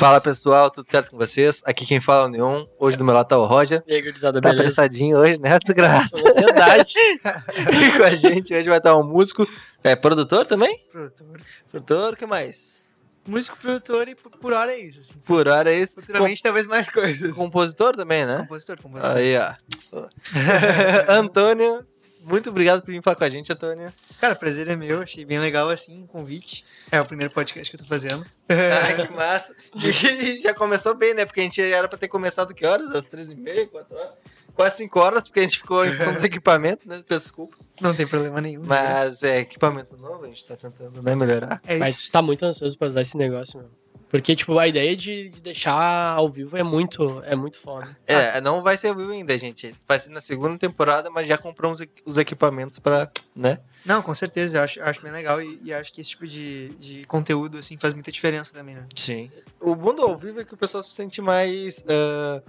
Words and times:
Fala 0.00 0.18
pessoal, 0.18 0.70
tudo 0.70 0.90
certo 0.90 1.10
com 1.10 1.18
vocês? 1.18 1.60
Aqui 1.66 1.84
quem 1.84 2.00
fala 2.00 2.24
é 2.24 2.26
o 2.26 2.30
Neon. 2.30 2.64
Hoje 2.78 2.96
do 2.96 3.04
meu 3.04 3.12
lado 3.14 3.28
tá 3.28 3.36
o 3.36 3.44
Roger. 3.44 3.82
E 3.86 3.92
aí, 3.96 4.00
gurizada, 4.00 4.40
Tá 4.40 4.48
beleza? 4.48 4.62
apressadinho 4.62 5.18
hoje, 5.18 5.38
né? 5.38 5.58
Desgraça. 5.58 6.22
Com 6.22 6.26
ansiedade. 6.28 6.94
E 7.70 7.98
com 7.98 8.04
a 8.04 8.14
gente 8.14 8.54
hoje 8.54 8.66
vai 8.66 8.78
estar 8.78 8.96
um 8.96 9.02
músico. 9.02 9.46
É 9.84 9.94
produtor 9.94 10.46
também? 10.46 10.74
Produtor. 10.90 11.26
Produtor, 11.70 12.12
o 12.14 12.16
que 12.16 12.24
mais? 12.24 12.80
Músico, 13.28 13.58
produtor 13.58 14.08
e 14.08 14.14
por 14.14 14.30
por 14.30 14.54
hora 14.54 14.72
é 14.72 14.78
isso. 14.78 15.00
Assim. 15.00 15.18
Por 15.22 15.46
hora 15.46 15.70
é 15.70 15.78
isso. 15.78 15.96
Futuramente 15.96 16.42
talvez 16.42 16.66
mais 16.66 16.88
coisas. 16.88 17.34
Com- 17.34 17.44
compositor 17.44 17.94
também, 17.94 18.24
né? 18.24 18.38
Compositor, 18.38 18.80
compositor. 18.80 19.16
Aí, 19.16 19.36
ó. 19.36 19.52
Antônio, 21.12 21.86
muito 22.30 22.50
obrigado 22.50 22.80
por 22.80 22.90
vir 22.92 23.02
falar 23.02 23.16
com 23.16 23.24
a 23.24 23.30
gente, 23.30 23.52
Antônio. 23.52 23.92
Cara, 24.20 24.34
prazer 24.34 24.68
é 24.68 24.76
meu, 24.76 25.02
achei 25.02 25.24
bem 25.24 25.38
legal 25.38 25.68
assim 25.68 26.04
o 26.04 26.06
convite. 26.06 26.64
É 26.90 27.00
o 27.00 27.04
primeiro 27.04 27.32
podcast 27.34 27.68
que 27.70 27.76
eu 27.76 27.80
tô 27.80 27.86
fazendo. 27.86 28.24
Ai, 28.48 29.06
que 29.06 29.12
massa. 29.12 29.54
E 29.74 30.40
já 30.42 30.54
começou 30.54 30.94
bem, 30.94 31.12
né? 31.12 31.26
Porque 31.26 31.40
a 31.40 31.42
gente 31.42 31.60
era 31.60 31.88
pra 31.88 31.98
ter 31.98 32.08
começado 32.08 32.54
que 32.54 32.64
horas? 32.64 32.90
Às 32.92 33.06
três 33.06 33.30
e 33.30 33.34
meia, 33.34 33.66
quatro 33.66 33.96
horas? 33.96 34.12
Quase 34.54 34.76
cinco 34.78 34.98
horas, 35.00 35.26
porque 35.26 35.40
a 35.40 35.42
gente 35.42 35.58
ficou 35.58 35.84
em 35.84 35.92
função 35.92 36.14
dos 36.14 36.24
equipamentos, 36.24 36.86
né? 36.86 37.02
Peço 37.06 37.20
Desculpa. 37.20 37.56
Não 37.80 37.94
tem 37.94 38.06
problema 38.06 38.40
nenhum. 38.40 38.62
Mas 38.64 39.22
é 39.22 39.38
equipamento 39.40 39.96
novo, 39.96 40.24
a 40.24 40.28
gente 40.28 40.46
tá 40.46 40.56
tentando 40.56 41.02
né, 41.02 41.14
melhorar. 41.14 41.60
É 41.66 41.78
Mas 41.78 41.96
isso. 41.96 42.06
tu 42.08 42.12
tá 42.12 42.20
muito 42.20 42.44
ansioso 42.44 42.76
pra 42.76 42.88
usar 42.88 43.00
esse 43.00 43.16
negócio, 43.16 43.58
meu. 43.58 43.79
Porque, 44.10 44.34
tipo, 44.34 44.58
a 44.58 44.66
ideia 44.66 44.96
de, 44.96 45.28
de 45.28 45.40
deixar 45.40 46.12
ao 46.14 46.28
vivo 46.28 46.56
é 46.56 46.64
muito, 46.64 47.22
é 47.24 47.36
muito 47.36 47.60
foda. 47.60 47.96
É, 48.08 48.40
não 48.40 48.60
vai 48.60 48.76
ser 48.76 48.88
ao 48.88 48.96
vivo 48.96 49.12
ainda, 49.12 49.38
gente. 49.38 49.72
Vai 49.86 50.00
ser 50.00 50.10
na 50.10 50.20
segunda 50.20 50.58
temporada, 50.58 51.08
mas 51.08 51.28
já 51.28 51.38
compramos 51.38 51.80
os 52.04 52.18
equipamentos 52.18 52.80
pra, 52.80 53.08
né? 53.36 53.60
Não, 53.86 54.02
com 54.02 54.12
certeza, 54.12 54.58
eu 54.58 54.62
acho, 54.62 54.82
acho 54.82 55.00
bem 55.00 55.12
legal 55.12 55.40
e, 55.40 55.60
e 55.62 55.72
acho 55.72 55.92
que 55.92 56.00
esse 56.00 56.10
tipo 56.10 56.26
de, 56.26 56.70
de 56.70 57.04
conteúdo 57.06 57.56
assim 57.56 57.76
faz 57.76 57.94
muita 57.94 58.10
diferença 58.10 58.52
também, 58.52 58.74
né? 58.74 58.84
Sim. 58.96 59.30
O 59.60 59.76
mundo 59.76 60.02
ao 60.02 60.16
vivo 60.16 60.40
é 60.40 60.44
que 60.44 60.54
o 60.54 60.56
pessoal 60.56 60.82
se 60.82 60.90
sente 60.90 61.22
mais, 61.22 61.86
ah, 61.88 62.42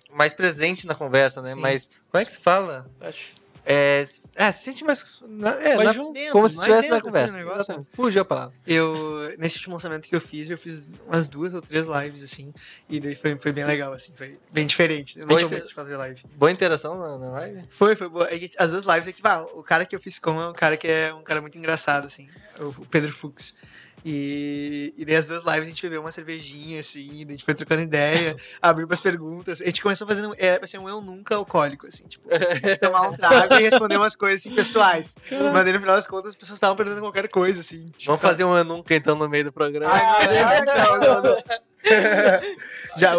mais 0.10 0.32
presente 0.32 0.86
na 0.86 0.94
conversa, 0.94 1.42
né? 1.42 1.52
Sim. 1.52 1.60
Mas, 1.60 1.90
como 2.10 2.22
é 2.22 2.24
que 2.24 2.32
se 2.32 2.38
fala? 2.38 2.90
Acho. 3.00 3.39
É, 3.64 4.04
é 4.36 4.52
se 4.52 4.64
sente 4.64 4.82
mais. 4.84 5.22
Na, 5.28 5.50
é, 5.54 5.76
Mais 5.76 5.88
na- 5.88 5.92
junto, 5.92 6.18
como 6.32 6.48
se 6.48 6.56
estivesse 6.56 6.88
na 6.88 6.96
assim, 6.96 7.04
conversa. 7.04 7.36
negócio. 7.36 7.58
Exatamente. 7.60 7.88
Fugiu 7.92 8.22
a 8.22 8.24
palavra. 8.24 8.54
Eu, 8.66 9.34
nesse 9.38 9.56
último 9.56 9.74
lançamento 9.74 10.08
que 10.08 10.16
eu 10.16 10.20
fiz, 10.20 10.50
eu 10.50 10.58
fiz 10.58 10.88
umas 11.06 11.28
duas 11.28 11.52
ou 11.54 11.60
três 11.62 11.86
lives, 11.86 12.22
assim, 12.22 12.52
e 12.88 12.98
daí 13.00 13.14
foi, 13.14 13.36
foi 13.36 13.52
bem 13.52 13.64
legal, 13.64 13.92
assim, 13.92 14.12
foi 14.16 14.38
bem 14.52 14.66
diferente. 14.66 15.18
Eu 15.20 15.28
sou 15.28 15.38
fe- 15.38 15.44
muito 15.56 15.68
de 15.68 15.74
fazer 15.74 15.96
live. 15.96 16.22
Boa 16.34 16.50
interação 16.50 16.98
na, 16.98 17.18
na 17.18 17.30
live? 17.32 17.62
Foi, 17.68 17.94
foi 17.94 18.08
boa. 18.08 18.28
É 18.32 18.38
que 18.38 18.50
As 18.58 18.70
duas 18.70 18.84
lives 18.84 19.08
é 19.08 19.12
que, 19.12 19.22
pá, 19.22 19.40
o 19.54 19.62
cara 19.62 19.84
que 19.84 19.94
eu 19.94 20.00
fiz 20.00 20.18
com 20.18 20.40
é 20.40 20.48
um 20.48 20.52
cara 20.54 20.76
que 20.76 20.88
é 20.88 21.12
um 21.14 21.22
cara 21.22 21.40
muito 21.40 21.56
engraçado, 21.58 22.06
assim, 22.06 22.28
o 22.58 22.68
o 22.80 22.86
Pedro 22.86 23.12
Fux. 23.12 23.56
E, 24.04 24.94
e 24.96 25.04
daí 25.04 25.16
as 25.16 25.26
duas 25.26 25.44
lives 25.44 25.62
a 25.62 25.70
gente 25.70 25.82
bebeu 25.82 26.00
uma 26.00 26.12
cervejinha, 26.12 26.80
assim, 26.80 27.08
daí 27.08 27.26
a 27.28 27.30
gente 27.30 27.44
foi 27.44 27.54
trocando 27.54 27.82
ideia, 27.82 28.36
abriu 28.60 28.86
umas 28.86 29.00
perguntas. 29.00 29.60
A 29.60 29.64
gente 29.66 29.82
começou 29.82 30.06
fazendo, 30.06 30.34
é, 30.38 30.58
vai 30.58 30.66
ser 30.66 30.78
um 30.78 30.88
eu 30.88 31.00
nunca 31.00 31.34
alcoólico, 31.34 31.86
assim, 31.86 32.06
tipo, 32.08 32.28
tomar 32.80 33.08
um 33.08 33.16
trago 33.16 33.54
e 33.54 33.62
responder 33.62 33.96
umas 33.96 34.16
coisas, 34.16 34.40
assim, 34.40 34.54
pessoais. 34.54 35.16
Mas 35.30 35.64
daí 35.64 35.72
no 35.72 35.80
final 35.80 35.96
das 35.96 36.06
contas 36.06 36.30
as 36.30 36.36
pessoas 36.36 36.56
estavam 36.56 36.76
perguntando 36.76 37.02
qualquer 37.02 37.28
coisa, 37.28 37.60
assim. 37.60 37.86
tipo, 37.86 38.06
Vamos 38.06 38.22
fazer 38.22 38.44
um 38.44 38.56
eu 38.56 38.64
nunca 38.64 38.94
então 38.94 39.14
no 39.14 39.28
meio 39.28 39.44
do 39.44 39.52
programa. 39.52 39.92
Ai, 39.92 40.28
meu 40.28 40.46
Deus, 40.46 40.66
não, 40.66 40.98
não, 40.98 41.22
não. 41.22 41.36
Já, 42.96 43.14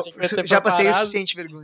já 0.45 0.61
passei 0.61 0.89
o 0.89 0.93
suficiente 0.93 1.35
vergonha. 1.35 1.63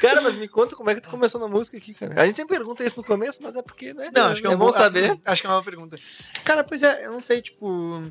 Cara, 0.00 0.20
mas 0.20 0.34
me 0.34 0.46
conta 0.48 0.76
como 0.76 0.90
é 0.90 0.94
que 0.94 1.00
tu 1.00 1.10
começou 1.10 1.40
na 1.40 1.48
música 1.48 1.76
aqui, 1.76 1.94
cara. 1.94 2.20
A 2.22 2.26
gente 2.26 2.36
sempre 2.36 2.56
pergunta 2.56 2.84
isso 2.84 2.96
no 2.96 3.04
começo, 3.04 3.40
mas 3.42 3.56
é 3.56 3.62
porque, 3.62 3.92
né? 3.94 4.10
Não, 4.12 4.26
acho 4.28 4.40
que 4.40 4.46
é, 4.46 4.50
um 4.50 4.56
bom 4.56 4.72
saber. 4.72 5.18
Acho 5.24 5.40
que 5.42 5.46
é 5.46 5.50
uma 5.50 5.56
boa 5.56 5.64
pergunta. 5.64 5.96
Cara, 6.44 6.62
pois 6.62 6.82
é, 6.82 7.06
eu 7.06 7.12
não 7.12 7.20
sei, 7.20 7.42
tipo. 7.42 8.02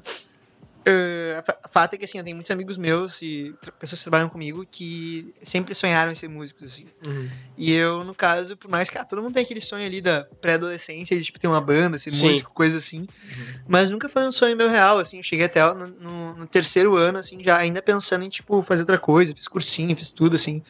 a 1.64 1.70
fato 1.70 1.94
é 1.94 1.98
que 1.98 2.04
assim, 2.06 2.18
eu 2.18 2.24
tenho 2.24 2.36
muitos 2.36 2.52
amigos 2.52 2.76
meus 2.78 3.22
e 3.22 3.56
pessoas 3.80 4.00
que 4.00 4.04
trabalham 4.04 4.28
comigo 4.28 4.66
que 4.70 5.34
sempre 5.42 5.74
sonharam 5.74 6.12
em 6.12 6.16
ser 6.16 6.28
músicos, 6.28 6.74
assim. 6.74 6.86
Uhum. 7.06 7.30
E 7.58 7.72
eu, 7.72 8.04
no 8.04 8.14
caso, 8.14 8.58
por 8.58 8.70
mais 8.70 8.90
que 8.90 8.98
ah, 8.98 9.06
todo 9.06 9.22
mundo 9.22 9.34
tem 9.34 9.44
aquele 9.44 9.62
sonho 9.62 9.86
ali 9.86 10.02
da 10.02 10.26
pré-adolescência 10.42 11.18
de 11.18 11.24
tipo, 11.24 11.40
ter 11.40 11.48
uma 11.48 11.62
banda, 11.62 11.98
ser 11.98 12.12
Sim. 12.12 12.30
músico, 12.32 12.52
coisa 12.54 12.78
assim. 12.78 13.08
Mas 13.68 13.90
nunca 13.90 14.10
foi 14.10 14.24
um 14.28 14.32
sonho 14.32 14.58
meu 14.58 14.70
real, 14.70 15.00
assim. 15.00 15.18
Eu 15.18 15.24
cheguei 15.24 15.46
até 15.46 15.64
no, 15.74 15.88
no- 15.88 16.34
no 16.36 16.48
terceiro 16.48 16.96
ano, 16.98 17.18
assim, 17.20 17.42
já 17.42 17.58
ainda 17.58 17.82
pensando 17.82 18.26
em, 18.26 18.30
tipo, 18.30 18.62
fazer 18.62 18.82
outra 18.82 18.98
coisa. 19.00 19.34
Fiz 19.34 19.48
cursinho, 19.48 19.96
fiz 19.96 20.12
tudo, 20.12 20.36
assim. 20.36 20.62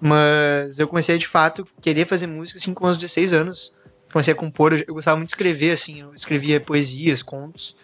Mas 0.00 0.78
eu 0.78 0.88
comecei, 0.88 1.18
de 1.18 1.28
fato, 1.28 1.66
querer 1.80 2.06
fazer 2.06 2.26
música, 2.26 2.58
assim, 2.58 2.72
com 2.72 2.86
uns 2.86 2.96
16 2.96 3.32
anos. 3.32 3.72
Comecei 4.10 4.32
a 4.32 4.36
compor, 4.36 4.72
eu, 4.72 4.94
gostava 4.94 5.16
muito 5.16 5.28
de 5.28 5.32
escrever, 5.34 5.72
assim. 5.72 6.00
Eu 6.00 6.14
escrevia 6.14 6.58
poesias, 6.60 7.22
contos. 7.22 7.76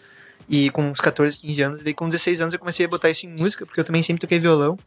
E 0.48 0.70
com 0.70 0.90
uns 0.90 1.00
14, 1.00 1.38
15 1.38 1.62
anos. 1.62 1.82
Daí, 1.82 1.92
com 1.92 2.08
16 2.08 2.40
anos, 2.40 2.54
eu 2.54 2.58
comecei 2.58 2.86
a 2.86 2.88
botar 2.88 3.10
isso 3.10 3.26
em 3.26 3.30
música, 3.30 3.66
porque 3.66 3.78
eu 3.78 3.84
também 3.84 4.02
sempre 4.02 4.20
toquei 4.20 4.38
violão. 4.38 4.78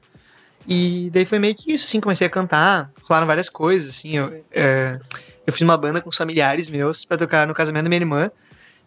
E 0.68 1.10
daí 1.12 1.26
foi 1.26 1.40
meio 1.40 1.56
que 1.56 1.74
isso, 1.74 1.86
assim, 1.86 2.00
comecei 2.00 2.28
a 2.28 2.30
cantar, 2.30 2.92
rolaram 3.04 3.26
várias 3.28 3.50
coisas, 3.50 3.90
assim, 3.90 4.18
eu, 4.18 4.46
é, 4.52 5.00
eu 5.46 5.54
fiz 5.54 5.62
uma 5.62 5.78
banda 5.78 6.02
com 6.02 6.10
os 6.10 6.18
familiares 6.18 6.70
meus 6.70 7.06
pra 7.06 7.18
tocar 7.18 7.48
no 7.48 7.54
casamento 7.54 7.84
da 7.84 7.90
minha 7.90 8.02
irmã, 8.02 8.32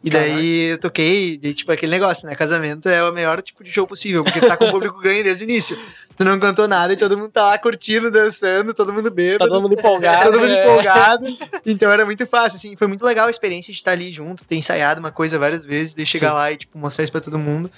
e 0.04 0.10
daí 0.10 0.70
eu 0.70 0.78
toquei, 0.78 1.38
e 1.42 1.54
tipo, 1.54 1.70
aquele 1.70 1.92
negócio, 1.92 2.26
né, 2.28 2.34
casamento 2.34 2.88
é 2.88 3.02
o 3.02 3.12
melhor 3.12 3.40
tipo 3.42 3.62
de 3.62 3.70
show 3.70 3.86
possível, 3.86 4.24
porque 4.24 4.40
tá 4.40 4.56
com 4.56 4.66
o 4.66 4.70
público 4.70 4.98
ganho 5.02 5.22
desde 5.22 5.44
o 5.44 5.48
início, 5.48 5.78
tu 6.16 6.24
não 6.24 6.38
cantou 6.40 6.66
nada 6.66 6.92
e 6.92 6.96
todo 6.96 7.16
mundo 7.16 7.30
tá 7.30 7.44
lá 7.44 7.58
curtindo, 7.58 8.10
dançando, 8.10 8.74
todo 8.74 8.92
mundo 8.92 9.04
Tá 9.04 9.14
bêbado, 9.14 9.50
todo 9.50 9.62
mundo 9.62 9.74
empolgado. 9.74 10.24
todo 10.24 10.40
mundo 10.40 10.52
é. 10.52 10.62
empolgado, 10.62 11.38
então 11.64 11.90
era 11.90 12.04
muito 12.04 12.26
fácil, 12.26 12.56
assim, 12.56 12.74
foi 12.74 12.86
muito 12.88 13.04
legal 13.04 13.28
a 13.28 13.30
experiência 13.30 13.72
de 13.72 13.78
estar 13.78 13.92
ali 13.92 14.12
junto, 14.12 14.44
ter 14.44 14.56
ensaiado 14.56 15.00
uma 15.00 15.12
coisa 15.12 15.38
várias 15.38 15.64
vezes, 15.64 15.94
de 15.94 16.04
chegar 16.04 16.30
Sim. 16.30 16.34
lá 16.34 16.52
e, 16.52 16.56
tipo, 16.56 16.76
mostrar 16.78 17.04
isso 17.04 17.12
pra 17.12 17.20
todo 17.20 17.38
mundo, 17.38 17.70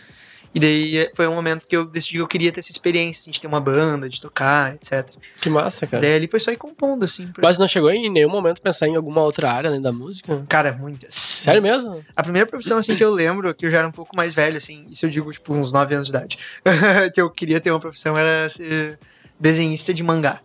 e 0.54 0.60
daí 0.60 0.96
eh, 0.98 1.10
foi 1.14 1.26
um 1.26 1.34
momento 1.34 1.66
que 1.66 1.76
eu 1.76 1.84
decidi 1.84 2.12
que 2.14 2.18
eu 2.20 2.26
queria 2.28 2.52
ter 2.52 2.60
essa 2.60 2.70
experiência, 2.70 3.20
assim, 3.22 3.30
de 3.30 3.40
ter 3.40 3.46
uma 3.46 3.60
banda, 3.60 4.08
de 4.08 4.20
tocar, 4.20 4.74
etc. 4.74 5.08
Que 5.40 5.50
massa, 5.50 5.86
cara. 5.86 6.00
Daí 6.02 6.14
ali 6.14 6.28
foi 6.28 6.38
só 6.40 6.52
ir 6.52 6.56
compondo, 6.56 7.04
assim. 7.04 7.26
pra- 7.32 7.42
Mas 7.42 7.58
não 7.58 7.66
chegou 7.66 7.90
em 7.90 8.08
nenhum 8.08 8.30
momento 8.30 8.62
pensar 8.62 8.86
em 8.86 8.94
alguma 8.96 9.20
outra 9.22 9.50
área 9.50 9.68
além 9.68 9.82
da 9.82 9.90
música? 9.92 10.44
Cara, 10.48 10.72
muitas. 10.72 11.12
Sério 11.14 11.60
mesmo? 11.60 12.04
A 12.14 12.22
primeira 12.22 12.46
profissão, 12.48 12.78
assim, 12.78 12.94
que 12.96 13.04
eu 13.04 13.10
lembro, 13.12 13.52
que 13.54 13.66
eu 13.66 13.70
já 13.70 13.78
era 13.78 13.88
um 13.88 13.92
pouco 13.92 14.16
mais 14.16 14.32
velho, 14.32 14.56
assim, 14.56 14.86
isso 14.90 15.04
eu 15.06 15.10
digo, 15.10 15.32
tipo, 15.32 15.52
uns 15.52 15.72
9 15.72 15.94
anos 15.94 16.06
de 16.06 16.12
idade, 16.16 16.38
que 17.12 17.20
eu 17.20 17.28
queria 17.30 17.60
ter 17.60 17.70
uma 17.70 17.80
profissão 17.80 18.16
era 18.16 18.48
ser 18.48 18.98
desenhista 19.38 19.92
de 19.92 20.02
mangá. 20.02 20.40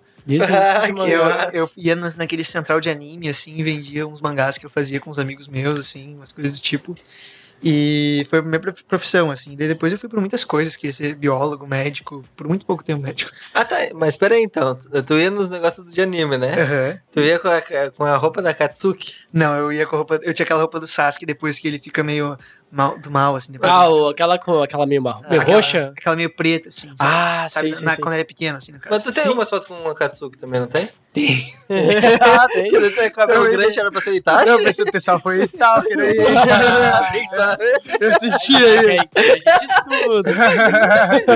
Ah, 0.51 0.87
Eu, 1.13 1.21
eu 1.53 1.71
ia 1.77 1.95
nas, 1.95 2.15
naquele 2.17 2.43
central 2.43 2.79
de 2.81 2.89
anime, 2.89 3.29
assim, 3.29 3.57
e 3.57 3.63
vendia 3.63 4.05
uns 4.07 4.21
mangás 4.21 4.57
que 4.57 4.65
eu 4.65 4.69
fazia 4.69 4.99
com 4.99 5.09
os 5.09 5.17
amigos 5.17 5.47
meus, 5.47 5.75
assim, 5.79 6.15
umas 6.15 6.31
coisas 6.31 6.53
do 6.53 6.61
tipo. 6.61 6.95
E 7.63 8.25
foi 8.29 8.39
a 8.39 8.41
minha 8.41 8.59
prof- 8.59 8.83
profissão, 8.83 9.29
assim. 9.31 9.55
Daí 9.55 9.67
depois 9.67 9.91
eu 9.91 9.99
fui 9.99 10.07
por 10.07 10.19
muitas 10.19 10.43
coisas, 10.43 10.75
queria 10.75 10.93
ser 10.93 11.15
biólogo, 11.15 11.67
médico, 11.67 12.23
por 12.35 12.47
muito 12.47 12.65
pouco 12.65 12.83
tempo 12.83 13.01
médico. 13.03 13.31
Ah, 13.53 13.65
tá. 13.65 13.75
Mas 13.93 14.15
peraí 14.15 14.41
então. 14.43 14.75
Tu, 14.75 15.13
ia 15.17 15.29
nos 15.29 15.49
negócios 15.49 15.91
de 15.91 16.01
anime, 16.01 16.37
né? 16.37 16.61
Aham. 16.61 16.99
Tu 17.11 17.19
ia 17.19 17.37
com 17.39 17.47
a, 17.49 17.61
com 17.91 18.03
a 18.03 18.15
roupa 18.15 18.41
da 18.41 18.53
Katsuki. 18.53 19.13
Não, 19.33 19.55
eu 19.57 19.71
ia 19.71 19.85
com 19.85 19.95
a 19.95 19.99
roupa. 19.99 20.19
Eu 20.23 20.33
tinha 20.33 20.43
aquela 20.45 20.61
roupa 20.61 20.79
do 20.79 20.87
Sasuke 20.87 21.25
depois 21.25 21.59
que 21.59 21.67
ele 21.67 21.79
fica 21.79 22.01
meio 22.03 22.37
mal, 22.71 22.97
do 22.99 23.09
mal, 23.09 23.35
assim. 23.35 23.51
Depois 23.51 23.71
Ah, 23.71 23.89
o- 23.89 24.09
aquela 24.09 24.37
com 24.37 24.61
aquela 24.61 24.85
meio, 24.85 25.01
mar- 25.01 25.21
meio 25.29 25.41
aquela, 25.41 25.55
roxa? 25.57 25.93
Aquela 25.97 26.15
meio 26.15 26.29
preta, 26.29 26.69
assim. 26.69 26.87
sabe? 26.87 26.97
Ah, 26.99 27.47
Sabe, 27.49 27.73
sei, 27.75 27.85
na- 27.85 27.91
sei. 27.95 28.03
quando 28.03 28.13
ele 28.13 28.21
é 28.21 28.25
pequeno, 28.25 28.57
assim, 28.57 28.71
no 28.71 28.79
caso. 28.79 28.95
Mas 28.95 29.03
tu 29.03 29.11
tem 29.11 29.23
Sim. 29.23 29.29
umas 29.29 29.49
fotos 29.49 29.67
com 29.67 29.73
uma 29.75 29.93
Katsuki 29.95 30.37
também, 30.37 30.59
não 30.59 30.67
tem? 30.67 30.89
ah, 32.21 32.47
tem. 32.53 32.71
Tu 32.71 32.95
tem 32.95 33.11
cabelo 33.11 33.43
Não, 33.45 33.51
grande, 33.51 33.71
ele- 33.73 33.79
era 33.79 33.91
pra 33.91 33.99
ser 34.01 34.13
Itachi? 34.13 34.45
Não, 34.45 34.59
o 34.59 34.63
pessoal- 34.63 34.87
o 34.87 34.91
pessoal 34.91 35.19
foi 35.19 35.43
stalker 35.45 35.99
aí. 35.99 36.15
Quem 37.11 37.27
sabe? 37.27 37.63
Eu 37.99 38.13
senti 38.13 38.55
aí. 38.55 38.97
A 39.15 39.21
gente 39.21 39.71
estuda. 39.71 40.31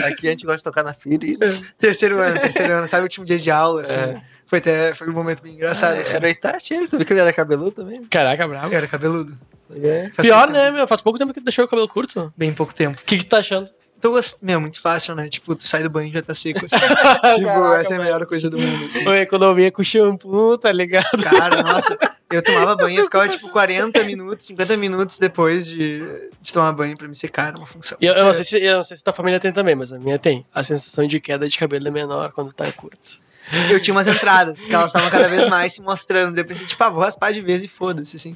Aqui 0.08 0.28
a 0.28 0.32
gente 0.32 0.46
gosta 0.46 0.58
de 0.58 0.64
tocar 0.64 0.84
na 0.84 0.94
ferida. 0.94 1.48
terceiro 1.78 2.20
ano, 2.20 2.40
terceiro 2.40 2.74
ano, 2.74 2.88
sabe 2.88 3.02
o 3.02 3.04
último 3.06 3.26
dia 3.26 3.40
de 3.40 3.50
aula, 3.52 3.82
assim. 3.82 3.96
É. 3.96 4.22
Foi 4.46 4.60
até, 4.60 4.94
foi 4.94 5.10
um 5.10 5.14
momento 5.14 5.42
bem 5.42 5.56
engraçado, 5.56 6.00
assim. 6.00 6.16
Era 6.16 6.28
o 6.28 6.30
Itachi, 6.30 6.74
ele. 6.76 6.88
Tu 6.88 6.98
viu 6.98 7.06
que 7.08 7.14
ele 7.14 7.22
era 7.22 7.34
cabeludo 7.34 7.72
também? 7.72 8.04
Caraca, 8.06 8.48
bravo. 8.48 8.72
Eu 8.72 8.78
era 8.78 8.88
cabeludo. 8.88 9.36
É. 9.72 10.10
Pior, 10.22 10.50
né, 10.50 10.72
meu? 10.72 10.88
Faz 10.88 11.02
pouco 11.02 11.18
tempo 11.18 11.34
que 11.34 11.40
tu 11.40 11.44
deixou 11.44 11.66
o 11.66 11.68
cabelo 11.68 11.88
curto. 11.88 12.20
O 12.20 12.34
Bem 12.36 12.54
pouco 12.54 12.74
tempo. 12.74 13.02
que, 13.06 13.18
que 13.18 13.24
tu 13.26 13.30
tá 13.30 13.38
achando? 13.38 13.70
Tô 14.02 14.12
gost... 14.12 14.38
Meu, 14.42 14.60
muito 14.60 14.82
fácil, 14.82 15.16
né? 15.16 15.30
Tipo, 15.30 15.56
tu 15.56 15.66
sai 15.66 15.82
do 15.82 15.90
banho 15.90 16.10
e 16.10 16.14
já 16.14 16.22
tá 16.22 16.34
seco, 16.34 16.66
assim. 16.66 16.76
tipo, 16.76 17.46
Caraca, 17.46 17.80
essa 17.82 17.94
é 17.94 17.98
a 17.98 18.00
melhor 18.02 18.26
coisa 18.26 18.50
do 18.50 18.60
mundo, 18.60 18.86
assim. 18.86 19.08
Ou 19.08 19.16
economia 19.16 19.72
com 19.72 19.82
shampoo, 19.82 20.58
tá 20.58 20.72
ligado? 20.74 21.24
Cara, 21.24 21.64
nossa, 21.64 21.98
eu 22.30 22.42
tomava 22.42 22.76
banho 22.76 23.00
e 23.00 23.04
ficava 23.06 23.30
tipo 23.30 23.48
40 23.50 24.04
minutos, 24.04 24.46
50 24.48 24.76
minutos 24.76 25.20
depois 25.20 25.66
de, 25.66 26.04
de 26.42 26.52
tomar 26.52 26.74
banho 26.74 26.98
pra 26.98 27.08
me 27.08 27.16
secar, 27.16 27.48
era 27.50 27.58
uma 27.58 27.66
função. 27.66 27.98
E 28.02 28.06
Eu, 28.06 28.14
eu 28.14 28.26
não 28.26 28.34
sei 28.34 28.44
se, 28.44 28.58
eu 28.62 28.78
não 28.78 28.84
sei 28.84 28.98
se 28.98 29.04
tua 29.04 29.14
família 29.14 29.40
tem 29.40 29.54
também, 29.54 29.74
mas 29.74 29.94
a 29.94 30.00
minha 30.00 30.20
tem. 30.20 30.46
A 30.54 30.64
sensação 30.64 31.08
de 31.08 31.22
queda 31.22 31.48
de 31.48 31.58
cabelo 31.58 31.88
é 31.88 31.92
menor 31.92 32.34
quando 32.34 32.52
tá 32.52 32.70
curto. 32.74 33.24
Eu 33.70 33.82
tinha 33.82 33.94
umas 33.94 34.08
entradas, 34.08 34.60
que 34.60 34.74
elas 34.74 34.88
estavam 34.88 35.10
cada 35.10 35.28
vez 35.28 35.48
mais 35.48 35.74
se 35.74 35.82
mostrando. 35.82 36.34
Daí 36.34 36.44
eu 36.44 36.48
pensei, 36.48 36.66
tipo, 36.66 36.82
ah, 36.84 36.90
vou 36.90 37.04
raspar 37.04 37.32
de 37.34 37.42
vez 37.42 37.62
e 37.64 37.68
foda-se, 37.68 38.16
assim. 38.16 38.36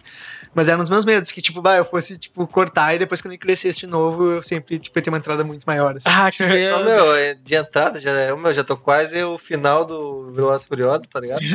Mas 0.57 0.67
era 0.67 0.75
um 0.77 0.81
dos 0.81 0.89
meus 0.89 1.05
medos, 1.05 1.31
que, 1.31 1.39
tipo, 1.39 1.61
bah, 1.61 1.77
eu 1.77 1.85
fosse, 1.85 2.17
tipo, 2.17 2.47
cortar 2.47 2.95
e 2.95 2.97
depois 2.97 3.21
quando 3.21 3.33
eu 3.33 3.37
crescesse 3.39 3.77
de 3.77 3.85
novo, 3.85 4.31
eu 4.31 4.41
sempre, 4.41 4.79
tipo, 4.79 4.97
ia 4.97 5.03
ter 5.03 5.09
uma 5.11 5.19
entrada 5.19 5.43
muito 5.43 5.63
maior, 5.67 5.95
assim. 5.95 6.09
Ah, 6.09 6.31
que 6.31 6.41
Ô, 6.73 6.83
meu, 6.83 7.13
é 7.15 7.35
de 7.35 7.53
entrada, 7.55 7.99
já, 7.99 8.11
ô, 8.33 8.37
meu, 8.37 8.51
já 8.51 8.63
tô 8.63 8.75
quase 8.75 9.21
o 9.23 9.37
final 9.37 9.85
do 9.85 10.31
Velozes 10.31 10.65
e 10.65 10.67
Furiosos, 10.69 11.07
tá 11.07 11.19
ligado? 11.19 11.41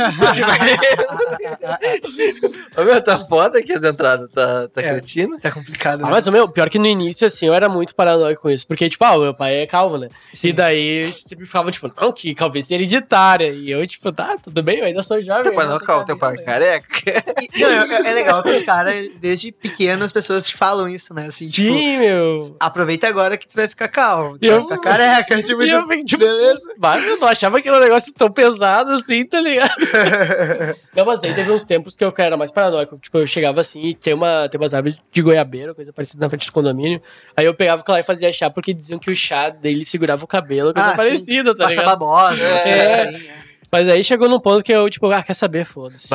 Ô, 2.77 2.85
meu, 2.85 3.03
tá 3.03 3.19
foda 3.19 3.63
que 3.63 3.73
as 3.73 3.83
entradas, 3.85 4.31
tá, 4.33 4.69
tá 4.69 4.81
É. 4.81 4.93
cretina. 4.93 5.39
Tá 5.41 5.51
complicado, 5.51 6.03
Ah, 6.03 6.07
né? 6.07 6.11
mas, 6.13 6.27
meu, 6.29 6.49
pior 6.49 6.71
que 6.71 6.79
no 6.79 6.87
início, 6.87 7.27
assim, 7.27 7.47
eu 7.47 7.55
era 7.55 7.69
muito 7.69 7.95
paranoico 7.95 8.43
com 8.43 8.51
isso. 8.51 8.67
Porque, 8.67 8.89
tipo, 8.89 9.05
ah, 9.05 9.17
o 9.17 9.21
meu 9.21 9.35
pai 9.35 9.57
é 9.57 9.67
calvo, 9.67 9.99
né? 9.99 10.09
E 10.43 10.53
daí, 10.53 11.09
eu 11.09 11.13
sempre 11.13 11.45
ficava, 11.47 11.71
tipo, 11.71 11.91
não, 12.01 12.13
que 12.13 12.35
calvície 12.35 12.75
é 12.75 12.79
hereditária. 12.79 13.49
E 13.51 13.71
eu, 13.71 13.87
tipo, 13.87 14.11
tá, 14.13 14.37
tudo 14.43 14.63
bem, 14.63 14.79
eu 14.79 14.85
ainda 14.87 15.03
sou 15.03 15.21
jovem. 15.23 15.43
Teu 15.43 15.55
pai 15.55 15.65
ainda 15.65 15.73
não 15.75 15.79
tenho 15.79 15.87
calma, 15.87 16.05
teu 16.05 16.17
pai 16.19 16.35
é 16.35 16.37
né? 16.39 16.43
careca. 16.45 17.25
E- 17.55 17.61
não, 17.61 17.69
é, 17.71 18.11
é 18.11 18.15
legal 18.15 18.43
que 18.43 18.51
os 18.51 18.63
caras, 18.63 18.92
desde 19.21 19.53
pequeno, 19.53 20.05
as 20.05 20.13
pessoas 20.13 20.47
te 20.47 20.57
falam 20.57 20.89
isso, 20.89 21.13
né? 21.15 21.27
Assim, 21.27 21.49
tipo, 21.49 21.77
Sim, 21.77 21.99
meu. 21.99 22.57
aproveita 22.61 23.09
agora 23.09 23.37
que 23.37 23.47
tu 23.49 23.55
vai 23.55 23.69
ficar 23.69 23.89
calmo, 23.89 24.39
tu 24.39 24.45
E 24.45 24.49
vai 24.49 24.59
eu- 24.59 24.63
ficar 24.63 24.79
careca, 24.79 25.37
tipo, 25.43 25.63
eu 25.63 25.83
tipo, 25.89 26.05
tipo, 26.05 26.25
beleza. 26.25 26.75
Vai, 26.79 27.09
eu 27.09 27.17
não 27.19 27.29
achava 27.29 27.61
que 27.61 27.69
era 27.69 27.77
um 27.79 27.81
negócio 27.81 28.13
tão 28.15 28.31
pesado 28.31 28.91
assim, 28.93 29.25
tá 29.25 29.41
ligado? 29.41 29.75
não, 30.95 31.05
mas 31.05 31.21
daí 31.21 31.35
teve 31.35 31.51
uns 31.51 31.65
tempos 31.65 31.95
que 31.95 32.05
eu 32.05 32.13
era 32.19 32.37
mais 32.37 32.51
paranoico. 32.51 32.99
Tipo, 32.99 33.19
eu 33.19 33.27
chegava 33.27 33.61
assim 33.61 33.83
e 33.87 33.95
tem, 33.95 34.15
uma, 34.15 34.49
tem 34.51 34.61
umas 34.61 34.75
árvores 34.75 34.97
de 35.13 35.23
goiabeira, 35.23 35.75
coisa 35.75 35.93
parecida 35.93 36.25
na 36.25 36.29
frente 36.31 36.47
do 36.47 36.53
condomínio. 36.53 37.01
Aí 37.37 37.45
eu 37.47 37.55
pegava 37.55 37.81
aquilo 37.83 37.95
lá 37.95 38.01
e 38.01 38.05
fazia 38.05 38.33
chá, 38.33 38.49
porque 38.51 38.73
diziam 38.73 38.99
que 38.99 39.11
o 39.11 39.17
chá 39.17 39.49
dele 39.49 39.85
segurava 39.85 40.25
o 40.25 40.29
cabelo, 40.29 40.73
coisa 40.73 40.89
Ah, 40.89 40.91
sim. 40.93 40.97
parecida, 40.97 41.55
tá 41.55 41.65
Passa 41.65 41.81
ligado? 41.81 41.99
babosa, 41.99 42.43
É. 42.43 43.03
assim, 43.03 43.17
é. 43.27 43.42
Mas 43.73 43.89
aí 43.89 44.05
chegou 44.05 44.29
num 44.29 44.39
ponto 44.39 44.63
que 44.63 44.71
eu, 44.71 44.89
tipo, 44.91 45.11
ah, 45.11 45.23
quer 45.23 45.33
saber, 45.35 45.65
foda-se. 45.65 46.09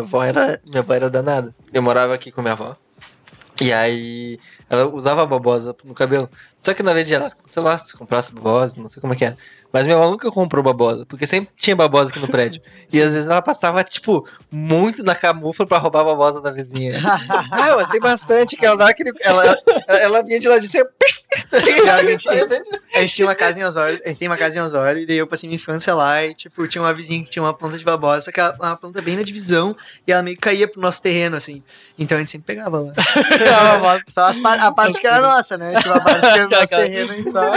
era, 0.22 0.60
minha 0.66 0.80
avó 0.80 0.94
era 0.94 1.10
danada. 1.10 1.54
Eu 1.72 1.82
morava 1.82 2.14
aqui 2.14 2.32
com 2.32 2.40
minha 2.40 2.52
avó. 2.54 2.74
E 3.60 3.72
aí, 3.72 4.38
ela 4.68 4.86
usava 4.86 5.24
babosa 5.24 5.74
no 5.84 5.94
cabelo. 5.94 6.28
Só 6.56 6.74
que 6.74 6.82
na 6.82 6.92
vez 6.92 7.06
de 7.06 7.14
ela, 7.14 7.30
sei 7.46 7.62
lá, 7.62 7.78
se 7.78 7.96
comprasse 7.96 8.32
babosa, 8.32 8.80
não 8.80 8.88
sei 8.88 9.00
como 9.00 9.12
é 9.12 9.16
que 9.16 9.24
era. 9.24 9.36
Mas 9.72 9.84
minha 9.84 9.96
avó 9.96 10.10
nunca 10.10 10.30
comprou 10.30 10.62
babosa, 10.62 11.04
porque 11.06 11.26
sempre 11.26 11.50
tinha 11.56 11.76
babosa 11.76 12.10
aqui 12.10 12.18
no 12.18 12.28
prédio. 12.28 12.62
e 12.92 13.00
às 13.00 13.12
vezes 13.12 13.28
ela 13.28 13.42
passava, 13.42 13.84
tipo, 13.84 14.26
muito 14.50 15.02
na 15.02 15.14
camufla 15.14 15.66
pra 15.66 15.78
roubar 15.78 16.00
a 16.00 16.04
babosa 16.04 16.40
da 16.40 16.50
vizinha. 16.50 16.94
ah, 17.50 17.76
mas 17.76 17.90
tem 17.90 18.00
bastante 18.00 18.56
que 18.56 18.64
ela 18.64 18.76
dá 18.76 18.88
aquele. 18.88 19.12
Ela, 19.20 19.58
ela, 19.86 20.22
vinha 20.22 20.40
de 20.40 20.48
lá 20.48 20.58
de 20.58 20.68
cima. 20.68 20.88
ligado? 21.52 22.06
A 22.06 22.10
gente, 22.10 22.28
a 22.28 23.00
gente 23.00 23.14
tinha 23.14 23.26
uma 23.28 23.34
casa 23.34 23.60
em 23.60 23.64
Osório, 23.64 24.00
a 24.04 24.08
gente 24.08 24.18
tem 24.18 24.28
uma 24.28 24.36
casa 24.36 24.58
em 24.58 24.60
Osório, 24.62 25.02
e 25.02 25.06
daí 25.06 25.18
eu 25.18 25.26
passei 25.26 25.48
minha 25.48 25.56
infância 25.56 25.94
lá 25.94 26.24
e, 26.24 26.34
tipo, 26.34 26.66
tinha 26.66 26.82
uma 26.82 26.94
vizinha 26.94 27.22
que 27.22 27.30
tinha 27.30 27.42
uma 27.42 27.52
planta 27.52 27.76
de 27.76 27.84
babosa, 27.84 28.22
só 28.22 28.32
que 28.32 28.40
ela 28.40 28.56
uma 28.58 28.76
planta 28.76 29.02
bem 29.02 29.16
na 29.16 29.22
divisão, 29.22 29.76
e 30.06 30.12
ela 30.12 30.22
meio 30.22 30.36
que 30.36 30.42
caía 30.42 30.66
pro 30.66 30.80
nosso 30.80 31.02
terreno, 31.02 31.36
assim. 31.36 31.62
Então 31.98 32.16
a 32.16 32.20
gente 32.20 32.30
sempre 32.30 32.46
pegava 32.54 32.78
lá. 32.80 32.92
Só 34.08 34.26
as 34.26 34.38
par- 34.38 34.58
a 34.60 34.70
parte 34.72 35.00
que 35.00 35.06
era 35.06 35.20
nossa, 35.20 35.56
né? 35.56 35.74
Tipo, 35.76 35.92
a 35.94 36.00
parte 36.00 36.20
que 36.20 36.26
era 36.26 36.46
do 36.46 36.50
nosso 36.56 36.68
terreno, 36.68 37.12
a 37.12 37.16
gente 37.16 37.30
só... 37.30 37.54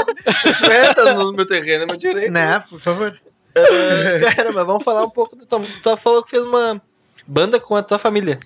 É, 0.71 0.93
tá 0.93 1.13
no 1.13 1.33
meu 1.33 1.45
terreno, 1.45 1.83
é 1.83 1.85
meu 1.85 1.97
direito. 1.97 2.31
Né, 2.31 2.63
por 2.69 2.79
favor. 2.79 3.19
Ah, 3.55 4.33
Cara, 4.35 4.51
mas 4.51 4.65
vamos 4.65 4.83
falar 4.83 5.03
um 5.03 5.09
pouco 5.09 5.35
do 5.35 5.45
Tom. 5.45 5.65
Tu 5.83 5.97
falou 5.97 6.23
que 6.23 6.29
fez 6.31 6.45
uma 6.45 6.81
banda 7.27 7.59
com 7.59 7.75
a 7.75 7.83
tua 7.83 7.97
família. 7.99 8.39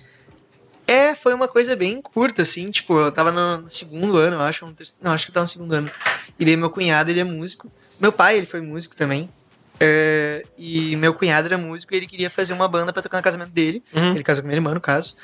É, 0.86 1.14
foi 1.14 1.32
uma 1.32 1.48
coisa 1.48 1.74
bem 1.76 2.02
curta, 2.02 2.42
assim, 2.42 2.70
tipo, 2.70 2.98
eu 2.98 3.10
tava 3.10 3.30
no 3.32 3.66
segundo 3.68 4.18
ano, 4.18 4.36
eu 4.36 4.40
acho, 4.42 4.66
no 4.66 4.74
terceiro, 4.74 5.00
não, 5.02 5.12
acho 5.12 5.24
que 5.24 5.30
eu 5.30 5.34
tava 5.34 5.44
no 5.44 5.48
segundo 5.48 5.72
ano. 5.72 5.90
E 6.38 6.44
daí 6.44 6.56
meu 6.56 6.68
cunhado, 6.68 7.10
ele 7.10 7.20
é 7.20 7.24
músico. 7.24 7.72
Meu 7.98 8.12
pai, 8.12 8.36
ele 8.36 8.46
foi 8.46 8.60
músico 8.60 8.94
também. 8.94 9.30
É, 9.80 10.44
e 10.58 10.94
meu 10.96 11.14
cunhado 11.14 11.46
era 11.46 11.56
músico 11.56 11.94
e 11.94 11.96
ele 11.96 12.06
queria 12.06 12.28
fazer 12.28 12.52
uma 12.52 12.68
banda 12.68 12.92
pra 12.92 13.02
tocar 13.02 13.16
no 13.18 13.24
casamento 13.24 13.50
dele. 13.50 13.82
Uhum. 13.94 14.14
Ele 14.14 14.22
casou 14.22 14.42
com 14.42 14.48
minha 14.48 14.56
irmã, 14.58 14.74
no 14.74 14.80
caso. 14.80 15.16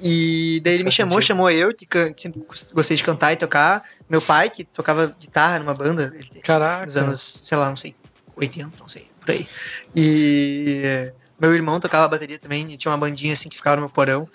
E 0.00 0.60
daí 0.62 0.74
ele 0.74 0.84
me 0.84 0.92
chamou, 0.92 1.22
chamou 1.22 1.50
eu, 1.50 1.74
que, 1.74 1.86
sempre 2.16 2.44
gostei 2.72 2.96
de 2.96 3.02
cantar 3.02 3.32
e 3.32 3.36
tocar. 3.36 3.82
Meu 4.08 4.20
pai, 4.20 4.50
que 4.50 4.64
tocava 4.64 5.14
guitarra 5.18 5.58
numa 5.58 5.74
banda, 5.74 6.14
Caraca. 6.42 6.86
nos 6.86 6.96
anos, 6.96 7.40
sei 7.42 7.56
lá, 7.56 7.68
não 7.68 7.76
sei, 7.76 7.94
80, 8.36 8.76
não 8.78 8.88
sei, 8.88 9.08
por 9.20 9.30
aí. 9.30 9.48
E 9.94 11.10
meu 11.40 11.54
irmão 11.54 11.80
tocava 11.80 12.08
bateria 12.08 12.38
também, 12.38 12.70
e 12.72 12.76
tinha 12.76 12.90
uma 12.90 12.98
bandinha 12.98 13.32
assim 13.32 13.48
que 13.48 13.56
ficava 13.56 13.76
no 13.76 13.82
meu 13.82 13.90
porão. 13.90 14.28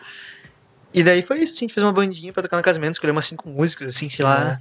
E 0.93 1.03
daí 1.03 1.21
foi 1.21 1.39
isso, 1.39 1.53
assim, 1.53 1.65
a 1.65 1.67
gente 1.67 1.73
fez 1.73 1.85
uma 1.85 1.93
bandinha 1.93 2.33
pra 2.33 2.43
tocar 2.43 2.57
no 2.57 2.63
casamento, 2.63 2.93
escolheu 2.93 3.13
umas 3.13 3.25
cinco 3.25 3.47
músicas, 3.47 3.95
assim, 3.95 4.09
sei 4.09 4.25
lá. 4.25 4.57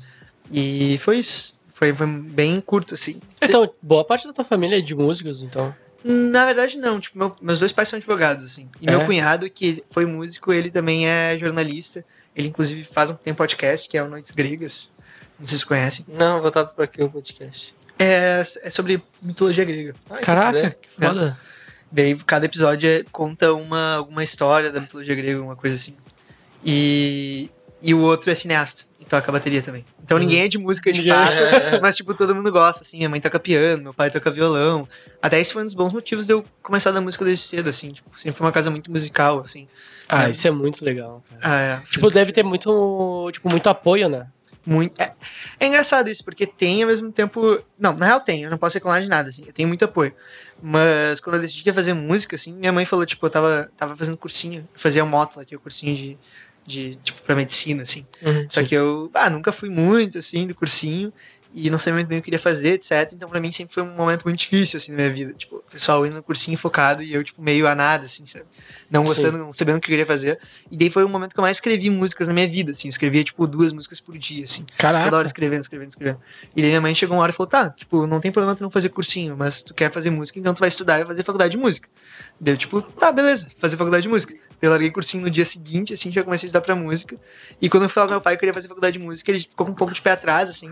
E 0.52 0.98
foi 0.98 1.18
isso. 1.18 1.58
Foi, 1.74 1.94
foi 1.94 2.06
bem 2.06 2.60
curto, 2.60 2.92
assim. 2.94 3.20
Então, 3.40 3.72
boa 3.80 4.04
parte 4.04 4.26
da 4.26 4.32
tua 4.34 4.44
família 4.44 4.76
é 4.78 4.80
de 4.82 4.94
músicos, 4.94 5.42
então. 5.42 5.74
Na 6.04 6.46
verdade, 6.46 6.78
não. 6.78 6.98
Tipo, 7.00 7.18
meu- 7.18 7.36
meus 7.40 7.58
dois 7.58 7.72
pais 7.72 7.88
são 7.88 7.96
advogados, 7.98 8.44
assim. 8.44 8.70
E 8.80 8.86
É? 8.88 8.90
meu 8.90 9.04
cunhado, 9.06 9.48
que 9.50 9.84
foi 9.90 10.06
músico, 10.06 10.52
ele 10.52 10.70
também 10.70 11.06
é 11.06 11.36
jornalista. 11.38 12.04
Ele, 12.34 12.48
inclusive, 12.48 12.84
faz 12.84 13.10
um 13.10 13.14
tem 13.14 13.34
podcast, 13.34 13.88
que 13.88 13.98
é 13.98 14.02
o 14.02 14.08
Noites 14.08 14.30
Gregas. 14.30 14.92
Não 15.38 15.46
sei 15.46 15.58
se 15.58 15.60
vocês 15.60 15.64
conhecem. 15.64 16.04
Não, 16.08 16.40
voltado 16.40 16.72
pra 16.74 16.84
aqui 16.84 17.02
o 17.02 17.10
podcast. 17.10 17.74
É, 17.98 18.42
é 18.62 18.70
sobre 18.70 19.02
mitologia 19.20 19.64
grega. 19.64 19.94
Ai, 20.08 20.18
que 20.20 20.24
Caraca, 20.24 20.58
ideia. 20.58 20.78
que 20.80 20.88
foda. 20.88 21.38
Daí 21.92 22.14
cada 22.24 22.46
episódio 22.46 22.88
é- 22.88 23.04
conta 23.12 23.52
uma, 23.52 23.96
alguma 23.96 24.22
história 24.24 24.70
da 24.70 24.80
mitologia 24.80 25.14
grega, 25.14 25.42
uma 25.42 25.56
coisa 25.56 25.76
assim. 25.76 25.96
E, 26.64 27.50
e 27.82 27.92
o 27.94 28.00
outro 28.00 28.30
é 28.30 28.34
cineasta 28.34 28.84
e 28.98 29.04
toca 29.04 29.30
bateria 29.32 29.60
também. 29.62 29.84
Então 30.10 30.18
ninguém 30.18 30.42
é 30.42 30.48
de 30.48 30.58
música 30.58 30.92
de 30.92 30.98
Ninguém- 30.98 31.14
fato, 31.14 31.32
mas 31.80 31.94
tipo, 31.96 32.12
todo 32.14 32.34
mundo 32.34 32.50
gosta, 32.50 32.82
assim. 32.82 32.96
Minha 32.96 33.08
mãe 33.08 33.20
toca 33.20 33.38
piano, 33.38 33.84
meu 33.84 33.94
pai 33.94 34.10
toca 34.10 34.28
violão. 34.28 34.88
Até 35.22 35.38
esse 35.40 35.52
foi 35.52 35.62
um 35.62 35.66
dos 35.66 35.74
bons 35.74 35.92
motivos 35.92 36.26
de 36.26 36.32
eu 36.32 36.44
começar 36.64 36.90
da 36.90 37.00
música 37.00 37.24
desde 37.24 37.44
cedo, 37.44 37.68
assim. 37.68 37.92
Tipo, 37.92 38.10
sempre 38.18 38.36
foi 38.36 38.44
uma 38.44 38.52
casa 38.52 38.72
muito 38.72 38.90
musical, 38.90 39.38
assim. 39.38 39.68
Ah, 40.08 40.26
É. 40.26 40.30
isso 40.30 40.48
é 40.48 40.50
muito 40.50 40.84
legal, 40.84 41.22
cara. 41.30 41.40
Ah, 41.44 41.60
é. 41.60 41.82
Tipo, 41.92 42.10
deve 42.10 42.32
ter 42.32 42.42
muito, 42.44 43.30
tipo, 43.32 43.48
muito 43.48 43.68
apoio, 43.68 44.08
né? 44.08 44.26
Muito. 44.66 45.00
É, 45.00 45.12
é 45.60 45.66
engraçado 45.68 46.10
isso, 46.10 46.24
porque 46.24 46.44
tem 46.44 46.82
ao 46.82 46.88
mesmo 46.88 47.12
tempo. 47.12 47.62
Não, 47.78 47.94
na 47.94 48.06
real 48.06 48.20
tem, 48.20 48.42
eu 48.42 48.50
não 48.50 48.58
posso 48.58 48.74
reclamar 48.74 49.00
de 49.00 49.08
nada, 49.08 49.28
assim, 49.28 49.44
eu 49.46 49.52
tenho 49.52 49.68
muito 49.68 49.84
apoio. 49.84 50.12
Mas 50.60 51.20
quando 51.20 51.36
eu 51.36 51.40
decidi 51.40 51.62
que 51.62 51.68
ia 51.70 51.74
fazer 51.74 51.94
música, 51.94 52.34
assim, 52.34 52.52
minha 52.52 52.72
mãe 52.72 52.84
falou, 52.84 53.06
tipo, 53.06 53.24
eu 53.24 53.30
tava, 53.30 53.70
tava 53.76 53.96
fazendo 53.96 54.16
cursinho, 54.16 54.68
eu 54.74 54.80
fazia 54.80 55.04
moto 55.04 55.36
lá, 55.36 55.44
que 55.44 55.54
é 55.54 55.56
o 55.56 55.60
cursinho 55.60 55.96
de, 55.96 56.18
de, 56.70 56.96
tipo, 57.02 57.20
pra 57.22 57.34
medicina, 57.34 57.82
assim. 57.82 58.06
Só 58.48 58.62
que 58.62 58.74
eu, 58.74 59.10
ah, 59.14 59.28
nunca 59.28 59.50
fui 59.52 59.68
muito, 59.68 60.18
assim, 60.18 60.46
do 60.46 60.54
cursinho. 60.54 61.12
E 61.52 61.68
não 61.68 61.78
sabia 61.78 61.94
muito 61.94 62.06
bem 62.06 62.18
o 62.18 62.22
que 62.22 62.28
eu 62.28 62.32
queria 62.32 62.38
fazer, 62.38 62.74
etc. 62.74 63.10
Então, 63.12 63.28
pra 63.28 63.40
mim, 63.40 63.50
sempre 63.50 63.74
foi 63.74 63.82
um 63.82 63.92
momento 63.96 64.22
muito 64.22 64.38
difícil, 64.38 64.76
assim, 64.76 64.92
na 64.92 64.98
minha 64.98 65.10
vida. 65.10 65.32
Tipo, 65.32 65.56
o 65.56 65.62
pessoal 65.62 66.06
indo 66.06 66.14
no 66.14 66.22
cursinho 66.22 66.56
focado 66.56 67.02
e 67.02 67.12
eu, 67.12 67.24
tipo, 67.24 67.42
meio 67.42 67.66
a 67.66 67.74
nada, 67.74 68.06
assim, 68.06 68.24
sabe? 68.24 68.44
Não 68.88 69.04
Sim. 69.04 69.14
gostando, 69.14 69.38
não 69.38 69.52
sabendo 69.52 69.78
o 69.78 69.80
que 69.80 69.86
eu 69.86 69.90
queria 69.90 70.06
fazer. 70.06 70.38
E 70.70 70.76
daí 70.76 70.88
foi 70.90 71.02
o 71.02 71.08
momento 71.08 71.34
que 71.34 71.40
eu 71.40 71.42
mais 71.42 71.56
escrevi 71.56 71.90
músicas 71.90 72.28
na 72.28 72.34
minha 72.34 72.46
vida, 72.46 72.70
assim. 72.70 72.86
Eu 72.86 72.90
escrevia, 72.90 73.24
tipo, 73.24 73.48
duas 73.48 73.72
músicas 73.72 73.98
por 73.98 74.16
dia, 74.16 74.44
assim. 74.44 74.64
Toda 74.78 74.86
hora 74.86 75.10
Caraca. 75.10 75.26
escrevendo, 75.26 75.62
escrevendo, 75.62 75.88
escrevendo. 75.90 76.20
E 76.54 76.62
daí 76.62 76.70
minha 76.70 76.80
mãe 76.80 76.94
chegou 76.94 77.16
uma 77.16 77.24
hora 77.24 77.32
e 77.32 77.34
falou: 77.34 77.48
tá, 77.48 77.68
tipo, 77.70 78.06
não 78.06 78.20
tem 78.20 78.30
problema 78.30 78.54
tu 78.54 78.62
não 78.62 78.70
fazer 78.70 78.90
cursinho, 78.90 79.36
mas 79.36 79.60
tu 79.60 79.74
quer 79.74 79.90
fazer 79.90 80.10
música, 80.10 80.38
então 80.38 80.54
tu 80.54 80.60
vai 80.60 80.68
estudar 80.68 80.94
e 80.94 80.98
vai 80.98 81.08
fazer 81.08 81.24
faculdade 81.24 81.50
de 81.50 81.58
música. 81.58 81.88
Deu 82.40 82.56
tipo, 82.56 82.80
tá, 82.80 83.10
beleza, 83.10 83.50
fazer 83.58 83.76
faculdade 83.76 84.04
de 84.04 84.08
música. 84.08 84.32
Eu 84.62 84.70
larguei 84.70 84.90
cursinho 84.90 85.22
no 85.22 85.30
dia 85.30 85.44
seguinte, 85.44 85.94
assim, 85.94 86.12
já 86.12 86.22
comecei 86.22 86.46
a 86.46 86.48
estudar 86.48 86.60
pra 86.60 86.74
música. 86.74 87.16
E 87.62 87.68
quando 87.70 87.84
eu 87.84 87.88
fui 87.88 87.94
falar 87.94 88.06
com 88.08 88.12
meu 88.12 88.20
pai 88.20 88.34
que 88.34 88.36
eu 88.36 88.40
queria 88.40 88.52
fazer 88.54 88.68
faculdade 88.68 88.98
de 88.98 89.04
música, 89.04 89.30
ele 89.30 89.40
ficou 89.40 89.64
com 89.64 89.72
um 89.72 89.74
pouco 89.74 89.94
de 89.94 90.02
pé 90.02 90.10
atrás, 90.12 90.50
assim. 90.50 90.70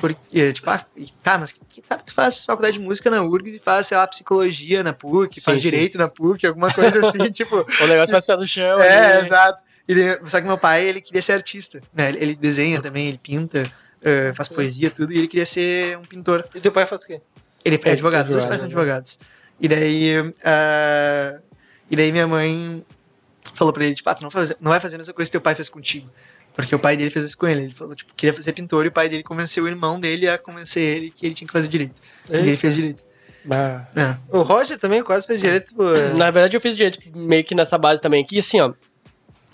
Porque, 0.00 0.52
tipo, 0.52 0.68
ah, 0.68 0.84
tá, 1.22 1.38
mas 1.38 1.50
que, 1.52 1.60
sabe 1.84 2.02
que 2.02 2.08
tu 2.08 2.14
faz 2.14 2.44
faculdade 2.44 2.78
de 2.78 2.84
música 2.84 3.08
na 3.10 3.22
URGS 3.22 3.54
e 3.56 3.58
faz, 3.58 3.86
sei 3.86 3.96
lá, 3.96 4.06
psicologia 4.06 4.82
na 4.82 4.92
PUC, 4.92 5.36
Sim, 5.36 5.40
faz 5.40 5.58
sim. 5.58 5.62
direito 5.62 5.96
na 5.96 6.06
PUC, 6.08 6.46
alguma 6.46 6.70
coisa 6.72 7.06
assim, 7.08 7.18
tipo. 7.32 7.56
O 7.56 7.86
negócio 7.86 8.12
mais 8.12 8.26
pé 8.26 8.36
no 8.36 8.46
chão. 8.46 8.80
É, 8.80 9.14
ali. 9.16 9.26
exato. 9.26 9.62
E 9.88 9.94
daí- 9.94 10.18
só 10.26 10.40
que 10.40 10.46
meu 10.46 10.58
pai, 10.58 10.84
ele 10.84 11.00
queria 11.00 11.22
ser 11.22 11.32
artista, 11.32 11.80
né? 11.94 12.10
Ele, 12.10 12.18
ele 12.18 12.34
desenha 12.36 12.80
também, 12.82 13.08
ele 13.08 13.18
pinta, 13.18 13.62
eh, 14.02 14.32
faz 14.34 14.48
poesia, 14.48 14.90
tudo, 14.90 15.12
e 15.12 15.18
ele 15.18 15.26
queria 15.26 15.46
ser 15.46 15.96
um 15.98 16.02
pintor. 16.02 16.46
E 16.54 16.60
teu 16.60 16.70
pai 16.70 16.84
faz 16.86 17.02
o 17.02 17.06
quê? 17.06 17.20
Ele 17.64 17.76
é 17.82 17.88
É, 17.88 17.92
advogado, 17.92 18.26
os 18.26 18.32
dois 18.32 18.44
pais 18.44 18.60
são 18.60 18.66
advogados. 18.66 19.18
E 19.58 19.66
daí, 19.66 20.32
ah, 20.44 21.38
e 21.90 21.96
daí 21.96 22.12
minha 22.12 22.26
mãe 22.26 22.84
falou 23.60 23.72
pra 23.74 23.84
ele, 23.84 23.94
tipo, 23.94 24.08
ah, 24.08 24.14
tu 24.14 24.22
não, 24.22 24.30
faz- 24.30 24.56
não 24.60 24.70
vai 24.70 24.80
fazer 24.80 24.96
a 24.96 24.98
mesma 24.98 25.12
coisa 25.14 25.28
que 25.28 25.32
teu 25.32 25.40
pai 25.40 25.54
fez 25.54 25.68
contigo. 25.68 26.10
Porque 26.56 26.74
o 26.74 26.78
pai 26.78 26.96
dele 26.96 27.10
fez 27.10 27.24
isso 27.26 27.36
com 27.38 27.46
ele. 27.46 27.64
Ele 27.64 27.72
falou, 27.72 27.94
tipo, 27.94 28.12
queria 28.16 28.32
fazer 28.34 28.52
pintor 28.52 28.84
e 28.84 28.88
o 28.88 28.92
pai 28.92 29.08
dele 29.08 29.22
convenceu 29.22 29.64
o 29.64 29.68
irmão 29.68 30.00
dele 30.00 30.28
a 30.28 30.36
convencer 30.38 30.82
ele 30.82 31.10
que 31.10 31.24
ele 31.26 31.34
tinha 31.34 31.46
que 31.46 31.52
fazer 31.52 31.68
direito. 31.68 31.94
E 32.30 32.36
ele 32.36 32.56
fez 32.56 32.74
direito. 32.74 33.04
Ah. 33.50 33.86
É. 33.94 34.16
O 34.36 34.42
Roger 34.42 34.78
também 34.78 35.02
quase 35.02 35.26
fez 35.26 35.40
direito. 35.40 35.74
Pô. 35.74 35.84
Na 36.18 36.30
verdade, 36.30 36.56
eu 36.56 36.60
fiz 36.60 36.76
direito 36.76 36.98
meio 37.16 37.44
que 37.44 37.54
nessa 37.54 37.78
base 37.78 38.02
também. 38.02 38.24
Que 38.24 38.38
assim, 38.38 38.60
ó, 38.60 38.72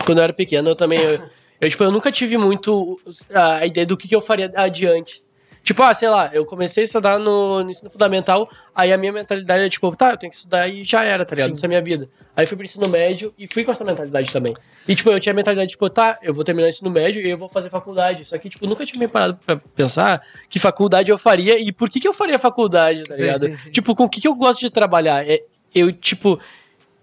quando 0.04 0.18
eu 0.18 0.24
era 0.24 0.32
pequeno, 0.32 0.70
eu 0.70 0.76
também. 0.76 0.98
Eu, 1.00 1.20
eu, 1.60 1.68
tipo, 1.70 1.84
eu 1.84 1.90
nunca 1.92 2.10
tive 2.10 2.36
muito 2.38 3.00
a 3.34 3.66
ideia 3.66 3.86
do 3.86 3.96
que, 3.96 4.08
que 4.08 4.14
eu 4.16 4.20
faria 4.20 4.50
adiante. 4.56 5.25
Tipo, 5.66 5.82
ah, 5.82 5.92
sei 5.92 6.08
lá, 6.08 6.30
eu 6.32 6.46
comecei 6.46 6.84
a 6.84 6.86
estudar 6.86 7.18
no, 7.18 7.64
no 7.64 7.70
ensino 7.72 7.90
fundamental, 7.90 8.48
aí 8.72 8.92
a 8.92 8.96
minha 8.96 9.10
mentalidade 9.10 9.64
é 9.64 9.68
tipo, 9.68 9.96
tá, 9.96 10.12
eu 10.12 10.16
tenho 10.16 10.30
que 10.30 10.36
estudar 10.36 10.68
e 10.68 10.84
já 10.84 11.02
era, 11.02 11.24
tá 11.24 11.34
ligado? 11.34 11.48
Sim. 11.48 11.54
Isso 11.54 11.64
é 11.64 11.66
a 11.66 11.68
minha 11.68 11.82
vida. 11.82 12.08
Aí 12.36 12.46
fui 12.46 12.56
pro 12.56 12.64
ensino 12.64 12.88
médio 12.88 13.34
e 13.36 13.48
fui 13.48 13.64
com 13.64 13.72
essa 13.72 13.82
mentalidade 13.82 14.32
também. 14.32 14.54
E, 14.86 14.94
tipo, 14.94 15.10
eu 15.10 15.18
tinha 15.18 15.32
a 15.32 15.34
mentalidade, 15.34 15.72
tipo, 15.72 15.90
tá, 15.90 16.20
eu 16.22 16.32
vou 16.32 16.44
terminar 16.44 16.68
o 16.68 16.70
ensino 16.70 16.88
médio 16.88 17.20
e 17.20 17.28
eu 17.28 17.36
vou 17.36 17.48
fazer 17.48 17.68
faculdade. 17.68 18.24
Só 18.24 18.38
que, 18.38 18.48
tipo, 18.48 18.64
nunca 18.64 18.86
tinha 18.86 19.00
me 19.00 19.08
parado 19.08 19.40
pra 19.44 19.56
pensar 19.74 20.22
que 20.48 20.60
faculdade 20.60 21.10
eu 21.10 21.18
faria 21.18 21.58
e 21.58 21.72
por 21.72 21.90
que, 21.90 21.98
que 21.98 22.06
eu 22.06 22.12
faria 22.12 22.38
faculdade, 22.38 23.02
tá 23.02 23.16
ligado? 23.16 23.46
sim, 23.46 23.56
sim. 23.56 23.70
Tipo, 23.72 23.92
com 23.96 24.04
o 24.04 24.08
que, 24.08 24.20
que 24.20 24.28
eu 24.28 24.36
gosto 24.36 24.60
de 24.60 24.70
trabalhar? 24.70 25.28
É, 25.28 25.42
eu, 25.74 25.90
tipo, 25.90 26.38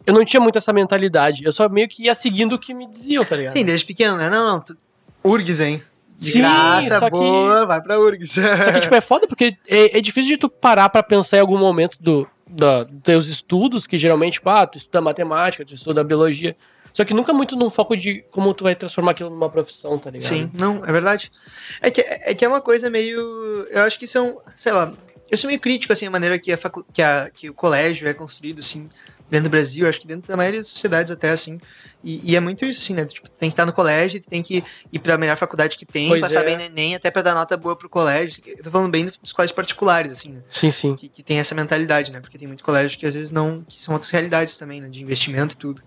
eu 0.07 0.13
não 0.13 0.23
tinha 0.23 0.39
muito 0.39 0.57
essa 0.57 0.71
mentalidade. 0.71 1.43
Eu 1.43 1.51
só 1.51 1.67
meio 1.67 1.89
que 1.89 2.03
ia 2.03 2.15
seguindo 2.15 2.53
o 2.53 2.59
que 2.59 2.73
me 2.73 2.89
diziam, 2.89 3.25
tá 3.25 3.35
ligado? 3.35 3.51
Sim, 3.51 3.65
desde 3.65 3.85
pequeno, 3.85 4.15
né? 4.15 4.29
Não, 4.29 4.51
não. 4.53 4.61
Tu... 4.61 4.77
URGS, 5.21 5.59
hein? 5.59 5.83
De 6.23 6.31
Sim, 6.31 6.39
graça, 6.39 6.99
só 6.99 7.09
que- 7.09 7.17
boa, 7.17 7.65
vai 7.65 7.81
pra 7.81 7.99
URGS. 7.99 8.33
Só 8.63 8.71
que, 8.71 8.79
tipo, 8.81 8.95
é 8.95 9.01
foda 9.01 9.27
porque 9.27 9.57
é, 9.67 9.97
é 9.97 10.01
difícil 10.01 10.31
de 10.35 10.37
tu 10.37 10.49
parar 10.49 10.89
pra 10.89 11.03
pensar 11.03 11.37
em 11.37 11.41
algum 11.41 11.57
momento 11.57 11.97
do, 11.99 12.27
da, 12.47 12.83
dos 12.83 13.01
teus 13.01 13.27
estudos, 13.27 13.85
que 13.87 13.97
geralmente, 13.97 14.33
tipo, 14.35 14.49
ah, 14.49 14.65
tu 14.65 14.77
estuda 14.77 15.01
matemática, 15.01 15.65
tu 15.65 15.73
estuda 15.73 16.03
biologia. 16.03 16.55
Só 16.93 17.03
que 17.03 17.13
nunca 17.13 17.33
muito 17.33 17.55
num 17.55 17.71
foco 17.71 17.97
de 17.97 18.23
como 18.29 18.53
tu 18.53 18.63
vai 18.63 18.75
transformar 18.75 19.11
aquilo 19.11 19.29
numa 19.31 19.49
profissão, 19.49 19.97
tá 19.97 20.11
ligado? 20.11 20.29
Sim, 20.29 20.51
não, 20.53 20.85
é 20.85 20.91
verdade. 20.91 21.31
É 21.81 21.89
que 21.89 22.01
é, 22.01 22.35
que 22.35 22.45
é 22.45 22.47
uma 22.47 22.61
coisa 22.61 22.87
meio. 22.89 23.67
Eu 23.71 23.81
acho 23.81 23.97
que 23.97 24.05
isso 24.05 24.17
é 24.17 24.21
um. 24.21 24.37
Sei 24.55 24.71
lá. 24.71 24.93
Eu 25.31 25.37
sou 25.37 25.47
meio 25.47 25.59
crítico, 25.59 25.91
assim, 25.91 26.05
a 26.05 26.11
maneira 26.11 26.37
que, 26.37 26.51
a 26.51 26.57
facu... 26.57 26.85
que, 26.93 27.01
a, 27.01 27.31
que 27.33 27.49
o 27.49 27.53
colégio 27.55 28.07
é 28.07 28.13
construído, 28.13 28.59
assim, 28.59 28.87
dentro 29.33 29.49
do 29.49 29.51
Brasil, 29.51 29.89
acho 29.89 29.99
que 29.99 30.05
dentro 30.07 30.27
da 30.27 30.37
maioria 30.37 30.59
das 30.59 30.67
sociedades 30.67 31.11
até, 31.11 31.31
assim. 31.31 31.59
E, 32.03 32.31
e 32.31 32.35
é 32.35 32.39
muito 32.39 32.63
isso, 32.65 32.81
assim, 32.81 32.93
né? 32.93 33.05
Tipo, 33.05 33.27
tu 33.27 33.35
tem 33.39 33.49
que 33.49 33.53
estar 33.53 33.65
no 33.65 33.73
colégio, 33.73 34.19
tu 34.19 34.29
tem 34.29 34.43
que 34.43 34.63
ir 34.91 34.99
pra 34.99 35.17
melhor 35.17 35.35
faculdade 35.37 35.75
que 35.75 35.85
tem, 35.85 36.09
Pois 36.09 36.21
passar 36.21 36.41
é. 36.41 36.45
bem 36.45 36.57
no 36.57 36.63
Enem, 36.63 36.93
até 36.93 37.09
pra 37.09 37.21
dar 37.21 37.33
nota 37.33 37.57
boa 37.57 37.75
pro 37.75 37.89
colégio. 37.89 38.43
Eu 38.45 38.63
tô 38.63 38.69
falando 38.69 38.91
bem 38.91 39.11
dos 39.21 39.31
colégios 39.31 39.55
particulares, 39.55 40.11
assim, 40.11 40.33
né? 40.33 40.41
Sim, 40.49 40.69
sim. 40.69 40.95
que, 40.95 41.09
que 41.09 41.23
tem 41.23 41.39
essa 41.39 41.55
mentalidade, 41.55 42.11
né? 42.11 42.19
Porque 42.19 42.37
tem 42.37 42.47
muito 42.47 42.63
colégio 42.63 42.97
que 42.97 43.05
às 43.05 43.15
vezes 43.15 43.31
não. 43.31 43.63
que 43.67 43.81
são 43.81 43.93
outras 43.93 44.11
realidades 44.11 44.55
também, 44.55 44.79
né? 44.81 44.89
De 44.89 45.01
investimento 45.01 45.55
e 45.55 45.57
tudo. 45.57 45.81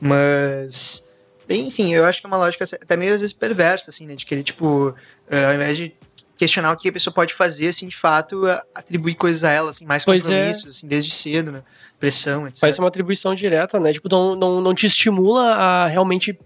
Mas. 0.00 1.08
bem, 1.46 1.68
Enfim, 1.68 1.94
eu 1.94 2.04
acho 2.06 2.20
que 2.20 2.26
é 2.26 2.28
uma 2.28 2.38
lógica 2.38 2.64
até 2.64 2.96
meio 2.96 3.14
às 3.14 3.20
vezes 3.20 3.34
perversa, 3.34 3.90
assim, 3.90 4.06
né? 4.06 4.16
De 4.16 4.26
querer, 4.26 4.42
tipo, 4.42 4.94
eh, 5.30 5.44
ao 5.44 5.54
invés 5.54 5.76
de 5.76 5.94
questionar 6.40 6.72
o 6.72 6.76
que 6.76 6.88
a 6.88 6.92
pessoa 6.92 7.12
pode 7.12 7.34
fazer, 7.34 7.68
assim, 7.68 7.86
de 7.86 7.94
fato, 7.94 8.44
atribuir 8.74 9.14
coisas 9.14 9.44
a 9.44 9.50
ela, 9.50 9.68
assim, 9.68 9.84
mais 9.84 10.06
Pois 10.06 10.24
é. 10.30 10.46
compromissos, 10.46 10.78
assim, 10.78 10.88
desde 10.88 11.10
cedo, 11.10 11.52
né? 11.52 11.62
Pressão, 11.98 12.48
etc. 12.48 12.62
Parece 12.62 12.78
uma 12.78 12.88
atribuição 12.88 13.34
direta, 13.34 13.78
né? 13.78 13.92
Tipo, 13.92 14.08
não, 14.10 14.34
não, 14.34 14.58
não 14.62 14.74
te 14.74 14.86
estimula 14.86 15.54
a 15.54 15.86
realmente, 15.86 16.38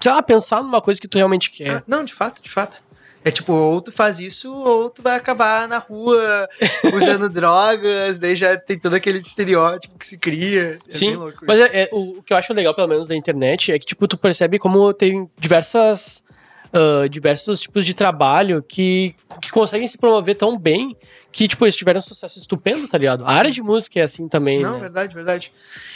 sei 0.00 0.12
lá, 0.12 0.20
pensar 0.24 0.60
numa 0.60 0.80
coisa 0.80 1.00
que 1.00 1.06
tu 1.06 1.18
realmente 1.18 1.52
quer. 1.52 1.76
Ah, 1.76 1.82
não, 1.86 2.02
de 2.02 2.12
fato, 2.12 2.42
de 2.42 2.50
fato. 2.50 2.82
É 3.24 3.30
tipo, 3.30 3.52
ou 3.52 3.80
tu 3.80 3.92
faz 3.92 4.18
isso, 4.18 4.52
ou 4.52 4.90
tu 4.90 5.00
vai 5.02 5.14
acabar 5.14 5.68
na 5.68 5.78
rua 5.78 6.48
usando 6.92 7.30
drogas, 7.30 8.18
daí 8.18 8.34
já 8.34 8.56
tem 8.56 8.76
todo 8.76 8.94
aquele 8.94 9.20
estereótipo 9.20 9.96
que 9.96 10.04
se 10.04 10.18
cria. 10.18 10.80
É 10.88 10.92
Sim, 10.92 11.16
Mas 11.46 11.60
é, 11.60 11.82
é, 11.82 11.88
o, 11.92 12.18
o 12.18 12.22
que 12.24 12.32
eu 12.32 12.36
acho 12.36 12.52
legal, 12.52 12.74
pelo 12.74 12.88
menos, 12.88 13.06
da 13.06 13.14
internet, 13.14 13.70
é 13.70 13.78
que, 13.78 13.86
tipo, 13.86 14.08
tu 14.08 14.18
percebe 14.18 14.58
como 14.58 14.92
tem 14.92 15.30
diversas. 15.38 16.24
Ah, 16.72 17.06
diversos 17.06 17.60
tipos 17.60 17.84
de 17.84 17.92
trabalho 17.92 18.62
que, 18.62 19.14
que 19.40 19.50
conseguem 19.50 19.86
se 19.86 19.98
promover 19.98 20.34
tão 20.36 20.58
bem 20.58 20.96
que, 21.30 21.46
tipo, 21.46 21.64
eles 21.64 21.76
tiveram 21.76 21.98
um 21.98 22.02
sucesso 22.02 22.38
estupendo, 22.38 22.88
tá 22.88 22.96
ligado? 22.96 23.24
A 23.24 23.32
área 23.32 23.50
de 23.50 23.62
música 23.62 24.00
é 24.00 24.02
assim 24.02 24.28
também, 24.28 24.60
Não, 24.60 24.74
né? 24.74 24.80
verdade, 24.80 25.14
verdade. 25.14 25.52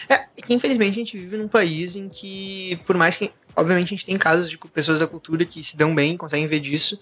É 0.08 0.26
que 0.42 0.54
infelizmente 0.54 0.92
a 0.92 0.98
gente 0.98 1.18
vive 1.18 1.36
num 1.36 1.48
país 1.48 1.96
em 1.96 2.08
que, 2.08 2.78
por 2.86 2.96
mais 2.96 3.16
que, 3.16 3.30
obviamente, 3.54 3.86
a 3.86 3.96
gente 3.96 4.06
tem 4.06 4.16
casos 4.16 4.50
de 4.50 4.58
pessoas 4.58 4.98
da 4.98 5.06
cultura 5.06 5.44
que 5.44 5.62
se 5.64 5.76
dão 5.76 5.94
bem, 5.94 6.16
conseguem 6.16 6.46
ver 6.46 6.60
disso, 6.60 7.00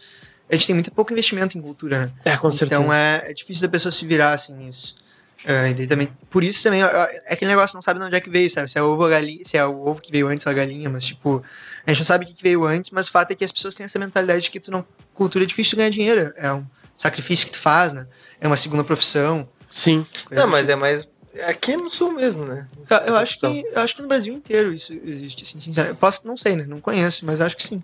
a 0.49 0.55
gente 0.55 0.67
tem 0.67 0.75
muito 0.75 0.93
pouco 0.93 1.13
investimento 1.13 1.59
em 1.59 1.61
cultura, 1.61 2.07
né? 2.07 2.13
É, 2.25 2.37
com 2.37 2.51
certeza. 2.53 2.81
Então 2.81 2.93
é, 2.93 3.25
é 3.27 3.35
difícil 3.35 3.63
da 3.67 3.73
pessoa 3.73 3.91
se 3.91 4.07
virar 4.07 4.35
assim 4.35 4.55
nisso. 4.55 4.97
É, 5.45 5.73
também, 5.87 6.09
por 6.31 6.43
isso 6.43 6.63
também, 6.63 6.83
é 6.83 7.23
aquele 7.29 7.51
negócio, 7.51 7.75
não 7.75 7.83
sabe 7.83 8.01
de 8.01 8.07
onde 8.07 8.17
é 8.17 8.21
que 8.21 8.31
veio, 8.31 8.49
sabe? 8.51 8.71
Se 8.71 8.79
é 8.79 8.83
o 8.83 8.87
ovo 8.87 9.07
galinha, 9.09 9.45
se 9.45 9.59
é 9.59 9.67
o 9.67 9.87
ovo 9.87 10.01
que 10.01 10.11
veio 10.11 10.27
antes 10.29 10.47
ou 10.47 10.51
a 10.51 10.55
galinha, 10.55 10.89
mas 10.89 11.05
tipo, 11.05 11.43
a 11.87 11.91
gente 11.91 11.99
não 12.01 12.07
sabe 12.07 12.25
o 12.25 12.29
que 12.29 12.43
veio 12.43 12.65
antes, 12.65 12.91
mas 12.91 13.09
o 13.09 13.11
fato 13.11 13.31
é 13.31 13.35
que 13.35 13.45
as 13.45 13.53
pessoas 13.53 13.75
têm 13.75 13.85
essa 13.85 13.99
mentalidade 13.99 14.43
de 14.43 14.51
que 14.51 14.61
tu 14.61 14.71
não, 14.71 14.85
cultura 15.15 15.45
é 15.45 15.47
difícil 15.47 15.71
de 15.71 15.77
ganhar 15.77 15.91
dinheiro, 15.91 16.33
é 16.37 16.53
um 16.53 16.65
sacrifício 16.97 17.47
que 17.47 17.53
tu 17.53 17.59
faz, 17.59 17.93
né? 17.93 18.07
É 18.41 18.47
uma 18.47 18.57
segunda 18.57 18.85
profissão. 18.85 19.49
Sim. 19.69 20.07
Não, 20.31 20.47
mas 20.47 20.69
é 20.69 20.77
mais. 20.77 21.09
Aqui 21.49 21.77
no 21.77 21.91
sul 21.91 22.13
mesmo, 22.13 22.45
né? 22.45 22.67
Eu, 23.07 23.17
acho 23.17 23.33
questão. 23.33 23.53
que, 23.53 23.67
eu 23.67 23.81
acho 23.81 23.97
que 23.97 24.03
no 24.03 24.07
Brasil 24.09 24.33
inteiro 24.33 24.73
isso 24.73 24.93
existe, 25.05 25.43
assim, 25.43 25.61
sincero. 25.61 25.89
Eu 25.89 25.97
posso, 25.97 26.25
não 26.27 26.37
sei, 26.37 26.55
né? 26.55 26.65
Não 26.65 26.81
conheço, 26.81 27.27
mas 27.27 27.41
acho 27.41 27.57
que 27.57 27.63
sim. 27.65 27.83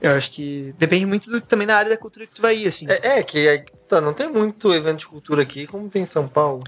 Eu 0.00 0.10
acho 0.12 0.30
que 0.32 0.74
depende 0.76 1.06
muito 1.06 1.30
do- 1.30 1.40
também 1.40 1.66
da 1.66 1.76
área 1.76 1.90
da 1.90 1.96
cultura 1.96 2.26
que 2.26 2.32
tu 2.34 2.42
vai 2.42 2.56
ir, 2.56 2.66
assim. 2.66 2.86
É, 2.88 3.00
É, 3.14 3.18
é 3.20 3.22
que 3.22 3.46
é- 3.46 3.64
tá, 3.88 4.00
não 4.00 4.12
tem 4.12 4.28
muito 4.28 4.72
evento 4.74 4.98
de 4.98 5.06
cultura 5.06 5.42
aqui 5.42 5.66
como 5.66 5.88
tem 5.88 6.02
em 6.02 6.06
São 6.06 6.26
Paulo. 6.28 6.62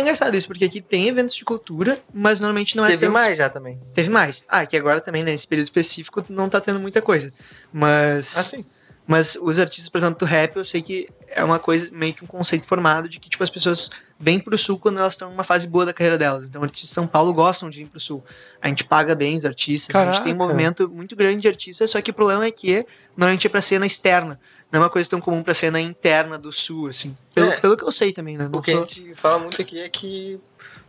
Engraçado 0.00 0.36
isso, 0.36 0.46
porque 0.46 0.64
aqui 0.64 0.80
tem 0.80 1.08
eventos 1.08 1.34
de 1.34 1.44
cultura, 1.44 1.98
mas 2.12 2.40
normalmente 2.40 2.76
não 2.76 2.84
é 2.84 2.90
Teve 2.90 3.08
mais 3.08 3.36
já 3.36 3.48
também. 3.48 3.80
Teve 3.94 4.10
mais. 4.10 4.44
Ah, 4.48 4.66
que 4.66 4.76
agora 4.76 5.00
também, 5.00 5.22
né, 5.22 5.32
nesse 5.32 5.46
período 5.46 5.66
específico, 5.66 6.24
não 6.28 6.48
tá 6.48 6.60
tendo 6.60 6.80
muita 6.80 7.00
coisa. 7.00 7.32
Mas. 7.72 8.36
Ah, 8.36 8.42
sim. 8.42 8.64
Mas 9.06 9.36
os 9.40 9.58
artistas, 9.58 9.88
por 9.88 9.98
exemplo, 9.98 10.18
do 10.18 10.24
rap, 10.24 10.56
eu 10.56 10.64
sei 10.64 10.82
que 10.82 11.08
é 11.28 11.44
uma 11.44 11.60
coisa, 11.60 11.88
meio 11.92 12.12
que 12.12 12.24
um 12.24 12.26
conceito 12.26 12.66
formado 12.66 13.08
de 13.08 13.20
que, 13.20 13.28
tipo, 13.28 13.42
as 13.44 13.50
pessoas 13.50 13.88
vêm 14.18 14.40
pro 14.40 14.58
sul 14.58 14.78
quando 14.78 14.98
elas 14.98 15.12
estão 15.12 15.30
numa 15.30 15.44
fase 15.44 15.64
boa 15.64 15.86
da 15.86 15.92
carreira 15.92 16.18
delas. 16.18 16.44
Então, 16.44 16.60
artistas 16.60 16.88
de 16.88 16.94
São 16.94 17.06
Paulo 17.06 17.32
gostam 17.32 17.70
de 17.70 17.78
vir 17.78 17.88
pro 17.88 18.00
sul. 18.00 18.24
A 18.60 18.66
gente 18.66 18.82
paga 18.82 19.14
bem 19.14 19.36
os 19.36 19.44
artistas, 19.44 19.94
a 19.94 20.06
gente 20.06 20.22
tem 20.24 20.32
um 20.32 20.36
Caraca. 20.36 20.52
movimento 20.52 20.88
muito 20.88 21.14
grande 21.14 21.42
de 21.42 21.48
artistas, 21.48 21.88
só 21.88 22.00
que 22.00 22.10
o 22.10 22.14
problema 22.14 22.46
é 22.46 22.50
que 22.50 22.84
normalmente 23.16 23.46
é 23.46 23.50
pra 23.50 23.62
cena 23.62 23.86
externa. 23.86 24.40
Não 24.76 24.82
é 24.82 24.84
uma 24.84 24.90
coisa 24.90 25.08
tão 25.08 25.20
comum 25.22 25.42
pra 25.42 25.54
cena 25.54 25.80
interna 25.80 26.36
do 26.38 26.52
sul, 26.52 26.88
assim. 26.88 27.16
Pelo, 27.34 27.50
É. 27.50 27.60
pelo 27.60 27.76
que 27.78 27.84
eu 27.84 27.90
sei 27.90 28.12
também, 28.12 28.36
né? 28.36 28.46
Não 28.52 28.58
O 28.58 28.62
que 28.62 28.70
a 28.70 28.74
sou- 28.74 28.84
gente 28.86 29.14
fala 29.14 29.38
muito 29.38 29.60
aqui 29.62 29.80
é 29.80 29.88
que 29.88 30.38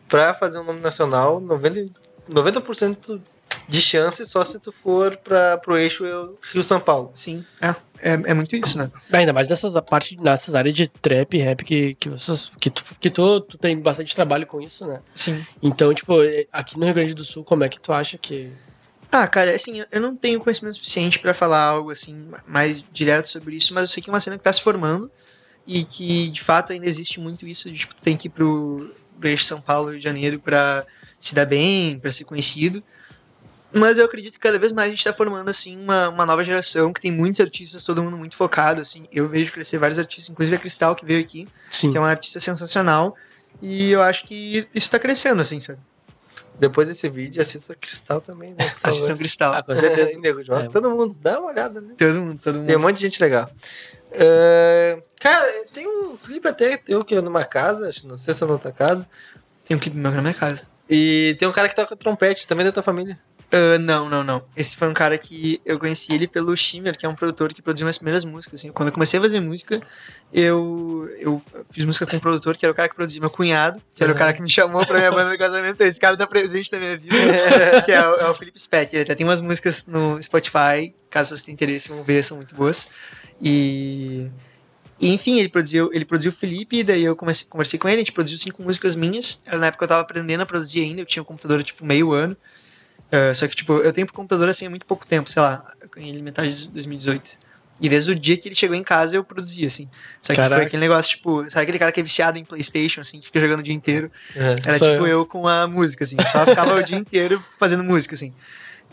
pra 0.09 0.33
fazer 0.33 0.59
um 0.59 0.63
nome 0.65 0.81
nacional, 0.81 1.39
90%, 1.39 1.93
90 2.27 3.21
de 3.69 3.81
chance 3.81 4.25
só 4.25 4.43
se 4.43 4.59
tu 4.59 4.71
for 4.73 5.15
pra, 5.17 5.57
pro 5.57 5.77
eixo 5.77 6.03
Rio-São 6.53 6.79
Paulo. 6.81 7.11
Sim, 7.13 7.45
é, 7.61 7.69
é. 7.99 8.13
É 8.25 8.33
muito 8.33 8.53
isso, 8.57 8.77
né? 8.77 8.91
Ainda 9.11 9.31
mais 9.31 9.47
nessas 9.47 9.75
a 9.77 9.81
parte, 9.81 10.17
nessas 10.17 10.53
áreas 10.53 10.75
de 10.75 10.87
trap 10.87 11.33
e 11.35 11.39
rap 11.41 11.63
que, 11.63 11.95
que, 11.95 12.09
vocês, 12.09 12.51
que, 12.59 12.69
tu, 12.69 12.83
que 12.99 13.09
tu, 13.09 13.39
tu 13.41 13.57
tem 13.57 13.77
bastante 13.79 14.13
trabalho 14.13 14.45
com 14.45 14.59
isso, 14.61 14.85
né? 14.85 14.99
Sim. 15.15 15.45
Então, 15.63 15.93
tipo, 15.93 16.21
eh, 16.23 16.45
aqui 16.51 16.77
no 16.77 16.85
Rio 16.85 16.93
Grande 16.95 17.13
do 17.13 17.23
Sul, 17.23 17.43
como 17.45 17.63
é 17.63 17.69
que 17.69 17.79
tu 17.79 17.93
acha 17.93 18.17
que. 18.17 18.51
Ah, 19.11 19.27
cara, 19.27 19.55
assim, 19.55 19.83
eu 19.91 20.01
não 20.01 20.15
tenho 20.15 20.39
conhecimento 20.39 20.75
suficiente 20.75 21.19
pra 21.19 21.33
falar 21.33 21.63
algo 21.63 21.91
assim 21.91 22.29
mais 22.45 22.83
direto 22.91 23.27
sobre 23.29 23.55
isso, 23.55 23.73
mas 23.73 23.83
eu 23.83 23.87
sei 23.87 24.03
que 24.03 24.09
é 24.09 24.13
uma 24.13 24.19
cena 24.19 24.37
que 24.37 24.43
tá 24.43 24.51
se 24.51 24.61
formando 24.61 25.09
e 25.65 25.83
que 25.83 26.29
de 26.29 26.41
fato 26.41 26.73
ainda 26.73 26.85
existe 26.85 27.19
muito 27.19 27.47
isso 27.47 27.71
de 27.71 27.79
tipo, 27.79 27.95
tu 27.95 28.01
tem 28.01 28.17
que 28.17 28.27
ir 28.27 28.31
pro, 28.31 28.93
eixo 29.23 29.45
São 29.45 29.61
Paulo, 29.61 29.89
Rio 29.91 29.99
de 29.99 30.03
Janeiro 30.03 30.39
pra 30.39 30.85
se 31.19 31.33
dar 31.33 31.45
bem, 31.45 31.99
pra 31.99 32.11
ser 32.11 32.25
conhecido. 32.25 32.83
Mas 33.73 33.97
eu 33.97 34.05
acredito 34.05 34.33
que 34.33 34.39
cada 34.39 34.57
vez 34.57 34.71
mais 34.71 34.87
a 34.87 34.91
gente 34.91 35.03
tá 35.03 35.13
formando 35.13 35.49
assim 35.49 35.77
uma, 35.77 36.09
uma 36.09 36.25
nova 36.25 36.43
geração 36.43 36.93
que 36.93 37.01
tem 37.01 37.11
muitos 37.11 37.41
artistas, 37.41 37.83
todo 37.83 38.01
mundo 38.01 38.17
muito 38.17 38.35
focado 38.35 38.81
assim. 38.81 39.05
Eu 39.11 39.27
vejo 39.27 39.51
crescer 39.51 39.77
vários 39.77 39.99
artistas, 39.99 40.29
inclusive 40.29 40.55
a 40.55 40.59
Cristal 40.59 40.95
que 40.95 41.05
veio 41.05 41.21
aqui, 41.21 41.47
Sim. 41.69 41.91
que 41.91 41.97
é 41.97 41.99
uma 41.99 42.09
artista 42.09 42.39
sensacional, 42.39 43.15
e 43.61 43.91
eu 43.91 44.01
acho 44.01 44.25
que 44.25 44.67
isso 44.73 44.89
tá 44.89 44.99
crescendo 44.99 45.41
assim, 45.41 45.59
sabe? 45.59 45.79
Depois 46.59 46.87
desse 46.87 47.07
vídeo, 47.07 47.41
assista 47.41 47.75
Cristal 47.75 48.19
também, 48.19 48.51
né? 48.51 48.71
Assistam 48.83 49.15
Cristal. 49.15 49.53
Ah, 49.53 49.63
com 49.63 49.75
certeza. 49.75 50.13
E 50.13 50.17
Nego 50.21 50.43
Joga. 50.43 50.65
É. 50.65 50.69
Todo 50.69 50.89
mundo, 50.89 51.15
dá 51.21 51.39
uma 51.39 51.51
olhada, 51.51 51.79
né? 51.79 51.93
Todo 51.97 52.13
mundo, 52.15 52.39
todo 52.41 52.55
mundo. 52.55 52.67
Tem 52.67 52.75
um 52.75 52.79
monte 52.79 52.97
de 52.97 53.03
gente 53.03 53.21
legal. 53.21 53.49
É, 54.11 55.01
cara, 55.19 55.45
tem 55.73 55.87
um 55.87 56.17
clipe 56.17 56.47
até 56.47 56.77
teu 56.77 57.03
que 57.03 57.15
é 57.15 57.21
numa 57.21 57.43
casa, 57.43 57.89
acho, 57.89 58.07
não 58.07 58.15
sei 58.17 58.33
se 58.33 58.43
é 58.43 58.47
na 58.47 58.57
tua 58.57 58.71
casa. 58.71 59.07
Tem 59.65 59.77
um 59.77 59.79
clipe 59.79 59.97
meu 59.97 60.11
na 60.11 60.21
minha 60.21 60.33
casa. 60.33 60.67
E 60.89 61.35
tem 61.37 61.47
um 61.47 61.51
cara 61.51 61.69
que 61.69 61.75
toca 61.75 61.95
trompete, 61.95 62.47
também 62.47 62.65
da 62.65 62.71
tua 62.71 62.83
família. 62.83 63.19
Ah, 63.49 63.77
não, 63.79 64.09
não, 64.09 64.23
não. 64.25 64.43
Esse 64.57 64.75
foi 64.75 64.89
um 64.89 64.93
cara 64.93 65.17
que 65.17 65.61
eu 65.65 65.79
conheci 65.79 66.13
ele 66.13 66.27
pelo 66.27 66.55
Shimmer, 66.55 66.97
que 66.97 67.05
é 67.05 67.09
um 67.09 67.15
produtor 67.15 67.53
que 67.53 67.61
produziu 67.61 67.85
minhas 67.85 67.97
primeiras 67.97 68.25
músicas. 68.25 68.59
Assim. 68.59 68.71
Quando 68.73 68.89
eu 68.89 68.93
comecei 68.93 69.17
a 69.19 69.21
fazer 69.23 69.39
música, 69.39 69.81
eu, 70.33 71.09
eu 71.17 71.41
fiz 71.71 71.85
música 71.85 72.05
com 72.05 72.17
um 72.17 72.19
produtor, 72.19 72.57
que 72.57 72.65
era 72.65 72.73
o 72.73 72.75
cara 72.75 72.89
que 72.89 72.95
produzia 72.95 73.21
meu 73.21 73.29
cunhado, 73.29 73.81
que 73.95 74.03
era 74.03 74.11
o 74.11 74.15
Uhum. 74.15 74.19
cara 74.19 74.33
que 74.33 74.41
me 74.41 74.49
chamou 74.49 74.85
pra 74.85 74.97
minha 74.97 75.11
banda 75.11 75.31
de 75.31 75.37
casamento. 75.37 75.79
Esse 75.81 75.99
cara 75.99 76.17
tá 76.17 76.27
presente 76.27 76.69
na 76.73 76.79
minha 76.79 76.97
vida, 76.97 77.15
que 77.85 77.91
é 77.91 78.05
o, 78.05 78.15
é 78.15 78.29
o 78.29 78.33
Felipe 78.33 78.59
Speck. 78.59 78.93
Ele 78.93 79.03
até 79.03 79.15
tem 79.15 79.25
umas 79.25 79.39
músicas 79.39 79.85
no 79.87 80.21
Spotify, 80.21 80.93
caso 81.09 81.35
você 81.35 81.45
tenha 81.45 81.53
interesse, 81.53 81.87
vão 81.87 82.03
ver, 82.03 82.23
são 82.25 82.35
muito 82.37 82.53
boas. 82.53 82.89
E. 83.41 84.27
enfim, 84.99 85.39
ele 85.39 85.47
produziu, 85.47 85.89
ele 85.93 86.03
produziu 86.03 86.31
o 86.31 86.35
Felipe, 86.35 86.79
e 86.79 86.83
daí 86.83 87.03
eu 87.05 87.15
comecei, 87.15 87.47
conversei 87.47 87.79
com 87.79 87.87
ele, 87.87 87.95
a 87.97 87.99
gente 87.99 88.11
produziu 88.11 88.37
cinco 88.37 88.61
músicas 88.61 88.93
minhas. 88.93 89.41
Era 89.45 89.57
na 89.57 89.67
época 89.67 89.79
que 89.79 89.83
eu 89.85 89.87
tava 89.87 90.01
aprendendo 90.01 90.41
a 90.41 90.45
produzir 90.45 90.81
ainda, 90.81 90.99
eu 91.01 91.05
tinha 91.05 91.23
um 91.23 91.25
computador 91.25 91.63
tipo 91.63 91.85
meio 91.85 92.11
ano. 92.11 92.35
Uh, 93.07 93.33
só 93.33 93.47
que, 93.47 93.55
tipo, 93.55 93.73
eu 93.73 93.93
tenho 93.93 94.05
pro 94.05 94.15
computador 94.15 94.49
assim 94.49 94.65
há 94.65 94.69
muito 94.69 94.85
pouco 94.85 95.05
tempo, 95.05 95.29
sei 95.29 95.41
lá, 95.41 95.71
eu 95.81 95.89
ganhei 95.89 96.11
ele 96.11 96.21
metade 96.21 96.53
de 96.55 96.69
2018. 96.69 97.47
E 97.79 97.87
desde 97.87 98.11
o 98.11 98.15
dia 98.15 98.35
que 98.35 98.47
ele 98.47 98.55
chegou 98.55 98.75
em 98.75 98.83
casa 98.83 99.15
eu 99.15 99.23
produzi, 99.23 99.65
assim. 99.65 99.89
Só 100.21 100.33
que 100.33 100.37
Caraca. 100.37 100.55
foi 100.55 100.65
aquele 100.65 100.79
negócio, 100.79 101.15
tipo, 101.15 101.49
sabe 101.49 101.63
aquele 101.63 101.79
cara 101.79 101.91
que 101.91 101.99
é 101.99 102.03
viciado 102.03 102.37
em 102.37 102.43
Playstation, 102.43 103.01
assim, 103.01 103.19
que 103.19 103.27
fica 103.27 103.39
jogando 103.39 103.59
o 103.59 103.63
dia 103.63 103.73
inteiro? 103.73 104.11
É. 104.35 104.55
Era 104.63 104.77
Sou 104.77 104.91
tipo 104.91 105.05
eu. 105.05 105.19
eu. 105.19 105.25
com 105.25 105.47
a 105.47 105.67
música, 105.67 106.03
assim. 106.03 106.17
Só 106.31 106.45
ficava 106.45 106.73
o 106.73 106.83
dia 106.83 106.97
inteiro 106.97 107.43
fazendo 107.59 107.83
música, 107.83 108.15
assim. 108.15 108.33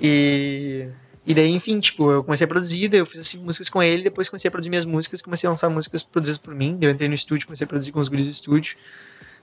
E. 0.01 0.87
E 1.27 1.33
daí, 1.33 1.51
enfim, 1.51 1.81
tipo, 1.81 2.11
eu 2.11 2.23
comecei 2.23 2.45
a 2.45 2.49
produzir, 2.49 2.87
daí 2.89 3.01
eu 3.01 3.07
fiz 3.07 3.19
assim, 3.19 3.39
músicas 3.39 3.71
com 3.71 3.83
ele, 3.83 4.03
depois 4.03 4.29
comecei 4.29 4.47
a 4.47 4.51
produzir 4.53 4.69
minhas 4.69 4.85
músicas, 4.85 5.23
comecei 5.23 5.47
a 5.47 5.51
lançar 5.51 5.71
músicas 5.71 6.03
produzidas 6.03 6.37
por 6.37 6.55
mim, 6.55 6.77
daí 6.79 6.91
eu 6.91 6.93
entrei 6.93 7.09
no 7.09 7.15
estúdio, 7.15 7.47
comecei 7.47 7.65
a 7.65 7.69
produzir 7.69 7.93
com 7.93 7.99
os 7.99 8.09
guris 8.09 8.27
do 8.27 8.33
estúdio. 8.33 8.77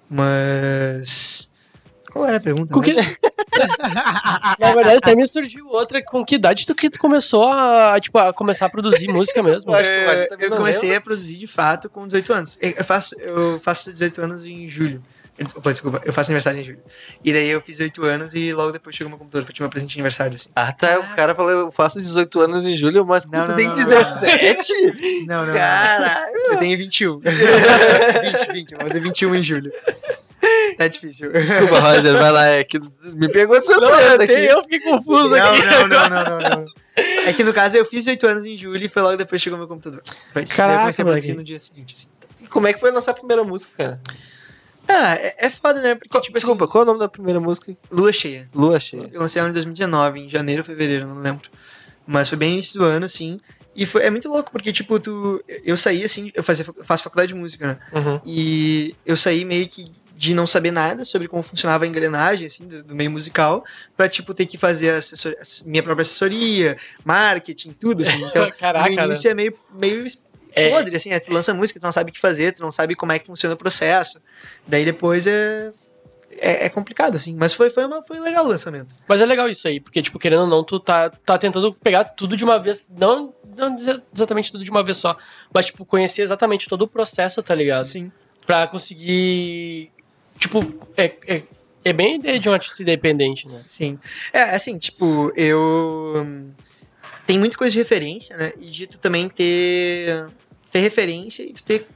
Mas. 0.07 1.51
Qual 2.11 2.23
era 2.23 2.37
a 2.37 2.39
pergunta? 2.39 2.71
Com 2.71 2.81
que... 2.81 2.93
Na 4.59 4.71
verdade, 4.73 4.97
até 4.97 5.15
me 5.15 5.27
surgiu 5.27 5.67
outra. 5.67 6.01
Com 6.03 6.23
que 6.25 6.35
idade 6.35 6.65
tu 6.65 6.73
que 6.75 6.89
tu 6.89 6.99
começou 6.99 7.47
a, 7.47 7.99
tipo, 7.99 8.17
a 8.17 8.33
começar 8.33 8.65
a 8.65 8.69
produzir 8.69 9.07
música 9.07 9.41
mesmo? 9.43 9.71
Eu 9.71 9.77
É, 9.77 10.29
eu 10.39 10.49
não 10.49 10.57
comecei 10.57 10.89
lembra. 10.89 10.97
a 10.97 11.01
produzir 11.01 11.37
de 11.37 11.47
fato 11.47 11.89
com 11.89 12.05
18 12.07 12.33
anos. 12.33 12.57
Eu 12.61 12.71
eu 12.77 12.83
faço, 12.85 13.15
eu 13.19 13.59
faço 13.59 13.91
18 13.93 14.21
anos 14.21 14.45
em 14.45 14.67
julho. 14.67 15.01
Eu- 15.37 15.47
Opa, 15.55 15.71
desculpa, 15.71 16.01
eu 16.05 16.11
faço 16.13 16.29
aniversário 16.29 16.59
em 16.59 16.63
julho. 16.63 16.79
E 17.23 17.31
daí 17.33 17.49
eu 17.49 17.61
fiz 17.61 17.79
8 17.79 18.03
anos 18.05 18.33
e 18.35 18.53
logo 18.53 18.71
depois 18.71 18.95
chegou 18.95 19.09
meu 19.09 19.17
computador, 19.17 19.45
foi 19.45 19.53
tipo 19.53 19.63
meu 19.63 19.69
presente 19.71 19.91
de 19.91 19.95
aniversário, 19.97 20.35
assim. 20.35 20.49
Ah, 20.55 20.71
tá. 20.71 20.99
O 20.99 21.15
cara 21.15 21.33
falou, 21.33 21.49
eu 21.51 21.71
faço 21.71 21.99
18 21.99 22.39
anos 22.41 22.65
em 22.67 22.75
julho, 22.75 23.05
mas 23.05 23.25
Não, 23.25 23.43
tu 23.43 23.49
não, 23.49 23.55
tem 23.55 23.67
não, 23.67 23.73
não. 23.73 23.83
17? 23.83 25.25
Não, 25.27 25.37
não. 25.39 25.45
não. 25.47 25.53
Caralho. 25.53 26.35
Eu 26.51 26.57
tenho 26.57 26.77
21. 26.77 27.19
20, 27.19 28.51
20, 28.53 28.71
eu 28.73 28.79
vou 28.79 28.87
fazer 28.87 28.99
21 28.99 29.35
em 29.35 29.41
julho. 29.43 29.71
tá 30.77 30.87
difícil. 30.87 31.31
Desculpa, 31.31 31.79
Roger, 31.79 32.13
vai 32.17 32.31
lá. 32.31 32.45
É 32.47 32.63
que 32.63 32.79
me 33.13 33.29
pegou 33.29 33.55
Não, 33.55 33.61
surpresa 33.63 34.23
aqui. 34.23 34.33
eu 34.33 34.63
fiquei 34.63 34.79
confuso 34.79 35.35
Não, 35.35 35.51
aqui. 35.53 35.61
não, 35.65 35.87
não, 35.87 36.09
não, 36.09 36.23
não, 36.25 36.39
não. 36.61 36.65
É 37.25 37.31
que 37.33 37.43
no 37.43 37.53
caso 37.53 37.77
eu 37.77 37.85
fiz 37.85 38.05
8 38.07 38.27
anos 38.27 38.45
em 38.45 38.57
julho 38.57 38.83
e 38.83 38.89
foi 38.89 39.01
logo 39.01 39.15
depois 39.15 39.39
que 39.39 39.43
chegou 39.45 39.57
meu 39.57 39.67
computador. 39.67 40.01
Foi 40.33 40.43
isso. 40.43 40.55
Caraca, 40.55 40.75
eu 40.77 40.81
comecei 40.81 41.03
a 41.03 41.05
produzir 41.07 41.33
no 41.35 41.43
dia 41.43 41.59
seguinte, 41.59 41.95
assim. 41.97 42.07
E 42.43 42.47
como 42.47 42.67
é 42.67 42.73
que 42.73 42.79
foi 42.79 42.91
lançar 42.91 43.11
a 43.11 43.13
primeira 43.13 43.43
música, 43.43 43.71
cara? 43.77 44.01
Ah, 44.87 45.15
é, 45.15 45.35
é 45.37 45.49
foda, 45.49 45.79
né? 45.81 45.95
Porque, 45.95 46.09
Qual- 46.09 46.21
tipo 46.21 46.33
Desculpa, 46.35 46.67
qual 46.67 46.81
é 46.81 46.83
o 46.83 46.87
nome 46.87 46.99
da 46.99 47.07
primeira 47.07 47.39
música? 47.39 47.71
assim, 47.71 47.77
lua 47.91 48.11
cheia. 48.11 48.47
Lua 48.53 48.79
Cheia. 48.79 49.09
Eu 49.13 49.21
lancei 49.21 49.39
ela 49.39 49.49
em 49.49 49.53
2019, 49.53 50.19
em 50.19 50.29
janeiro 50.29 50.61
ou 50.61 50.65
fevereiro, 50.65 51.07
não 51.07 51.19
lembro. 51.19 51.49
Mas 52.05 52.27
foi 52.27 52.37
bem 52.37 52.53
início 52.53 52.77
do 52.79 52.83
ano, 52.83 53.05
assim. 53.05 53.39
E 53.75 53.85
foi, 53.85 54.03
é 54.03 54.09
muito 54.09 54.27
louco, 54.27 54.51
porque, 54.51 54.73
tipo, 54.73 54.99
tu, 54.99 55.41
eu 55.63 55.77
saí, 55.77 56.03
assim, 56.03 56.29
eu, 56.33 56.43
fazia, 56.43 56.65
faço 56.83 57.03
faculdade 57.03 57.29
de 57.33 57.39
música, 57.39 57.67
né? 57.67 57.77
Uhum. 57.93 58.19
E 58.25 58.95
eu 59.05 59.15
saí 59.15 59.45
meio 59.45 59.65
que 59.69 59.89
de 60.21 60.35
não 60.35 60.45
saber 60.45 60.69
nada 60.69 61.03
sobre 61.03 61.27
como 61.27 61.41
funcionava 61.41 61.83
a 61.83 61.87
engrenagem, 61.87 62.45
assim, 62.45 62.67
do, 62.67 62.83
do 62.83 62.95
meio 62.95 63.09
musical, 63.09 63.65
pra, 63.97 64.07
tipo, 64.07 64.35
ter 64.35 64.45
que 64.45 64.55
fazer 64.55 64.91
assessor, 64.91 65.33
minha 65.65 65.81
própria 65.81 66.03
assessoria, 66.03 66.77
marketing, 67.03 67.71
tudo, 67.73 68.03
assim. 68.03 68.23
Então, 68.29 68.51
Caraca, 68.51 68.87
no 68.87 69.05
início 69.05 69.31
é 69.31 69.33
meio, 69.33 69.57
meio 69.73 70.05
É. 70.55 70.69
podre, 70.69 70.95
assim, 70.95 71.09
é, 71.09 71.19
tu 71.19 71.33
lança 71.33 71.55
música, 71.55 71.79
tu 71.79 71.83
não 71.83 71.91
sabe 71.91 72.11
o 72.11 72.13
que 72.13 72.19
fazer, 72.19 72.53
tu 72.53 72.61
não 72.61 72.69
sabe 72.69 72.93
como 72.93 73.11
é 73.11 73.17
que 73.17 73.25
funciona 73.25 73.55
o 73.55 73.57
processo. 73.57 74.21
Daí 74.67 74.85
depois 74.85 75.25
é... 75.25 75.71
É, 76.37 76.65
é 76.67 76.69
complicado, 76.69 77.15
assim, 77.15 77.35
mas 77.35 77.51
foi, 77.51 77.71
foi, 77.71 77.85
uma, 77.85 78.03
foi 78.03 78.19
legal 78.19 78.45
o 78.45 78.47
lançamento. 78.47 78.95
Mas 79.07 79.21
é 79.21 79.25
legal 79.25 79.49
isso 79.49 79.67
aí, 79.67 79.79
porque, 79.79 80.03
tipo, 80.03 80.19
querendo 80.19 80.41
ou 80.43 80.47
não, 80.47 80.63
tu 80.63 80.79
tá, 80.79 81.09
tá 81.09 81.35
tentando 81.35 81.73
pegar 81.73 82.03
tudo 82.03 82.37
de 82.37 82.43
uma 82.43 82.59
vez. 82.59 82.89
Não, 82.95 83.33
não 83.57 83.75
dizer 83.75 84.01
exatamente 84.15 84.51
tudo 84.51 84.63
de 84.63 84.69
uma 84.69 84.83
vez 84.83 84.97
só, 84.97 85.17
mas, 85.51 85.65
tipo, 85.65 85.83
conhecer 85.83 86.21
exatamente 86.21 86.69
todo 86.69 86.83
o 86.83 86.87
processo, 86.87 87.41
tá 87.41 87.55
ligado? 87.55 87.85
Sim. 87.85 88.11
Pra 88.45 88.65
conseguir. 88.65 89.90
Tipo, 90.41 90.59
é, 90.97 91.13
é, 91.27 91.43
é 91.85 91.93
bem 91.93 92.13
a 92.13 92.15
ideia 92.15 92.39
de 92.39 92.49
um 92.49 92.53
artista 92.53 92.81
independente, 92.81 93.47
né? 93.47 93.61
Sim. 93.67 93.99
É, 94.33 94.41
assim, 94.41 94.77
tipo, 94.79 95.31
eu. 95.35 96.25
Tem 97.27 97.37
muita 97.37 97.55
coisa 97.55 97.71
de 97.71 97.77
referência, 97.77 98.35
né? 98.35 98.51
E 98.59 98.71
de 98.71 98.87
tu 98.87 98.97
também 98.97 99.29
ter. 99.29 100.25
ter 100.71 100.79
referência 100.79 101.43
e 101.43 101.53
tu 101.53 101.61
ter 101.63 101.87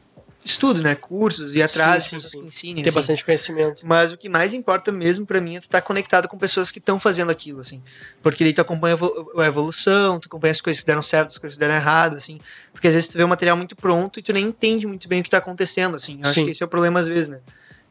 estudo, 0.46 0.80
né? 0.84 0.94
Cursos 0.94 1.56
e 1.56 1.64
atrás, 1.64 2.04
Sim, 2.04 2.10
sim, 2.12 2.16
pessoas 2.18 2.32
sim. 2.32 2.42
que 2.42 2.48
ensinem. 2.48 2.84
Ter 2.84 2.90
assim. 2.90 2.96
bastante 3.00 3.26
conhecimento. 3.26 3.82
Mas 3.84 4.12
o 4.12 4.18
que 4.18 4.30
mais 4.30 4.54
importa 4.54 4.92
mesmo 4.92 5.26
pra 5.26 5.42
mim 5.42 5.56
é 5.56 5.60
tu 5.60 5.64
estar 5.64 5.82
conectado 5.82 6.28
com 6.28 6.38
pessoas 6.38 6.70
que 6.70 6.78
estão 6.78 7.00
fazendo 7.00 7.32
aquilo, 7.32 7.62
assim. 7.62 7.82
Porque 8.22 8.44
daí 8.44 8.54
tu 8.54 8.62
acompanha 8.62 8.94
a 8.94 8.98
evolu- 8.98 9.32
a 9.42 9.46
evolução, 9.48 10.20
tu 10.20 10.28
acompanha 10.28 10.52
as 10.52 10.62
coisas 10.62 10.82
que 10.82 10.86
deram 10.86 11.02
certo, 11.02 11.30
as 11.30 11.40
coisas 11.40 11.58
que 11.58 11.60
deram 11.60 11.74
errado, 11.74 12.16
assim. 12.16 12.40
Porque 12.72 12.88
às 12.88 12.94
vezes 12.94 13.10
tu 13.10 13.18
vê 13.18 13.24
o 13.24 13.28
material 13.28 13.58
muito 13.58 13.76
pronto 13.76 14.20
e 14.20 14.22
tu 14.22 14.32
nem 14.32 14.46
entende 14.46 14.86
muito 14.86 15.08
bem 15.10 15.22
o 15.22 15.24
que 15.24 15.32
tá 15.32 15.40
acontecendo, 15.40 15.96
assim. 15.96 16.20
Eu 16.24 16.30
acho 16.30 16.46
que 16.46 16.52
esse 16.52 16.62
é 16.62 16.66
o 16.66 16.70
problema 16.70 17.00
às 17.00 17.08
vezes, 17.08 17.30
né? 17.30 17.40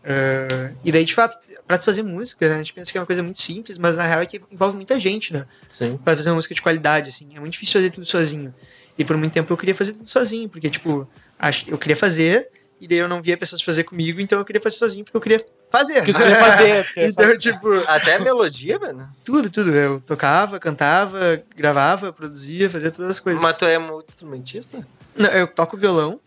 Eh, 0.05 0.73
e 0.85 0.93
daí, 0.93 1.05
de 1.05 1.15
fato, 1.15 1.39
pra 1.67 1.79
tu 1.79 1.85
fazer 1.87 2.03
música, 2.03 2.47
né, 2.47 2.55
a 2.57 2.59
gente 2.59 2.75
pensa 2.75 2.93
que 2.93 2.99
é 2.99 3.01
uma 3.01 3.07
coisa 3.07 3.23
muito 3.23 3.41
simples, 3.41 3.79
mas 3.79 3.97
na 3.97 4.07
real 4.07 4.21
é 4.21 4.27
que 4.27 4.41
envolve 4.53 4.77
muita 4.77 5.01
gente, 5.01 5.33
né? 5.33 5.47
Sim. 5.69 5.99
Pra 6.05 6.15
fazer 6.15 6.29
uma 6.29 6.37
música 6.37 6.55
de 6.55 6.61
qualidade, 6.61 7.09
assim. 7.09 7.31
É 7.35 7.41
muito 7.41 7.55
difícil 7.55 7.81
fazer 7.81 7.91
tudo 7.91 8.07
sozinho. 8.07 8.55
E 8.99 9.05
por 9.05 9.17
muito 9.17 9.33
tempo 9.33 9.53
eu 9.53 9.57
queria 9.57 9.75
fazer 9.75 9.93
tudo 9.95 10.09
sozinho, 10.09 10.49
porque, 10.49 10.69
tipo, 10.69 11.09
acho, 11.39 11.69
eu 11.69 11.79
queria 11.79 11.97
fazer, 11.97 12.49
e 12.81 12.87
daí 12.87 12.99
eu 12.99 13.09
não 13.09 13.23
via 13.23 13.37
pessoas 13.37 13.63
fazer 13.63 13.85
comigo, 13.85 14.21
então 14.21 14.39
eu 14.39 14.45
queria 14.45 14.61
fazer 14.61 14.77
sozinho 14.77 15.05
porque 15.05 15.17
eu 15.17 15.21
queria 15.21 15.45
fazer. 15.71 16.01
O 16.01 16.05
que 16.05 16.13
tu 16.13 16.19
queria 16.19 16.37
fazer? 16.37 16.93
Queria 16.93 17.09
então, 17.09 17.25
fazer. 17.25 17.39
tipo, 17.39 17.75
Até 17.87 18.17
a 18.17 18.21
melodia, 18.21 18.79
velho. 18.79 19.09
tudo, 19.25 19.49
tudo. 19.49 19.75
Eu 19.75 20.01
tocava, 20.01 20.61
cantava, 20.61 21.43
gravava, 21.57 22.13
produzia, 22.13 22.69
fazia 22.69 22.91
todas 22.91 23.13
as 23.13 23.21
coisas. 23.21 23.41
Mas 23.41 23.57
tu 23.57 23.65
é 23.65 23.79
multi-instrumentista? 23.79 24.87
Não, 25.17 25.31
eu 25.31 25.47
toco 25.47 25.77
violão, 25.79 26.21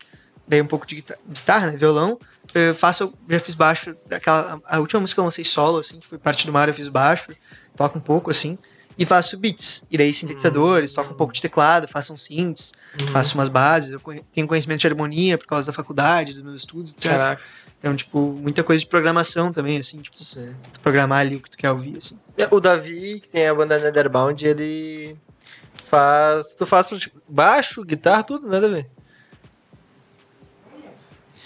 daí 0.48 0.60
um 0.60 0.66
pouco 0.66 0.84
de 0.84 0.96
guitarra, 0.96 1.20
guitarra 1.28 1.70
né? 1.70 1.76
Violão. 1.76 2.18
Eu 2.54 2.74
faço, 2.74 3.12
já 3.28 3.40
fiz 3.40 3.54
baixo, 3.54 3.94
daquela, 4.06 4.60
a 4.66 4.78
última 4.78 5.00
música 5.00 5.16
que 5.16 5.20
eu 5.20 5.24
lancei 5.24 5.44
solo, 5.44 5.78
assim, 5.78 5.98
que 5.98 6.06
foi 6.06 6.18
parte 6.18 6.46
do 6.46 6.52
mar, 6.52 6.68
eu 6.68 6.74
fiz 6.74 6.88
baixo, 6.88 7.30
toco 7.76 7.98
um 7.98 8.00
pouco, 8.00 8.30
assim, 8.30 8.56
e 8.98 9.04
faço 9.04 9.36
beats. 9.36 9.84
E 9.90 9.98
daí 9.98 10.12
sintetizadores, 10.14 10.92
toco 10.92 11.12
um 11.12 11.16
pouco 11.16 11.32
de 11.32 11.42
teclado, 11.42 11.86
faço 11.86 12.12
uns 12.12 12.24
synths, 12.24 12.72
faço 13.12 13.34
umas 13.34 13.48
bases, 13.48 13.92
eu 13.92 14.00
tenho 14.32 14.46
conhecimento 14.46 14.80
de 14.80 14.86
harmonia 14.86 15.36
por 15.36 15.46
causa 15.46 15.66
da 15.66 15.72
faculdade, 15.72 16.32
dos 16.32 16.42
meus 16.42 16.56
estudos, 16.56 16.92
etc. 16.92 17.10
Caraca. 17.10 17.42
Então, 17.78 17.94
tipo, 17.94 18.18
muita 18.18 18.64
coisa 18.64 18.80
de 18.80 18.88
programação 18.88 19.52
também, 19.52 19.78
assim, 19.78 20.00
tipo, 20.00 20.16
Sim. 20.16 20.52
programar 20.82 21.20
ali 21.20 21.36
o 21.36 21.40
que 21.40 21.50
tu 21.50 21.56
quer 21.56 21.70
ouvir, 21.70 21.96
assim. 21.96 22.18
O 22.50 22.60
Davi, 22.60 23.20
que 23.20 23.28
tem 23.28 23.46
a 23.46 23.54
banda 23.54 23.78
Netherbound, 23.78 24.44
ele 24.44 25.16
faz. 25.86 26.54
Tu 26.56 26.66
faz 26.66 26.88
baixo, 27.28 27.84
guitarra, 27.84 28.24
tudo, 28.24 28.48
né, 28.48 28.60
Davi? 28.60 28.86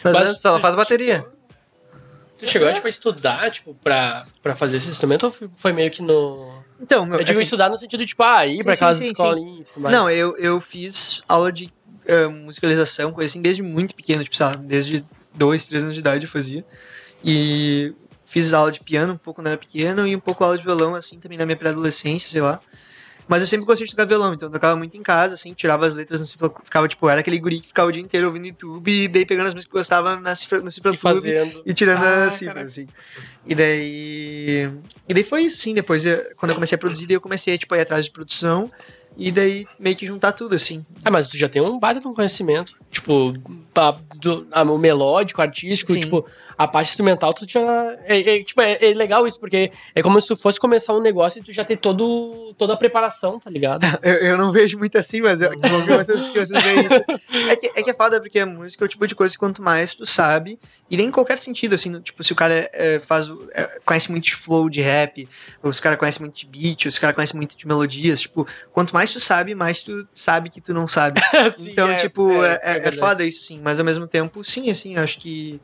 Mas, 0.05 0.13
Mas 0.13 0.43
não 0.43 0.57
tu- 0.57 0.61
faz 0.63 0.75
bateria. 0.75 1.25
Tu 2.39 2.49
chegou, 2.49 2.73
tipo, 2.73 2.87
a 2.87 2.91
estudar, 2.91 3.51
tipo, 3.51 3.75
pra, 3.75 4.27
pra 4.43 4.57
fazer 4.57 4.77
esse 4.79 4.91
instrumento 4.91 5.25
ou 5.27 5.51
foi- 5.55 5.73
meio 5.73 5.91
que 5.91 6.03
no... 6.03 6.61
Então, 6.81 7.07
meu, 7.07 7.19
Eu 7.21 7.25
digo 7.25 7.31
assim, 7.37 7.43
estudar 7.45 7.69
no 7.71 7.77
sentido 7.77 8.01
de, 8.01 8.07
tipo, 8.07 8.23
ah, 8.25 8.45
ir 8.45 8.57
Sim, 8.57 8.65
pra 8.65 8.73
aquelas 8.73 9.01
escolinhas 9.01 9.61
e 9.69 9.73
tudo 9.73 9.83
mais. 9.83 9.95
Não, 9.97 10.11
eu, 10.11 10.37
eu 10.37 10.61
fiz 10.61 11.23
aula 11.29 11.53
de 11.53 11.73
eh, 12.05 12.27
musicalização, 12.27 13.13
coisa 13.13 13.31
assim, 13.31 13.41
desde 13.41 13.63
muito 13.63 13.95
pequeno, 13.95 14.25
tipo, 14.25 14.35
sei 14.37 14.47
lá, 14.47 14.57
desde 14.57 15.05
dois, 15.33 15.67
três 15.69 15.85
anos 15.85 15.95
de 15.95 16.01
idade 16.01 16.25
eu 16.27 16.31
fazia. 16.31 16.65
E 17.25 17.95
fiz 18.27 18.53
aula 18.53 18.73
de 18.73 18.81
piano 18.81 19.13
um 19.13 19.17
pouco 19.17 19.41
quando 19.41 19.47
era 19.47 19.57
pequeno 19.57 20.05
e 20.05 20.17
um 20.17 20.21
pouco 20.21 20.43
aula 20.43 20.59
de 20.59 20.65
violão, 20.65 20.97
assim, 20.97 21.21
também 21.21 21.39
na 21.39 21.47
minha 21.47 21.57
pré-adolescência, 21.57 22.29
sei 22.29 22.41
lá. 22.41 22.59
Mas 23.29 23.41
eu 23.41 23.47
sempre 23.49 23.65
gostei 23.67 23.87
de 23.87 23.93
tocar 23.93 24.05
violão, 24.05 24.35
então 24.35 24.49
eu 24.49 24.53
tocava 24.53 24.77
muito 24.77 24.97
em 24.97 25.03
casa, 25.03 25.35
assim, 25.35 25.55
tirava 25.55 25.87
as 25.87 25.95
letras 25.95 26.21
no 26.21 26.27
cifra, 26.27 26.51
ficava, 26.65 26.87
tipo, 26.89 27.09
era 27.09 27.21
aquele 27.21 27.39
guri 27.39 27.61
que 27.61 27.69
ficava 27.69 27.89
o 27.89 27.93
dia 27.93 28.03
inteiro 28.03 28.27
ouvindo 28.27 28.47
YouTube 28.47 28.91
e 28.91 29.09
daí 29.09 29.25
pegando 29.25 29.47
as 29.49 29.55
músicas 29.55 29.71
que 29.73 29.79
gostava 29.79 30.17
na 30.17 30.35
cifra, 30.35 30.61
no 30.61 30.71
cifra 30.71 30.93
E 30.93 30.97
fazendo. 30.97 31.63
e 31.65 31.73
tirando 31.73 32.03
Ah, 32.03 32.27
a 32.27 32.31
cifra, 32.31 32.55
caraca. 32.55 32.67
assim. 32.67 32.89
E 33.47 33.55
daí. 33.55 34.71
E 35.09 35.15
daí 35.15 35.25
foi 35.25 35.43
isso, 35.43 35.59
sim. 35.61 35.75
Depois, 35.75 36.05
eu- 36.05 36.25
quando 36.37 36.51
eu 36.51 36.55
comecei 36.55 36.77
a 36.77 36.79
produzir, 36.79 37.07
daí 37.07 37.17
eu 37.17 37.21
comecei 37.21 37.57
tipo, 37.59 37.75
a 37.75 37.79
ir 37.79 37.83
atrás 37.83 38.05
de 38.05 38.11
produção. 38.11 38.71
E 39.17 39.31
daí 39.31 39.67
meio 39.79 39.95
que 39.95 40.07
juntar 40.07 40.33
tudo, 40.33 40.55
assim. 40.55 40.87
Ah, 41.05 41.11
mas 41.11 41.29
tu 41.29 41.37
já 41.37 41.49
tem 41.49 41.61
um 41.61 41.79
baita 41.79 42.01
de 42.01 42.07
um 42.09 42.15
conhecimento. 42.15 42.75
Tipo, 42.91 43.35
a, 43.75 43.95
do, 44.23 44.47
a- 44.53 44.63
o 44.63 44.79
melódico, 44.79 45.43
artístico, 45.43 45.93
Sim. 45.93 46.01
tipo, 46.01 46.25
a 46.57 46.67
parte 46.69 46.89
instrumental, 46.91 47.35
tu 47.35 47.45
já. 47.49 47.61
É, 48.07 48.39
é, 48.39 48.43
tipo, 48.45 48.61
é, 48.61 48.79
é 48.81 48.95
legal 48.95 49.27
isso, 49.27 49.39
porque 49.41 49.71
é 49.95 50.03
como 50.03 50.21
se 50.21 50.29
tu 50.29 50.37
fosse 50.37 50.59
começar 50.61 50.95
um 50.95 51.01
negócio 51.03 51.41
e 51.41 51.43
tu 51.43 51.53
já 51.53 51.65
tem 51.65 51.77
todo, 51.77 52.55
toda 52.57 52.75
a 52.75 52.77
preparação, 52.77 53.39
tá 53.39 53.51
ligado? 53.51 53.83
Eu, 54.03 54.15
eu 54.15 54.39
não 54.39 54.53
vejo 54.53 54.79
muito 54.79 54.97
assim, 54.99 55.21
mas 55.21 55.41
eu, 55.41 55.51
vocês, 55.97 56.29
que 56.29 56.39
vocês 56.39 56.63
veem 56.63 56.81
isso. 56.87 57.05
É 57.49 57.57
que, 57.57 57.67
é 57.75 57.83
que 57.83 57.91
é 57.91 57.95
foda, 57.95 58.21
porque 58.21 58.39
a 58.39 58.47
música 58.47 58.85
é 58.85 58.87
o 58.87 58.89
tipo 58.89 59.07
de 59.07 59.15
coisa 59.15 59.33
que 59.35 59.39
quanto 59.39 59.63
mais 59.63 59.95
tu 59.95 60.05
sabe, 60.07 60.59
e 60.91 60.97
nem 60.97 61.07
em 61.07 61.11
qualquer 61.11 61.39
sentido, 61.39 61.75
assim, 61.75 61.99
tipo, 62.01 62.23
se 62.23 62.33
o 62.33 62.37
cara 62.37 62.69
é, 62.73 62.99
faz, 62.99 63.27
é, 63.55 63.81
conhece 63.85 64.11
muito 64.11 64.25
de 64.25 64.35
flow 64.35 64.69
de 64.69 64.81
rap, 64.81 65.29
ou 65.63 65.73
se 65.73 65.81
o 65.81 65.83
cara 65.83 65.97
conhece 65.97 66.21
muito 66.21 66.37
de 66.37 66.47
beat, 66.47 66.85
ou 66.87 66.93
se 66.93 66.99
o 66.99 67.01
cara 67.01 67.13
conhece 67.13 67.35
muito 67.35 67.57
de 67.57 67.67
melodias, 67.67 68.21
tipo, 68.21 68.47
quanto 68.73 68.93
mais 68.93 69.11
tu 69.11 69.19
sabe, 69.21 69.55
mais 69.55 69.81
tu 69.81 70.07
sabe 70.15 70.51
que 70.51 70.61
tu 70.61 70.73
não 70.75 70.87
sabe. 70.87 71.21
Sim, 71.51 71.73
então, 71.73 71.89
é- 71.89 71.95
tipo, 71.97 72.31
é, 72.43 72.53
é, 72.55 72.61
é 72.63 72.73
verdade. 72.75 72.99
foda 72.99 73.25
isso, 73.25 73.45
sim. 73.45 73.61
Mas 73.63 73.79
ao 73.79 73.85
mesmo 73.85 74.07
tempo, 74.13 74.45
sim, 74.45 74.71
assim, 74.71 74.97
acho 74.97 75.19
que. 75.19 75.61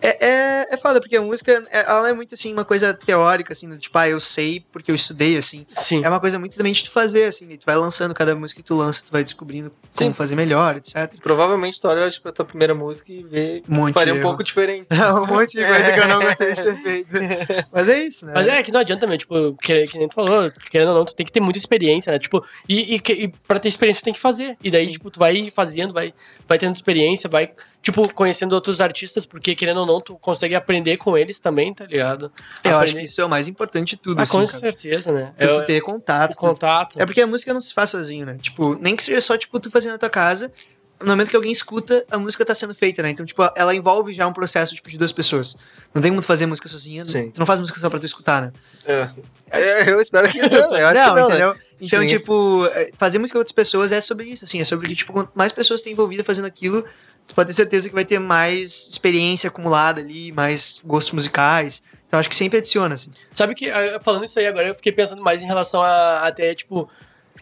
É, 0.00 0.26
é, 0.26 0.66
é 0.70 0.76
foda, 0.76 1.00
porque 1.00 1.16
a 1.16 1.22
música, 1.22 1.64
é- 1.70 1.80
ela 1.86 2.08
é 2.08 2.12
muito, 2.12 2.34
assim, 2.34 2.52
uma 2.52 2.64
coisa 2.64 2.92
teórica, 2.94 3.52
assim, 3.52 3.68
do 3.68 3.76
tipo, 3.78 3.96
ah, 3.98 4.08
eu 4.08 4.20
sei 4.20 4.64
porque 4.72 4.90
eu 4.90 4.94
estudei, 4.94 5.36
assim. 5.36 5.66
Sim. 5.72 6.04
É 6.04 6.08
uma 6.08 6.20
coisa 6.20 6.38
muito 6.38 6.56
também 6.56 6.72
de 6.72 6.84
tu 6.84 6.90
fazer, 6.90 7.24
assim, 7.24 7.50
e 7.50 7.56
tu 7.56 7.64
vai 7.66 7.76
lançando 7.76 8.14
cada 8.14 8.34
música 8.34 8.60
que 8.62 8.66
tu 8.66 8.74
lança, 8.76 9.02
tu 9.04 9.10
vai 9.12 9.24
descobrindo 9.24 9.70
como 9.70 9.80
Sim. 9.90 10.12
fazer 10.12 10.34
melhor, 10.34 10.76
etc. 10.76 11.14
Provavelmente 11.22 11.80
tu 11.80 11.88
olha 11.88 12.06
pra 12.22 12.32
tua 12.32 12.44
primeira 12.44 12.74
música 12.74 13.12
e 13.12 13.22
vê 13.22 13.62
que 13.64 13.72
Um 13.72 13.92
faria 13.92 14.14
um 14.14 14.20
pouco 14.20 14.42
diferente. 14.44 14.86
um 14.92 15.26
monte 15.26 15.52
de 15.58 15.64
coisa 15.64 15.92
que 15.92 15.98
eu 16.00 16.08
não 16.08 16.20
gostei 16.20 16.54
de 16.54 16.62
ter 16.62 16.76
feito. 16.76 17.10
Mas 17.72 17.88
é 17.88 18.02
isso, 18.04 18.26
né? 18.26 18.32
Mas 18.34 18.46
é 18.46 18.62
que 18.62 18.70
não 18.72 18.80
adianta 18.80 19.06
mesmo, 19.06 19.18
tipo, 19.18 19.54
que, 19.62 19.86
que 19.86 19.98
nem 19.98 20.08
tu 20.08 20.14
falou, 20.14 20.50
querendo 20.70 20.88
ou 20.90 20.94
não, 20.98 21.04
tu 21.04 21.14
tem 21.14 21.24
que 21.26 21.32
ter 21.32 21.40
muita 21.40 21.58
experiência, 21.58 22.12
né? 22.12 22.18
Tipo, 22.18 22.44
e, 22.68 22.94
e, 22.94 23.00
que- 23.00 23.12
e 23.12 23.28
pra 23.28 23.58
ter 23.58 23.68
experiência 23.68 24.00
tu 24.02 24.04
tem 24.04 24.14
que 24.14 24.20
fazer. 24.20 24.56
E 24.62 24.70
daí, 24.70 24.86
Sim. 24.86 24.92
tipo, 24.92 25.10
tu 25.10 25.18
vai 25.18 25.50
fazendo, 25.54 25.92
vai, 25.92 26.12
vai 26.48 26.58
tendo 26.58 26.74
experiência, 26.74 27.28
vai, 27.28 27.50
tipo, 27.82 28.12
conhecendo 28.12 28.52
outros 28.52 28.80
artistas, 28.80 29.24
porque 29.24 29.54
querendo 29.54 29.78
ou 29.80 29.86
não, 29.86 30.00
tu 30.00 30.16
consegue 30.18 30.54
aprender 30.54 30.96
com 30.96 31.16
eles 31.16 31.38
também, 31.40 31.72
tá 31.72 31.84
ligado? 31.84 32.32
Eu 32.64 32.78
acho 32.78 32.94
que 32.94 33.02
isso 33.02 33.20
é 33.20 33.24
o 33.24 33.28
mais 33.28 33.46
importante 33.46 33.90
de 33.90 33.96
tudo, 33.96 34.18
Ah, 34.18 34.22
assim, 34.24 34.32
com 34.32 34.46
cara. 34.46 34.58
certeza, 34.58 35.12
né? 35.12 35.32
Tu, 35.38 35.44
É, 35.44 35.60
tu 35.60 35.66
ter 35.66 35.80
contato. 35.80 36.32
o 36.32 36.34
tu- 36.34 36.38
contato. 36.40 37.00
É 37.00 37.06
porque 37.06 37.20
a 37.20 37.26
música 37.26 37.54
não 37.54 37.60
se 37.60 37.72
faz 37.72 37.90
sozinho, 37.90 38.26
né? 38.26 38.36
Tipo, 38.40 38.76
nem 38.80 38.96
que 38.96 39.02
seja 39.02 39.20
só, 39.20 39.36
tipo, 39.38 39.58
tu 39.60 39.70
fazendo 39.70 39.92
na 39.92 39.98
tua 39.98 40.10
casa, 40.10 40.50
no 40.98 41.08
momento 41.08 41.28
que 41.30 41.36
alguém 41.36 41.52
escuta, 41.52 42.04
a 42.10 42.18
música 42.18 42.44
tá 42.44 42.54
sendo 42.54 42.74
feita, 42.74 43.02
né? 43.02 43.10
Então, 43.10 43.24
tipo, 43.26 43.42
ela 43.54 43.74
envolve 43.74 44.12
já 44.14 44.26
um 44.26 44.32
processo, 44.32 44.74
tipo, 44.74 44.88
de 44.90 44.96
duas 44.98 45.12
pessoas. 45.12 45.56
Não 45.94 46.02
tem 46.02 46.10
como 46.10 46.20
tu 46.22 46.26
fazer 46.26 46.46
música 46.46 46.68
sozinha, 46.68 47.04
Sim. 47.04 47.30
tu 47.30 47.38
não 47.38 47.46
faz 47.46 47.60
música 47.60 47.78
só 47.78 47.88
pra 47.88 47.98
tu 48.00 48.06
escutar, 48.06 48.42
né? 48.42 48.52
É. 48.84 49.08
É, 49.50 49.90
eu 49.90 50.00
espero 50.00 50.28
que 50.28 50.38
não. 50.40 50.48
Eu 50.48 50.88
acho 50.88 50.94
que 50.94 51.06
não, 51.06 51.14
né? 51.14 51.22
entendeu? 51.22 51.54
Então, 51.80 52.00
Sim. 52.00 52.06
tipo, 52.08 52.66
é, 52.72 52.90
fazer 52.98 53.18
música 53.18 53.34
com 53.36 53.40
outras 53.40 53.54
pessoas 53.54 53.92
é 53.92 54.00
sobre 54.00 54.26
isso, 54.26 54.44
assim, 54.44 54.60
é 54.60 54.64
sobre 54.64 54.88
que, 54.88 54.94
tipo, 54.96 55.12
quanto 55.12 55.30
mais 55.34 55.52
pessoas 55.52 55.82
tem 55.82 55.92
envolvidas 55.92 56.26
fazendo 56.26 56.46
aquilo, 56.46 56.84
tu 57.26 57.34
pode 57.34 57.48
ter 57.48 57.54
certeza 57.54 57.88
que 57.88 57.94
vai 57.94 58.04
ter 58.04 58.18
mais 58.18 58.88
experiência 58.88 59.48
acumulada 59.48 60.00
ali, 60.00 60.32
mais 60.32 60.80
gostos 60.84 61.12
musicais. 61.12 61.82
Então, 62.06 62.20
acho 62.20 62.28
que 62.28 62.36
sempre 62.36 62.58
adiciona, 62.58 62.94
assim. 62.94 63.10
Sabe 63.32 63.54
que, 63.54 63.68
ah, 63.68 63.98
falando 64.00 64.24
isso 64.24 64.38
aí 64.38 64.46
agora, 64.46 64.68
eu 64.68 64.74
fiquei 64.74 64.92
pensando 64.92 65.22
mais 65.22 65.42
em 65.42 65.46
relação 65.46 65.82
a 65.82 66.20
até, 66.20 66.54
tipo, 66.54 66.88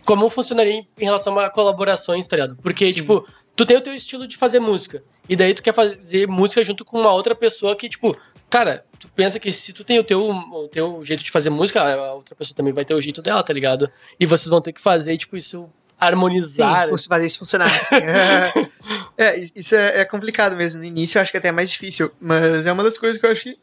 como 0.04 0.28
funcionaria 0.30 0.72
em 0.72 0.88
em 0.98 1.04
relação 1.04 1.38
a 1.38 1.50
colaborações, 1.50 2.26
tá 2.26 2.36
ligado? 2.36 2.56
Porque, 2.62 2.88
Sim. 2.88 2.94
tipo, 2.94 3.26
tu 3.54 3.66
tem 3.66 3.76
o 3.76 3.80
teu 3.80 3.94
estilo 3.94 4.26
de 4.26 4.36
fazer 4.36 4.60
música. 4.60 5.02
E 5.28 5.36
daí 5.36 5.54
tu 5.54 5.62
quer 5.62 5.72
fazer 5.72 6.26
música 6.28 6.62
junto 6.64 6.84
com 6.84 7.00
uma 7.00 7.12
outra 7.12 7.34
pessoa 7.34 7.76
que, 7.76 7.88
tipo, 7.88 8.16
cara, 8.48 8.84
tu 8.98 9.08
pensa 9.08 9.38
que 9.38 9.52
se 9.52 9.72
tu 9.72 9.84
tem 9.84 9.98
o 9.98 10.04
teu, 10.04 10.30
o 10.30 10.68
teu 10.68 11.02
jeito 11.02 11.22
de 11.22 11.30
fazer 11.30 11.50
música, 11.50 11.82
a 11.82 12.14
outra 12.14 12.34
pessoa 12.34 12.56
também 12.56 12.72
vai 12.72 12.84
ter 12.84 12.94
o 12.94 13.00
jeito 13.00 13.22
dela, 13.22 13.42
tá 13.42 13.52
ligado? 13.52 13.90
E 14.18 14.26
vocês 14.26 14.48
vão 14.48 14.60
ter 14.60 14.72
que 14.72 14.80
fazer, 14.80 15.16
tipo, 15.16 15.36
isso 15.36 15.70
harmonizar. 16.06 16.84
Sim, 16.84 16.90
fosse 16.90 17.08
fazer 17.08 17.26
isso 17.26 17.38
funcionar. 17.38 17.66
assim. 17.66 17.94
é, 19.16 19.38
isso 19.54 19.74
é, 19.74 20.00
é 20.00 20.04
complicado 20.04 20.56
mesmo. 20.56 20.80
No 20.80 20.86
início 20.86 21.18
eu 21.18 21.22
acho 21.22 21.30
que 21.30 21.38
até 21.38 21.48
é 21.48 21.52
mais 21.52 21.70
difícil, 21.70 22.10
mas 22.20 22.66
é 22.66 22.72
uma 22.72 22.82
das 22.82 22.98
coisas 22.98 23.20
que 23.20 23.26
eu 23.26 23.30
acho 23.30 23.42
que 23.44 23.58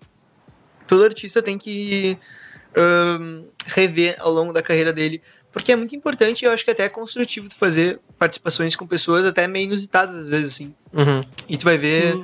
todo 0.88 1.04
artista 1.04 1.41
tem 1.41 1.58
que 1.58 2.17
ahn, 2.75 3.43
rever 3.65 4.15
ao 4.19 4.32
longo 4.32 4.54
da 4.54 4.62
carreira 4.62 4.91
dele. 4.91 5.21
Porque 5.51 5.71
é 5.71 5.75
muito 5.75 5.95
importante 5.95 6.41
e 6.41 6.45
eu 6.45 6.51
acho 6.51 6.63
que 6.63 6.71
até 6.71 6.86
é 6.86 6.89
construtivo 6.89 7.49
tu 7.49 7.56
fazer 7.56 7.99
participações 8.17 8.75
com 8.75 8.88
pessoas 8.88 9.25
até 9.25 9.47
meio 9.47 9.65
inusitadas 9.65 10.15
às 10.15 10.30
vezes, 10.30 10.54
assim. 10.54 10.73
Uhum. 10.93 11.21
E 11.49 11.58
tu 11.58 11.65
vai 11.65 11.77
ver. 11.77 12.15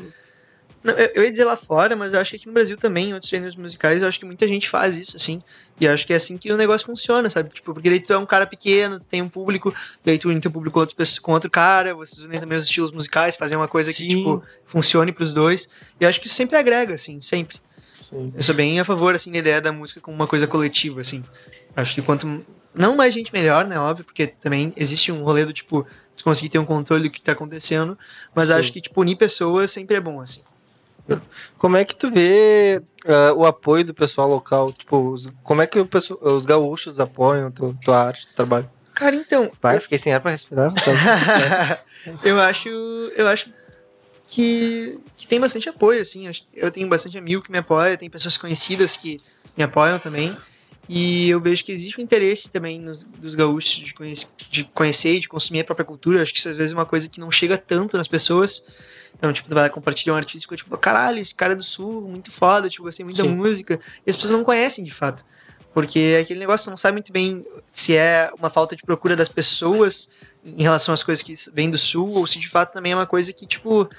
Não, 0.83 0.93
eu, 0.93 1.11
eu 1.15 1.23
ia 1.23 1.31
dizer 1.31 1.43
lá 1.43 1.57
fora, 1.57 1.95
mas 1.95 2.13
eu 2.13 2.19
acho 2.21 2.31
que 2.31 2.37
aqui 2.37 2.47
no 2.47 2.53
Brasil 2.53 2.77
também, 2.77 3.09
em 3.09 3.13
outros 3.13 3.29
gêneros 3.29 3.55
musicais, 3.55 4.01
eu 4.01 4.07
acho 4.07 4.17
que 4.17 4.25
muita 4.25 4.47
gente 4.47 4.69
faz 4.69 4.95
isso, 4.95 5.17
assim. 5.17 5.41
E 5.79 5.87
acho 5.87 6.07
que 6.07 6.13
é 6.13 6.15
assim 6.15 6.37
que 6.37 6.51
o 6.51 6.57
negócio 6.57 6.87
funciona, 6.87 7.29
sabe? 7.29 7.49
Tipo, 7.49 7.73
porque 7.73 7.89
daí 7.89 7.99
tu 7.99 8.11
é 8.11 8.17
um 8.17 8.25
cara 8.25 8.47
pequeno, 8.47 8.99
tu 8.99 9.05
tem 9.05 9.21
um 9.21 9.29
público, 9.29 9.73
daí 10.03 10.17
tu 10.17 10.29
une 10.29 10.41
teu 10.41 10.49
público 10.49 10.79
com, 10.79 10.85
pessoas- 10.95 11.19
com 11.19 11.31
outro 11.33 11.49
cara, 11.51 11.93
vocês 11.93 12.19
unem 12.25 12.39
também 12.39 12.57
os 12.57 12.63
estilos 12.63 12.91
musicais, 12.91 13.35
fazem 13.35 13.55
uma 13.55 13.67
coisa 13.67 13.91
que, 13.91 13.97
Sim. 13.99 14.07
tipo, 14.09 14.43
funcione 14.65 15.11
pros 15.11 15.33
dois. 15.33 15.69
E 16.01 16.05
acho 16.05 16.19
que 16.19 16.27
isso 16.27 16.35
sempre 16.35 16.55
agrega, 16.57 16.95
assim, 16.95 17.21
sempre. 17.21 17.57
Sim. 17.93 18.31
Eu 18.35 18.41
sou 18.43 18.55
bem 18.55 18.79
a 18.79 18.85
favor, 18.85 19.13
assim, 19.13 19.31
da 19.31 19.37
ideia 19.37 19.61
da 19.61 19.71
música 19.71 20.01
como 20.01 20.15
uma 20.15 20.27
coisa 20.27 20.47
coletiva, 20.47 21.01
assim. 21.01 21.23
Acho 21.75 21.93
que 21.95 22.01
quanto. 22.01 22.45
Não 22.73 22.95
mais 22.95 23.13
gente 23.13 23.31
melhor, 23.33 23.65
né? 23.65 23.79
Óbvio, 23.79 24.05
porque 24.05 24.27
também 24.27 24.71
existe 24.75 25.11
um 25.11 25.23
rolê 25.23 25.45
do 25.45 25.53
tipo, 25.53 25.85
tu 26.15 26.23
conseguir 26.23 26.49
ter 26.49 26.59
um 26.59 26.65
controle 26.65 27.03
do 27.03 27.09
que 27.11 27.19
tá 27.21 27.31
acontecendo. 27.31 27.97
Mas 28.35 28.47
Sim. 28.49 28.53
acho 28.53 28.71
que, 28.73 28.81
tipo, 28.81 29.01
unir 29.01 29.15
pessoas 29.15 29.71
sempre 29.71 29.95
é 29.95 29.99
bom, 29.99 30.21
assim. 30.21 30.41
Como 31.57 31.77
é 31.77 31.85
que 31.85 31.95
tu 31.95 32.11
vê 32.11 32.81
ah, 33.05 33.33
o 33.35 33.45
apoio 33.45 33.83
do 33.85 33.93
pessoal 33.93 34.27
local? 34.29 34.71
Tipo, 34.73 35.11
os- 35.11 35.29
como 35.43 35.61
é 35.61 35.67
que 35.67 35.79
o 35.79 35.85
pessoal, 35.85 36.19
os 36.35 36.45
gaúchos 36.45 36.99
apoiam 36.99 37.49
tu, 37.51 37.77
tua 37.83 37.99
arte, 38.03 38.27
teu 38.27 38.35
trabalho? 38.35 38.69
Cara, 38.93 39.15
então. 39.15 39.51
Pai, 39.61 39.79
fiquei 39.79 39.97
sem 39.97 40.13
ar 40.13 40.19
pra 40.21 40.31
respirar. 40.31 40.71
então. 40.71 40.93
eu 42.23 42.39
acho. 42.39 42.67
Eu 43.15 43.27
acho 43.27 43.51
que, 44.27 44.99
que 45.15 45.27
tem 45.27 45.39
bastante 45.39 45.69
apoio, 45.69 46.01
assim. 46.01 46.29
Eu 46.53 46.71
tenho 46.71 46.87
bastante 46.87 47.17
amigo 47.17 47.41
que 47.41 47.51
me 47.51 47.57
apoia, 47.59 47.97
tem 47.97 48.09
pessoas 48.09 48.37
conhecidas 48.37 48.97
que 48.97 49.19
me 49.55 49.63
apoiam 49.63 49.99
também. 49.99 50.35
E 50.89 51.29
eu 51.29 51.41
vejo 51.41 51.65
que 51.65 51.71
existe 51.71 51.99
um 51.99 52.03
interesse 52.03 52.49
também 52.49 52.79
nos, 52.79 53.03
dos 53.03 53.35
gaúchos 53.35 53.71
de, 53.71 53.93
conhece- 53.93 54.29
de 54.49 54.63
conhecer 54.63 55.15
e 55.15 55.19
de 55.19 55.27
consumir 55.27 55.59
a 55.61 55.63
própria 55.65 55.85
cultura. 55.85 56.21
Acho 56.21 56.31
que 56.33 56.39
isso 56.39 56.47
às 56.49 56.55
vezes 56.57 56.71
é 56.71 56.75
uma 56.75 56.85
coisa 56.85 57.09
que 57.09 57.19
não 57.19 57.29
chega 57.29 57.57
tanto 57.57 57.97
nas 57.97 58.07
pessoas. 58.07 58.63
Então, 59.17 59.33
tipo, 59.33 59.49
tu 59.49 59.55
vai 59.55 59.63
lá 59.63 59.69
compartilhar 59.69 60.13
um 60.13 60.17
artista 60.17 60.39
e 60.39 60.41
fica 60.41 60.55
tipo, 60.55 60.77
caralho, 60.77 61.19
esse 61.19 61.33
cara 61.33 61.53
é 61.53 61.55
do 61.55 61.63
sul, 61.63 62.01
muito 62.01 62.31
foda, 62.31 62.69
tipo, 62.69 62.83
gostei 62.83 63.03
muito 63.03 63.17
da 63.17 63.23
música. 63.29 63.79
E 64.05 64.09
as 64.09 64.15
pessoas 64.15 64.31
não 64.31 64.43
conhecem 64.43 64.83
de 64.83 64.93
fato. 64.93 65.25
Porque 65.73 66.19
aquele 66.21 66.39
negócio 66.39 66.69
não 66.69 66.77
sabe 66.77 66.93
muito 66.93 67.11
bem 67.11 67.45
se 67.71 67.95
é 67.95 68.31
uma 68.37 68.49
falta 68.49 68.75
de 68.75 68.83
procura 68.83 69.15
das 69.15 69.29
pessoas 69.29 70.11
em 70.43 70.61
relação 70.61 70.93
às 70.93 71.03
coisas 71.03 71.23
que 71.23 71.33
vêm 71.53 71.69
do 71.69 71.77
sul, 71.77 72.13
ou 72.13 72.25
se 72.25 72.39
de 72.39 72.47
fato 72.47 72.73
também 72.73 72.93
é 72.93 72.95
uma 72.95 73.05
coisa 73.05 73.33
que, 73.33 73.45
tipo, 73.45 73.89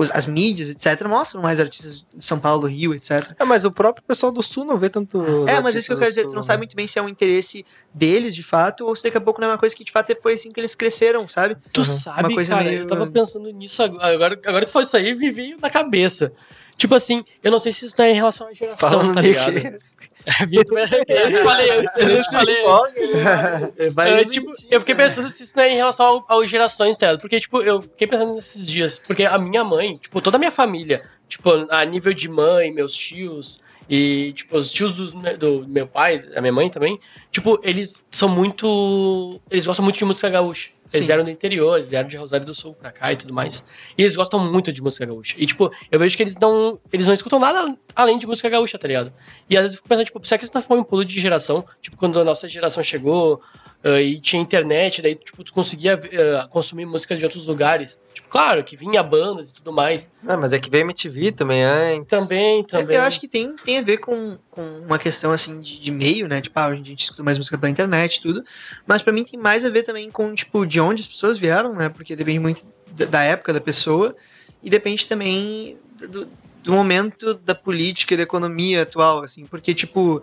os- 0.00 0.10
as 0.10 0.26
mídias, 0.26 0.68
etc., 0.70 1.06
mostram 1.06 1.42
mais 1.42 1.60
artistas 1.60 2.04
de 2.14 2.24
São 2.24 2.38
Paulo, 2.38 2.66
Rio, 2.66 2.94
etc. 2.94 3.32
É, 3.38 3.44
mas 3.44 3.64
o 3.64 3.70
próprio 3.70 4.02
pessoal 4.06 4.32
do 4.32 4.42
sul 4.42 4.64
não 4.64 4.76
vê 4.78 4.88
tanto. 4.88 5.20
É, 5.48 5.60
mas 5.60 5.74
isso 5.74 5.88
que 5.88 5.92
eu 5.92 5.98
quero 5.98 6.10
do 6.10 6.14
dizer, 6.14 6.22
tu 6.22 6.28
sul, 6.28 6.34
não 6.34 6.40
né? 6.42 6.46
sabe 6.46 6.58
muito 6.58 6.74
bem 6.76 6.86
se 6.86 6.98
é 6.98 7.02
um 7.02 7.08
interesse 7.08 7.64
deles, 7.92 8.34
de 8.34 8.42
fato, 8.42 8.86
ou 8.86 8.94
se 8.96 9.02
daqui 9.02 9.16
a 9.16 9.20
pouco 9.20 9.40
não 9.40 9.48
é 9.48 9.52
uma 9.52 9.58
coisa 9.58 9.74
que 9.74 9.84
de 9.84 9.92
fato 9.92 10.16
foi 10.22 10.34
assim 10.34 10.50
que 10.52 10.58
eles 10.60 10.74
cresceram, 10.74 11.28
sabe? 11.28 11.56
Tu 11.72 11.80
Uhum. 11.80 11.84
sabe, 11.84 12.20
Uma 12.28 12.34
coisa 12.34 12.54
cara, 12.54 12.64
meio- 12.64 12.80
eu 12.82 12.86
tava 12.86 13.06
pensando 13.06 13.50
nisso 13.50 13.82
agora. 13.82 14.40
Agora, 14.46 14.64
tu 14.66 14.72
falou 14.72 14.86
isso 14.86 14.96
aí 14.96 15.14
me 15.14 15.30
veio 15.30 15.58
na 15.60 15.68
cabeça. 15.70 16.32
Tipo 16.76 16.94
assim, 16.94 17.22
eu 17.44 17.50
não 17.50 17.58
sei 17.60 17.72
se 17.72 17.84
isso 17.84 18.00
é 18.00 18.10
em 18.10 18.14
relação 18.14 18.46
à 18.46 18.54
geração, 18.54 18.88
Falando 18.88 19.14
tá 19.14 19.20
ligado? 19.20 19.78
É, 20.26 20.44
Vitor, 20.46 20.78
eu 20.78 21.44
falei 21.44 21.70
antes, 21.70 21.96
eu 21.96 22.24
falei 22.24 22.64
antes. 22.66 23.94
Vai 23.94 24.20
É, 24.20 24.24
tipo, 24.24 24.52
eu 24.70 24.80
fiquei 24.80 24.94
pensando 24.94 25.28
se 25.28 25.42
isso 25.42 25.56
não 25.56 25.64
é 25.64 25.72
em 25.72 25.76
relação 25.76 26.24
ao 26.28 26.44
gerações, 26.46 26.96
tá 26.96 27.06
ligado? 27.06 27.20
Porque, 27.20 27.40
tipo, 27.40 27.62
eu 27.62 27.82
fiquei 27.82 28.06
pensando 28.06 28.34
nesses 28.34 28.66
dias. 28.66 28.98
Porque 28.98 29.24
a 29.24 29.38
minha 29.38 29.64
mãe, 29.64 29.96
tipo, 29.96 30.20
toda 30.20 30.36
a 30.36 30.38
minha 30.38 30.50
família, 30.50 31.02
tipo, 31.28 31.50
a 31.70 31.84
nível 31.84 32.12
de 32.12 32.28
mãe, 32.28 32.72
meus 32.72 32.92
tios 32.94 33.62
e, 33.90 34.32
tipo, 34.34 34.56
os 34.56 34.70
tios 34.70 35.12
me- 35.12 35.36
do, 35.36 35.66
meu 35.66 35.84
pai, 35.86 36.22
a 36.36 36.40
minha 36.40 36.52
mãe 36.52 36.70
também, 36.70 37.00
tipo, 37.32 37.58
eles 37.64 38.04
são 38.10 38.28
muito. 38.28 39.40
Eles 39.50 39.66
gostam 39.66 39.82
muito 39.84 39.98
de 39.98 40.04
música 40.04 40.28
gaúcha. 40.30 40.70
Eles 40.92 41.06
Sim. 41.06 41.12
eram 41.12 41.24
do 41.24 41.30
interior, 41.30 41.74
eles 41.76 41.86
vieram 41.88 42.08
de 42.08 42.16
Rosário 42.16 42.44
do 42.44 42.52
Sul 42.54 42.74
pra 42.74 42.90
cá 42.90 43.12
e 43.12 43.16
tudo 43.16 43.32
mais. 43.34 43.64
E 43.96 44.02
eles 44.02 44.16
gostam 44.16 44.40
muito 44.50 44.72
de 44.72 44.82
música 44.82 45.06
gaúcha. 45.06 45.36
E, 45.38 45.46
tipo, 45.46 45.70
eu 45.90 45.98
vejo 45.98 46.16
que 46.16 46.22
eles 46.22 46.36
não. 46.38 46.78
Eles 46.92 47.06
não 47.06 47.14
escutam 47.14 47.38
nada 47.38 47.76
além 47.94 48.18
de 48.18 48.26
música 48.26 48.48
gaúcha, 48.48 48.78
tá 48.78 48.86
ligado? 48.88 49.12
E 49.48 49.56
às 49.56 49.62
vezes 49.62 49.74
eu 49.74 49.78
fico 49.78 49.88
pensando, 49.88 50.04
tipo, 50.06 50.24
será 50.26 50.38
que 50.38 50.44
isso 50.44 50.54
não 50.54 50.62
foi 50.62 50.78
um 50.78 50.84
pulo 50.84 51.04
de 51.04 51.18
geração? 51.20 51.64
Tipo, 51.80 51.96
quando 51.96 52.18
a 52.20 52.24
nossa 52.24 52.48
geração 52.48 52.82
chegou 52.82 53.40
ah, 53.82 54.00
e 54.00 54.20
tinha 54.20 54.42
internet, 54.42 55.00
daí, 55.00 55.14
tipo, 55.14 55.42
tu 55.42 55.52
conseguia 55.52 55.98
ah, 56.38 56.48
consumir 56.48 56.84
música 56.84 57.16
de 57.16 57.24
outros 57.24 57.46
lugares. 57.46 58.00
Tipo, 58.12 58.28
claro, 58.28 58.62
que 58.62 58.76
vinha 58.76 59.02
bandas 59.02 59.50
e 59.50 59.54
tudo 59.54 59.72
mais. 59.72 60.10
Não, 60.22 60.38
mas 60.38 60.52
é 60.52 60.58
que 60.58 60.68
veio 60.68 60.82
MTV 60.82 61.32
também 61.32 61.62
antes. 61.62 62.08
Também, 62.08 62.62
também. 62.64 62.96
Eu 62.96 63.02
acho 63.02 63.18
que 63.18 63.26
tem, 63.26 63.54
tem 63.56 63.78
a 63.78 63.82
ver 63.82 63.98
com, 63.98 64.36
com 64.50 64.62
uma 64.80 64.98
questão 64.98 65.32
assim 65.32 65.60
de, 65.60 65.80
de 65.80 65.90
meio, 65.90 66.28
né? 66.28 66.40
Tipo, 66.40 66.58
ah, 66.58 66.66
a 66.66 66.74
gente 66.74 67.04
escuta 67.04 67.22
mais 67.22 67.38
música 67.38 67.56
pela 67.56 67.70
internet 67.70 68.16
e 68.16 68.22
tudo. 68.22 68.44
Mas 68.86 69.02
pra 69.02 69.12
mim 69.12 69.24
tem 69.24 69.40
mais 69.40 69.64
a 69.64 69.70
ver 69.70 69.82
também 69.82 70.10
com, 70.10 70.34
tipo, 70.34 70.66
de 70.66 70.78
onde 70.78 71.02
as 71.02 71.08
pessoas 71.08 71.38
vieram, 71.38 71.74
né? 71.74 71.88
Porque 71.88 72.14
depende 72.14 72.38
muito 72.38 72.64
da, 72.92 73.06
da 73.06 73.22
época 73.22 73.52
da 73.52 73.60
pessoa 73.60 74.14
e 74.62 74.68
depende 74.68 75.06
também 75.06 75.78
do, 76.08 76.28
do 76.62 76.72
momento 76.72 77.34
da 77.34 77.54
política 77.54 78.14
e 78.14 78.16
da 78.16 78.22
economia 78.22 78.82
atual, 78.82 79.22
assim. 79.22 79.46
Porque, 79.46 79.74
tipo, 79.74 80.22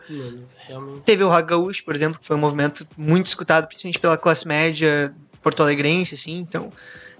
realmente. 0.68 1.02
teve 1.02 1.24
o 1.24 1.30
Rock 1.30 1.50
Gaúcho, 1.50 1.84
por 1.84 1.96
exemplo, 1.96 2.20
que 2.20 2.26
foi 2.26 2.36
um 2.36 2.40
movimento 2.40 2.88
muito 2.98 3.26
escutado, 3.26 3.68
principalmente 3.68 4.00
pela 4.00 4.18
classe 4.18 4.48
média 4.48 5.14
porto-alegrense, 5.42 6.16
assim. 6.16 6.38
Então, 6.38 6.72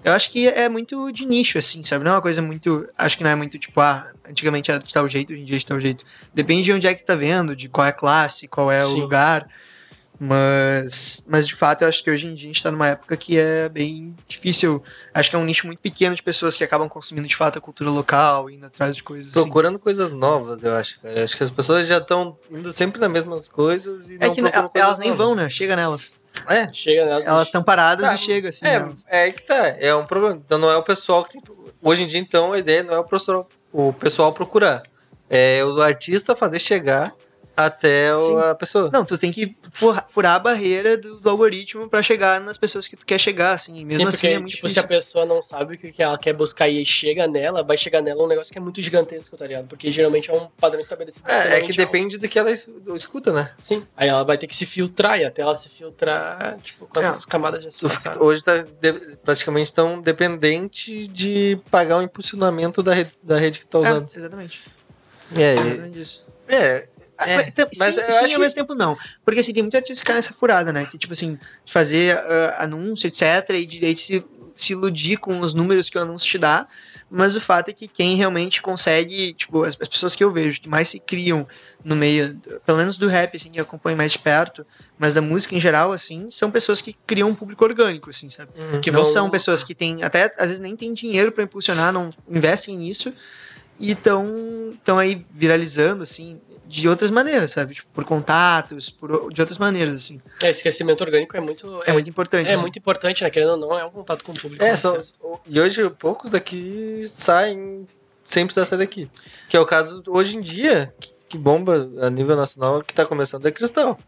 eu 0.04 0.12
acho 0.12 0.30
que 0.30 0.46
é 0.46 0.68
muito 0.68 1.10
de 1.10 1.26
nicho, 1.26 1.58
assim, 1.58 1.82
sabe? 1.82 2.04
Não 2.04 2.12
é 2.12 2.14
uma 2.14 2.22
coisa 2.22 2.40
muito. 2.40 2.88
Acho 2.96 3.16
que 3.16 3.24
não 3.24 3.30
é 3.30 3.34
muito 3.34 3.58
tipo, 3.58 3.80
ah, 3.80 4.10
antigamente 4.28 4.70
era 4.70 4.80
de 4.80 4.92
tal 4.92 5.08
jeito, 5.08 5.32
hoje 5.32 5.42
em 5.42 5.44
dia 5.44 5.56
é 5.56 5.58
de 5.58 5.66
tal 5.66 5.80
jeito. 5.80 6.04
Depende 6.32 6.62
de 6.64 6.72
onde 6.72 6.86
é 6.86 6.94
que 6.94 7.00
tu 7.00 7.06
tá 7.06 7.16
vendo, 7.16 7.56
de 7.56 7.68
qual 7.68 7.86
é 7.86 7.90
a 7.90 7.92
classe, 7.92 8.46
qual 8.46 8.70
é 8.70 8.84
o 8.84 8.88
Sim. 8.88 9.00
lugar. 9.00 9.48
Mas, 10.20 11.22
mas 11.28 11.46
de 11.46 11.54
fato, 11.54 11.82
eu 11.82 11.88
acho 11.88 12.02
que 12.02 12.10
hoje 12.10 12.26
em 12.26 12.34
dia 12.34 12.46
a 12.48 12.52
gente 12.52 12.62
tá 12.62 12.70
numa 12.72 12.88
época 12.88 13.16
que 13.16 13.38
é 13.38 13.68
bem 13.68 14.16
difícil. 14.26 14.82
Acho 15.14 15.30
que 15.30 15.36
é 15.36 15.38
um 15.38 15.44
nicho 15.44 15.66
muito 15.66 15.78
pequeno 15.80 16.14
de 16.14 16.22
pessoas 16.22 16.56
que 16.56 16.64
acabam 16.64 16.88
consumindo 16.88 17.28
de 17.28 17.36
fato 17.36 17.58
a 17.58 17.60
cultura 17.62 17.88
local, 17.90 18.50
indo 18.50 18.66
atrás 18.66 18.96
de 18.96 19.02
coisas 19.02 19.30
assim. 19.32 19.40
Procurando 19.42 19.78
coisas 19.78 20.12
novas, 20.12 20.62
eu 20.64 20.74
acho, 20.74 21.00
cara. 21.00 21.22
Acho 21.22 21.36
que 21.36 21.44
as 21.44 21.50
pessoas 21.50 21.86
já 21.86 21.98
estão 21.98 22.36
indo 22.50 22.72
sempre 22.72 23.00
nas 23.00 23.10
mesmas 23.10 23.48
coisas 23.48 24.10
e 24.10 24.16
É 24.16 24.26
não 24.26 24.34
que 24.34 24.42
procuram 24.42 24.70
elas 24.74 24.96
coisas 24.96 24.98
nem 24.98 25.12
vão, 25.14 25.34
né? 25.34 25.48
Chega 25.48 25.76
nelas. 25.76 26.14
É, 26.48 26.72
Chega 26.72 27.04
nessas. 27.06 27.26
Elas 27.26 27.48
estão 27.48 27.62
paradas 27.62 28.06
Tá, 28.06 28.14
e 28.14 28.18
chega, 28.18 28.48
assim. 28.48 28.66
é, 28.66 28.78
nelas. 28.78 29.04
é 29.08 29.30
que 29.30 29.42
tá. 29.42 29.68
É 29.80 29.94
um 29.94 30.04
problema. 30.06 30.40
Então 30.44 30.58
não 30.58 30.70
é 30.70 30.76
o 30.76 30.82
pessoal 30.82 31.24
que 31.24 31.32
tem. 31.32 31.42
Hoje 31.80 32.02
em 32.02 32.06
dia, 32.08 32.18
então, 32.18 32.52
a 32.52 32.58
ideia 32.58 32.82
não 32.82 32.92
é 32.92 32.98
o 32.98 33.04
pessoal, 33.04 33.48
o 33.72 33.92
pessoal 33.92 34.32
procurar. 34.32 34.82
É 35.30 35.64
o 35.64 35.80
artista 35.80 36.34
fazer 36.34 36.58
chegar 36.58 37.14
até 37.66 38.08
Sim. 38.20 38.36
a 38.38 38.54
pessoa. 38.54 38.88
Não, 38.92 39.04
tu 39.04 39.18
tem 39.18 39.32
que 39.32 39.56
furar 40.08 40.34
a 40.34 40.38
barreira 40.38 40.96
do, 40.96 41.18
do 41.18 41.28
algoritmo 41.28 41.88
pra 41.88 42.02
chegar 42.02 42.40
nas 42.40 42.56
pessoas 42.56 42.86
que 42.86 42.96
tu 42.96 43.04
quer 43.04 43.18
chegar, 43.18 43.52
assim. 43.52 43.84
Mesmo 43.84 43.96
Sim, 43.96 44.04
assim 44.06 44.10
porque, 44.10 44.26
é 44.28 44.38
muito 44.38 44.54
tipo, 44.54 44.68
se 44.68 44.78
a 44.78 44.82
difícil. 44.82 44.88
pessoa 44.88 45.24
não 45.26 45.42
sabe 45.42 45.74
o 45.74 45.78
que 45.78 46.02
ela 46.02 46.16
quer 46.16 46.32
buscar 46.32 46.68
e 46.68 46.84
chega 46.86 47.26
nela, 47.26 47.62
vai 47.64 47.76
chegar 47.76 48.00
nela 48.00 48.22
um 48.22 48.28
negócio 48.28 48.52
que 48.52 48.58
é 48.58 48.62
muito 48.62 48.80
gigantesco, 48.80 49.36
tá 49.36 49.46
ligado? 49.46 49.66
Porque 49.66 49.90
geralmente 49.90 50.30
é 50.30 50.34
um 50.34 50.46
padrão 50.60 50.80
estabelecido. 50.80 51.28
É, 51.30 51.56
é 51.56 51.60
que 51.60 51.66
alto. 51.66 51.76
depende 51.76 52.16
do 52.18 52.28
que 52.28 52.38
ela 52.38 52.50
es- 52.50 52.70
escuta, 52.94 53.32
né? 53.32 53.50
Sim. 53.58 53.84
Aí 53.96 54.08
ela 54.08 54.22
vai 54.22 54.38
ter 54.38 54.46
que 54.46 54.54
se 54.54 54.64
filtrar, 54.64 55.18
e 55.18 55.24
até 55.24 55.42
ela 55.42 55.54
se 55.54 55.68
filtrar, 55.68 56.58
tipo, 56.62 56.86
quantas 56.86 57.22
É. 57.22 57.26
camadas 57.26 57.62
já 57.64 57.70
se 57.70 57.80
Tu- 57.80 57.88
passaram. 57.88 58.22
Hoje 58.22 58.42
tá 58.42 58.58
de- 58.58 59.16
praticamente 59.24 59.74
tão 59.74 60.00
dependente 60.00 61.08
de 61.08 61.58
pagar 61.70 61.98
o 61.98 62.02
impulsionamento 62.02 62.82
da 62.82 62.94
rede, 62.94 63.12
da 63.22 63.36
rede 63.36 63.58
que 63.60 63.66
tá 63.66 63.78
usando. 63.78 64.08
É, 64.14 64.18
exatamente. 64.18 64.62
É, 65.36 65.52
Exatamente 65.54 66.00
isso. 66.00 66.26
é, 66.46 66.88
É, 67.26 67.36
mas 67.36 67.50
tam- 67.52 67.68
mas 67.78 67.94
sim, 67.94 68.00
eu 68.00 68.06
sim, 68.06 68.12
acho 68.12 68.20
ao 68.24 68.28
que- 68.28 68.38
mesmo 68.38 68.54
tempo 68.54 68.74
não. 68.74 68.96
Porque 69.24 69.40
assim, 69.40 69.52
tem 69.52 69.62
muita 69.62 69.78
artista 69.78 70.02
que 70.02 70.06
cai 70.06 70.16
nessa 70.16 70.32
furada, 70.32 70.72
né? 70.72 70.86
Que 70.86 70.96
tipo 70.98 71.12
assim, 71.12 71.38
fazer 71.66 72.16
ah, 72.16 72.56
anúncio, 72.64 73.06
etc. 73.06 73.22
E 73.54 73.66
de, 73.66 73.78
de 73.94 74.00
se, 74.00 74.24
se 74.54 74.72
iludir 74.72 75.16
com 75.18 75.40
os 75.40 75.54
números 75.54 75.88
que 75.90 75.98
o 75.98 76.00
anúncio 76.02 76.28
te 76.28 76.38
dá. 76.38 76.66
Mas 77.10 77.34
o 77.34 77.40
fato 77.40 77.70
é 77.70 77.72
que 77.72 77.88
quem 77.88 78.16
realmente 78.16 78.60
consegue, 78.60 79.32
tipo, 79.32 79.64
as, 79.64 79.74
as 79.80 79.88
pessoas 79.88 80.14
que 80.14 80.22
eu 80.22 80.30
vejo 80.30 80.60
que 80.60 80.68
mais 80.68 80.90
se 80.90 81.00
criam 81.00 81.48
no 81.82 81.96
meio, 81.96 82.38
pelo 82.66 82.76
menos 82.76 82.98
do 82.98 83.08
rap, 83.08 83.34
assim, 83.34 83.50
que 83.50 83.58
eu 83.58 83.62
acompanho 83.62 83.96
mais 83.96 84.12
de 84.12 84.18
perto, 84.18 84.66
mas 84.98 85.14
da 85.14 85.22
música 85.22 85.54
em 85.56 85.60
geral, 85.60 85.90
assim, 85.90 86.30
são 86.30 86.50
pessoas 86.50 86.82
que 86.82 86.94
criam 87.06 87.30
um 87.30 87.34
público 87.34 87.64
orgânico, 87.64 88.10
assim, 88.10 88.28
sabe? 88.28 88.50
Que 88.82 88.90
não, 88.90 88.98
Não- 89.00 89.04
são 89.06 89.30
pessoas 89.30 89.64
que 89.64 89.74
têm, 89.74 90.02
até 90.02 90.34
às 90.36 90.48
vezes 90.48 90.60
nem 90.60 90.76
têm 90.76 90.92
dinheiro 90.92 91.32
pra 91.32 91.42
impulsionar, 91.44 91.90
não 91.94 92.12
investem 92.28 92.76
nisso 92.76 93.10
e 93.80 93.92
estão 93.92 94.98
aí 94.98 95.24
viralizando, 95.30 96.02
assim, 96.02 96.38
de 96.68 96.86
outras 96.86 97.10
maneiras, 97.10 97.52
sabe? 97.52 97.74
Tipo, 97.74 97.88
por 97.94 98.04
contatos, 98.04 98.90
por, 98.90 99.32
de 99.32 99.40
outras 99.40 99.56
maneiras, 99.56 100.04
assim. 100.04 100.20
É, 100.42 100.50
esse 100.50 100.62
crescimento 100.62 101.00
orgânico 101.00 101.34
é 101.34 101.40
muito. 101.40 101.82
É, 101.86 101.92
muito 101.92 102.10
importante. 102.10 102.48
é 102.48 102.52
assim. 102.52 102.60
muito 102.60 102.78
importante, 102.78 103.24
né? 103.24 103.30
Querendo 103.30 103.52
ou 103.52 103.56
não, 103.56 103.78
é 103.78 103.84
um 103.84 103.90
contato 103.90 104.22
com 104.22 104.32
o 104.32 104.34
público. 104.34 104.62
É, 104.62 104.70
né? 104.70 104.76
são, 104.76 105.00
e 105.46 105.58
hoje 105.58 105.88
poucos 105.90 106.30
daqui 106.30 107.02
saem 107.06 107.86
sem 108.22 108.44
precisar 108.44 108.66
sair 108.66 108.78
daqui. 108.78 109.10
Que 109.48 109.56
é 109.56 109.60
o 109.60 109.64
caso, 109.64 110.02
hoje 110.06 110.36
em 110.36 110.42
dia, 110.42 110.92
que, 111.00 111.14
que 111.30 111.38
bomba 111.38 111.88
a 112.02 112.10
nível 112.10 112.36
nacional, 112.36 112.82
que 112.82 112.92
tá 112.92 113.06
começando 113.06 113.46
é 113.46 113.50
Cristal. 113.50 113.98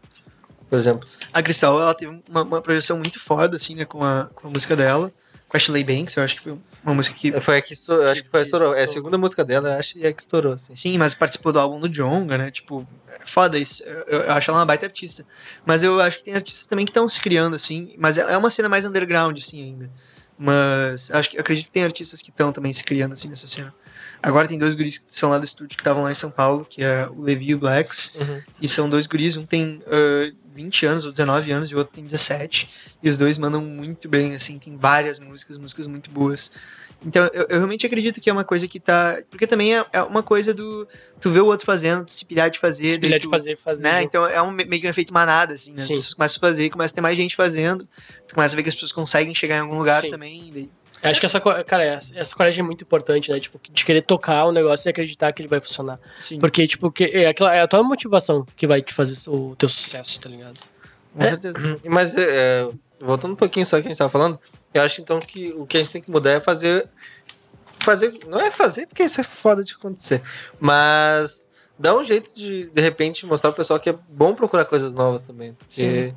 Por 0.69 0.77
exemplo. 0.77 1.09
A 1.33 1.41
Cristal, 1.41 1.81
ela 1.81 1.95
teve 1.95 2.21
uma, 2.29 2.43
uma 2.43 2.61
projeção 2.61 2.97
muito 2.97 3.19
foda, 3.19 3.57
assim, 3.57 3.73
né, 3.73 3.83
com 3.83 4.03
a, 4.03 4.29
com 4.35 4.47
a 4.47 4.51
música 4.51 4.75
dela. 4.75 5.11
Com 5.49 5.57
a 5.57 5.59
Ashley 5.59 5.83
Banks, 5.83 6.15
eu 6.15 6.23
acho 6.23 6.35
que 6.35 6.41
foi 6.43 6.57
uma 6.83 6.93
música 6.93 7.15
que... 7.15 7.39
Foi 7.39 7.57
a 7.57 7.61
que 7.61 7.73
estourou, 7.73 8.07
acho 8.07 8.23
que 8.23 8.29
foi 8.29 8.39
a 8.39 8.43
estourou. 8.43 8.73
É 8.73 8.83
a 8.83 8.87
segunda 8.87 9.17
música 9.17 9.45
dela, 9.45 9.69
eu 9.69 9.79
acho, 9.79 9.97
e 9.97 10.05
é 10.05 10.09
a 10.09 10.13
que 10.13 10.21
estourou, 10.21 10.53
assim. 10.53 10.75
Sim, 10.75 10.97
mas 10.97 11.13
participou 11.13 11.51
do 11.51 11.59
álbum 11.59 11.79
do 11.79 11.87
Jonga, 11.87 12.37
né? 12.37 12.51
Tipo, 12.51 12.87
é 13.07 13.25
foda 13.25 13.57
isso. 13.57 13.83
Eu, 13.83 14.21
eu 14.21 14.31
acho 14.31 14.49
ela 14.49 14.59
uma 14.59 14.65
baita 14.65 14.85
artista. 14.85 15.25
Mas 15.65 15.83
eu 15.83 15.99
acho 16.01 16.17
que 16.17 16.23
tem 16.23 16.33
artistas 16.33 16.67
também 16.67 16.85
que 16.85 16.91
estão 16.91 17.07
se 17.07 17.19
criando, 17.21 17.55
assim. 17.55 17.93
Mas 17.97 18.17
é 18.17 18.21
é 18.21 18.37
uma 18.37 18.49
cena 18.49 18.67
mais 18.67 18.85
underground, 18.85 19.37
assim, 19.37 19.63
ainda. 19.63 19.91
Mas 20.37 21.11
acho 21.11 21.29
que, 21.29 21.37
eu 21.37 21.41
acredito 21.41 21.65
que 21.65 21.71
tem 21.71 21.83
artistas 21.83 22.21
que 22.21 22.29
estão 22.29 22.51
também 22.51 22.73
se 22.73 22.83
criando, 22.83 23.11
assim, 23.13 23.29
nessa 23.29 23.47
cena. 23.47 23.73
Agora 24.23 24.47
tem 24.47 24.57
dois 24.57 24.75
guris 24.75 24.99
que 24.99 25.05
são 25.09 25.29
lá 25.29 25.37
do 25.37 25.45
estúdio 25.45 25.75
que 25.75 25.81
estavam 25.81 26.03
lá 26.03 26.11
em 26.11 26.15
São 26.15 26.29
Paulo, 26.29 26.65
que 26.67 26.83
é 26.83 27.07
o 27.07 27.21
Levi 27.21 27.49
e 27.49 27.55
o 27.55 27.59
Blacks. 27.59 28.13
Uhum. 28.15 28.41
E 28.61 28.69
são 28.69 28.89
dois 28.89 29.07
guris, 29.07 29.35
um 29.35 29.45
tem 29.45 29.81
ah, 29.87 30.31
20 30.63 30.85
anos 30.85 31.05
ou 31.05 31.11
19 31.11 31.51
anos 31.51 31.71
e 31.71 31.75
o 31.75 31.77
outro 31.77 31.93
tem 31.93 32.03
17. 32.03 32.69
E 33.01 33.09
os 33.09 33.17
dois 33.17 33.37
mandam 33.37 33.61
muito 33.61 34.07
bem, 34.07 34.35
assim, 34.35 34.59
tem 34.59 34.75
várias 34.77 35.19
músicas, 35.19 35.57
músicas 35.57 35.87
muito 35.87 36.09
boas. 36.09 36.51
Então, 37.03 37.25
eu, 37.33 37.47
eu 37.49 37.57
realmente 37.57 37.83
acredito 37.85 38.21
que 38.21 38.29
é 38.29 38.33
uma 38.33 38.43
coisa 38.43 38.67
que 38.67 38.79
tá. 38.79 39.17
Porque 39.29 39.47
também 39.47 39.75
é, 39.75 39.83
é 39.91 40.03
uma 40.03 40.21
coisa 40.21 40.53
do. 40.53 40.87
Tu 41.19 41.31
vê 41.31 41.39
o 41.39 41.47
outro 41.47 41.65
fazendo, 41.65 42.05
tu 42.05 42.13
se 42.13 42.23
pilhar 42.25 42.49
de 42.51 42.59
fazer. 42.59 42.91
Se 42.91 42.99
pilhar 42.99 43.19
de 43.19 43.25
tu- 43.25 43.29
fazer, 43.31 43.57
fazer. 43.57 43.83
Né? 43.83 44.03
Então 44.03 44.25
é 44.27 44.39
um, 44.41 44.51
meio 44.51 44.79
que 44.79 44.85
um 44.85 44.89
efeito 44.89 45.11
manada, 45.11 45.55
assim, 45.55 45.71
né? 45.71 45.77
Sim. 45.77 45.93
As 45.93 45.99
pessoas 45.99 46.13
começam 46.13 46.37
a 46.37 46.39
fazer, 46.41 46.69
começa 46.69 46.93
a 46.93 46.95
ter 46.95 47.01
mais 47.01 47.17
gente 47.17 47.35
fazendo, 47.35 47.87
tu 48.27 48.35
começa 48.35 48.53
a 48.53 48.57
ver 48.57 48.61
que 48.61 48.69
as 48.69 48.75
pessoas 48.75 48.91
conseguem 48.91 49.33
chegar 49.33 49.57
em 49.57 49.61
algum 49.61 49.77
lugar 49.79 50.01
Sim. 50.01 50.11
também. 50.11 50.69
Acho 51.03 51.19
que 51.19 51.25
essa, 51.25 51.39
cara, 51.63 51.83
essa 51.83 52.17
essa 52.17 52.35
coragem 52.35 52.61
é 52.61 52.65
muito 52.65 52.83
importante, 52.83 53.31
né? 53.31 53.39
Tipo, 53.39 53.59
de 53.71 53.85
querer 53.85 54.01
tocar 54.01 54.45
o 54.45 54.51
negócio 54.51 54.87
e 54.87 54.89
acreditar 54.89 55.31
que 55.31 55.41
ele 55.41 55.49
vai 55.49 55.59
funcionar. 55.59 55.99
Sim, 56.19 56.39
Porque, 56.39 56.67
tipo, 56.67 56.91
que 56.91 57.05
é, 57.05 57.27
aquela, 57.27 57.55
é 57.55 57.61
a 57.61 57.67
tua 57.67 57.81
motivação 57.83 58.45
que 58.55 58.67
vai 58.67 58.81
te 58.81 58.93
fazer 58.93 59.29
o 59.29 59.55
teu 59.55 59.67
sucesso, 59.67 60.21
tá 60.21 60.29
ligado? 60.29 60.59
com 61.13 61.21
certeza. 61.21 61.79
Mas, 61.85 62.15
é, 62.15 62.69
voltando 62.99 63.33
um 63.33 63.35
pouquinho 63.35 63.65
só 63.65 63.77
que 63.81 63.87
a 63.87 63.89
gente 63.89 63.97
tava 63.97 64.09
falando, 64.09 64.39
eu 64.73 64.81
acho 64.81 65.01
então 65.01 65.19
que 65.19 65.51
o 65.53 65.65
que 65.65 65.77
a 65.77 65.79
gente 65.81 65.91
tem 65.91 66.01
que 66.01 66.11
mudar 66.11 66.31
é 66.31 66.39
fazer. 66.39 66.87
Fazer. 67.79 68.19
Não 68.27 68.39
é 68.39 68.51
fazer, 68.51 68.85
porque 68.85 69.03
isso 69.03 69.19
é 69.19 69.23
foda 69.23 69.63
de 69.63 69.73
acontecer. 69.73 70.21
Mas 70.59 71.49
dá 71.77 71.97
um 71.97 72.03
jeito 72.03 72.33
de, 72.35 72.69
de 72.69 72.81
repente, 72.81 73.25
mostrar 73.25 73.51
pro 73.51 73.57
pessoal 73.57 73.79
que 73.79 73.89
é 73.89 73.95
bom 74.07 74.35
procurar 74.35 74.65
coisas 74.65 74.93
novas 74.93 75.23
também. 75.23 75.53
Porque. 75.53 76.09
Sim. 76.09 76.15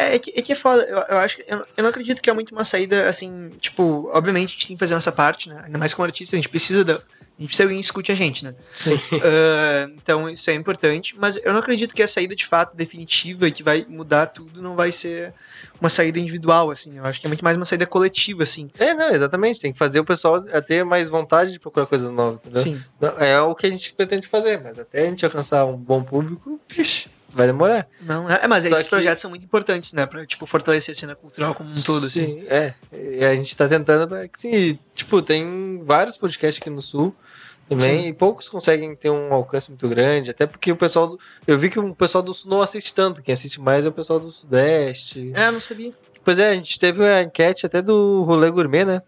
É, 0.00 0.14
é, 0.14 0.18
que, 0.18 0.32
é 0.34 0.42
que 0.42 0.52
é 0.52 0.56
foda. 0.56 0.82
Eu, 0.82 0.98
eu 0.98 1.18
acho 1.18 1.36
que. 1.36 1.44
Eu, 1.46 1.58
eu 1.76 1.82
não 1.82 1.90
acredito 1.90 2.22
que 2.22 2.30
é 2.30 2.32
muito 2.32 2.52
uma 2.52 2.64
saída 2.64 3.08
assim. 3.08 3.50
Tipo, 3.60 4.10
obviamente 4.12 4.50
a 4.50 4.52
gente 4.52 4.66
tem 4.68 4.76
que 4.76 4.80
fazer 4.80 4.94
a 4.94 4.96
nossa 4.96 5.12
parte, 5.12 5.48
né? 5.48 5.62
Ainda 5.64 5.78
mais 5.78 5.92
como 5.92 6.06
artista, 6.06 6.36
a 6.36 6.38
gente 6.38 6.48
precisa 6.48 6.84
da. 6.84 6.94
A 6.94 7.42
gente 7.42 7.48
precisa 7.48 7.68
que 7.68 7.72
alguém 7.72 7.80
escute 7.80 8.12
a 8.12 8.14
gente, 8.14 8.44
né? 8.44 8.54
Sim. 8.72 9.00
Ah, 9.22 9.88
então 9.96 10.28
isso 10.28 10.50
é 10.50 10.54
importante, 10.54 11.14
mas 11.18 11.38
eu 11.42 11.52
não 11.52 11.60
acredito 11.60 11.94
que 11.94 12.02
a 12.02 12.08
saída 12.08 12.36
de 12.36 12.44
fato 12.44 12.76
definitiva 12.76 13.48
e 13.48 13.52
que 13.52 13.62
vai 13.62 13.86
mudar 13.88 14.26
tudo 14.26 14.60
não 14.60 14.76
vai 14.76 14.92
ser 14.92 15.32
uma 15.80 15.88
saída 15.88 16.18
individual, 16.18 16.70
assim. 16.70 16.98
Eu 16.98 17.04
acho 17.06 17.18
que 17.18 17.26
é 17.26 17.28
muito 17.28 17.42
mais 17.42 17.56
uma 17.56 17.64
saída 17.64 17.86
coletiva, 17.86 18.42
assim. 18.42 18.70
É, 18.78 18.92
não, 18.92 19.10
exatamente. 19.10 19.58
Tem 19.58 19.72
que 19.72 19.78
fazer 19.78 20.00
o 20.00 20.04
pessoal 20.04 20.42
ter 20.66 20.84
mais 20.84 21.08
vontade 21.08 21.52
de 21.52 21.58
procurar 21.58 21.86
coisas 21.86 22.10
novas, 22.10 22.40
entendeu? 22.40 22.62
Sim. 22.62 22.82
Não, 23.00 23.08
é 23.18 23.40
o 23.40 23.54
que 23.54 23.66
a 23.66 23.70
gente 23.70 23.94
pretende 23.94 24.26
fazer, 24.26 24.60
mas 24.60 24.78
até 24.78 25.06
a 25.06 25.08
gente 25.08 25.24
alcançar 25.24 25.64
um 25.64 25.78
bom 25.78 26.02
público, 26.02 26.60
pixe, 26.68 27.08
vai 27.32 27.46
demorar. 27.46 27.88
Não, 28.02 28.28
é, 28.28 28.46
mas 28.48 28.64
Só 28.64 28.70
esses 28.70 28.84
que- 28.84 28.90
projetos 28.90 29.20
são 29.20 29.30
muito 29.30 29.44
importantes, 29.44 29.92
né? 29.92 30.06
Pra, 30.06 30.24
tipo, 30.26 30.46
fortalecer 30.46 30.94
a 30.94 30.98
cena 30.98 31.14
cultural 31.14 31.54
como 31.54 31.70
um 31.70 31.82
todo, 31.82 32.06
assim. 32.06 32.40
Sim, 32.40 32.44
é. 32.48 32.74
E 32.92 33.24
a 33.24 33.34
gente 33.34 33.56
tá 33.56 33.68
tentando 33.68 34.06
pra 34.08 34.28
que 34.28 34.40
sim. 34.40 34.78
Tipo, 34.94 35.22
tem 35.22 35.82
vários 35.84 36.16
podcasts 36.16 36.60
aqui 36.60 36.70
no 36.70 36.82
sul 36.82 37.14
também, 37.68 38.02
Sim. 38.02 38.08
e 38.08 38.12
poucos 38.12 38.48
conseguem 38.48 38.94
ter 38.96 39.10
um 39.10 39.32
alcance 39.32 39.70
muito 39.70 39.88
grande, 39.88 40.30
até 40.30 40.46
porque 40.46 40.72
o 40.72 40.76
pessoal. 40.76 41.06
do- 41.08 41.18
Eu 41.46 41.56
vi 41.58 41.70
que 41.70 41.78
o 41.78 41.94
pessoal 41.94 42.20
do 42.22 42.34
sul 42.34 42.50
não 42.50 42.60
assiste 42.60 42.92
tanto, 42.92 43.22
quem 43.22 43.32
assiste 43.32 43.60
mais 43.60 43.84
é 43.84 43.88
o 43.88 43.92
pessoal 43.92 44.18
do 44.18 44.30
sudeste. 44.30 45.30
É, 45.34 45.50
não 45.50 45.60
sabia. 45.60 45.92
Pois 46.24 46.38
é, 46.38 46.50
a 46.50 46.54
gente 46.54 46.78
teve 46.78 47.02
a 47.06 47.22
enquete 47.22 47.64
até 47.64 47.80
do 47.80 48.22
Rolê 48.24 48.50
Gourmet, 48.50 48.84
né? 48.84 49.02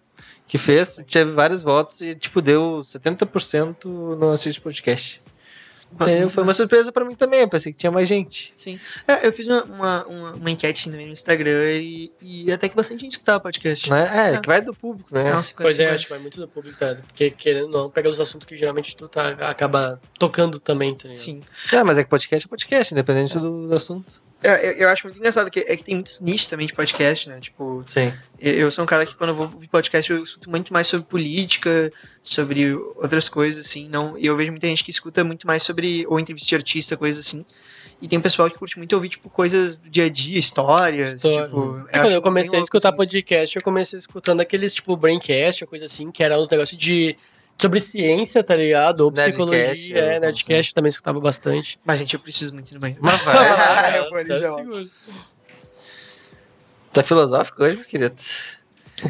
Que 0.46 0.58
fez, 0.58 1.00
teve 1.10 1.30
vários 1.32 1.60
votos 1.62 2.00
e, 2.00 2.14
tipo, 2.14 2.40
deu 2.40 2.80
70% 2.84 4.16
não 4.18 4.32
assiste 4.32 4.60
podcast. 4.60 5.22
É, 6.00 6.28
foi 6.28 6.42
uma 6.42 6.54
surpresa 6.54 6.90
pra 6.90 7.04
mim 7.04 7.14
também, 7.14 7.40
eu 7.40 7.48
pensei 7.48 7.72
que 7.72 7.78
tinha 7.78 7.90
mais 7.90 8.08
gente. 8.08 8.52
Sim. 8.56 8.78
É, 9.06 9.26
eu 9.26 9.32
fiz 9.32 9.46
uma, 9.46 9.64
uma, 9.64 10.06
uma, 10.06 10.32
uma 10.32 10.50
enquete 10.50 10.90
também 10.90 11.06
no 11.06 11.12
Instagram 11.12 11.72
e, 11.72 12.12
e 12.20 12.52
até 12.52 12.68
que 12.68 12.76
bastante 12.76 13.00
gente 13.00 13.12
escutava 13.12 13.40
podcast. 13.40 13.90
Né? 13.90 14.34
É, 14.34 14.40
que 14.40 14.46
vai 14.46 14.60
do 14.60 14.74
público, 14.74 15.14
né? 15.14 15.32
Não, 15.32 15.42
50, 15.42 15.62
Pois 15.62 15.78
é, 15.78 15.84
50. 15.84 15.94
acho 15.94 16.04
que 16.04 16.10
vai 16.10 16.18
muito 16.18 16.40
do 16.40 16.48
público, 16.48 16.78
tá? 16.78 16.96
Porque 17.06 17.30
querendo 17.30 17.66
ou 17.66 17.70
não, 17.70 17.90
pega 17.90 18.08
os 18.08 18.20
assuntos 18.20 18.46
que 18.46 18.56
geralmente 18.56 18.96
tu 18.96 19.08
tá, 19.08 19.28
acaba 19.48 20.00
tocando 20.18 20.58
também, 20.58 20.94
tá 20.94 21.08
ligado? 21.08 21.22
Sim. 21.22 21.40
É, 21.72 21.82
mas 21.82 21.98
é 21.98 22.04
que 22.04 22.10
podcast 22.10 22.46
é 22.46 22.48
podcast, 22.48 22.94
independente 22.94 23.38
do, 23.38 23.68
do 23.68 23.74
assunto. 23.74 24.22
É, 24.42 24.68
eu, 24.68 24.72
eu 24.72 24.88
acho 24.88 25.06
muito 25.06 25.18
engraçado 25.18 25.50
que 25.50 25.60
é 25.60 25.76
que 25.76 25.84
tem 25.84 25.94
muitos 25.94 26.20
nichos 26.20 26.46
também 26.46 26.66
de 26.66 26.72
podcast, 26.72 27.28
né? 27.28 27.38
Tipo, 27.40 27.82
Sim. 27.86 28.12
eu 28.40 28.54
eu 28.54 28.70
sou 28.70 28.84
um 28.84 28.86
cara 28.86 29.06
que 29.06 29.14
quando 29.14 29.30
eu 29.30 29.36
vou 29.36 29.46
ouvir 29.46 29.68
podcast 29.68 30.10
eu 30.10 30.22
escuto 30.24 30.50
muito 30.50 30.72
mais 30.72 30.86
sobre 30.86 31.06
política, 31.06 31.92
sobre 32.22 32.74
outras 32.74 33.28
coisas, 33.28 33.66
assim. 33.66 33.88
Não, 33.88 34.18
e 34.18 34.26
eu 34.26 34.36
vejo 34.36 34.50
muita 34.50 34.66
gente 34.66 34.84
que 34.84 34.90
escuta 34.90 35.22
muito 35.22 35.46
mais 35.46 35.62
sobre, 35.62 36.04
ou 36.08 36.18
entrevista 36.18 36.48
de 36.48 36.56
artista, 36.56 36.96
coisas 36.96 37.24
assim. 37.24 37.44
E 38.02 38.08
tem 38.08 38.20
pessoal 38.20 38.50
que 38.50 38.58
curte 38.58 38.76
muito 38.78 38.92
ouvir, 38.94 39.10
tipo, 39.10 39.30
coisas 39.30 39.78
do 39.78 39.88
dia 39.88 40.06
a 40.06 40.08
dia, 40.08 40.36
histórias, 40.36 41.14
História. 41.14 41.44
tipo... 41.44 41.84
É, 41.88 42.00
quando 42.00 42.06
eu 42.06 42.10
bem 42.14 42.22
comecei 42.22 42.58
a 42.58 42.62
escutar 42.62 42.88
assim, 42.88 42.96
podcast, 42.96 43.56
eu 43.56 43.62
comecei 43.62 43.96
escutando 43.96 44.40
aqueles 44.40 44.74
tipo 44.74 44.96
Braincast 44.96 45.62
ou 45.62 45.68
coisa 45.68 45.84
assim, 45.84 46.10
que 46.10 46.20
eram 46.20 46.40
uns 46.40 46.50
negócios 46.50 46.76
de. 46.76 47.16
Sobre 47.58 47.80
ciência, 47.80 48.42
tá 48.42 48.56
ligado? 48.56 49.00
Ou 49.00 49.10
Nerdcast, 49.10 49.30
psicologia. 49.30 49.98
É, 49.98 50.20
Nerdcast 50.20 50.74
também 50.74 50.88
escutava 50.88 51.20
bastante. 51.20 51.78
Mas, 51.84 51.98
gente, 51.98 52.14
eu 52.14 52.20
preciso 52.20 52.52
muito 52.52 52.70
ir 52.70 52.74
no 52.74 52.80
banheiro. 52.80 53.00
Mas 53.02 53.22
vai. 53.22 53.98
eu 53.98 54.10
vou 54.10 54.18
ali 54.18 54.38
já, 54.38 54.50
tá 56.92 57.02
filosófico 57.02 57.64
hoje, 57.64 57.76
meu 57.76 57.86
querido? 57.86 58.14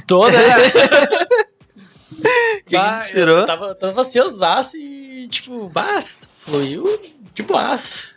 Tô, 0.07 0.29
né? 0.29 0.39
O 0.59 0.71
que, 2.17 2.63
que 2.67 2.77
Bah, 2.77 2.99
te 2.99 3.05
inspirou? 3.05 3.39
Eu 3.39 3.47
tava, 3.47 3.75
tava 3.75 4.01
ansiosaço 4.01 4.77
e, 4.77 5.27
tipo, 5.29 5.69
bah, 5.69 6.01
fluiu 6.01 7.01
de 7.35 7.43
boas. 7.43 8.15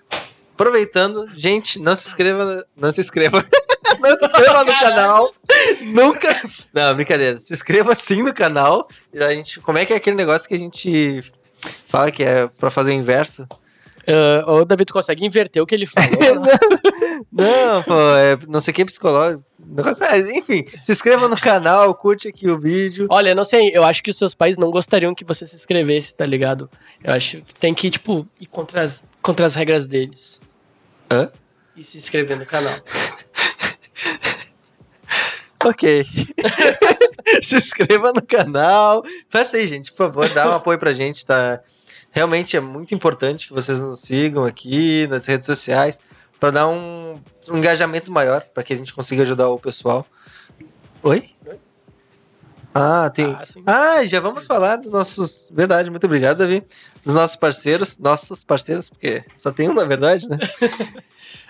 Aproveitando, 0.54 1.30
gente, 1.36 1.80
não 1.80 1.96
se 1.96 2.08
inscreva. 2.08 2.66
Não 2.78 2.92
se 2.92 3.02
inscreva. 3.02 3.44
não 4.00 4.20
se 4.20 4.26
inscreva 4.26 4.64
no 4.64 4.74
canal. 4.80 5.34
Nunca. 5.82 6.42
Não, 6.74 6.94
brincadeira. 6.96 7.40
Se 7.40 7.54
inscreva 7.54 7.96
sim 7.96 8.24
no 8.24 8.34
canal. 8.34 8.88
A 9.16 9.30
gente, 9.34 9.60
como 9.62 9.78
é 9.78 9.86
que 9.86 9.94
é 9.94 9.98
aquele 9.98 10.16
negócio 10.16 10.48
que 10.48 10.56
a 10.56 10.60
gente 10.60 11.22
fala 11.88 12.12
que 12.12 12.24
é 12.24 12.48
pra 12.48 12.70
fazer 12.70 12.92
o 12.92 12.94
inverso? 12.94 13.48
Uh, 14.08 14.48
ô, 14.52 14.66
David, 14.66 14.86
tu 14.86 14.94
consegue 14.94 15.26
inverter 15.26 15.62
o 15.62 15.66
que 15.66 15.74
ele 15.74 15.88
falou? 15.88 16.46
Não, 17.32 17.82
pô, 17.84 17.94
é 18.16 18.38
não 18.48 18.62
sei 18.62 18.72
o 18.72 18.76
que 18.76 18.86
psicológico. 18.86 19.44
Negócio- 19.60 20.04
é, 20.04 20.20
enfim, 20.38 20.64
se 20.84 20.92
inscreva 20.92 21.28
no 21.28 21.36
canal, 21.36 21.94
curte 21.96 22.28
aqui 22.28 22.48
o 22.50 22.60
vídeo. 22.60 23.08
Olha, 23.10 23.34
não 23.34 23.44
sei, 23.44 23.72
eu 23.74 23.84
acho 23.84 24.04
que 24.04 24.12
os 24.12 24.18
seus 24.18 24.34
pais 24.34 24.58
não 24.58 24.70
gostariam 24.70 25.16
que 25.16 25.26
você 25.26 25.46
se 25.48 25.56
inscrevesse, 25.56 26.16
tá 26.16 26.26
ligado? 26.26 26.70
Eu 27.04 27.14
acho 27.14 27.42
que 27.42 27.56
tem 27.56 27.74
que, 27.74 27.90
tipo, 27.90 28.28
ir 28.40 28.46
contra 28.46 28.82
as, 28.84 29.10
contra 29.22 29.46
as 29.46 29.56
regras 29.56 29.88
deles. 29.88 30.40
Hã? 31.12 31.32
E 31.76 31.84
se 31.84 31.98
inscrever 31.98 32.38
no 32.38 32.46
canal. 32.46 32.76
Ok. 35.66 36.06
Se 37.42 37.56
inscreva 37.56 38.14
no 38.14 38.22
canal. 38.22 39.04
Faça 39.28 39.58
aí, 39.58 39.68
gente, 39.68 39.92
por 39.92 39.98
favor, 39.98 40.30
dá 40.30 40.48
um 40.48 40.54
apoio 40.54 40.78
pra 40.78 40.94
gente, 40.94 41.26
tá? 41.26 41.60
Realmente 42.12 42.56
é 42.56 42.60
muito 42.60 42.94
importante 42.94 43.48
que 43.48 43.54
vocês 43.54 43.80
nos 43.80 44.02
sigam 44.02 44.46
aqui 44.46 45.08
nas 45.08 45.26
redes 45.26 45.46
sociais 45.46 46.00
para 46.40 46.52
dar 46.52 46.68
um, 46.68 47.20
um 47.50 47.58
engajamento 47.58 48.12
maior, 48.12 48.42
para 48.54 48.64
que 48.64 48.74
a 48.74 48.78
gente 48.78 48.94
consiga 48.94 49.24
ajudar 49.24 49.50
o 49.50 49.60
pessoal. 49.60 50.06
Oi? 51.02 51.32
Oi? 51.48 51.60
Ah, 52.78 53.10
tem. 53.10 53.34
Ah, 53.34 53.46
sim. 53.46 53.64
Ah, 53.66 54.06
já 54.06 54.20
vamos 54.20 54.46
falar 54.46 54.76
dos 54.76 54.92
nossos. 54.92 55.50
Verdade, 55.52 55.90
muito 55.90 56.04
obrigado, 56.04 56.40
Davi. 56.40 56.62
Dos 57.04 57.16
nossos 57.16 57.38
parceiros, 57.38 57.98
nossos 57.98 58.44
parceiros, 58.44 58.90
porque 58.90 59.24
só 59.36 59.52
tem 59.52 59.70
um, 59.70 59.74
na 59.74 59.86
verdade, 59.86 60.28
né? 60.30 60.38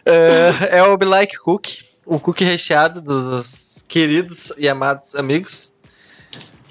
É, 0.08 0.78
é 0.78 0.84
o 0.84 0.96
Be 0.98 1.06
Like 1.06 1.36
Cookie, 1.40 1.84
o 2.06 2.20
cookie 2.20 2.44
recheado 2.44 3.02
dos 3.02 3.84
queridos 3.88 4.52
e 4.58 4.68
amados 4.70 5.16
amigos. 5.16 5.74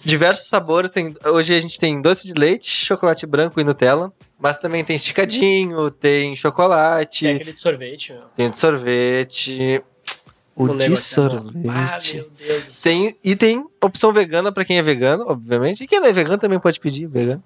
Diversos 0.04 0.48
sabores. 0.48 0.90
Tem, 0.90 1.14
hoje 1.24 1.54
a 1.54 1.60
gente 1.60 1.80
tem 1.80 2.00
doce 2.00 2.26
de 2.26 2.34
leite, 2.34 2.70
chocolate 2.70 3.26
branco 3.26 3.58
e 3.60 3.64
Nutella. 3.64 4.12
Mas 4.38 4.58
também 4.58 4.84
tem 4.84 4.96
esticadinho, 4.96 5.90
tem 5.90 6.36
chocolate, 6.36 7.24
Tem 7.24 7.34
aquele 7.36 7.52
de 7.54 7.60
sorvete, 7.60 8.12
meu. 8.12 8.22
tem 8.36 8.50
de 8.50 8.58
sorvete. 8.58 9.82
O 10.54 10.68
de 10.68 10.92
é 10.92 10.96
sorvete. 10.96 11.68
Ah, 11.68 11.98
meu 12.12 12.30
Deus 12.36 12.64
do 12.64 12.70
céu. 12.70 12.92
Tem, 12.92 13.16
e 13.24 13.34
tem 13.34 13.66
opção 13.82 14.12
vegana 14.12 14.52
pra 14.52 14.64
quem 14.64 14.76
é 14.78 14.82
vegano, 14.82 15.24
obviamente. 15.26 15.82
E 15.84 15.86
quem 15.88 15.98
não 15.98 16.06
é 16.08 16.12
vegano 16.12 16.36
também 16.38 16.58
pode 16.60 16.78
pedir 16.78 17.06
vegano. 17.06 17.42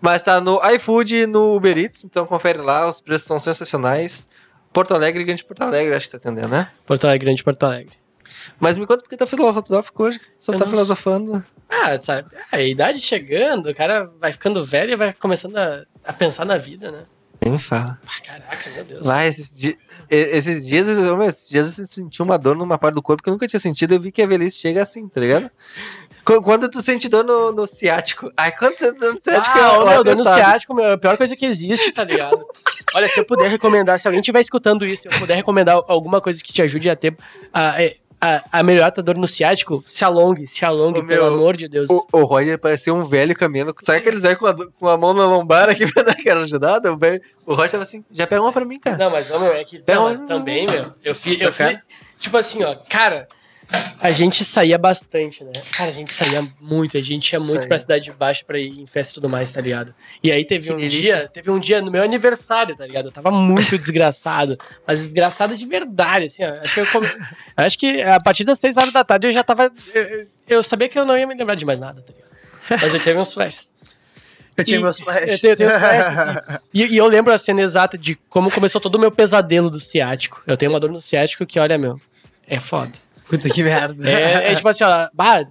Mas 0.00 0.22
tá 0.22 0.40
no 0.40 0.60
iFood 0.74 1.16
e 1.16 1.26
no 1.26 1.56
Uber 1.56 1.76
Eats, 1.78 2.04
então 2.04 2.26
confere 2.26 2.58
lá, 2.58 2.86
os 2.88 3.00
preços 3.00 3.26
são 3.26 3.40
sensacionais. 3.40 4.28
Porto 4.76 4.92
Alegre 4.92 5.24
Grande 5.24 5.42
Porto 5.42 5.62
Alegre, 5.62 5.94
acho 5.94 6.04
que 6.10 6.12
tá 6.12 6.18
atendendo, 6.18 6.48
né? 6.48 6.68
Porto 6.84 7.06
Alegre, 7.06 7.24
grande 7.24 7.42
Porto 7.42 7.62
Alegre. 7.64 7.94
Mas 8.60 8.76
me 8.76 8.86
conta 8.86 9.02
por 9.02 9.08
que 9.08 9.16
tá 9.16 9.26
filosófico 9.26 10.02
hoje. 10.04 10.20
Só 10.38 10.52
Eu 10.52 10.58
tá 10.58 10.64
não 10.66 10.70
filosofando. 10.70 11.42
Ah, 11.66 11.98
sabe? 11.98 12.28
A 12.52 12.60
idade 12.60 13.00
chegando, 13.00 13.70
o 13.70 13.74
cara 13.74 14.10
vai 14.20 14.32
ficando 14.32 14.62
velho 14.62 14.92
e 14.92 14.96
vai 14.96 15.14
começando 15.14 15.56
a, 15.56 15.82
a 16.04 16.12
pensar 16.12 16.44
na 16.44 16.58
vida, 16.58 16.92
né? 16.92 17.04
Nem 17.42 17.52
me 17.54 17.58
fala. 17.58 17.98
Ah, 18.06 18.20
caraca, 18.22 18.70
meu 18.74 18.84
Deus. 18.84 19.06
Lá, 19.06 19.24
esses, 19.24 19.56
di- 19.56 19.78
esses 20.10 20.66
dias, 20.66 20.86
esses, 20.86 21.04
esses 21.26 21.48
dias 21.48 21.78
eu 21.78 21.84
senti 21.86 22.20
uma 22.22 22.36
dor 22.38 22.54
numa 22.54 22.76
parte 22.76 22.96
do 22.96 23.02
corpo 23.02 23.22
que 23.22 23.30
eu 23.30 23.32
nunca 23.32 23.48
tinha 23.48 23.58
sentido. 23.58 23.94
Eu 23.94 24.00
vi 24.00 24.12
que 24.12 24.20
a 24.20 24.26
velhice 24.26 24.58
chega 24.58 24.82
assim, 24.82 25.08
tá 25.08 25.20
ligado? 25.22 25.50
Qu- 26.22 26.42
Quando 26.42 26.68
tu 26.68 26.82
sente 26.82 27.08
dor 27.08 27.24
no, 27.24 27.50
no 27.50 27.66
ciático. 27.66 28.30
Ai, 28.36 28.52
quando 28.52 28.76
você 28.76 28.92
dor 28.92 29.14
no 29.14 29.18
ciático, 29.18 29.56
ah, 29.56 29.60
é 29.60 29.78
o 29.78 29.86
meu, 29.88 30.04
dor 30.04 30.16
no 30.16 30.24
ciático, 30.24 30.74
meu, 30.74 30.84
é 30.84 30.92
a 30.92 30.98
pior 30.98 31.16
coisa 31.16 31.34
que 31.34 31.46
existe, 31.46 31.92
tá 31.92 32.04
ligado? 32.04 32.36
Olha, 32.96 33.08
se 33.08 33.20
eu 33.20 33.24
puder 33.26 33.50
recomendar, 33.50 33.98
se 34.00 34.08
alguém 34.08 34.20
estiver 34.20 34.40
escutando 34.40 34.86
isso, 34.86 35.02
se 35.02 35.08
eu 35.14 35.18
puder 35.18 35.34
recomendar 35.34 35.78
alguma 35.86 36.20
coisa 36.20 36.42
que 36.42 36.52
te 36.52 36.62
ajude 36.62 36.88
a 36.88 36.96
ter 36.96 37.14
a, 37.52 37.76
a, 38.20 38.42
a 38.52 38.62
melhorar 38.62 38.86
a 38.96 39.00
dor 39.02 39.16
no 39.18 39.28
ciático, 39.28 39.84
se 39.86 40.02
alongue, 40.02 40.46
se 40.46 40.64
alongue, 40.64 41.00
Ô, 41.00 41.06
pelo 41.06 41.24
meu, 41.26 41.34
amor 41.34 41.56
de 41.56 41.68
Deus. 41.68 41.90
O, 41.90 42.06
o 42.12 42.24
Roger 42.24 42.58
parecia 42.58 42.94
um 42.94 43.04
velho 43.04 43.34
caminhando. 43.36 43.74
Sabe 43.82 43.98
aqueles 43.98 44.22
velhos 44.22 44.38
com 44.38 44.46
a, 44.46 44.54
com 44.70 44.88
a 44.88 44.96
mão 44.96 45.12
na 45.12 45.26
lombar 45.26 45.68
aqui 45.68 45.86
pra 45.92 46.02
dar 46.04 46.12
aquela 46.12 46.40
ajudada? 46.40 46.90
O, 46.92 46.96
velho- 46.96 47.20
o 47.44 47.52
Roger 47.52 47.72
tava 47.72 47.82
assim, 47.82 48.02
já 48.10 48.26
pega 48.26 48.40
uma 48.40 48.52
pra 48.52 48.64
mim, 48.64 48.80
cara. 48.80 48.96
Não, 48.96 49.10
mas 49.10 49.28
não, 49.28 49.40
meu, 49.40 49.52
é 49.52 49.62
que. 49.62 49.78
Pega 49.78 49.98
Não, 50.00 50.08
mas 50.08 50.22
também, 50.22 50.66
meu. 50.66 50.92
Eu 51.04 51.14
fiz. 51.14 51.38
Eu 51.40 51.52
fiz 51.52 51.78
tipo 52.18 52.36
assim, 52.38 52.64
ó, 52.64 52.74
cara. 52.88 53.28
A 53.98 54.12
gente 54.12 54.44
saía 54.44 54.78
bastante, 54.78 55.42
né? 55.42 55.50
Cara, 55.76 55.90
a 55.90 55.92
gente 55.92 56.12
saía 56.12 56.46
muito, 56.60 56.96
a 56.96 57.00
gente 57.02 57.32
ia 57.32 57.40
muito 57.40 57.54
Saía. 57.54 57.66
pra 57.68 57.78
cidade 57.78 58.12
baixa 58.12 58.44
pra 58.46 58.58
ir 58.58 58.78
em 58.78 58.86
festa 58.86 59.12
e 59.12 59.14
tudo 59.14 59.28
mais, 59.28 59.52
tá 59.52 59.60
ligado? 59.60 59.92
E 60.22 60.30
aí 60.30 60.44
teve 60.44 60.68
Que 60.68 60.74
um 60.74 60.76
delícia. 60.76 61.00
dia, 61.02 61.28
teve 61.32 61.50
um 61.50 61.58
dia 61.58 61.82
no 61.82 61.90
meu 61.90 62.02
aniversário, 62.02 62.76
tá 62.76 62.86
ligado? 62.86 63.06
Eu 63.06 63.12
tava 63.12 63.30
muito 63.32 63.76
desgraçado, 63.78 64.56
mas 64.86 65.00
desgraçado 65.02 65.56
de 65.56 65.66
verdade, 65.66 66.26
assim, 66.26 66.44
ó. 66.44 66.62
Acho 66.62 66.74
que 66.74 66.80
eu 66.80 66.86
come... 66.86 67.08
Acho 67.56 67.78
que 67.78 68.00
a 68.02 68.18
partir 68.18 68.44
das 68.44 68.58
6 68.60 68.76
horas 68.76 68.92
da 68.92 69.02
tarde 69.02 69.26
eu 69.26 69.32
já 69.32 69.42
tava. 69.42 69.72
Eu, 69.94 70.02
eu- 70.02 70.26
eu 70.48 70.62
sabia 70.62 70.88
que 70.88 70.96
eu 70.96 71.04
não 71.04 71.18
ia 71.18 71.26
me 71.26 71.34
lembrar 71.34 71.56
de 71.56 71.64
mais 71.64 71.80
nada, 71.80 72.00
tá 72.02 72.12
ligado? 72.12 72.80
Mas 72.82 72.94
eu 72.94 73.00
tive 73.00 73.18
uns 73.18 73.32
flashes. 73.32 73.74
Eu 74.56 74.64
tinha 74.64 74.78
E- 74.78 74.82
meus 74.82 75.00
flashes. 75.00 75.32
Eu 75.32 75.38
tenho, 75.40 75.52
eu 75.52 75.56
tenho 75.56 75.68
os 75.70 75.76
flashes, 75.76 76.18
assim. 76.18 76.58
e, 76.72 76.84
e 76.86 76.96
eu 76.96 77.06
lembro 77.08 77.32
a 77.32 77.38
cena 77.38 77.60
exata 77.62 77.98
de 77.98 78.14
como 78.28 78.50
começou 78.50 78.80
todo 78.80 78.94
o 78.94 78.98
meu 78.98 79.10
pesadelo 79.10 79.68
do 79.68 79.80
ciático. 79.80 80.42
Eu 80.46 80.56
tenho 80.56 80.70
uma 80.70 80.78
dor 80.78 80.92
no 80.92 81.00
ciático 81.00 81.44
que, 81.44 81.58
olha, 81.58 81.76
meu, 81.76 82.00
é 82.46 82.60
foda. 82.60 82.92
Puta 83.28 83.48
que 83.50 83.62
merda. 83.62 84.08
É, 84.08 84.52
é 84.52 84.54
tipo 84.54 84.68
assim, 84.68 84.84
ó, 84.84 85.08
bah, 85.12 85.44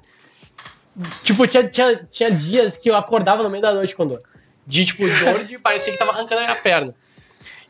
tipo, 1.23 1.45
tinha, 1.47 1.67
tinha, 1.67 1.95
tinha 2.11 2.31
dias 2.31 2.77
que 2.77 2.89
eu 2.89 2.95
acordava 2.95 3.43
no 3.43 3.49
meio 3.49 3.61
da 3.61 3.73
noite 3.73 3.95
com 3.95 4.07
dor. 4.07 4.21
De, 4.65 4.85
tipo, 4.85 5.03
dor 5.07 5.43
de 5.43 5.59
parecer 5.59 5.91
que 5.91 5.97
tava 5.97 6.11
arrancando 6.11 6.41
a 6.41 6.43
minha 6.45 6.55
perna. 6.55 6.95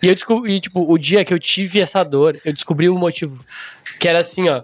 E 0.02 0.08
eu 0.08 0.14
descobri, 0.14 0.60
tipo, 0.60 0.90
o 0.90 0.98
dia 0.98 1.26
que 1.26 1.34
eu 1.34 1.40
tive 1.40 1.80
essa 1.82 2.04
dor, 2.04 2.38
eu 2.46 2.54
descobri 2.54 2.88
o 2.88 2.96
motivo. 2.98 3.44
Que 4.00 4.08
era 4.08 4.20
assim, 4.20 4.48
ó. 4.48 4.64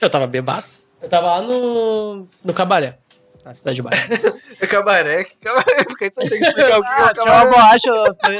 Eu 0.00 0.10
tava 0.10 0.26
bebaço. 0.26 0.82
Eu 1.00 1.08
tava 1.08 1.26
lá 1.26 1.42
no, 1.42 2.28
no 2.44 2.54
cabaré, 2.54 2.98
na 3.44 3.54
cidade 3.54 3.76
de 3.76 3.82
Baixa. 3.82 4.08
É 4.60 4.66
cabaré, 4.68 5.24
que 5.24 5.36
cabaré, 5.38 5.84
porque 5.84 6.04
aí 6.04 6.10
você 6.14 6.28
tem 6.28 6.38
que 6.38 6.44
explicar 6.46 6.78
o 6.78 6.82
que 6.82 6.88
é 6.88 6.92
Ah, 6.92 7.06
o 7.06 7.10
tinha 7.14 7.24
uma 7.24 7.44
cabaré. 7.44 7.50
boate, 7.50 7.90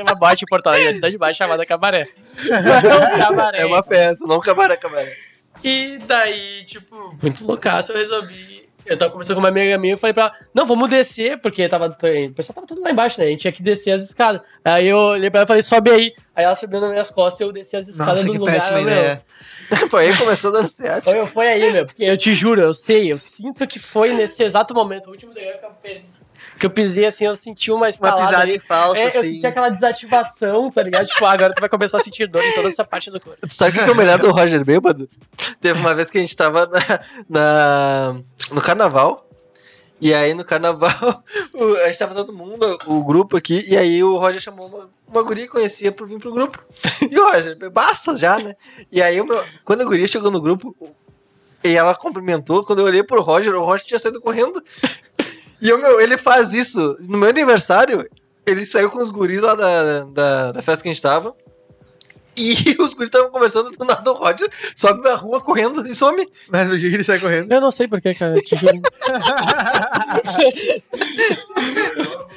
uma 0.03 0.15
boate 0.15 0.45
em 0.45 0.47
Porto 0.49 0.67
Alegre, 0.69 0.87
na 0.89 0.93
cidade 0.93 1.13
de 1.13 1.19
Baixa, 1.19 1.39
chamada 1.39 1.67
Cabaré. 1.67 2.07
Não, 2.45 3.19
cabaré. 3.19 3.61
É 3.63 3.67
uma 3.67 3.83
festa, 3.83 4.27
não 4.27 4.39
cabaré, 4.41 4.77
cabaré. 4.77 5.17
E 5.65 5.99
daí, 6.07 6.65
tipo, 6.65 7.17
muito 7.23 7.45
loucaço, 7.47 7.93
eu 7.93 7.97
resolvi. 7.97 8.63
Eu 8.85 8.97
tava 8.99 9.13
conversando 9.13 9.37
com 9.37 9.43
uma 9.43 9.49
amiga 9.49 9.79
minha 9.79 9.95
e 9.95 9.97
falei 9.97 10.13
pra 10.13 10.25
ela, 10.25 10.35
não, 10.53 10.67
vamos 10.67 10.91
descer, 10.91 11.39
porque 11.41 11.69
tava, 11.69 11.87
o 11.87 12.35
pessoal 12.35 12.55
tava 12.57 12.67
tudo 12.67 12.81
lá 12.83 12.91
embaixo, 12.91 13.21
né? 13.21 13.27
A 13.27 13.31
gente 13.31 13.43
tinha 13.43 13.53
que 13.53 13.63
descer 13.63 13.93
as 13.93 14.03
escadas. 14.03 14.41
Aí 14.65 14.89
eu 14.89 14.99
olhei 14.99 15.31
pra 15.31 15.39
ela 15.41 15.45
e 15.45 15.47
falei, 15.47 15.63
sobe 15.63 15.91
aí. 15.91 16.13
Aí 16.35 16.45
ela 16.45 16.57
subiu 16.57 16.81
nas 16.81 16.91
minhas 16.91 17.09
costas 17.09 17.41
e 17.41 17.45
eu 17.45 17.53
desci 17.53 17.77
as 17.77 17.87
escadas 17.87 18.15
Nossa, 18.17 18.25
do 18.27 18.33
que 18.33 18.39
lugar. 18.39 18.55
péssima 18.55 18.79
meu. 18.81 18.89
ideia. 18.89 19.23
Pô, 19.89 19.97
aí 19.99 20.17
começou 20.17 20.51
dando 20.51 20.67
ciático. 20.67 21.11
Foi, 21.13 21.27
foi 21.27 21.47
aí, 21.49 21.73
meu, 21.73 21.87
porque 21.87 22.03
eu 22.05 22.19
te 22.19 22.35
juro, 22.35 22.61
eu 22.61 22.75
sei, 22.75 23.13
eu 23.13 23.19
sinto 23.19 23.65
que 23.69 23.79
foi 23.79 24.13
nesse 24.15 24.43
exato 24.43 24.75
momento, 24.75 25.07
o 25.07 25.11
último 25.11 25.33
degrau 25.33 25.59
que 25.61 25.65
eu, 25.65 25.71
pe- 25.81 26.05
que 26.63 26.67
eu 26.67 26.71
pisei 26.71 27.05
assim, 27.07 27.25
eu 27.25 27.35
senti 27.35 27.71
uma 27.73 27.81
Uma 27.81 27.89
estalada 27.89 28.23
pisada 28.23 28.43
ali. 28.45 28.55
em 28.55 28.59
falso, 28.61 29.01
É, 29.01 29.05
eu 29.05 29.09
assim. 29.09 29.23
senti 29.33 29.47
aquela 29.47 29.69
desativação, 29.69 30.71
tá 30.71 30.81
ligado? 30.83 31.07
Tipo, 31.07 31.25
ah, 31.25 31.33
agora 31.33 31.53
tu 31.53 31.61
vai 31.61 31.69
começar 31.69 31.97
a 31.99 32.01
sentir 32.01 32.29
dor 32.29 32.43
em 32.45 32.55
toda 32.55 32.69
essa 32.69 32.85
parte 32.85 33.11
do 33.11 33.19
corpo. 33.21 33.39
Sabe 33.49 33.71
o 33.71 33.75
que 33.75 33.85
que 33.85 33.91
é 33.91 33.93
o 33.93 33.97
melhor 33.97 34.19
do 34.19 34.31
Roger 34.31 34.65
Bêbado? 34.65 35.09
Teve 35.61 35.81
uma 35.81 35.93
vez 35.95 36.09
que 36.11 36.19
a 36.19 36.21
gente 36.21 36.37
tava 36.37 36.67
na, 36.67 37.01
na- 37.29 38.17
no 38.51 38.61
carnaval. 38.61 39.29
E 40.01 40.13
aí 40.15 40.35
no 40.35 40.45
carnaval, 40.45 40.91
o- 41.55 41.77
a 41.79 41.87
gente 41.89 41.99
tava 41.99 42.15
todo 42.15 42.33
mundo, 42.33 42.79
o 42.87 43.05
grupo 43.05 43.37
aqui, 43.37 43.65
e 43.69 43.77
aí 43.77 44.03
o 44.03 44.17
Roger 44.17 44.41
chamou 44.41 44.67
uma, 44.67 44.91
uma 45.09 45.23
guria 45.23 45.45
que 45.47 45.53
conhecia 45.53 45.91
pra 45.93 46.07
vir 46.07 46.19
pro 46.19 46.33
grupo. 46.33 46.59
E 47.09 47.19
o 47.19 47.31
Roger, 47.33 47.57
basta 47.71 48.17
já, 48.17 48.39
né? 48.39 48.57
E 48.91 49.01
aí 49.03 49.21
o 49.21 49.25
meu- 49.25 49.45
quando 49.65 49.83
a 49.83 49.85
guria 49.85 50.07
chegou 50.09 50.31
no 50.31 50.41
grupo, 50.41 50.75
e 51.65 51.77
ela 51.77 51.95
cumprimentou, 51.95 52.65
quando 52.65 52.81
eu 52.81 52.87
olhei 52.87 53.05
pro 53.05 53.23
Roger, 53.23 53.55
o 53.55 53.65
Roger 53.65 53.87
tinha 53.87 53.99
saído 53.99 54.21
correndo. 54.21 54.61
E 55.63 55.73
o 55.73 55.79
meu, 55.79 56.01
ele 56.01 56.19
faz 56.19 56.53
isso. 56.53 56.99
No 57.03 57.17
meu 57.17 57.29
aniversário, 57.29 58.05
ele 58.45 58.67
saiu 58.67 58.91
com 58.91 58.99
os 58.99 59.11
guris 59.11 59.41
lá 59.41 59.55
da, 59.55 60.03
da, 60.03 60.51
da 60.53 60.61
festa 60.61 60.83
que 60.83 60.89
a 60.89 60.93
gente 60.93 61.01
tava. 61.01 61.37
E 62.37 62.55
os 62.83 62.95
guris 62.95 63.07
estavam 63.07 63.31
conversando 63.31 63.71
do 63.71 63.85
nada 63.85 64.11
o 64.11 64.15
Roger 64.15 64.51
sobe 64.75 65.03
na 65.03 65.15
rua 65.15 65.41
correndo 65.41 65.87
e 65.87 65.95
some. 65.95 66.29
Mas 66.51 66.69
o 66.69 66.77
dia 66.77 66.91
que 66.91 66.97
ele 66.97 67.05
sai 67.05 67.21
correndo. 67.21 67.53
Eu 67.53 67.61
não 67.61 67.71
sei 67.71 67.87
porquê, 67.87 68.13
cara, 68.13 68.37
eu 68.37 68.43
te 68.43 68.57
juro. 68.57 68.83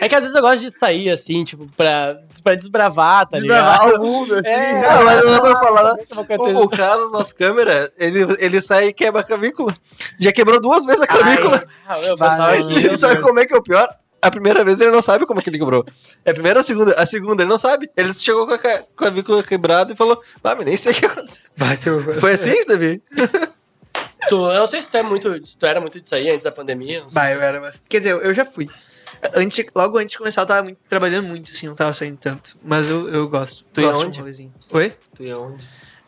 É 0.00 0.08
que 0.08 0.14
às 0.14 0.20
vezes 0.22 0.34
eu 0.34 0.42
gosto 0.42 0.60
de 0.60 0.70
sair 0.70 1.10
assim, 1.10 1.44
tipo, 1.44 1.66
pra, 1.76 2.18
pra 2.42 2.54
desbravar, 2.54 3.28
tá 3.28 3.38
Desbravar 3.38 3.86
ligado? 3.86 4.02
o 4.02 4.04
mundo, 4.04 4.34
assim. 4.34 4.50
É. 4.50 4.80
Não, 4.82 5.04
mas 5.04 5.24
não 5.24 5.32
dá 5.32 5.40
pra 5.40 5.60
falar. 5.60 5.90
Eu 5.90 6.06
vou 6.16 6.24
contar 6.24 6.42
O, 6.42 6.62
o 6.64 6.68
Carlos, 6.68 7.12
nosso 7.12 7.34
câmera, 7.36 7.92
ele, 7.98 8.26
ele 8.38 8.60
sai 8.60 8.88
e 8.88 8.92
quebra 8.92 9.20
a 9.20 9.24
clavícula. 9.24 9.76
Já 10.18 10.32
quebrou 10.32 10.60
duas 10.60 10.84
vezes 10.84 11.02
a 11.02 11.06
clavícula. 11.06 11.64
Ah, 11.86 11.98
meu, 11.98 12.16
pessoal 12.16 12.48
aqui. 12.48 12.96
Sabe 12.96 13.20
como 13.20 13.38
é 13.38 13.46
que 13.46 13.54
é 13.54 13.56
o 13.56 13.62
pior? 13.62 13.88
A 14.20 14.30
primeira 14.30 14.64
vez 14.64 14.80
ele 14.80 14.92
não 14.92 15.02
sabe 15.02 15.26
como 15.26 15.40
é 15.40 15.42
que 15.42 15.50
ele 15.50 15.58
quebrou. 15.58 15.84
É 16.24 16.30
a 16.30 16.34
primeira 16.34 16.58
ou 16.58 16.60
a 16.60 16.64
segunda? 16.64 16.94
A 16.94 17.04
segunda 17.06 17.42
ele 17.42 17.50
não 17.50 17.58
sabe. 17.58 17.90
Ele 17.96 18.14
chegou 18.14 18.46
com 18.46 18.54
a 18.54 18.58
clavícula 18.96 19.42
quebrada 19.42 19.92
e 19.92 19.96
falou: 19.96 20.20
Ah, 20.44 20.54
mas 20.54 20.64
nem 20.64 20.76
sei 20.76 20.92
o 20.92 20.94
que 20.96 21.06
aconteceu. 21.06 21.44
Foi 22.20 22.32
assim, 22.34 22.64
Davi? 22.66 23.02
Tu, 24.28 24.36
eu 24.36 24.60
não 24.60 24.66
sei 24.68 24.80
se 24.80 24.88
tu, 24.88 24.96
é 24.96 25.02
muito, 25.02 25.44
se 25.44 25.58
tu 25.58 25.66
era 25.66 25.80
muito 25.80 26.00
disso 26.00 26.14
aí 26.14 26.30
antes 26.30 26.44
da 26.44 26.52
pandemia. 26.52 27.02
Bah, 27.12 27.26
se 27.26 27.32
eu 27.32 27.42
era 27.42 27.60
bastante. 27.60 27.88
Quer 27.88 27.98
dizer, 27.98 28.10
eu 28.14 28.32
já 28.32 28.44
fui. 28.44 28.68
Antes, 29.34 29.64
logo 29.74 29.98
antes 29.98 30.12
de 30.12 30.18
começar, 30.18 30.42
eu 30.42 30.46
tava 30.46 30.62
muito- 30.64 30.78
trabalhando 30.88 31.26
muito, 31.28 31.52
assim, 31.52 31.66
não 31.66 31.74
tava 31.76 31.92
saindo 31.94 32.16
tanto. 32.16 32.56
Mas 32.62 32.88
eu, 32.88 33.08
eu 33.08 33.28
gosto. 33.28 33.64
Tu 33.72 33.80
ia 33.80 33.86
gosto 33.88 34.10
de 34.10 34.20
onde? 34.22 34.42
um. 34.44 34.50
Oi? 34.76 34.92
Tu 35.14 35.22
ia 35.24 35.38
onde? 35.38 35.62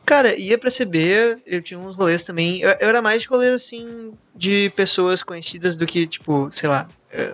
Cara, 0.04 0.34
ia 0.36 0.58
pra 0.58 0.70
CB, 0.70 1.38
eu 1.46 1.62
tinha 1.62 1.78
uns 1.78 1.94
rolês 1.96 2.24
também. 2.24 2.60
Eu, 2.60 2.70
eu 2.70 2.88
era 2.88 3.00
mais 3.00 3.22
de 3.22 3.28
rolês, 3.28 3.54
assim, 3.54 4.12
de 4.34 4.70
pessoas 4.76 5.22
conhecidas 5.22 5.76
do 5.76 5.86
que, 5.86 6.06
tipo, 6.06 6.48
sei 6.52 6.68
lá, 6.68 6.86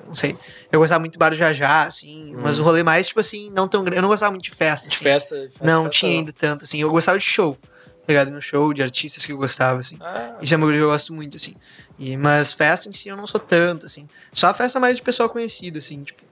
não 0.06 0.14
sei. 0.14 0.36
Eu 0.70 0.78
gostava 0.78 1.00
muito 1.00 1.12
de 1.14 1.18
Bar 1.18 1.34
Jajá, 1.34 1.84
assim, 1.84 2.32
mas 2.36 2.58
o 2.58 2.62
rolê 2.62 2.82
mais, 2.82 3.08
tipo 3.08 3.18
assim, 3.18 3.50
não 3.50 3.66
tão 3.66 3.82
grande. 3.82 3.98
Eu 3.98 4.02
não 4.02 4.08
gostava 4.08 4.30
muito 4.30 4.44
de 4.44 4.50
festa. 4.50 4.88
De 4.88 4.94
assim. 4.94 5.02
festa. 5.02 5.36
festa 5.36 5.66
Não 5.66 5.84
festa 5.84 5.98
tinha 5.98 6.12
ainda 6.12 6.32
tanto, 6.32 6.64
assim. 6.64 6.80
Eu 6.80 6.90
gostava 6.90 7.18
de 7.18 7.24
show, 7.24 7.56
tá 7.56 8.04
ligado? 8.06 8.30
No 8.30 8.40
show, 8.42 8.72
de 8.72 8.82
artistas 8.82 9.26
que 9.26 9.32
eu 9.32 9.36
gostava, 9.38 9.80
assim. 9.80 9.96
Ah, 10.00 10.36
Isso 10.40 10.54
é 10.54 10.56
uma 10.56 10.66
coisa 10.66 10.78
que 10.78 10.84
eu 10.84 10.90
gosto 10.90 11.12
muito, 11.12 11.36
assim. 11.36 11.56
E, 12.00 12.16
mas 12.16 12.52
festa 12.54 12.88
em 12.88 12.92
si 12.94 13.08
eu 13.10 13.16
não 13.16 13.26
sou 13.26 13.38
tanto, 13.38 13.84
assim. 13.86 14.08
Só 14.32 14.48
a 14.48 14.54
festa 14.54 14.80
mais 14.80 14.96
de 14.96 15.02
pessoal 15.02 15.28
conhecido, 15.28 15.76
assim, 15.78 16.02
tipo, 16.02 16.22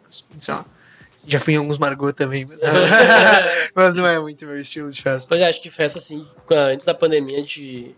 sei 0.40 0.54
lá. 0.54 0.64
Já 1.26 1.38
fui 1.38 1.52
em 1.52 1.56
alguns 1.58 1.76
Margot 1.76 2.10
também, 2.14 2.46
mas, 2.46 2.62
mas 3.74 3.94
não 3.94 4.06
é 4.06 4.18
muito 4.18 4.46
meu 4.46 4.58
estilo 4.58 4.90
de 4.90 5.02
festa. 5.02 5.28
Pois 5.28 5.40
é, 5.40 5.46
acho 5.48 5.60
que 5.60 5.70
festa, 5.70 5.98
assim, 5.98 6.26
antes 6.50 6.86
da 6.86 6.94
pandemia 6.94 7.42
de, 7.42 7.94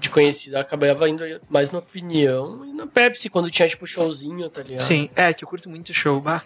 de 0.00 0.08
conhecido, 0.08 0.56
eu 0.56 0.60
acabava 0.60 1.06
indo 1.08 1.22
mais 1.50 1.70
na 1.70 1.80
opinião 1.80 2.64
e 2.64 2.72
na 2.72 2.86
Pepsi, 2.86 3.28
quando 3.28 3.50
tinha, 3.50 3.68
tipo, 3.68 3.86
showzinho, 3.86 4.48
tá 4.48 4.62
ligado? 4.62 4.80
Sim, 4.80 5.10
é 5.14 5.32
que 5.34 5.44
eu 5.44 5.48
curto 5.48 5.68
muito 5.68 5.92
show, 5.92 6.18
bah. 6.22 6.42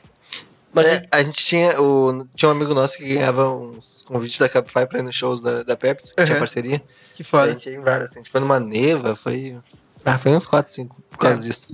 Mas 0.73 0.87
É, 0.89 1.03
a 1.11 1.23
gente 1.23 1.45
tinha. 1.45 1.81
O, 1.81 2.27
tinha 2.35 2.49
um 2.49 2.53
amigo 2.53 2.75
nosso 2.75 2.99
que 2.99 3.15
ganhava 3.15 3.49
uns 3.51 4.03
convites 4.03 4.39
da 4.39 4.49
Cabify 4.49 4.87
pra 4.87 4.99
ir 4.99 5.03
nos 5.03 5.15
shows 5.17 5.41
da, 5.41 5.63
da 5.63 5.77
Pepsi, 5.77 6.15
que 6.15 6.23
tinha 6.25 6.35
Uhum. 6.35 6.41
parceria. 6.41 6.83
Que 7.15 7.23
A 7.23 7.25
foda. 7.25 7.53
gente 7.53 7.71
ia 7.71 7.77
em 7.77 7.81
vários, 7.81 8.11
assim. 8.11 8.19
A 8.21 8.23
gente 8.23 8.31
foi 8.31 8.41
numa 8.41 8.61
neva, 8.61 9.17
foi. 9.17 9.57
Ah, 10.05 10.19
foi 10.19 10.33
uns 10.33 10.47
4, 10.47 10.73
5 10.73 11.03
por 11.11 11.19
causa 11.19 11.41
É. 11.43 11.47
disso. 11.49 11.69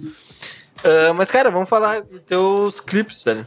Ah, 0.82 1.12
mas, 1.14 1.30
cara, 1.30 1.50
vamos 1.50 1.68
falar 1.68 2.00
dos 2.02 2.20
teus 2.22 2.80
clipes, 2.80 3.22
velho. 3.22 3.46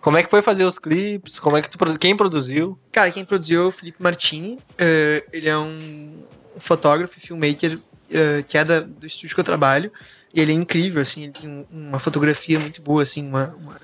Como 0.00 0.16
é 0.16 0.22
que 0.22 0.30
foi 0.30 0.40
fazer 0.40 0.64
os 0.64 0.78
clipes? 0.78 1.38
Como 1.38 1.56
é 1.56 1.62
que 1.62 1.68
tu. 1.68 1.76
produ- 1.76 1.98
Quem 1.98 2.16
produziu? 2.16 2.78
Cara, 2.90 3.10
quem 3.10 3.24
produziu 3.24 3.62
é 3.62 3.66
o 3.66 3.70
Felipe 3.72 4.02
Martini. 4.02 4.58
eh, 4.78 5.24
ele 5.32 5.48
é 5.48 5.58
um 5.58 6.22
fotógrafo 6.58 7.18
e 7.18 7.20
filmmaker 7.20 7.78
eh, 8.10 8.42
que 8.48 8.56
é 8.58 8.64
da- 8.64 8.80
do 8.80 9.06
estúdio 9.06 9.34
que 9.34 9.40
eu 9.40 9.44
trabalho. 9.44 9.92
E 10.32 10.40
ele 10.40 10.52
é 10.52 10.54
incrível, 10.54 11.02
assim, 11.02 11.24
ele 11.24 11.32
tem 11.32 11.48
um- 11.50 11.66
uma 11.70 11.98
fotografia 11.98 12.58
muito 12.58 12.80
boa, 12.80 13.02
assim, 13.02 13.26
uma, 13.28 13.54
uma- 13.60 13.80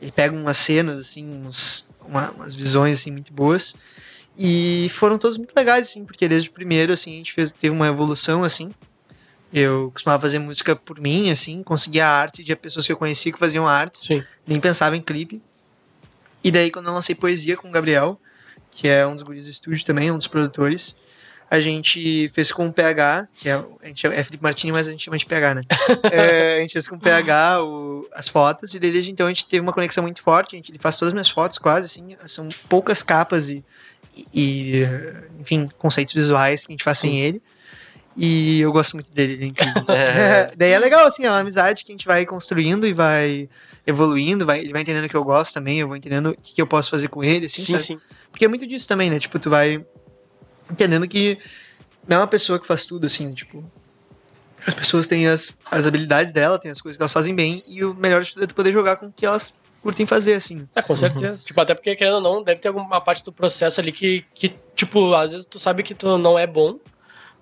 ele 0.00 0.12
pega 0.12 0.34
umas 0.36 0.56
cenas, 0.56 1.00
assim, 1.00 1.26
uns, 1.46 1.88
uma- 2.06 2.30
umas 2.30 2.54
visões, 2.54 3.00
assim, 3.00 3.10
muito 3.10 3.32
boas. 3.32 3.74
E 4.38 4.88
foram 4.94 5.18
todos 5.18 5.36
muito 5.38 5.54
legais, 5.56 5.88
assim, 5.88 6.04
porque 6.04 6.28
desde 6.28 6.48
o 6.48 6.52
primeiro, 6.52 6.92
assim, 6.92 7.14
a 7.14 7.16
gente 7.16 7.32
fez, 7.32 7.50
teve 7.52 7.74
uma 7.74 7.86
evolução, 7.88 8.44
assim. 8.44 8.70
Eu 9.52 9.90
costumava 9.92 10.20
fazer 10.20 10.38
música 10.38 10.74
por 10.74 11.00
mim, 11.00 11.30
assim, 11.30 11.62
conseguia 11.62 12.06
a 12.06 12.10
arte 12.10 12.42
de 12.42 12.54
pessoas 12.56 12.86
que 12.86 12.92
eu 12.92 12.96
conhecia 12.96 13.32
que 13.32 13.38
faziam 13.38 13.66
arte 13.66 13.98
Sim. 13.98 14.24
nem 14.46 14.58
pensava 14.58 14.96
em 14.96 15.00
clipe. 15.00 15.40
E 16.42 16.50
daí, 16.50 16.70
quando 16.70 16.86
eu 16.86 16.92
lancei 16.92 17.14
poesia 17.14 17.56
com 17.56 17.68
o 17.68 17.72
Gabriel, 17.72 18.20
que 18.76 18.88
é 18.88 19.06
um 19.06 19.14
dos 19.14 19.22
guris 19.22 19.46
do 19.46 19.50
estúdio 19.50 19.84
também, 19.84 20.10
um 20.10 20.18
dos 20.18 20.26
produtores. 20.26 20.98
A 21.48 21.60
gente 21.60 22.28
fez 22.34 22.50
com 22.50 22.66
o 22.66 22.72
PH, 22.72 23.28
que 23.32 23.48
é, 23.48 23.54
a 23.54 23.86
gente 23.86 24.06
é 24.06 24.22
Felipe 24.22 24.42
Martini, 24.42 24.72
mas 24.72 24.88
a 24.88 24.90
gente 24.90 25.04
chama 25.04 25.16
de 25.16 25.24
PH, 25.24 25.54
né? 25.54 25.62
É, 26.12 26.58
a 26.58 26.60
gente 26.60 26.72
fez 26.72 26.88
com 26.88 26.96
o 26.96 27.00
PH 27.00 27.62
o, 27.62 28.06
as 28.12 28.28
fotos, 28.28 28.74
e 28.74 28.78
desde 28.80 29.10
então 29.10 29.26
a 29.26 29.30
gente 29.30 29.46
teve 29.46 29.60
uma 29.60 29.72
conexão 29.72 30.02
muito 30.02 30.20
forte. 30.20 30.56
A 30.56 30.58
gente, 30.58 30.72
ele 30.72 30.78
faz 30.78 30.96
todas 30.96 31.10
as 31.10 31.14
minhas 31.14 31.30
fotos 31.30 31.58
quase, 31.58 31.86
assim, 31.86 32.16
são 32.26 32.48
poucas 32.68 33.02
capas 33.02 33.48
e, 33.48 33.64
e 34.34 34.82
enfim, 35.38 35.70
conceitos 35.78 36.14
visuais 36.14 36.66
que 36.66 36.72
a 36.72 36.74
gente 36.74 36.84
faz 36.84 36.98
sem 36.98 37.20
ele. 37.20 37.40
E 38.16 38.60
eu 38.60 38.72
gosto 38.72 38.94
muito 38.94 39.12
dele, 39.12 39.36
gente. 39.36 39.60
É. 39.88 40.52
Daí 40.56 40.72
é 40.72 40.78
legal, 40.78 41.06
assim, 41.06 41.24
é 41.24 41.30
uma 41.30 41.40
amizade 41.40 41.84
que 41.84 41.92
a 41.92 41.94
gente 41.94 42.06
vai 42.06 42.24
construindo 42.24 42.86
e 42.86 42.92
vai 42.92 43.48
evoluindo, 43.86 44.46
vai, 44.46 44.60
ele 44.60 44.72
vai 44.72 44.82
entendendo 44.82 45.04
o 45.04 45.08
que 45.08 45.16
eu 45.16 45.24
gosto 45.24 45.54
também, 45.54 45.78
eu 45.78 45.86
vou 45.86 45.96
entendendo 45.96 46.30
o 46.30 46.34
que, 46.34 46.54
que 46.54 46.62
eu 46.62 46.66
posso 46.66 46.90
fazer 46.90 47.08
com 47.08 47.22
ele, 47.22 47.46
assim, 47.46 47.62
Sim, 47.62 47.72
sabe? 47.72 47.82
sim. 47.84 48.00
Porque 48.30 48.44
é 48.44 48.48
muito 48.48 48.66
disso 48.66 48.88
também, 48.88 49.10
né? 49.10 49.18
Tipo, 49.18 49.38
tu 49.38 49.48
vai 49.50 49.84
entendendo 50.70 51.06
que 51.06 51.38
não 52.08 52.18
é 52.18 52.20
uma 52.20 52.26
pessoa 52.26 52.58
que 52.58 52.66
faz 52.66 52.84
tudo, 52.84 53.06
assim, 53.06 53.32
tipo. 53.32 53.64
As 54.66 54.74
pessoas 54.74 55.06
têm 55.06 55.28
as, 55.28 55.58
as 55.70 55.86
habilidades 55.86 56.32
dela, 56.32 56.58
têm 56.58 56.70
as 56.70 56.80
coisas 56.80 56.96
que 56.96 57.02
elas 57.02 57.12
fazem 57.12 57.34
bem, 57.34 57.62
e 57.68 57.84
o 57.84 57.94
melhor 57.94 58.22
de 58.22 58.32
tudo 58.32 58.44
é 58.44 58.46
tu 58.48 58.54
poder 58.54 58.72
jogar 58.72 58.96
com 58.96 59.06
o 59.06 59.12
que 59.12 59.24
elas 59.24 59.54
curtem 59.80 60.04
fazer, 60.04 60.34
assim. 60.34 60.68
É, 60.74 60.82
com 60.82 60.96
certeza. 60.96 61.44
Tipo, 61.44 61.60
até 61.60 61.72
porque, 61.72 61.94
querendo 61.94 62.14
ou 62.14 62.20
não, 62.20 62.42
deve 62.42 62.60
ter 62.60 62.66
alguma 62.68 63.00
parte 63.00 63.24
do 63.24 63.32
processo 63.32 63.80
ali 63.80 63.92
que, 63.92 64.24
que, 64.34 64.52
tipo, 64.74 65.14
às 65.14 65.30
vezes 65.30 65.46
tu 65.46 65.60
sabe 65.60 65.84
que 65.84 65.94
tu 65.94 66.18
não 66.18 66.36
é 66.36 66.46
bom, 66.46 66.80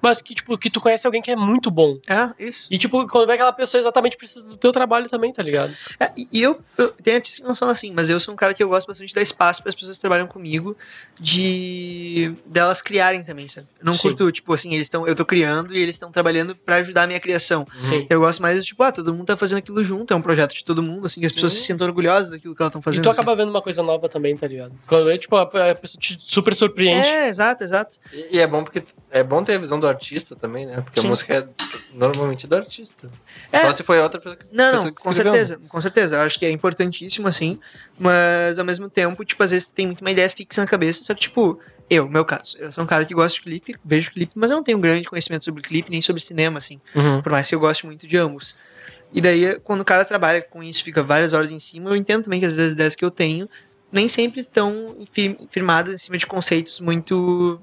mas 0.05 0.23
que, 0.23 0.35
tipo, 0.35 0.57
que 0.59 0.71
tu 0.71 0.81
conhece 0.81 1.07
alguém 1.07 1.21
que 1.23 1.31
é 1.31 1.37
muito 1.37 1.71
bom. 1.71 1.99
É, 2.07 2.31
isso. 2.39 2.69
E, 2.71 2.79
tipo, 2.79 3.07
quando 3.09 3.27
vê 3.27 3.33
aquela 3.35 3.53
pessoa 3.53 3.81
exatamente 3.81 4.17
precisa 4.17 4.51
do 4.51 4.57
teu 4.57 4.73
trabalho 4.73 5.09
também, 5.09 5.33
tá 5.33 5.43
ligado? 5.43 5.75
É, 5.99 6.11
e 6.17 6.29
e 6.33 6.43
eu, 6.43 6.61
eu 6.77 6.89
tenho 7.03 7.17
artistas 7.17 7.41
que 7.41 7.47
não 7.47 7.55
são 7.55 7.69
assim, 7.69 7.93
mas 7.93 8.11
eu 8.11 8.19
sou 8.19 8.35
um 8.35 8.37
cara 8.37 8.53
que 8.53 8.63
eu 8.63 8.69
gosto 8.69 8.87
bastante 8.89 9.09
de 9.09 9.15
dar 9.15 9.23
espaço 9.23 9.63
para 9.63 9.71
as 9.71 9.75
pessoas 9.75 9.97
que 9.97 10.01
trabalham 10.01 10.27
comigo, 10.27 10.77
de 11.35 12.35
delas 12.47 12.83
criarem 12.83 13.23
também, 13.23 13.49
sabe? 13.49 13.67
Eu 13.79 13.87
não 13.87 13.93
Sim. 13.93 14.03
curto, 14.03 14.31
tipo 14.33 14.53
assim, 14.53 14.75
eles 14.75 14.87
estão, 14.87 15.07
eu 15.07 15.15
tô 15.15 15.25
criando 15.25 15.75
e 15.75 15.79
eles 15.79 15.97
estão 15.97 16.11
trabalhando 16.11 16.55
para 16.55 16.77
ajudar 16.77 17.05
a 17.05 17.07
minha 17.07 17.21
criação. 17.21 17.67
Sim. 17.79 18.07
Eu 18.11 18.21
gosto 18.21 18.43
mais 18.43 18.59
de, 18.61 18.67
tipo, 18.67 18.83
ah, 18.83 18.93
todo 18.93 19.13
mundo 19.15 19.27
tá 19.27 19.37
fazendo 19.37 19.59
aquilo 19.59 19.83
junto, 19.83 20.13
é 20.13 20.17
um 20.17 20.23
projeto 20.23 20.55
de 20.55 20.65
todo 20.65 20.83
mundo, 20.83 21.07
assim, 21.07 21.21
que 21.21 21.27
as 21.27 21.33
Sim. 21.33 21.37
pessoas 21.37 21.53
se 21.55 21.63
sintam 21.63 21.87
orgulhosas 21.87 22.31
daquilo 22.31 22.55
que 22.55 22.63
elas 22.63 22.71
estão 22.71 22.81
E 22.81 22.85
fazendo. 22.85 23.03
tu 23.03 23.11
assim. 23.11 23.21
acaba 23.21 23.37
vendo 23.37 23.51
uma 23.51 23.63
coisa 23.63 23.83
nova 23.83 24.09
também, 24.09 24.37
tá 24.37 24.47
ligado? 24.47 24.73
Quando 24.87 25.11
é, 25.11 25.17
tipo, 25.19 25.37
a 25.37 25.43
a 25.43 25.75
pessoa 25.75 26.01
te 26.01 26.17
super 26.21 26.55
surpreende. 26.55 27.07
É, 27.07 27.29
exato, 27.29 27.65
exato. 27.65 27.97
E, 28.13 28.37
e 28.37 28.41
é 28.41 28.47
bom 28.47 28.65
porque 28.65 28.83
é 29.15 29.23
bom 29.23 29.45
ter 29.45 29.55
a 29.55 29.59
visão 29.59 29.79
do 29.79 29.87
artista 29.87 30.35
também, 30.35 30.67
né? 30.67 30.81
Porque 30.83 31.01
Sim. 31.01 31.07
a 31.07 31.11
música 31.11 31.35
é 31.35 31.49
normalmente 31.95 32.47
do 32.47 32.57
artista. 32.57 33.07
É. 33.53 33.61
Só 33.61 33.71
se 33.73 33.83
foi 33.85 34.01
outra 34.01 34.21
pessoa 34.21 34.37
que, 34.37 34.47
Não, 34.55 34.71
pessoa 34.73 34.85
não, 34.87 34.93
que 34.95 35.03
com 35.03 35.11
escreveu. 35.13 35.33
certeza, 35.35 35.61
com 35.69 35.81
certeza. 35.81 36.17
Eu 36.17 36.21
acho 36.23 36.39
que 36.39 36.45
é 36.45 36.51
importantíssimo, 36.51 37.29
assim, 37.29 37.59
mas 37.99 38.59
ao 38.59 38.65
mesmo 38.65 38.89
tempo, 38.91 39.25
tipo, 39.25 39.43
às 39.43 39.51
vezes 39.51 39.69
tem 39.69 39.87
muito 39.87 40.01
uma 40.01 40.11
ideia 40.11 40.29
fixa 40.29 40.61
na 40.61 40.67
cabeça, 40.67 41.05
só 41.05 41.15
que, 41.15 41.21
tipo, 41.21 41.61
eu, 41.89 42.09
meu 42.09 42.25
caso, 42.25 42.57
eu 42.59 42.73
sou 42.73 42.83
um 42.83 42.87
cara 42.87 43.05
que 43.05 43.15
gosta 43.15 43.37
de 43.39 43.43
clipe, 43.45 43.77
vejo 43.85 44.11
clipe, 44.11 44.33
mas 44.37 44.51
eu 44.51 44.57
não 44.57 44.65
tenho 44.65 44.79
grande 44.79 45.09
conhecimento 45.09 45.45
sobre 45.45 45.63
clipe, 45.63 45.91
nem 45.91 46.03
sobre 46.03 46.21
cinema, 46.21 46.59
assim, 46.59 46.81
Uhum. 46.95 47.23
por 47.23 47.31
mais 47.31 47.49
que 47.49 47.55
eu 47.55 47.61
goste 47.61 47.87
muito 47.87 48.07
de 48.09 48.17
ambos. 48.17 48.57
E 49.13 49.21
daí, 49.21 49.61
quando 49.63 49.83
o 49.83 49.85
cara 49.85 50.05
trabalha 50.05 50.43
com 50.43 50.61
isso, 50.61 50.83
fica 50.83 51.01
várias 51.03 51.33
horas 51.33 51.53
em 51.53 51.59
cima, 51.61 51.91
eu 51.91 51.95
entendo 51.97 52.25
também 52.25 52.41
que 52.41 52.47
às 52.47 52.55
vezes 52.55 52.69
as 52.71 52.75
ideias 52.75 52.95
que 52.97 53.05
eu 53.05 53.11
tenho 53.13 53.49
nem 53.93 54.09
sempre 54.09 54.41
estão 54.41 54.97
fir- 55.13 55.37
firmadas 55.51 55.95
em 55.95 55.99
cima 55.99 56.19
de 56.19 56.27
conceitos 56.27 56.81
muito 56.81 57.61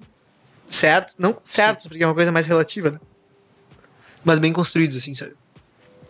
certos, 0.75 1.15
não 1.19 1.37
certos, 1.43 1.87
porque 1.87 2.03
é 2.03 2.07
uma 2.07 2.13
coisa 2.15 2.31
mais 2.31 2.45
relativa, 2.45 2.91
né? 2.91 2.99
Mas 4.23 4.39
bem 4.39 4.53
construídos, 4.53 4.95
assim, 4.97 5.13
sabe? 5.15 5.33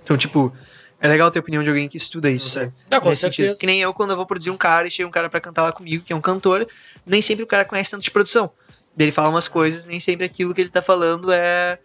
Então, 0.03 0.17
tipo, 0.17 0.53
é 0.99 1.07
legal 1.07 1.31
ter 1.31 1.39
a 1.39 1.41
opinião 1.41 1.63
de 1.63 1.69
alguém 1.69 1.87
que 1.87 1.97
estuda 1.97 2.29
isso, 2.29 2.47
sabe? 2.49 2.71
Ah, 2.91 2.99
com 2.99 3.09
Nesse 3.09 3.21
sentido. 3.21 3.37
certeza. 3.45 3.59
Que 3.59 3.65
nem 3.65 3.81
eu, 3.81 3.93
quando 3.93 4.11
eu 4.11 4.17
vou 4.17 4.25
produzir 4.25 4.49
um 4.51 4.57
cara 4.57 4.87
e 4.87 4.91
chega 4.91 5.07
um 5.07 5.11
cara 5.11 5.29
pra 5.29 5.39
cantar 5.39 5.63
lá 5.63 5.71
comigo, 5.71 6.03
que 6.03 6.11
é 6.13 6.15
um 6.15 6.21
cantor, 6.21 6.67
nem 7.05 7.21
sempre 7.21 7.43
o 7.43 7.47
cara 7.47 7.63
conhece 7.65 7.91
tanto 7.91 8.03
de 8.03 8.11
produção. 8.11 8.51
Ele 8.97 9.11
fala 9.11 9.29
umas 9.29 9.47
coisas, 9.47 9.85
nem 9.85 9.99
sempre 9.99 10.25
aquilo 10.25 10.53
que 10.53 10.61
ele 10.61 10.69
tá 10.69 10.81
falando 10.81 11.31
é. 11.31 11.79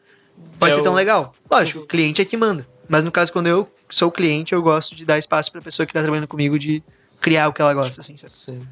Pode 0.59 0.73
É 0.73 0.75
ser 0.77 0.83
tão 0.83 0.93
o- 0.93 0.97
legal. 0.97 1.35
Lógico, 1.51 1.79
Sim. 1.79 1.85
o 1.85 1.89
cliente 1.89 2.21
é 2.21 2.25
que 2.25 2.37
manda. 2.37 2.67
Mas 2.89 3.05
no 3.05 3.11
caso, 3.13 3.33
quando 3.33 3.47
eu 3.47 3.71
sou 3.89 4.09
o 4.09 4.13
cliente, 4.13 4.53
eu 4.53 4.61
gosto 4.61 4.95
de 4.95 5.05
dar 5.05 5.17
espaço 5.19 5.51
pra 5.51 5.63
pessoa 5.63 5.87
que 5.87 5.93
tá 5.93 6.01
trabalhando 6.03 6.29
comigo 6.29 6.59
de 6.59 6.83
criar 7.21 7.49
o 7.49 7.53
que 7.53 7.63
ela 7.63 7.73
gosta, 7.73 8.01
assim, 8.01 8.17
sabe? 8.17 8.33
Sim. 8.33 8.69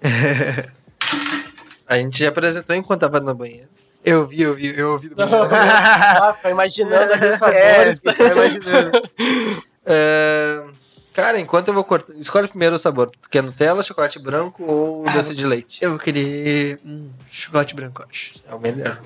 a 1.88 1.96
gente 1.96 2.18
já 2.18 2.28
apresentou 2.28 2.76
enquanto 2.76 3.00
tava 3.00 3.20
na 3.20 3.34
banheira. 3.34 3.68
Eu 4.04 4.26
vi, 4.26 4.42
eu 4.42 4.54
vi, 4.54 4.78
eu 4.78 4.92
ouvi 4.92 5.08
do 5.08 5.14
ah, 5.20 6.34
fica 6.36 6.50
imaginando 6.50 7.12
ali 7.12 7.28
os 7.28 7.34
É, 7.42 7.92
sabores. 7.92 8.00
você 8.02 8.28
tá 8.28 8.32
imaginando. 8.34 8.92
É, 9.90 10.64
Cara, 11.14 11.40
enquanto 11.40 11.68
eu 11.68 11.74
vou 11.74 11.82
cortar. 11.82 12.12
Escolhe 12.14 12.46
primeiro 12.46 12.76
o 12.76 12.78
sabor. 12.78 13.10
Tu 13.10 13.28
quer 13.28 13.42
Nutella, 13.42 13.82
chocolate 13.82 14.18
branco 14.20 14.62
ou 14.62 15.02
doce 15.10 15.34
de 15.34 15.44
leite? 15.46 15.82
Eu 15.82 15.90
vou 15.90 15.98
querer 15.98 16.78
hum, 16.84 17.10
chocolate 17.30 17.74
branco, 17.74 18.04
acho. 18.08 18.34
É 18.46 18.54
o 18.54 18.60
melhor. 18.60 19.00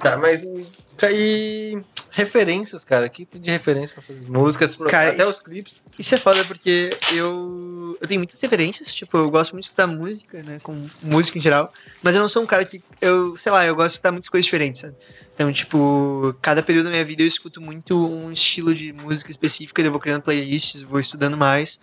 Tá, 0.00 0.16
mas. 0.16 0.44
E 1.10 1.76
referências, 2.12 2.84
cara. 2.84 3.08
Que 3.08 3.24
tem 3.26 3.40
de 3.40 3.50
referência 3.50 3.94
pra 3.94 4.02
fazer 4.02 4.20
as 4.20 4.26
músicas? 4.28 4.74
Cara, 4.76 5.10
até 5.10 5.22
isso- 5.22 5.30
os 5.32 5.40
clipes. 5.40 5.84
Isso 5.98 6.14
é 6.14 6.18
foda 6.18 6.44
porque 6.44 6.90
eu, 7.14 7.96
eu 8.00 8.06
tenho 8.08 8.20
muitas 8.20 8.40
referências, 8.40 8.94
tipo, 8.94 9.16
eu 9.18 9.30
gosto 9.30 9.52
muito 9.52 9.64
de 9.64 9.68
escutar 9.68 9.86
música, 9.86 10.42
né, 10.42 10.58
com 10.62 10.76
música 11.02 11.38
em 11.38 11.40
geral, 11.40 11.72
mas 12.02 12.14
eu 12.14 12.20
não 12.20 12.28
sou 12.28 12.42
um 12.42 12.46
cara 12.46 12.64
que, 12.64 12.82
eu, 13.00 13.36
sei 13.36 13.50
lá, 13.50 13.64
eu 13.66 13.74
gosto 13.74 13.88
de 13.88 13.94
escutar 13.94 14.12
muitas 14.12 14.28
coisas 14.28 14.44
diferentes, 14.44 14.80
sabe? 14.82 14.94
Então, 15.34 15.52
tipo, 15.52 16.34
cada 16.42 16.62
período 16.62 16.84
da 16.84 16.90
minha 16.90 17.04
vida 17.04 17.22
eu 17.22 17.26
escuto 17.26 17.60
muito 17.60 17.96
um 18.08 18.30
estilo 18.30 18.74
de 18.74 18.92
música 18.92 19.30
específica, 19.30 19.80
eu 19.80 19.90
vou 19.90 20.00
criando 20.00 20.22
playlists, 20.22 20.82
vou 20.82 21.00
estudando 21.00 21.36
mais, 21.36 21.80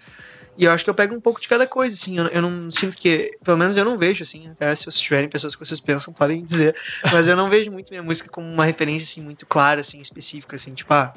e 0.60 0.66
eu 0.66 0.72
acho 0.72 0.84
que 0.84 0.90
eu 0.90 0.94
pego 0.94 1.16
um 1.16 1.22
pouco 1.22 1.40
de 1.42 1.48
cada 1.48 1.66
coisa, 1.66 1.96
assim, 1.96 2.18
eu, 2.20 2.28
eu 2.28 2.42
não 2.42 2.70
sinto 2.70 2.98
que, 2.98 3.32
pelo 3.44 3.58
menos 3.58 3.78
eu 3.78 3.86
não 3.86 3.98
vejo, 3.98 4.24
assim, 4.24 4.50
até 4.50 4.76
se 4.76 4.84
vocês 4.84 5.00
tiverem 5.00 5.30
pessoas 5.30 5.56
que 5.56 5.66
vocês 5.66 5.80
pensam, 5.80 6.14
podem 6.14 6.44
dizer, 6.46 6.76
mas 7.12 7.28
eu 7.28 7.36
não 7.36 7.50
vejo 7.50 7.72
muito 7.72 7.90
minha 7.90 8.04
música 8.04 8.30
como 8.30 8.46
uma 8.46 8.66
referência, 8.66 9.04
assim, 9.06 9.22
muito 9.22 9.46
clara, 9.46 9.82
assim, 9.82 10.00
específica, 10.02 10.56
assim, 10.58 10.74
tipo, 10.74 10.94
ah... 10.94 11.14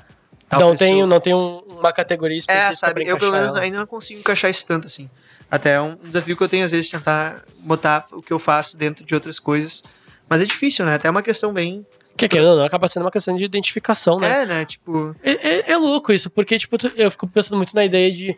tal 0.48 0.60
Não 0.60 0.70
pessoa- 0.72 0.88
tem, 0.88 1.06
não 1.06 1.20
tem 1.20 1.34
um- 1.34 1.58
uma 1.66 1.92
categoria 1.92 2.38
específica 2.38 2.72
é, 2.72 2.74
sabe? 2.76 3.04
Eu 3.06 3.18
pelo 3.18 3.32
menos 3.32 3.48
ela. 3.48 3.60
ainda 3.60 3.78
não 3.78 3.86
consigo 3.86 4.20
encaixar 4.20 4.50
isso 4.50 4.64
tanto 4.66 4.86
assim. 4.86 5.10
Até 5.50 5.72
é 5.74 5.80
um 5.80 5.96
desafio 5.96 6.36
que 6.36 6.42
eu 6.42 6.48
tenho 6.48 6.64
às 6.64 6.70
vezes 6.70 6.88
tentar 6.88 7.42
botar 7.58 8.06
o 8.12 8.22
que 8.22 8.32
eu 8.32 8.38
faço 8.38 8.76
dentro 8.76 9.04
de 9.04 9.14
outras 9.14 9.38
coisas. 9.38 9.82
Mas 10.28 10.40
é 10.40 10.46
difícil, 10.46 10.86
né? 10.86 10.94
Até 10.94 11.08
é 11.08 11.10
uma 11.10 11.20
questão 11.22 11.52
bem. 11.52 11.84
Que 12.16 12.26
querendo 12.28 12.50
ou 12.50 12.56
não, 12.56 12.64
acaba 12.64 12.88
sendo 12.88 13.02
uma 13.04 13.10
questão 13.10 13.34
de 13.36 13.44
identificação, 13.44 14.18
né? 14.18 14.42
É, 14.42 14.46
né? 14.46 14.64
Tipo. 14.64 15.14
É, 15.22 15.30
é- 15.32 15.72
é 15.72 15.76
louco 15.76 16.10
isso, 16.12 16.30
porque, 16.30 16.58
tipo, 16.58 16.76
eu 16.96 17.10
fico 17.10 17.26
pensando 17.28 17.56
muito 17.58 17.74
na 17.74 17.84
ideia 17.84 18.10
de. 18.10 18.34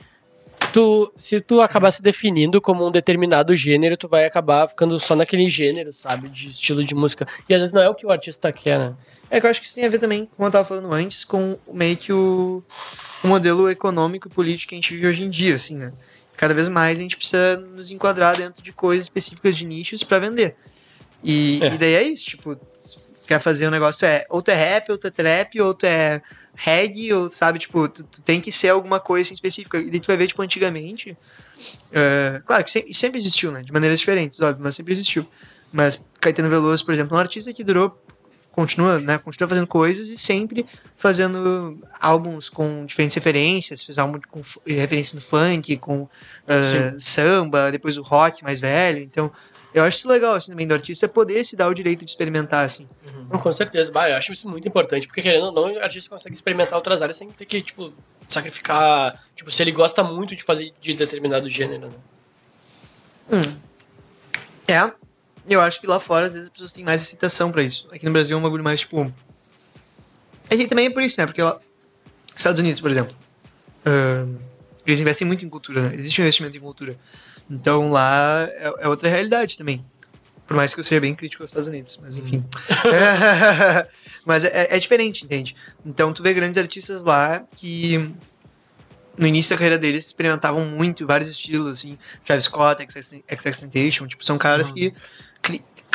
Tu, 0.75 1.13
se 1.17 1.41
tu 1.41 1.61
acabar 1.63 1.93
se 1.93 2.03
definindo 2.03 2.61
como 2.61 2.85
um 2.85 2.91
determinado 2.91 3.55
gênero, 3.55 3.97
tu 3.97 4.09
vai 4.09 4.27
acabar 4.27 4.67
ficando 4.67 4.99
só 4.99 5.15
naquele 5.15 5.49
gênero, 5.49 5.93
sabe? 5.93 6.29
De 6.29 6.49
estilo 6.49 6.83
de 6.85 6.97
música. 6.97 7.29
E 7.49 7.55
às 7.55 7.61
vezes 7.61 7.73
não 7.73 7.81
é 7.81 7.89
o 7.89 7.95
que 7.95 8.05
o 8.05 8.11
artista 8.11 8.51
quer, 8.51 8.77
né? 8.81 8.97
É 9.31 9.39
que 9.39 9.47
eu 9.47 9.51
acho 9.51 9.61
que 9.61 9.67
isso 9.69 9.77
tem 9.77 9.85
a 9.85 9.89
ver 9.89 10.01
também, 10.01 10.29
como 10.37 10.49
eu 10.49 10.51
tava 10.51 10.65
falando 10.65 10.93
antes, 10.93 11.25
com 11.25 11.57
meio 11.73 11.97
que 11.97 12.13
o, 12.13 12.61
o 13.23 13.29
modelo 13.29 13.71
econômico 13.71 14.27
e 14.27 14.31
político 14.33 14.71
que 14.71 14.75
a 14.75 14.79
gente 14.79 14.93
vive 14.95 15.07
hoje 15.07 15.23
em 15.23 15.31
dia, 15.31 15.55
assim, 15.55 15.79
né? 15.79 15.93
Cada 16.37 16.53
vez 16.53 16.69
mais 16.69 16.99
a 16.99 17.03
gente 17.03 17.17
precisa 17.17 17.57
nos 17.57 17.93
enquadrar 17.93 18.37
dentro 18.37 18.61
de 18.61 18.73
coisas 18.73 19.07
específicas 19.07 19.55
de 19.57 19.65
nichos 19.65 20.03
pra 20.03 20.19
vender. 20.19 20.57
E, 21.23 21.61
É. 21.63 21.73
e 21.73 21.79
daí 21.79 21.95
é 21.95 22.03
isso, 22.03 22.27
tipo, 22.27 22.59
quer 23.29 23.39
fazer 23.39 23.69
um 23.69 23.71
negócio, 23.71 24.01
tu 24.01 24.07
é, 24.07 24.27
ou 24.29 24.43
tu 24.43 24.51
é 24.51 24.55
rap, 24.55 24.91
ou 24.91 24.99
tu 24.99 25.07
é 25.07 25.11
trap, 25.11 25.61
ou 25.61 25.73
tu 25.73 25.87
é 25.87 26.21
reggae, 26.55 27.13
ou 27.13 27.31
sabe, 27.31 27.59
tipo, 27.59 27.89
tu, 27.89 28.05
tu 28.05 28.23
tem 28.23 28.41
que 28.41 28.53
ser 28.53 28.69
alguma 28.69 29.01
coisa 29.01 29.27
assim, 29.29 29.35
específica. 29.35 29.79
E 29.79 29.91
daí 29.91 30.01
tu 30.01 30.07
vai 30.07 30.17
ver, 30.17 30.27
tipo, 30.27 30.43
antigamente, 30.43 31.17
é, 31.93 32.41
claro 32.47 32.65
que 32.65 32.71
sempre, 32.71 32.95
sempre 32.95 33.19
existiu, 33.21 33.53
né? 33.53 33.63
De 33.63 33.73
maneiras 33.73 33.99
diferentes, 33.99 34.41
óbvio, 34.41 34.63
mas 34.63 34.75
sempre 34.75 34.93
existiu. 34.93 35.27
Mas 35.73 36.01
Caetano 36.21 36.49
Veloso, 36.49 36.85
por 36.85 36.95
exemplo, 36.95 37.15
é 37.15 37.19
um 37.19 37.21
artista 37.21 37.53
que 37.53 37.65
durou 37.65 38.01
continua, 38.55 39.01
né, 39.01 39.19
continua 39.19 39.49
fazendo 39.49 39.67
coisas 39.67 40.09
e 40.09 40.17
sempre 40.17 40.65
fazendo 40.97 41.77
álbuns 42.01 42.49
com 42.49 42.87
diferentes 42.87 43.17
referências, 43.17 43.83
fez 43.83 43.99
álbum 43.99 44.21
com 44.31 44.43
referência 44.65 45.17
no 45.17 45.21
funk, 45.21 45.77
com 45.79 46.09
ah, 46.47 46.95
samba, 47.01 47.73
depois 47.73 47.97
o 47.99 48.03
rock 48.03 48.45
mais 48.45 48.61
velho. 48.61 49.03
Então, 49.03 49.33
eu 49.75 49.85
acho 49.85 49.99
isso 49.99 50.09
legal 50.09 50.35
assim, 50.35 50.53
também 50.53 50.67
do 50.67 50.73
artista 50.73 51.09
poder 51.09 51.45
se 51.45 51.57
dar 51.57 51.69
o 51.69 51.75
direito 51.75 52.05
de 52.05 52.11
experimentar 52.11 52.65
assim. 52.65 52.89
Com 53.43 53.53
certeza, 53.53 53.91
bah, 53.91 54.09
eu 54.09 54.17
acho 54.17 54.33
isso 54.33 54.49
muito 54.49 54.69
importante, 54.69 55.07
porque 55.09 55.21
querendo 55.21 55.47
ou 55.47 55.53
não, 55.53 55.75
o 55.75 55.83
artista 55.83 56.09
consegue 56.09 56.35
experimentar 56.35 56.75
outras 56.75 57.03
áreas 57.03 57.17
sem 57.17 57.31
ter 57.33 57.45
que, 57.45 57.61
tipo, 57.61 57.93
sacrificar. 58.29 59.21
Tipo, 59.35 59.51
se 59.51 59.63
ele 59.63 59.73
gosta 59.73 60.05
muito 60.05 60.37
de 60.37 60.43
fazer 60.43 60.73
de 60.81 60.95
determinado 60.95 61.49
gênero, 61.51 61.89
né? 61.89 61.95
É, 64.69 64.93
eu 65.49 65.61
acho 65.61 65.81
que 65.81 65.87
lá 65.87 65.99
fora 65.99 66.27
às 66.27 66.33
vezes 66.33 66.49
as 66.49 66.53
pessoas 66.53 66.73
têm 66.73 66.85
mais 66.85 67.03
excitação 67.03 67.51
pra 67.51 67.63
isso. 67.63 67.89
Aqui 67.91 68.05
no 68.05 68.13
Brasil 68.13 68.37
é 68.37 68.41
um 68.41 68.43
bagulho 68.43 68.63
mais 68.63 68.81
tipo. 68.81 69.13
A 70.51 70.55
gente 70.55 70.69
também 70.69 70.87
é 70.87 70.91
por 70.91 71.03
isso, 71.03 71.21
né? 71.21 71.27
Porque 71.27 71.43
lá, 71.43 71.59
Estados 72.37 72.61
Unidos, 72.61 72.81
por 72.81 72.91
exemplo, 72.91 73.17
ahn, 73.85 74.37
eles 74.87 75.01
investem 75.01 75.27
muito 75.27 75.45
em 75.45 75.49
cultura, 75.49 75.89
né? 75.89 75.97
Existe 75.97 76.21
um 76.21 76.25
investimento 76.25 76.57
em 76.57 76.61
cultura. 76.61 76.97
Então 77.51 77.91
lá 77.91 78.49
é, 78.53 78.75
é 78.81 78.89
outra 78.89 79.09
realidade 79.09 79.59
também. 79.59 79.85
Por 80.47 80.57
mais 80.57 80.75
que 80.75 80.81
eu 80.81 80.85
seja 80.85 81.01
bem 81.01 81.15
crítico 81.15 81.43
aos 81.43 81.51
Estados 81.51 81.69
Unidos, 81.69 81.99
mas 82.03 82.17
enfim. 82.17 82.45
mas 84.25 84.45
é, 84.45 84.69
é 84.71 84.79
diferente, 84.79 85.25
entende? 85.25 85.57
Então 85.85 86.13
tu 86.13 86.23
vê 86.23 86.35
grandes 86.35 86.59
artistas 86.59 87.03
lá 87.03 87.45
que 87.57 88.13
no 89.17 89.27
início 89.27 89.55
da 89.55 89.57
carreira 89.57 89.79
deles 89.79 90.07
experimentavam 90.07 90.65
muito, 90.67 91.07
vários 91.07 91.31
estilos, 91.31 91.69
assim, 91.69 91.99
Travis 92.25 92.45
Scott, 92.45 92.83
XXXTentacion, 92.83 94.07
tipo, 94.07 94.25
são 94.25 94.37
caras 94.37 94.69
Uhum. 94.69 94.75
que 94.75 94.95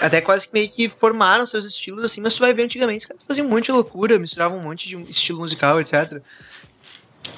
até 0.01 0.21
quase 0.21 0.47
que 0.47 0.53
meio 0.53 0.69
que 0.69 0.87
formaram 0.87 1.45
seus 1.45 1.65
estilos, 1.65 2.05
assim, 2.05 2.21
mas 2.21 2.33
tu 2.33 2.39
vai 2.39 2.53
ver 2.53 2.63
antigamente, 2.63 2.99
os 2.99 3.05
caras 3.05 3.23
faziam 3.27 3.45
um 3.45 3.49
monte 3.49 3.65
de 3.65 3.71
loucura, 3.73 4.17
misturavam 4.17 4.57
um 4.57 4.63
monte 4.63 4.87
de 4.87 5.11
estilo 5.11 5.39
musical, 5.39 5.79
etc. 5.81 6.21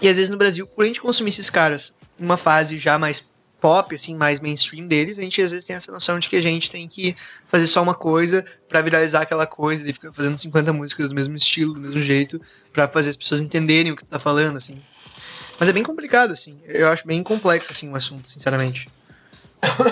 E 0.01 0.07
às 0.07 0.15
vezes 0.15 0.29
no 0.29 0.37
Brasil, 0.37 0.67
por 0.67 0.83
a 0.83 0.87
gente 0.87 1.01
consumir 1.01 1.29
esses 1.31 1.49
caras 1.49 1.95
numa 2.19 2.37
fase 2.37 2.77
já 2.77 2.99
mais 2.99 3.23
pop, 3.61 3.93
assim, 3.93 4.17
mais 4.17 4.39
mainstream 4.39 4.87
deles, 4.87 5.19
a 5.19 5.21
gente 5.21 5.39
às 5.39 5.51
vezes 5.51 5.65
tem 5.65 5.75
essa 5.75 5.91
noção 5.91 6.17
de 6.17 6.27
que 6.27 6.35
a 6.35 6.41
gente 6.41 6.69
tem 6.69 6.87
que 6.87 7.15
fazer 7.47 7.67
só 7.67 7.81
uma 7.81 7.93
coisa 7.93 8.43
pra 8.67 8.81
viralizar 8.81 9.21
aquela 9.21 9.45
coisa, 9.45 9.87
e 9.87 9.93
ficar 9.93 10.11
fazendo 10.11 10.35
50 10.35 10.73
músicas 10.73 11.09
do 11.09 11.15
mesmo 11.15 11.35
estilo, 11.35 11.75
do 11.75 11.79
mesmo 11.79 12.01
jeito, 12.01 12.41
pra 12.73 12.87
fazer 12.87 13.11
as 13.11 13.15
pessoas 13.15 13.39
entenderem 13.39 13.91
o 13.91 13.95
que 13.95 14.03
tu 14.03 14.09
tá 14.09 14.17
falando, 14.17 14.57
assim. 14.57 14.81
Mas 15.59 15.69
é 15.69 15.73
bem 15.73 15.83
complicado, 15.83 16.31
assim. 16.31 16.59
Eu 16.65 16.89
acho 16.89 17.05
bem 17.05 17.21
complexo, 17.21 17.71
assim, 17.71 17.87
o 17.87 17.95
assunto, 17.95 18.27
sinceramente. 18.27 18.89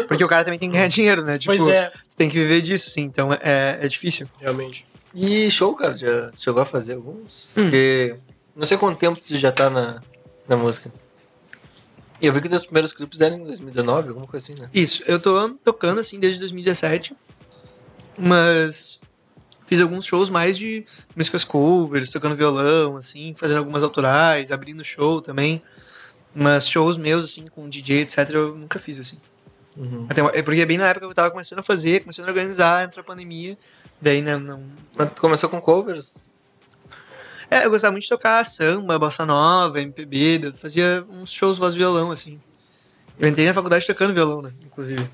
Porque 0.08 0.24
o 0.24 0.28
cara 0.28 0.44
também 0.44 0.58
tem 0.58 0.68
que 0.68 0.76
ganhar 0.76 0.88
dinheiro, 0.88 1.24
né? 1.24 1.38
Tipo, 1.38 1.56
pois 1.56 1.68
é, 1.68 1.92
tem 2.18 2.28
que 2.28 2.40
viver 2.40 2.62
disso, 2.62 2.90
assim, 2.90 3.04
então 3.04 3.32
é, 3.32 3.78
é 3.80 3.88
difícil. 3.88 4.28
realmente. 4.40 4.84
E 5.14 5.50
show, 5.52 5.76
cara, 5.76 5.96
já 5.96 6.32
chegou 6.36 6.64
a 6.64 6.66
fazer 6.66 6.94
alguns? 6.94 7.48
Hum. 7.56 7.64
Porque 7.64 8.16
não 8.56 8.68
sei 8.68 8.78
quanto 8.78 8.98
tempo 8.98 9.20
tu 9.20 9.36
já 9.38 9.52
tá 9.52 9.70
na, 9.70 10.02
na 10.48 10.58
música. 10.58 10.92
E 12.22 12.28
eu 12.28 12.34
vi 12.34 12.42
que 12.42 12.50
teus 12.50 12.66
primeiros 12.66 12.92
clipes 12.92 13.22
eram 13.22 13.38
em 13.38 13.46
2019, 13.46 14.10
alguma 14.10 14.28
coisa 14.28 14.44
assim, 14.44 14.62
né? 14.62 14.70
Isso, 14.74 15.04
eu 15.08 15.20
tô 15.20 15.50
tocando, 15.64 16.00
assim, 16.00 16.20
desde 16.20 16.40
2017, 16.40 17.16
mas 18.18 19.00
fiz 19.66 19.80
alguns 19.80 20.06
shows 20.06 20.30
mais 20.30 20.58
de 20.58 20.86
músicas 21.16 21.44
covers, 21.44 22.10
tocando 22.10 22.36
violão, 22.36 22.98
assim, 22.98 23.34
fazendo 23.38 23.60
algumas 23.60 23.84
autorais, 23.84 24.52
abrindo 24.52 24.84
show 24.84 25.22
também. 25.22 25.62
Mas 26.36 26.68
shows 26.68 26.98
meus, 26.98 27.26
assim, 27.26 27.46
com 27.48 27.70
DJ, 27.70 28.02
etc., 28.02 28.30
eu 28.32 28.56
nunca 28.56 28.80
fiz, 28.80 29.00
assim. 29.00 29.18
Uhum. 29.78 30.06
Até, 30.10 30.22
é 30.40 30.42
porque 30.42 30.66
bem 30.66 30.78
na 30.78 30.88
época 30.88 31.06
eu 31.06 31.14
tava 31.14 31.32
começando 31.32 31.60
a 31.60 31.64
fazer, 31.64 32.02
começando 32.02 32.26
a 32.26 32.30
organizar, 32.30 32.84
entrou 32.84 33.02
a 33.02 33.06
pandemia, 33.06 33.58
daí 34.02 34.22
né, 34.22 34.38
não, 34.38 34.62
Mas 34.96 35.14
tu 35.14 35.22
começou 35.22 35.50
com 35.50 35.62
covers? 35.62 36.29
É, 37.50 37.66
eu 37.66 37.70
gostava 37.70 37.92
muito 37.92 38.04
de 38.04 38.10
tocar 38.10 38.46
samba, 38.46 39.00
bossa 39.00 39.26
nova, 39.26 39.82
MPB, 39.82 40.42
eu 40.44 40.54
fazia 40.54 41.06
uns 41.10 41.32
shows 41.32 41.58
voz 41.58 41.74
violão, 41.74 42.12
assim. 42.12 42.40
Eu 43.20 43.28
entrei 43.28 43.46
na 43.46 43.54
faculdade 43.54 43.86
tocando 43.86 44.14
violão, 44.14 44.42
né, 44.42 44.52
inclusive. 44.64 45.10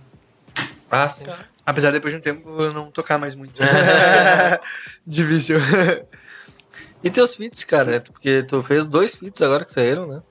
Ah, 0.91 1.09
sim. 1.09 1.23
Cara, 1.23 1.55
Apesar 1.65 1.89
de 1.89 1.97
depois 1.97 2.13
de 2.13 2.19
um 2.19 2.21
tempo 2.21 2.61
eu 2.61 2.71
não 2.71 2.91
tocar 2.91 3.17
mais 3.17 3.33
muito. 3.33 3.59
Difícil. 5.05 5.57
E 7.03 7.09
teus 7.09 7.35
feats, 7.35 7.63
cara, 7.63 7.91
né? 7.91 7.99
Porque 7.99 8.43
tu 8.43 8.61
fez 8.61 8.85
dois 8.85 9.15
feats 9.15 9.41
agora 9.41 9.65
que 9.65 9.73
saíram, 9.73 10.07
né? 10.07 10.21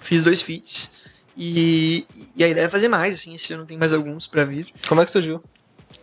Fiz 0.00 0.22
dois 0.22 0.42
feats. 0.42 0.92
E, 1.36 2.06
e 2.36 2.44
a 2.44 2.48
ideia 2.48 2.66
é 2.66 2.68
fazer 2.68 2.88
mais, 2.88 3.14
assim, 3.14 3.34
esse 3.34 3.54
ano 3.54 3.64
tem 3.64 3.78
mais 3.78 3.92
alguns 3.92 4.26
pra 4.26 4.44
vir. 4.44 4.66
Como 4.86 5.00
é 5.00 5.04
que 5.06 5.10
surgiu? 5.10 5.42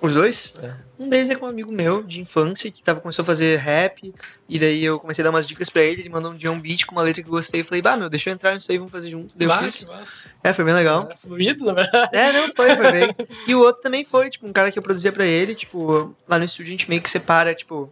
Os 0.02 0.14
dois? 0.14 0.54
É. 0.62 0.74
Um 1.00 1.08
deles 1.08 1.30
é 1.30 1.36
com 1.36 1.46
um 1.46 1.50
amigo 1.50 1.72
meu 1.72 2.04
de 2.04 2.20
infância 2.20 2.70
que 2.70 2.84
tava, 2.84 3.00
começou 3.00 3.24
a 3.24 3.26
fazer 3.26 3.58
rap. 3.58 4.14
E 4.48 4.60
daí 4.60 4.84
eu 4.84 5.00
comecei 5.00 5.22
a 5.22 5.24
dar 5.24 5.30
umas 5.30 5.48
dicas 5.48 5.70
pra 5.70 5.82
ele. 5.82 6.02
Ele 6.02 6.10
mandou 6.10 6.32
um 6.32 6.36
dia 6.36 6.52
um 6.52 6.60
beat 6.60 6.86
com 6.86 6.94
uma 6.94 7.02
letra 7.02 7.22
que 7.24 7.30
eu 7.30 7.32
gostei. 7.32 7.62
Eu 7.62 7.66
falei, 7.66 7.82
bah, 7.82 7.96
meu, 7.96 8.10
deixa 8.10 8.30
eu 8.30 8.34
entrar 8.34 8.54
nisso 8.54 8.72
aí, 8.72 8.78
vamos 8.78 8.92
fazer 8.92 9.10
junto. 9.10 9.38
Daí 9.38 9.46
eu 9.46 9.50
bah, 9.50 9.64
fiz. 9.64 9.76
que 9.78 9.86
massa. 9.86 10.30
É, 10.44 10.52
foi 10.52 10.66
bem 10.66 10.74
legal. 10.74 11.08
É 11.10 11.16
fluido, 11.16 11.66
na 11.66 11.74
verdade. 11.74 12.10
É, 12.12 12.34
não, 12.34 12.54
foi, 12.54 12.76
foi 12.76 12.92
bem. 12.92 13.16
E 13.48 13.56
o 13.56 13.60
outro 13.60 13.82
também 13.82 14.04
foi, 14.04 14.30
tipo, 14.30 14.46
um 14.46 14.52
cara 14.52 14.72
que 14.72 14.78
eu 14.78 14.84
produzia 14.84 15.12
pra 15.12 15.26
ele, 15.26 15.56
tipo, 15.56 16.16
lá 16.28 16.38
no 16.38 16.46
estúdio 16.46 16.70
a 16.70 16.72
gente 16.72 16.90
meio 16.90 17.02
que 17.02 17.10
separa, 17.10 17.56
tipo, 17.56 17.92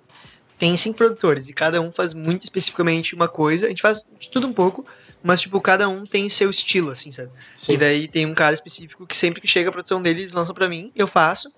tem 0.57 0.75
cinco 0.75 0.97
produtores 0.97 1.49
e 1.49 1.53
cada 1.53 1.79
um 1.79 1.91
faz 1.91 2.13
muito 2.13 2.43
especificamente 2.43 3.15
uma 3.15 3.27
coisa. 3.27 3.67
A 3.67 3.69
gente 3.69 3.81
faz 3.81 4.03
de 4.19 4.29
tudo 4.29 4.47
um 4.47 4.53
pouco, 4.53 4.85
mas, 5.23 5.41
tipo, 5.41 5.59
cada 5.61 5.87
um 5.87 6.05
tem 6.05 6.29
seu 6.29 6.49
estilo, 6.49 6.91
assim, 6.91 7.11
sabe? 7.11 7.29
Sim. 7.57 7.73
E 7.73 7.77
daí 7.77 8.07
tem 8.07 8.25
um 8.25 8.33
cara 8.33 8.53
específico 8.53 9.05
que 9.05 9.15
sempre 9.15 9.39
que 9.39 9.47
chega 9.47 9.69
a 9.69 9.71
produção 9.71 10.01
dele, 10.01 10.23
eles 10.23 10.33
lançam 10.33 10.55
pra 10.55 10.67
mim, 10.67 10.91
eu 10.95 11.07
faço. 11.07 11.53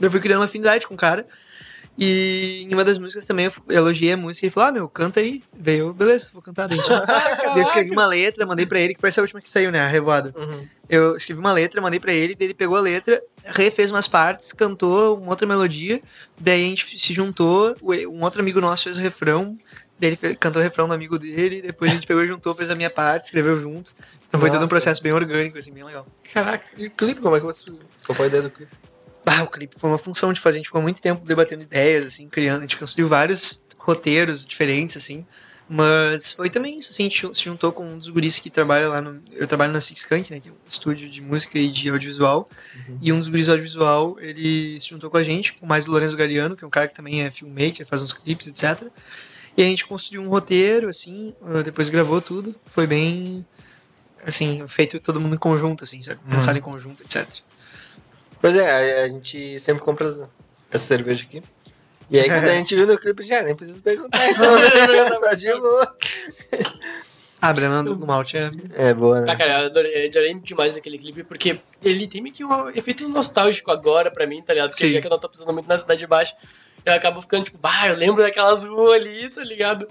Eu 0.00 0.10
fui 0.10 0.20
criando 0.20 0.40
uma 0.40 0.46
afinidade 0.46 0.86
com 0.86 0.94
o 0.94 0.96
cara. 0.96 1.26
E 1.98 2.62
em 2.62 2.72
uma 2.72 2.84
das 2.84 2.96
músicas 2.96 3.26
também 3.26 3.46
eu 3.46 3.52
elogiei 3.68 4.12
a 4.12 4.16
música 4.16 4.46
e 4.46 4.48
ele 4.48 4.52
falou: 4.52 4.68
Ah, 4.68 4.72
meu, 4.72 4.88
canta 4.88 5.20
aí. 5.20 5.42
Eu, 5.66 5.92
beleza, 5.92 6.30
vou 6.32 6.40
cantar. 6.40 6.66
Daí, 6.68 6.78
eu 7.54 7.62
escrevi 7.62 7.90
uma 7.90 8.06
letra, 8.06 8.46
mandei 8.46 8.64
pra 8.64 8.80
ele, 8.80 8.94
que 8.94 9.00
foi 9.00 9.10
essa 9.10 9.20
última 9.20 9.40
que 9.40 9.50
saiu, 9.50 9.70
né? 9.70 9.80
A 9.80 9.88
Revoada. 9.88 10.34
Uhum. 10.36 10.66
Eu 10.88 11.16
escrevi 11.16 11.38
uma 11.38 11.52
letra, 11.52 11.80
mandei 11.80 12.00
pra 12.00 12.12
ele, 12.12 12.34
daí 12.34 12.46
ele 12.48 12.54
pegou 12.54 12.76
a 12.76 12.80
letra, 12.80 13.22
refez 13.44 13.90
umas 13.90 14.08
partes, 14.08 14.52
cantou 14.52 15.18
uma 15.18 15.30
outra 15.30 15.46
melodia, 15.46 16.00
daí 16.38 16.62
a 16.62 16.68
gente 16.68 16.98
se 16.98 17.14
juntou, 17.14 17.74
um 17.82 18.22
outro 18.22 18.40
amigo 18.40 18.60
nosso 18.60 18.84
fez 18.84 18.98
o 18.98 19.00
refrão, 19.00 19.56
daí 19.98 20.18
ele 20.22 20.36
cantou 20.36 20.60
o 20.60 20.62
refrão 20.62 20.88
do 20.88 20.94
amigo 20.94 21.18
dele, 21.18 21.62
depois 21.62 21.90
a 21.90 21.94
gente 21.94 22.06
pegou 22.06 22.22
e 22.22 22.26
juntou, 22.26 22.54
fez 22.54 22.68
a 22.68 22.74
minha 22.74 22.90
parte, 22.90 23.26
escreveu 23.26 23.60
junto. 23.60 23.92
Então 24.28 24.40
foi 24.40 24.50
todo 24.50 24.64
um 24.64 24.68
processo 24.68 25.02
bem 25.02 25.12
orgânico, 25.12 25.58
assim, 25.58 25.72
bem 25.72 25.84
legal. 25.84 26.06
Caraca. 26.32 26.64
E 26.76 26.86
o 26.86 26.90
clipe, 26.90 27.20
como 27.20 27.36
é 27.36 27.40
que 27.40 27.44
você 27.44 27.70
Qual 28.06 28.16
foi 28.16 28.26
a 28.26 28.28
ideia 28.28 28.42
do 28.42 28.50
clipe? 28.50 28.81
Ah, 29.24 29.42
o 29.42 29.46
clipe 29.46 29.76
foi 29.78 29.90
uma 29.90 29.98
função 29.98 30.32
de 30.32 30.40
fazer, 30.40 30.56
a 30.56 30.58
gente 30.58 30.66
ficou 30.66 30.82
muito 30.82 31.00
tempo 31.00 31.24
debatendo 31.24 31.62
ideias, 31.62 32.04
assim, 32.06 32.28
criando, 32.28 32.58
a 32.58 32.62
gente 32.62 32.76
construiu 32.76 33.08
vários 33.08 33.64
roteiros 33.78 34.46
diferentes, 34.46 34.96
assim, 34.96 35.24
mas 35.68 36.32
foi 36.32 36.50
também 36.50 36.78
isso, 36.78 36.90
assim, 36.90 37.04
a 37.04 37.08
gente 37.08 37.34
se 37.34 37.44
juntou 37.44 37.72
com 37.72 37.84
um 37.84 37.98
dos 37.98 38.08
guris 38.08 38.38
que 38.38 38.50
trabalha 38.50 38.88
lá 38.88 39.00
no, 39.00 39.22
eu 39.32 39.46
trabalho 39.46 39.72
na 39.72 39.80
Six 39.80 40.04
Cante, 40.04 40.32
né, 40.32 40.40
que 40.40 40.48
é 40.48 40.52
um 40.52 40.56
estúdio 40.68 41.08
de 41.08 41.20
música 41.20 41.58
e 41.58 41.70
de 41.70 41.88
audiovisual, 41.88 42.48
e 43.00 43.12
um 43.12 43.18
dos 43.18 43.28
guris 43.28 43.46
do 43.46 43.52
audiovisual, 43.52 44.16
ele 44.20 44.78
se 44.80 44.90
juntou 44.90 45.08
com 45.08 45.16
a 45.16 45.22
gente, 45.22 45.54
com 45.54 45.66
mais 45.66 45.86
o 45.86 45.90
Lorenzo 45.90 46.16
Galiano, 46.16 46.56
que 46.56 46.64
é 46.64 46.66
um 46.66 46.70
cara 46.70 46.88
que 46.88 46.94
também 46.94 47.22
é 47.22 47.30
filmmaker, 47.30 47.86
faz 47.86 48.02
uns 48.02 48.12
clipes, 48.12 48.48
etc, 48.48 48.88
e 49.56 49.62
a 49.62 49.66
gente 49.66 49.86
construiu 49.86 50.22
um 50.22 50.28
roteiro, 50.28 50.88
assim, 50.88 51.34
uh, 51.40 51.62
depois 51.62 51.88
gravou 51.88 52.20
tudo, 52.20 52.54
foi 52.66 52.86
bem, 52.86 53.44
assim, 54.26 54.66
feito 54.66 54.98
todo 54.98 55.20
mundo 55.20 55.34
em 55.36 55.38
conjunto, 55.38 55.84
assim, 55.84 56.02
sabe, 56.02 56.20
lançado 56.28 56.56
em 56.56 56.62
conjunto, 56.62 57.02
etc. 57.02 57.26
Pois 58.42 58.56
é, 58.56 59.00
a, 59.00 59.04
a 59.04 59.08
gente 59.08 59.60
sempre 59.60 59.82
compra 59.82 60.08
essa, 60.08 60.28
essa 60.70 60.84
cerveja 60.84 61.24
aqui. 61.24 61.42
E 62.10 62.18
aí 62.18 62.28
quando 62.28 62.44
a 62.44 62.54
gente 62.54 62.74
viu 62.74 62.86
no 62.86 62.98
clipe, 62.98 63.22
já 63.22 63.40
nem 63.42 63.54
precisa 63.54 63.80
perguntar, 63.80 64.18
então 64.28 65.20
tá 65.20 65.34
de 65.34 65.50
boa. 65.54 65.96
Ah, 67.40 67.52
Brahma 67.52 67.82
do 67.82 67.96
Malte 68.06 68.36
é. 68.36 68.50
É 68.76 68.92
boa, 68.92 69.20
né? 69.20 69.26
Tá, 69.26 69.36
cara, 69.36 69.60
eu 69.60 69.66
adorei, 69.66 70.04
eu 70.04 70.10
adorei 70.10 70.34
demais 70.34 70.76
aquele 70.76 70.98
clipe, 70.98 71.22
porque 71.22 71.58
ele 71.82 72.06
tem 72.06 72.20
meio 72.20 72.34
que 72.34 72.44
um 72.44 72.68
efeito 72.70 73.08
nostálgico 73.08 73.70
agora 73.70 74.10
pra 74.10 74.26
mim, 74.26 74.42
tá 74.42 74.52
ligado? 74.52 74.70
Porque 74.70 74.86
Sim. 74.86 74.92
já 74.92 75.00
que 75.00 75.06
eu 75.06 75.10
não 75.10 75.18
tô 75.18 75.28
pisando 75.28 75.52
muito 75.52 75.68
na 75.68 75.78
Cidade 75.78 76.06
Baixa, 76.06 76.36
eu 76.84 76.92
acabo 76.92 77.22
ficando 77.22 77.44
tipo, 77.44 77.58
bah, 77.58 77.88
eu 77.88 77.96
lembro 77.96 78.22
daquelas 78.22 78.64
ruas 78.64 79.00
ali, 79.00 79.30
tá 79.30 79.42
ligado? 79.42 79.88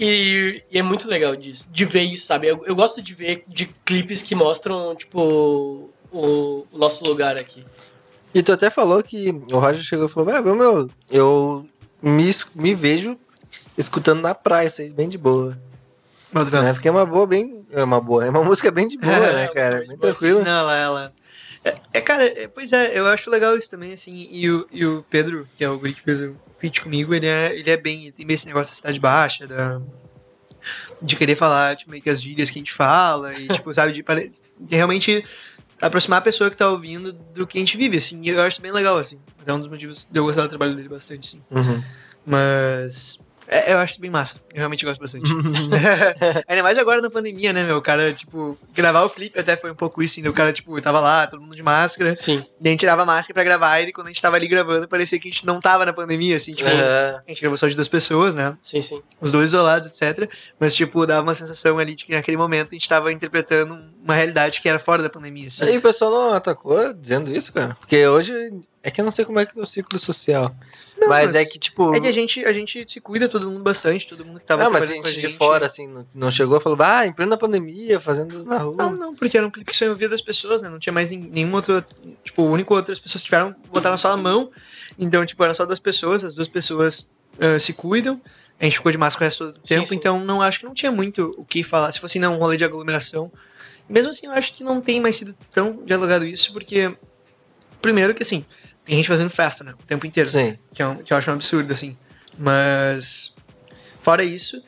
E, 0.00 0.62
e 0.70 0.78
é 0.78 0.82
muito 0.82 1.06
legal 1.08 1.36
disso, 1.36 1.68
de 1.70 1.84
ver 1.84 2.02
isso, 2.02 2.26
sabe? 2.26 2.46
Eu, 2.46 2.64
eu 2.64 2.74
gosto 2.74 3.02
de 3.02 3.12
ver 3.12 3.44
de 3.46 3.66
clipes 3.84 4.22
que 4.22 4.34
mostram, 4.34 4.96
tipo, 4.96 5.91
o, 6.12 6.66
o 6.70 6.78
nosso 6.78 7.04
lugar 7.04 7.36
aqui. 7.36 7.64
E 8.34 8.42
tu 8.42 8.52
até 8.52 8.70
falou 8.70 9.02
que 9.02 9.30
o 9.50 9.58
Roger 9.58 9.82
chegou 9.82 10.06
e 10.06 10.08
falou: 10.08 10.34
Ah, 10.34 10.40
meu, 10.40 10.90
eu 11.10 11.66
me, 12.02 12.30
me 12.54 12.74
vejo 12.74 13.18
escutando 13.76 14.20
na 14.20 14.34
praia, 14.34 14.66
isso 14.68 14.80
aí, 14.82 14.92
bem 14.92 15.08
de 15.08 15.18
boa. 15.18 15.58
Pra 16.30 16.44
Né? 16.62 16.72
Porque 16.72 16.88
é 16.88 16.90
uma 16.90 17.04
boa, 17.04 17.26
bem. 17.26 17.64
É 17.70 17.84
uma 17.84 18.00
boa, 18.00 18.24
é 18.24 18.30
uma 18.30 18.42
música 18.44 18.70
bem 18.70 18.88
de 18.88 18.98
boa, 18.98 19.12
É, 19.12 19.32
né, 19.34 19.48
cara? 19.48 19.78
Bem 19.80 19.88
bem 19.88 19.96
boa. 19.98 20.12
tranquila. 20.12 20.42
Não, 20.42 20.50
ela, 20.50 20.76
ela. 20.76 21.12
É, 21.64 21.74
é, 21.92 22.00
cara, 22.00 22.24
é, 22.24 22.48
pois 22.48 22.72
é, 22.72 22.98
eu 22.98 23.06
acho 23.06 23.30
legal 23.30 23.56
isso 23.56 23.70
também, 23.70 23.92
assim. 23.92 24.28
E 24.30 24.50
o, 24.50 24.66
e 24.72 24.84
o 24.86 25.04
Pedro, 25.10 25.46
que 25.56 25.62
é 25.62 25.68
o 25.68 25.78
guri 25.78 25.92
que 25.92 26.00
fez 26.00 26.22
o 26.22 26.34
feat 26.58 26.80
comigo, 26.80 27.14
ele 27.14 27.26
é, 27.26 27.54
ele 27.54 27.70
é 27.70 27.76
bem. 27.76 28.04
Ele 28.04 28.12
tem 28.12 28.26
bem 28.26 28.34
esse 28.34 28.46
negócio 28.46 28.72
da 28.72 28.76
cidade 28.76 28.98
baixa, 28.98 29.46
da. 29.46 29.80
De 31.00 31.16
querer 31.16 31.34
falar, 31.34 31.74
tipo, 31.76 31.90
meio 31.90 32.02
que 32.02 32.08
as 32.08 32.22
gírias 32.22 32.48
que 32.48 32.58
a 32.58 32.60
gente 32.60 32.72
fala, 32.72 33.34
e, 33.34 33.48
tipo, 33.48 33.74
sabe, 33.74 33.92
de 33.92 34.76
realmente 34.76 35.24
aproximar 35.82 36.20
a 36.20 36.22
pessoa 36.22 36.48
que 36.50 36.56
tá 36.56 36.68
ouvindo 36.68 37.12
do 37.12 37.46
que 37.46 37.58
a 37.58 37.60
gente 37.60 37.76
vive, 37.76 37.98
assim. 37.98 38.20
E 38.22 38.28
eu 38.30 38.40
acho 38.40 38.62
bem 38.62 38.72
legal, 38.72 38.96
assim. 38.96 39.18
É 39.44 39.52
um 39.52 39.58
dos 39.58 39.68
motivos 39.68 40.06
de 40.10 40.18
eu 40.18 40.24
gostar 40.24 40.42
do 40.42 40.48
trabalho 40.48 40.74
dele 40.74 40.88
bastante, 40.88 41.26
sim. 41.28 41.42
Uhum. 41.50 41.82
Mas. 42.24 43.18
é, 43.48 43.72
eu 43.72 43.78
acho 43.78 44.00
bem 44.00 44.08
massa. 44.10 44.36
Eu 44.52 44.58
realmente 44.58 44.84
gosto 44.84 45.00
bastante. 45.00 45.28
Ainda 46.46 46.62
mais 46.62 46.78
agora 46.78 47.00
na 47.02 47.10
pandemia, 47.10 47.52
né, 47.52 47.64
meu? 47.64 47.78
O 47.78 47.82
cara, 47.82 48.12
tipo, 48.12 48.56
gravar 48.72 49.02
o 49.02 49.10
clipe 49.10 49.38
até 49.38 49.56
foi 49.56 49.70
um 49.72 49.74
pouco 49.74 50.00
isso, 50.02 50.18
ainda. 50.20 50.30
O 50.30 50.32
cara, 50.32 50.52
tipo, 50.52 50.80
tava 50.80 51.00
lá, 51.00 51.26
todo 51.26 51.40
mundo 51.42 51.56
de 51.56 51.62
máscara. 51.62 52.14
Sim. 52.16 52.38
Daí 52.60 52.68
a 52.68 52.68
gente 52.70 52.80
tirava 52.80 53.02
a 53.02 53.06
máscara 53.06 53.34
pra 53.34 53.42
gravar 53.44 53.80
e 53.80 53.92
quando 53.92 54.06
a 54.06 54.10
gente 54.10 54.22
tava 54.22 54.36
ali 54.36 54.46
gravando, 54.46 54.86
parecia 54.86 55.18
que 55.18 55.28
a 55.28 55.30
gente 55.30 55.44
não 55.44 55.60
tava 55.60 55.84
na 55.84 55.92
pandemia, 55.92 56.36
assim. 56.36 56.52
Tipo, 56.52 56.70
É. 56.70 57.16
a 57.16 57.28
gente 57.28 57.40
gravou 57.40 57.58
só 57.58 57.66
de 57.66 57.74
duas 57.74 57.88
pessoas, 57.88 58.34
né? 58.34 58.56
Sim, 58.62 58.80
sim. 58.80 59.02
Os 59.20 59.30
dois 59.32 59.50
isolados, 59.50 59.88
etc. 59.88 60.30
Mas, 60.60 60.74
tipo, 60.74 61.04
dava 61.06 61.22
uma 61.22 61.34
sensação 61.34 61.78
ali 61.78 61.94
de 61.96 62.04
que 62.04 62.12
naquele 62.12 62.36
momento 62.36 62.68
a 62.70 62.74
gente 62.74 62.88
tava 62.88 63.12
interpretando 63.12 63.76
uma 64.02 64.14
realidade 64.14 64.60
que 64.60 64.68
era 64.68 64.78
fora 64.78 65.02
da 65.02 65.10
pandemia, 65.10 65.46
assim. 65.46 65.64
E 65.64 65.78
o 65.78 65.82
pessoal 65.82 66.10
não 66.10 66.34
atacou 66.34 66.92
dizendo 66.92 67.34
isso, 67.34 67.52
cara? 67.52 67.76
Porque 67.78 68.06
hoje 68.06 68.32
é 68.82 68.90
que 68.90 69.00
eu 69.00 69.04
não 69.04 69.12
sei 69.12 69.24
como 69.24 69.38
é 69.38 69.46
que 69.46 69.56
é 69.56 69.62
o 69.62 69.66
ciclo 69.66 69.98
social. 69.98 70.54
Não, 71.00 71.08
mas, 71.08 71.26
mas 71.26 71.34
é 71.36 71.44
que, 71.44 71.58
tipo. 71.58 71.94
É 71.94 72.00
que 72.00 72.06
a 72.06 72.12
gente, 72.12 72.44
a 72.44 72.52
gente 72.52 72.84
se 72.90 73.00
cuida, 73.00 73.28
todo 73.28 73.48
mundo 73.48 73.62
bastante, 73.62 74.06
todo 74.08 74.24
mundo 74.24 74.40
que 74.40 74.46
tava 74.46 74.64
não, 74.64 74.72
mas 74.72 74.88
gente 74.88 75.08
a 75.08 75.10
de 75.10 75.20
gente. 75.20 75.36
fora, 75.36 75.66
assim, 75.66 75.86
não, 75.86 76.06
não 76.12 76.30
chegou 76.30 76.58
e 76.58 76.60
falou, 76.60 76.78
ah, 76.82 77.06
em 77.06 77.12
plena 77.12 77.36
pandemia, 77.36 78.00
fazendo 78.00 78.44
na 78.44 78.58
rua. 78.58 78.76
Não, 78.76 78.92
não, 78.92 79.14
porque 79.14 79.36
era 79.36 79.46
um 79.46 79.50
clipe 79.50 79.70
que 79.70 79.76
só 79.76 79.86
ouvia 79.86 80.08
das 80.08 80.20
pessoas, 80.20 80.62
né? 80.62 80.68
Não 80.68 80.80
tinha 80.80 80.92
mais 80.92 81.08
nenhuma 81.08 81.58
outra. 81.58 81.86
Tipo, 82.24 82.42
o 82.42 82.50
único 82.50 82.74
outras 82.74 82.98
pessoas 82.98 83.22
tiveram 83.22 83.54
botaram 83.72 83.96
só 83.96 84.10
a 84.10 84.16
mão. 84.16 84.50
Então, 84.98 85.24
tipo, 85.24 85.42
eram 85.44 85.54
só 85.54 85.64
duas 85.64 85.80
pessoas, 85.80 86.24
as 86.24 86.34
duas 86.34 86.48
pessoas 86.48 87.08
ah, 87.40 87.58
se 87.58 87.72
cuidam. 87.72 88.20
A 88.60 88.64
gente 88.64 88.76
ficou 88.76 88.92
de 88.92 88.98
máscara 88.98 89.24
o 89.24 89.26
resto 89.26 89.46
do 89.46 89.52
Sim, 89.66 89.74
tempo, 89.74 89.88
sim. 89.88 89.96
então 89.96 90.24
não 90.24 90.40
acho 90.40 90.60
que 90.60 90.66
não 90.66 90.74
tinha 90.74 90.92
muito 90.92 91.34
o 91.36 91.44
que 91.44 91.62
falar. 91.62 91.90
Se 91.90 91.98
fosse 91.98 92.18
não 92.18 92.34
um 92.34 92.38
rolê 92.38 92.56
de 92.56 92.64
aglomeração. 92.64 93.30
Mesmo 93.88 94.10
assim, 94.10 94.26
eu 94.26 94.32
acho 94.32 94.52
que 94.52 94.62
não 94.64 94.80
tem 94.80 95.00
mais 95.00 95.16
sido 95.16 95.34
tão 95.52 95.84
dialogado 95.84 96.24
isso, 96.24 96.52
porque. 96.52 96.94
Primeiro 97.80 98.14
que 98.14 98.22
assim, 98.22 98.44
tem 98.84 98.96
gente 98.96 99.08
fazendo 99.08 99.28
festa, 99.30 99.64
né? 99.64 99.72
O 99.72 99.86
tempo 99.86 100.06
inteiro. 100.06 100.28
Sim. 100.28 100.56
Que, 100.72 100.82
é 100.82 100.86
um- 100.86 100.96
que 100.96 101.12
eu 101.12 101.16
acho 101.16 101.30
um 101.30 101.34
absurdo, 101.34 101.72
assim. 101.72 101.96
Mas. 102.38 103.34
Fora 104.00 104.24
isso. 104.24 104.62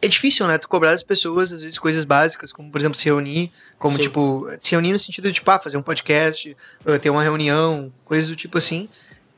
É 0.00 0.06
difícil, 0.06 0.46
né? 0.46 0.58
Tu 0.58 0.68
cobrar 0.68 0.92
das 0.92 1.02
pessoas, 1.02 1.52
às 1.52 1.60
vezes, 1.60 1.76
coisas 1.78 2.04
básicas, 2.04 2.52
como, 2.52 2.70
por 2.70 2.78
exemplo, 2.80 2.96
se 2.96 3.04
reunir. 3.06 3.50
Como, 3.78 3.96
Sim. 3.96 4.02
tipo, 4.02 4.48
se 4.60 4.70
reunir 4.72 4.92
no 4.92 4.98
sentido 4.98 5.26
de, 5.28 5.34
tipo, 5.34 5.50
ah, 5.50 5.58
fazer 5.58 5.76
um 5.76 5.82
podcast, 5.82 6.56
uh, 6.86 6.98
ter 7.00 7.10
uma 7.10 7.22
reunião, 7.22 7.92
coisas 8.04 8.28
do 8.28 8.36
tipo 8.36 8.58
assim. 8.58 8.88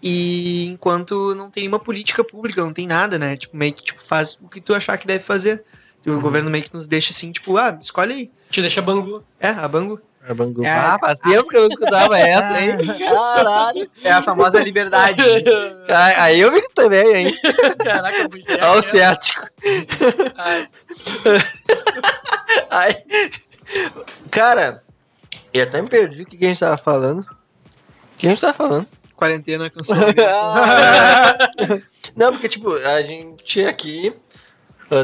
E 0.03 0.67
enquanto 0.67 1.35
não 1.35 1.51
tem 1.51 1.67
uma 1.69 1.79
política 1.79 2.23
pública, 2.25 2.63
não 2.63 2.73
tem 2.73 2.87
nada, 2.87 3.19
né? 3.19 3.37
Tipo, 3.37 3.57
meio 3.57 3.73
que 3.73 3.83
tipo, 3.85 4.03
faz 4.05 4.39
o 4.41 4.49
que 4.49 4.61
tu 4.61 4.75
achar 4.75 4.97
que 4.99 5.07
deve 5.07 5.23
fazer. 5.25 5.63
O 6.07 6.11
Uhum. 6.11 6.21
governo 6.21 6.51
meio 6.51 6.65
que 6.65 6.73
nos 6.75 6.89
deixa 6.89 7.11
assim, 7.13 7.33
tipo, 7.33 7.57
ah, 7.59 7.77
escolhe 7.81 8.13
aí. 8.13 8.31
Te 8.51 8.61
deixa 8.61 8.83
bangu. 8.83 9.23
É, 9.39 9.49
a 9.49 9.69
Bangu. 9.69 10.01
É 10.29 10.35
Bangu. 10.35 10.65
É. 10.65 10.71
Ah, 10.71 10.99
faz 11.01 11.19
tempo 11.21 11.49
que 11.49 11.57
eu 11.57 11.63
não 11.63 11.69
escutava 11.69 12.19
essa, 12.19 12.61
hein? 12.61 12.77
Caralho. 13.09 13.91
É 14.03 14.11
a 14.11 14.23
famosa 14.23 14.63
liberdade. 14.63 15.23
Aí 16.19 16.41
eu 16.41 16.53
vi 16.53 16.61
também, 16.75 17.17
hein? 17.17 17.39
Caraca, 17.83 18.29
puxei. 18.29 18.57
Olha 18.57 18.79
o 18.79 18.83
ciático. 18.83 19.49
Ai, 20.37 20.69
Ai. 22.71 22.97
Cara, 24.31 24.83
eu 25.55 25.63
até 25.63 25.81
me 25.81 25.89
perdi 25.89 26.23
o 26.23 26.27
que 26.27 26.45
a 26.45 26.49
gente 26.49 26.61
tava 26.61 26.77
falando. 26.77 27.21
O 27.21 28.17
que 28.17 28.27
a 28.27 28.31
gente 28.31 28.41
tava 28.41 28.53
falando? 28.53 28.87
Quarentena 29.17 29.71
canção. 29.71 29.97
não, 32.17 32.33
porque, 32.33 32.49
tipo, 32.49 32.75
a 32.75 33.01
gente 33.03 33.65
aqui 33.65 34.13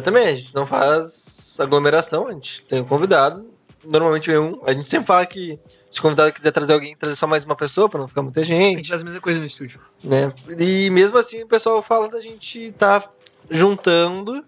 também, 0.03 0.27
a 0.27 0.35
gente 0.35 0.55
não 0.55 0.67
faz 0.67 1.36
aglomeração, 1.61 2.29
a 2.29 2.33
gente 2.33 2.63
tem 2.65 2.81
um 2.81 2.85
convidado. 2.85 3.47
Normalmente 3.85 4.29
vem 4.29 4.39
um. 4.39 4.61
A 4.67 4.73
gente 4.73 4.89
sempre 4.89 5.07
fala 5.07 5.25
que 5.25 5.59
se 5.91 5.99
o 6.01 6.03
convidado 6.03 6.33
quiser 6.33 6.51
trazer 6.51 6.73
alguém, 6.73 6.97
trazer 6.97 7.15
só 7.15 7.27
mais 7.27 7.45
uma 7.45 7.55
pessoa 7.55 7.89
pra 7.89 8.01
não 8.01 8.09
ficar 8.09 8.21
muita 8.23 8.41
A 8.41 8.43
gente, 8.43 8.79
gente 8.79 8.89
faz 8.89 9.01
a 9.01 9.05
mesma 9.05 9.21
coisa 9.21 9.39
no 9.39 9.47
estúdio. 9.47 9.81
né? 10.03 10.33
E 10.59 10.91
mesmo 10.91 11.17
assim 11.19 11.43
o 11.43 11.47
pessoal 11.47 11.81
fala 11.83 12.09
da 12.09 12.21
gente 12.21 12.73
tá 12.73 13.09
juntando 13.49 14.45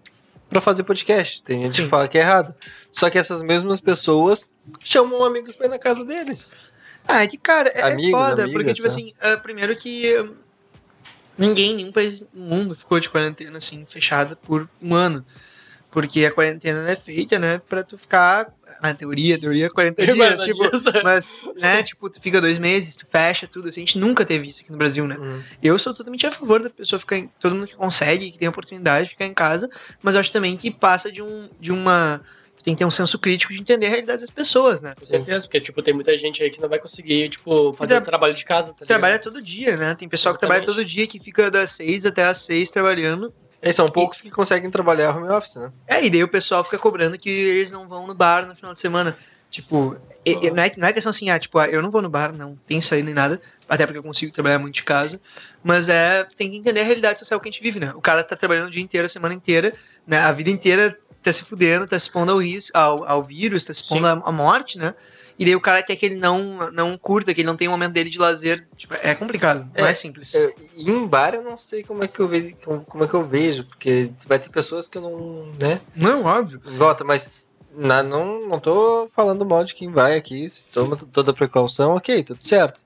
pra 0.49 0.59
fazer 0.59 0.83
podcast. 0.83 1.41
Tem 1.43 1.61
gente 1.63 1.75
Sim. 1.75 1.83
que 1.83 1.89
fala 1.89 2.07
que 2.07 2.17
é 2.17 2.21
errado. 2.21 2.53
Só 2.91 3.09
que 3.09 3.17
essas 3.17 3.41
mesmas 3.41 3.79
pessoas 3.79 4.51
chamam 4.81 5.23
amigos 5.23 5.55
pra 5.55 5.67
ir 5.67 5.69
na 5.69 5.79
casa 5.79 6.03
deles. 6.03 6.55
Ah, 7.07 7.23
é 7.23 7.27
que, 7.27 7.37
cara, 7.37 7.69
é 7.69 7.81
Amigos, 7.83 8.11
foda, 8.11 8.43
amigas, 8.43 8.51
porque, 8.51 8.73
tipo 8.73 8.87
né? 8.87 8.93
assim, 8.93 9.13
ah, 9.21 9.37
primeiro 9.37 9.75
que 9.75 10.15
ah, 10.15 10.27
ninguém, 11.37 11.75
nenhum 11.75 11.91
país 11.91 12.25
no 12.33 12.45
mundo 12.45 12.75
ficou 12.75 12.99
de 12.99 13.09
quarentena, 13.09 13.57
assim, 13.57 13.85
fechada 13.85 14.35
por 14.35 14.69
um 14.81 14.93
ano. 14.93 15.25
Porque 15.91 16.23
a 16.23 16.31
quarentena 16.31 16.87
é 16.89 16.95
feita, 16.95 17.39
né, 17.39 17.59
pra 17.67 17.83
tu 17.83 17.97
ficar, 17.97 18.53
na 18.79 18.93
teoria, 18.93 19.39
teoria, 19.39 19.69
40 19.71 20.05
dias, 20.05 20.17
Mas, 20.17 20.41
tipo, 20.43 20.69
dias. 20.69 20.83
mas, 21.03 21.49
né, 21.55 21.81
tipo, 21.81 22.07
tu 22.09 22.21
fica 22.21 22.39
dois 22.39 22.59
meses, 22.59 22.95
tu 22.95 23.07
fecha 23.07 23.47
tudo, 23.47 23.69
assim, 23.69 23.81
a 23.81 23.85
gente 23.85 23.97
nunca 23.97 24.23
teve 24.23 24.47
isso 24.47 24.61
aqui 24.61 24.71
no 24.71 24.77
Brasil, 24.77 25.07
né. 25.07 25.17
Eu 25.63 25.79
sou 25.79 25.93
totalmente 25.93 26.27
a 26.27 26.31
favor 26.31 26.61
da 26.61 26.69
pessoa 26.69 26.99
ficar, 26.99 27.17
em, 27.17 27.27
todo 27.39 27.55
mundo 27.55 27.67
que 27.67 27.75
consegue, 27.75 28.29
que 28.31 28.37
tem 28.37 28.47
a 28.47 28.51
oportunidade 28.51 29.05
de 29.05 29.09
ficar 29.13 29.25
em 29.25 29.33
casa, 29.33 29.67
mas 30.03 30.13
eu 30.13 30.21
acho 30.21 30.31
também 30.31 30.55
que 30.55 30.69
passa 30.69 31.11
de, 31.11 31.23
um, 31.23 31.49
de 31.59 31.71
uma, 31.71 32.21
tu 32.55 32.63
tem 32.63 32.75
que 32.75 32.79
ter 32.79 32.85
um 32.85 32.91
senso 32.91 33.17
crítico 33.17 33.51
de 33.51 33.59
entender 33.59 33.87
a 33.87 33.89
realidade 33.89 34.21
das 34.21 34.29
pessoas, 34.29 34.83
né. 34.83 34.93
Com 34.95 35.03
certeza, 35.03 35.47
porque, 35.47 35.59
tipo, 35.59 35.81
tem 35.81 35.93
muita 35.95 36.15
gente 36.15 36.43
aí 36.43 36.51
que 36.51 36.61
não 36.61 36.69
vai 36.69 36.77
conseguir, 36.77 37.29
tipo, 37.29 37.73
fazer 37.73 37.95
Tra- 37.95 38.03
o 38.03 38.05
trabalho 38.05 38.35
de 38.35 38.45
casa, 38.45 38.75
tá 38.75 38.85
trabalha 38.85 39.17
todo 39.17 39.41
dia, 39.41 39.75
né? 39.75 39.95
Tem 39.95 40.07
pessoal 40.07 40.35
que 40.35 40.39
trabalha 40.39 40.59
Exatamente. 40.59 40.77
todo 40.85 40.87
dia, 40.87 41.07
que 41.07 41.19
fica 41.19 41.49
das 41.49 41.71
seis 41.71 42.05
até 42.05 42.25
as 42.25 42.37
seis 42.43 42.69
trabalhando. 42.69 43.33
E 43.61 43.73
são 43.73 43.87
poucos 43.87 44.21
que 44.21 44.29
conseguem 44.31 44.69
trabalhar 44.71 45.15
home 45.15 45.27
office, 45.29 45.55
né? 45.55 45.71
É, 45.87 46.05
e 46.05 46.09
daí 46.09 46.23
o 46.23 46.27
pessoal 46.29 46.63
fica 46.63 46.77
cobrando 46.77 47.17
que 47.17 47.29
eles 47.29 47.71
não 47.71 47.87
vão 47.87 48.07
no 48.07 48.13
bar 48.13 48.45
no 48.47 48.55
final 48.55 48.73
de 48.73 48.79
semana. 48.79 49.17
Tipo, 49.51 49.97
e- 50.25 50.31
e 50.45 50.51
não, 50.51 50.63
é, 50.63 50.71
não 50.77 50.87
é 50.87 50.93
questão 50.93 51.09
assim, 51.09 51.29
ah, 51.29 51.39
tipo, 51.39 51.57
ah, 51.57 51.67
eu 51.67 51.81
não 51.81 51.89
vou 51.91 52.01
no 52.01 52.09
bar, 52.09 52.31
não 52.31 52.55
tem 52.67 52.79
saída 52.81 53.05
nem 53.05 53.13
nada, 53.15 53.41
até 53.67 53.85
porque 53.85 53.97
eu 53.97 54.03
consigo 54.03 54.31
trabalhar 54.31 54.59
muito 54.59 54.75
de 54.75 54.83
casa. 54.83 55.19
Mas 55.63 55.89
é, 55.89 56.25
tem 56.37 56.49
que 56.51 56.57
entender 56.57 56.79
a 56.81 56.83
realidade 56.83 57.19
social 57.19 57.39
que 57.39 57.49
a 57.49 57.51
gente 57.51 57.61
vive, 57.61 57.79
né? 57.79 57.91
O 57.95 58.01
cara 58.01 58.23
tá 58.23 58.35
trabalhando 58.35 58.67
o 58.67 58.71
dia 58.71 58.81
inteiro, 58.81 59.05
a 59.05 59.09
semana 59.09 59.33
inteira, 59.33 59.73
né? 60.07 60.19
A 60.19 60.31
vida 60.31 60.49
inteira 60.49 60.97
tá 61.21 61.33
se 61.33 61.43
fudendo, 61.43 61.85
tá 61.85 61.99
se 61.99 62.05
expondo 62.05 62.31
ao 62.31 62.37
risco, 62.37 62.77
ao, 62.77 63.03
ao 63.03 63.23
vírus, 63.23 63.65
tá 63.65 63.73
se 63.73 63.81
expondo 63.83 64.07
à 64.07 64.31
morte, 64.31 64.77
né? 64.77 64.93
E 65.39 65.45
daí 65.45 65.55
o 65.55 65.61
cara 65.61 65.81
quer 65.81 65.95
que 65.95 66.05
ele 66.05 66.17
não, 66.17 66.69
não 66.71 66.97
curta, 66.97 67.33
que 67.33 67.39
ele 67.39 67.47
não 67.47 67.55
tenha 67.55 67.69
um 67.69 67.73
momento 67.73 67.93
dele 67.93 68.09
de 68.09 68.19
lazer. 68.19 68.67
Tipo, 68.75 68.93
é 69.01 69.15
complicado, 69.15 69.69
não 69.77 69.87
é, 69.87 69.91
É, 69.91 69.93
simples. 69.93 70.33
E 70.75 70.89
em 70.91 71.07
bar 71.07 71.33
eu 71.33 71.41
não 71.41 71.55
sei 71.55 71.81
como 71.81 72.03
é 72.03 72.07
que 72.07 72.19
eu 72.19 72.27
vejo, 72.27 72.55
como, 72.63 72.81
como 72.81 73.03
é 73.05 73.07
que 73.07 73.13
eu 73.13 73.25
vejo, 73.25 73.63
porque 73.63 74.11
vai 74.27 74.37
ter 74.37 74.49
pessoas 74.49 74.85
que 74.85 74.97
eu 74.97 75.01
não, 75.01 75.51
né, 75.59 75.79
Não, 75.95 76.25
óbvio. 76.25 76.61
gota, 76.77 77.05
mas 77.05 77.29
na, 77.73 78.03
não, 78.03 78.45
não 78.47 78.59
tô 78.59 79.09
falando 79.15 79.45
mal 79.45 79.63
de 79.63 79.73
quem 79.73 79.89
vai 79.89 80.17
aqui, 80.17 80.47
se 80.49 80.67
toma 80.67 80.97
toda 80.97 81.31
a 81.31 81.33
precaução, 81.33 81.95
ok, 81.95 82.21
tudo 82.21 82.43
certo. 82.43 82.81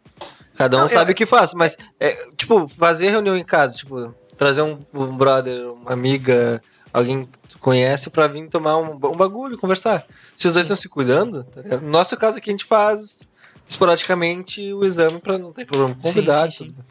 Cada 0.55 0.77
um 0.77 0.81
Não, 0.81 0.89
sabe 0.89 1.13
o 1.13 1.15
que 1.15 1.25
faz, 1.25 1.53
mas, 1.55 1.75
é, 1.99 2.27
tipo, 2.35 2.67
fazer 2.67 3.09
reunião 3.09 3.35
em 3.35 3.43
casa, 3.43 3.75
tipo, 3.75 4.13
trazer 4.37 4.61
um, 4.61 4.77
um 4.93 5.17
brother, 5.17 5.71
uma 5.71 5.91
amiga, 5.91 6.61
alguém 6.93 7.25
que 7.25 7.39
tu 7.49 7.57
conhece 7.59 8.09
pra 8.11 8.27
vir 8.27 8.47
tomar 8.47 8.77
um, 8.77 8.93
um 8.93 8.97
bagulho, 9.17 9.57
conversar. 9.57 10.05
Se 10.35 10.47
os 10.47 10.53
dois 10.53 10.65
estão 10.65 10.77
se 10.77 10.87
cuidando, 10.87 11.43
tá? 11.43 11.61
No 11.81 11.89
nosso 11.89 12.15
caso 12.15 12.37
aqui 12.37 12.49
a 12.49 12.53
gente 12.53 12.65
faz 12.65 13.27
esporadicamente 13.67 14.71
o 14.73 14.85
exame 14.85 15.19
pra 15.19 15.37
não 15.37 15.51
ter 15.51 15.65
problema 15.65 15.93
com 15.95 16.01
o 16.01 16.03
Sim, 16.05 16.13
convidado. 16.13 16.51
sim, 16.51 16.57
sim. 16.59 16.65
tudo. 16.71 16.85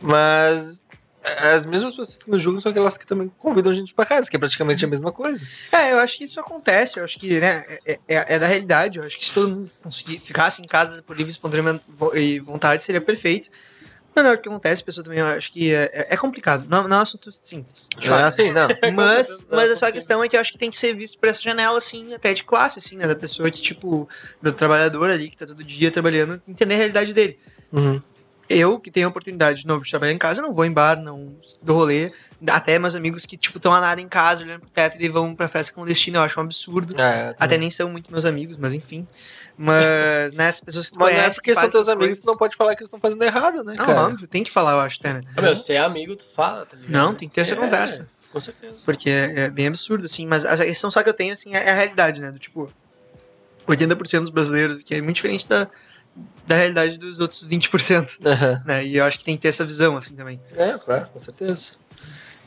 Mas 0.00 0.82
as 1.52 1.66
mesmas 1.66 1.90
pessoas 1.92 2.18
que 2.18 2.30
nos 2.30 2.40
julgam 2.42 2.60
são 2.60 2.70
aquelas 2.70 2.96
que 2.96 3.06
também 3.06 3.30
convidam 3.38 3.70
a 3.70 3.74
gente 3.74 3.92
pra 3.94 4.06
casa, 4.06 4.28
que 4.30 4.36
é 4.36 4.38
praticamente 4.38 4.84
a 4.84 4.88
mesma 4.88 5.12
coisa. 5.12 5.46
É, 5.70 5.92
eu 5.92 5.98
acho 5.98 6.16
que 6.18 6.24
isso 6.24 6.40
acontece, 6.40 6.98
eu 6.98 7.04
acho 7.04 7.18
que, 7.18 7.38
né, 7.38 7.64
é, 7.86 7.98
é- 8.08 8.34
é 8.34 8.38
da 8.38 8.46
realidade, 8.46 8.98
eu 8.98 9.04
acho 9.04 9.18
que 9.18 9.24
se 9.26 9.32
todo 9.32 9.48
mundo 9.48 9.70
conseguir 9.82 10.18
ficasse 10.20 10.62
em 10.62 10.66
casa 10.66 11.02
por 11.02 11.16
livre 11.16 11.34
e 12.14 12.40
vontade, 12.40 12.82
seria 12.84 13.00
perfeito. 13.00 13.50
Não 14.22 14.30
é 14.30 14.34
o 14.34 14.38
que 14.38 14.48
acontece, 14.48 14.82
pessoa 14.84 15.04
também, 15.04 15.18
eu 15.20 15.26
acho 15.26 15.50
que 15.52 15.72
é, 15.74 15.90
é- 15.92 16.06
é 16.14 16.16
complicado, 16.16 16.66
não, 16.68 16.86
não 16.88 16.96
é 16.96 17.00
um 17.00 17.02
assunto 17.02 17.30
simples. 17.32 17.88
de 17.98 18.08
É 18.08 18.12
assim, 18.22 18.52
não. 18.52 18.68
Mas, 18.94 19.26
certeza, 19.28 19.46
mas 19.50 19.68
não, 19.68 19.72
essa 19.76 19.86
sim, 19.86 19.92
questão 19.92 20.24
é 20.24 20.28
que 20.28 20.36
eu 20.36 20.40
acho 20.40 20.52
que 20.52 20.58
tem 20.58 20.70
que 20.70 20.78
ser 20.78 20.94
visto 20.94 21.18
por 21.18 21.28
essa 21.28 21.42
janela, 21.42 21.78
assim, 21.78 22.12
até 22.14 22.32
de 22.34 22.44
classe, 22.44 22.78
assim, 22.78 22.96
né? 22.96 23.06
Da 23.06 23.14
pessoa 23.14 23.50
que, 23.50 23.60
tipo, 23.60 24.08
do 24.42 24.52
trabalhador 24.52 25.10
ali, 25.10 25.28
que 25.30 25.36
tá 25.36 25.46
todo 25.46 25.62
dia 25.64 25.90
trabalhando, 25.90 26.40
entender 26.46 26.74
a 26.74 26.78
realidade 26.78 27.12
dele. 27.12 27.38
Uhum. 27.72 28.02
Eu, 28.52 28.80
que 28.80 28.90
tenho 28.90 29.06
a 29.06 29.10
oportunidade 29.10 29.60
de 29.60 29.66
novo 29.68 29.84
de 29.84 29.90
trabalhar 29.90 30.12
em 30.12 30.18
casa, 30.18 30.42
não 30.42 30.52
vou 30.52 30.64
em 30.64 30.72
bar, 30.72 31.00
não 31.00 31.36
dou 31.62 31.76
rolê. 31.78 32.10
Até 32.48 32.78
meus 32.80 32.96
amigos 32.96 33.24
que, 33.24 33.36
tipo, 33.36 33.58
estão 33.58 33.72
a 33.72 33.80
nada 33.80 34.00
em 34.00 34.08
casa, 34.08 34.42
olhando 34.42 34.60
pro 34.62 34.70
teto 34.70 34.96
e 34.98 35.08
vão 35.08 35.36
pra 35.36 35.46
festa 35.46 35.72
clandestina, 35.72 36.18
eu 36.18 36.22
acho 36.22 36.40
um 36.40 36.42
absurdo. 36.42 37.00
É, 37.00 37.32
Até 37.38 37.56
nem 37.56 37.70
são 37.70 37.88
muito 37.90 38.10
meus 38.10 38.24
amigos, 38.24 38.56
mas 38.56 38.72
enfim. 38.72 39.06
Mas, 39.56 40.32
né, 40.34 40.48
as 40.48 40.60
pessoas 40.60 40.86
que 40.86 40.92
tu 40.94 40.98
Mas 40.98 41.08
não 41.10 41.14
é 41.16 41.20
conhece, 41.20 41.36
porque 41.36 41.50
que 41.50 41.54
são 41.54 41.62
fazem 41.62 41.72
teus 41.72 41.82
essas 41.82 41.92
amigos, 41.92 42.08
coisas- 42.08 42.24
tu 42.24 42.26
não 42.26 42.36
pode 42.36 42.56
falar 42.56 42.74
que 42.74 42.80
eles 42.82 42.88
estão 42.88 42.98
fazendo 42.98 43.22
errado, 43.22 43.62
né, 43.62 43.74
Não, 43.78 43.86
cara? 43.86 44.00
óbvio, 44.08 44.26
tem 44.26 44.42
que 44.42 44.50
falar, 44.50 44.72
eu 44.72 44.80
acho, 44.80 44.96
até, 44.98 45.12
né? 45.12 45.20
Ah, 45.36 45.42
meu, 45.42 45.54
se 45.54 45.66
tu 45.66 45.72
é 45.72 45.78
amigo, 45.78 46.16
tu 46.16 46.28
fala, 46.28 46.66
tá 46.66 46.76
ligado? 46.76 46.90
Não, 46.92 47.14
tem 47.14 47.28
que 47.28 47.34
ter 47.36 47.42
essa 47.42 47.54
É, 47.54 47.56
conversa. 47.56 48.08
Com 48.32 48.40
certeza. 48.40 48.82
Porque 48.84 49.10
é, 49.10 49.40
é 49.42 49.50
bem 49.50 49.66
absurdo, 49.68 50.06
assim. 50.06 50.26
Mas 50.26 50.44
a 50.46 50.56
questão 50.56 50.90
só 50.90 51.02
que 51.02 51.08
eu 51.08 51.14
tenho, 51.14 51.32
assim, 51.34 51.54
é 51.54 51.70
a 51.70 51.74
realidade, 51.74 52.20
né? 52.20 52.30
Do 52.32 52.38
tipo, 52.38 52.72
80% 53.68 54.22
dos 54.22 54.30
brasileiros, 54.30 54.82
que 54.82 54.94
é 54.94 55.00
muito 55.02 55.16
diferente 55.16 55.46
da, 55.46 55.68
da 56.50 56.56
realidade 56.56 56.98
dos 56.98 57.20
outros 57.20 57.48
20%. 57.48 58.18
Aham. 58.26 58.62
Né? 58.66 58.84
E 58.84 58.96
eu 58.96 59.04
acho 59.04 59.18
que 59.18 59.24
tem 59.24 59.36
que 59.36 59.42
ter 59.42 59.48
essa 59.48 59.64
visão, 59.64 59.96
assim, 59.96 60.14
também. 60.16 60.40
É, 60.56 60.76
claro, 60.84 61.06
com 61.12 61.20
certeza. 61.20 61.70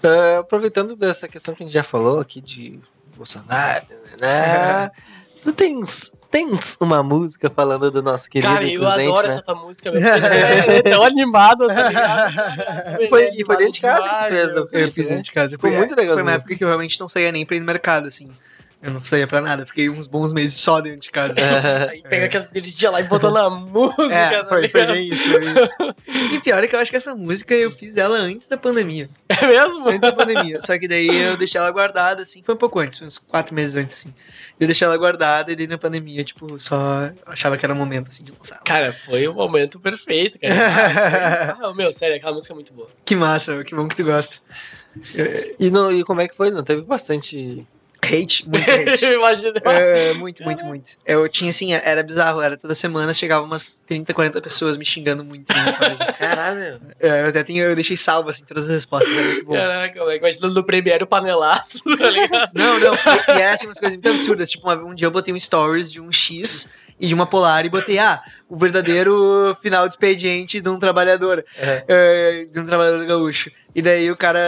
É, 0.04 0.36
aproveitando 0.38 0.94
dessa 0.98 1.26
questão 1.30 1.56
que 1.56 1.64
a 1.64 1.66
gente 1.66 1.74
já 1.74 1.84
falou 1.84 2.20
aqui 2.20 2.42
de 2.42 2.82
Bolsonaro, 3.16 3.86
né? 4.20 4.92
tu 5.42 5.54
tens, 5.54 6.12
tens 6.30 6.76
uma 6.82 7.02
música 7.02 7.50
falando 7.50 7.90
do 7.90 8.04
nosso 8.04 8.30
querido 8.30 8.54
Cara, 8.54 8.68
eu 8.68 8.82
presidente, 8.82 9.10
adoro 9.10 9.28
né? 9.28 9.34
essa 9.34 9.42
tua 9.42 9.56
música, 9.56 9.90
velho. 9.90 10.06
É 10.06 10.82
tão 10.84 11.04
animado, 11.04 11.68
tá 11.68 11.88
ligado? 11.88 12.34
Foi- 13.08 13.24
é 13.24 13.30
e 13.40 13.46
foi 13.46 13.56
dentro 13.56 13.74
de 13.74 13.80
casa 13.82 14.10
que 14.10 14.16
tu 14.26 14.30
fez, 14.30 14.56
eu 14.56 14.68
fiz 14.68 14.82
Eu 14.82 14.92
fiz 14.92 15.08
dentro 15.08 15.24
de 15.24 15.32
casa. 15.32 15.52
Ficou 15.52 15.70
Foi- 15.70 15.78
muito 15.80 15.92
legalzinho. 15.92 16.16
Foi 16.16 16.24
uma 16.24 16.32
época 16.34 16.54
que 16.58 16.64
eu 16.64 16.68
realmente 16.68 17.00
não 17.00 17.08
saía 17.08 17.32
nem 17.32 17.46
pra 17.46 17.56
ir 17.56 17.62
no 17.62 17.66
mercado, 17.66 18.08
assim. 18.10 18.30
Eu 18.84 18.92
não 18.92 19.02
saía 19.02 19.26
pra 19.26 19.40
nada. 19.40 19.66
Fiquei 19.66 19.90
uns 19.90 20.08
bons 20.08 20.34
meses 20.34 20.56
só 20.60 20.82
dentro 20.82 21.00
de 21.00 21.10
casa. 21.10 21.36
Aí 21.90 22.02
pega 22.04 22.26
aquela 22.26 22.48
energia 22.54 22.92
lá 22.92 23.00
e 23.00 23.06
bota 23.06 23.32
na 23.32 23.50
música, 23.50 24.14
É, 24.14 24.30
tá 24.44 24.46
foi, 24.50 24.68
foi 24.68 24.82
ligado? 24.82 24.94
bem 24.94 25.08
isso, 25.08 25.30
foi 25.32 25.46
isso. 25.48 26.36
E 26.36 26.40
pior 26.42 26.62
é 26.62 26.68
que 26.68 26.76
eu 26.76 26.80
acho 26.82 26.92
que 26.92 26.98
essa 26.98 27.16
música 27.16 27.54
eu 27.56 27.72
fiz 27.72 27.96
ela 27.96 28.18
antes 28.18 28.50
da 28.50 28.58
pandemia. 28.58 29.10
É 29.30 29.48
mesmo? 29.48 29.88
Antes 29.88 30.02
da 30.02 30.12
pandemia. 30.12 30.60
Só 30.60 30.78
que 30.78 30.88
daí 30.88 31.08
eu 31.08 31.38
deixei 31.38 31.60
ela 31.60 31.72
guardada, 31.72 32.22
assim, 32.24 32.44
foi 32.44 32.56
um 32.56 32.58
pouco 32.58 32.78
antes, 32.80 33.02
uns 33.02 33.18
quatro 33.18 33.56
meses 33.56 33.76
antes, 33.78 33.96
assim. 34.00 34.14
Eu 34.60 34.68
deixei 34.68 34.86
ela 34.86 34.98
guardada 34.98 35.52
e 35.52 35.56
daí 35.56 35.66
na 35.68 35.78
pandemia, 35.78 36.24
tipo, 36.24 36.60
só 36.60 37.10
achava 37.26 37.58
que 37.58 37.66
era 37.66 37.74
o 37.74 37.78
momento, 37.78 38.08
assim, 38.10 38.24
de 38.26 38.34
lançar. 38.34 38.56
ela. 38.56 38.64
Cara, 38.66 38.94
foi 38.94 39.28
o 39.30 39.34
momento 39.34 39.80
perfeito, 39.80 40.38
cara. 40.40 41.58
Ah, 41.62 41.74
meu, 41.74 41.94
sério, 41.94 42.18
aquela 42.18 42.34
música 42.34 42.54
é 42.54 42.56
muito 42.56 42.74
boa. 42.74 42.88
que 43.06 43.16
massa, 43.16 43.64
que 43.64 43.74
bom 43.74 43.88
que 43.88 43.96
tu 43.96 44.04
gosta. 44.04 44.38
E, 45.60 45.70
não, 45.72 45.92
e 45.92 46.04
como 46.04 46.22
é 46.22 46.28
que 46.28 46.36
foi? 46.36 46.52
Não 46.52 46.64
teve 46.64 46.84
bastante 46.84 47.66
Hate, 48.06 48.44
muito 48.50 48.70
hate. 48.70 49.06
Imagina. 49.06 49.54
É, 49.66 50.14
muito, 50.14 50.44
muito, 50.44 50.66
muito. 50.66 50.92
Eu 51.06 51.28
tinha 51.30 51.50
assim, 51.50 51.74
era 51.74 52.04
bizarro, 52.04 52.42
era 52.42 52.58
toda 52.58 52.76
semana, 52.76 53.14
chegava 53.14 53.46
umas 53.46 53.72
30, 53.86 54.14
40 54.14 54.42
pessoas 54.42 54.78
me 54.78 54.86
xingando 54.86 55.24
muito 55.24 55.54
página. 55.54 55.98
Caralho. 56.18 56.82
É, 57.00 57.22
eu 57.24 57.28
até 57.30 57.44
tenho, 57.44 57.64
eu 57.64 57.76
deixei 57.76 57.96
salvo 57.98 58.30
assim 58.30 58.44
todas 58.46 58.66
as 58.68 58.72
respostas, 58.74 59.10
era 59.16 59.26
muito 59.28 59.46
bom. 59.46 59.54
Caraca, 59.54 60.00
moleque, 60.00 60.20
imaginando 60.20 60.54
no 60.54 60.64
Premiere 60.64 61.04
o 61.04 61.08
panelaço, 61.08 61.84
tá 61.98 62.10
ligado? 62.10 62.52
Não, 62.54 62.80
não, 62.80 62.94
e, 62.94 63.38
e 63.38 63.42
era 63.42 63.54
assim 63.54 63.68
umas 63.68 63.80
coisas 63.80 63.96
muito 63.96 64.10
absurdas. 64.10 64.50
Tipo, 64.50 64.68
uma- 64.68 64.84
um 64.84 64.94
dia 64.94 65.08
eu 65.08 65.12
botei 65.12 65.34
um 65.34 65.40
stories 65.40 65.92
de 65.92 66.02
um 66.02 66.12
X 66.12 66.74
e 67.00 67.08
de 67.08 67.14
uma 67.14 67.26
Polar 67.26 67.66
e 67.66 67.70
botei, 67.70 67.98
ah, 68.00 68.22
o 68.48 68.56
verdadeiro 68.58 69.58
final 69.62 69.88
de 69.88 69.94
expediente 69.96 70.62
de 70.62 70.70
um 70.70 70.78
trabalhador, 70.78 71.44
É. 71.58 71.84
é, 71.88 72.46
de 72.46 72.60
um 72.60 72.66
trabalhador 72.66 73.06
gaúcho. 73.06 73.52
E 73.76 73.82
daí 73.82 74.12
o 74.12 74.16
cara, 74.16 74.40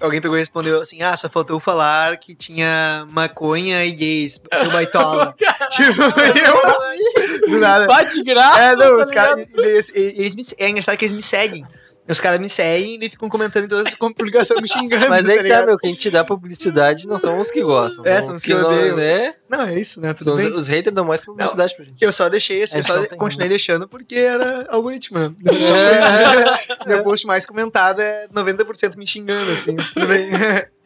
alguém 0.00 0.20
pegou- 0.20 0.36
e 0.36 0.40
respondeu 0.40 0.80
assim, 0.80 1.02
ah, 1.02 1.14
só 1.16 1.28
faltou 1.28 1.60
falar 1.60 2.16
que 2.16 2.34
tinha 2.34 3.06
maconha 3.10 3.84
e 3.84 3.92
gays, 3.92 4.40
seu 4.54 4.70
baitola. 4.72 5.34
tipo, 5.70 6.00
eu 6.02 6.66
assim, 6.66 7.40
do 7.50 7.60
nada. 7.60 7.86
Bate 7.86 8.22
graça, 8.22 8.60
É, 8.60 8.76
não, 8.76 8.96
tá 8.96 9.02
os 9.02 9.10
caras. 9.10 9.46
Eles, 9.54 9.92
eles 9.94 10.34
me, 10.34 10.42
é 10.58 10.68
engraçado 10.70 10.96
que 10.96 11.04
eles 11.04 11.14
me 11.14 11.22
seguem. 11.22 11.66
Os 12.10 12.18
caras 12.20 12.40
me 12.40 12.50
seguem 12.50 12.98
e 13.00 13.08
ficam 13.08 13.28
comentando 13.28 13.64
em 13.64 13.68
todas 13.68 13.86
as 13.86 13.94
publicações 13.94 14.60
me 14.60 14.68
xingando. 14.68 15.08
Mas 15.08 15.28
aí 15.28 15.32
que 15.32 15.36
tá, 15.38 15.42
ligado? 15.44 15.66
meu, 15.66 15.78
quem 15.78 15.94
te 15.94 16.10
dá 16.10 16.24
publicidade 16.24 17.06
não 17.06 17.16
são 17.16 17.38
os 17.38 17.50
que 17.50 17.62
gostam. 17.62 18.04
É, 18.04 18.20
são 18.20 18.34
os 18.34 18.42
que 18.42 18.52
odeiam. 18.52 18.96
Não, 18.96 19.02
é, 19.02 19.34
Não, 19.48 19.60
é 19.62 19.78
isso, 19.78 20.00
né? 20.00 20.12
Tudo 20.12 20.34
os, 20.34 20.44
bem. 20.44 20.52
os 20.52 20.66
haters 20.66 20.94
dão 20.94 21.04
mais 21.04 21.24
publicidade 21.24 21.74
pra 21.76 21.84
gente. 21.84 22.04
Eu 22.04 22.10
só 22.12 22.28
deixei 22.28 22.62
assim, 22.62 22.76
A 22.76 22.80
eu 22.80 22.84
só 22.84 22.96
não 22.96 23.04
continuei 23.06 23.30
como. 23.30 23.48
deixando 23.48 23.88
porque 23.88 24.16
era 24.16 24.66
algoritmo, 24.70 25.18
né? 25.20 25.32
É. 25.44 26.88
Meu 26.88 27.02
post 27.04 27.26
mais 27.26 27.46
comentado 27.46 28.00
é 28.00 28.26
90% 28.28 28.96
me 28.96 29.06
xingando, 29.06 29.50
assim. 29.52 29.76
Tudo 29.76 30.06
bem. 30.06 30.30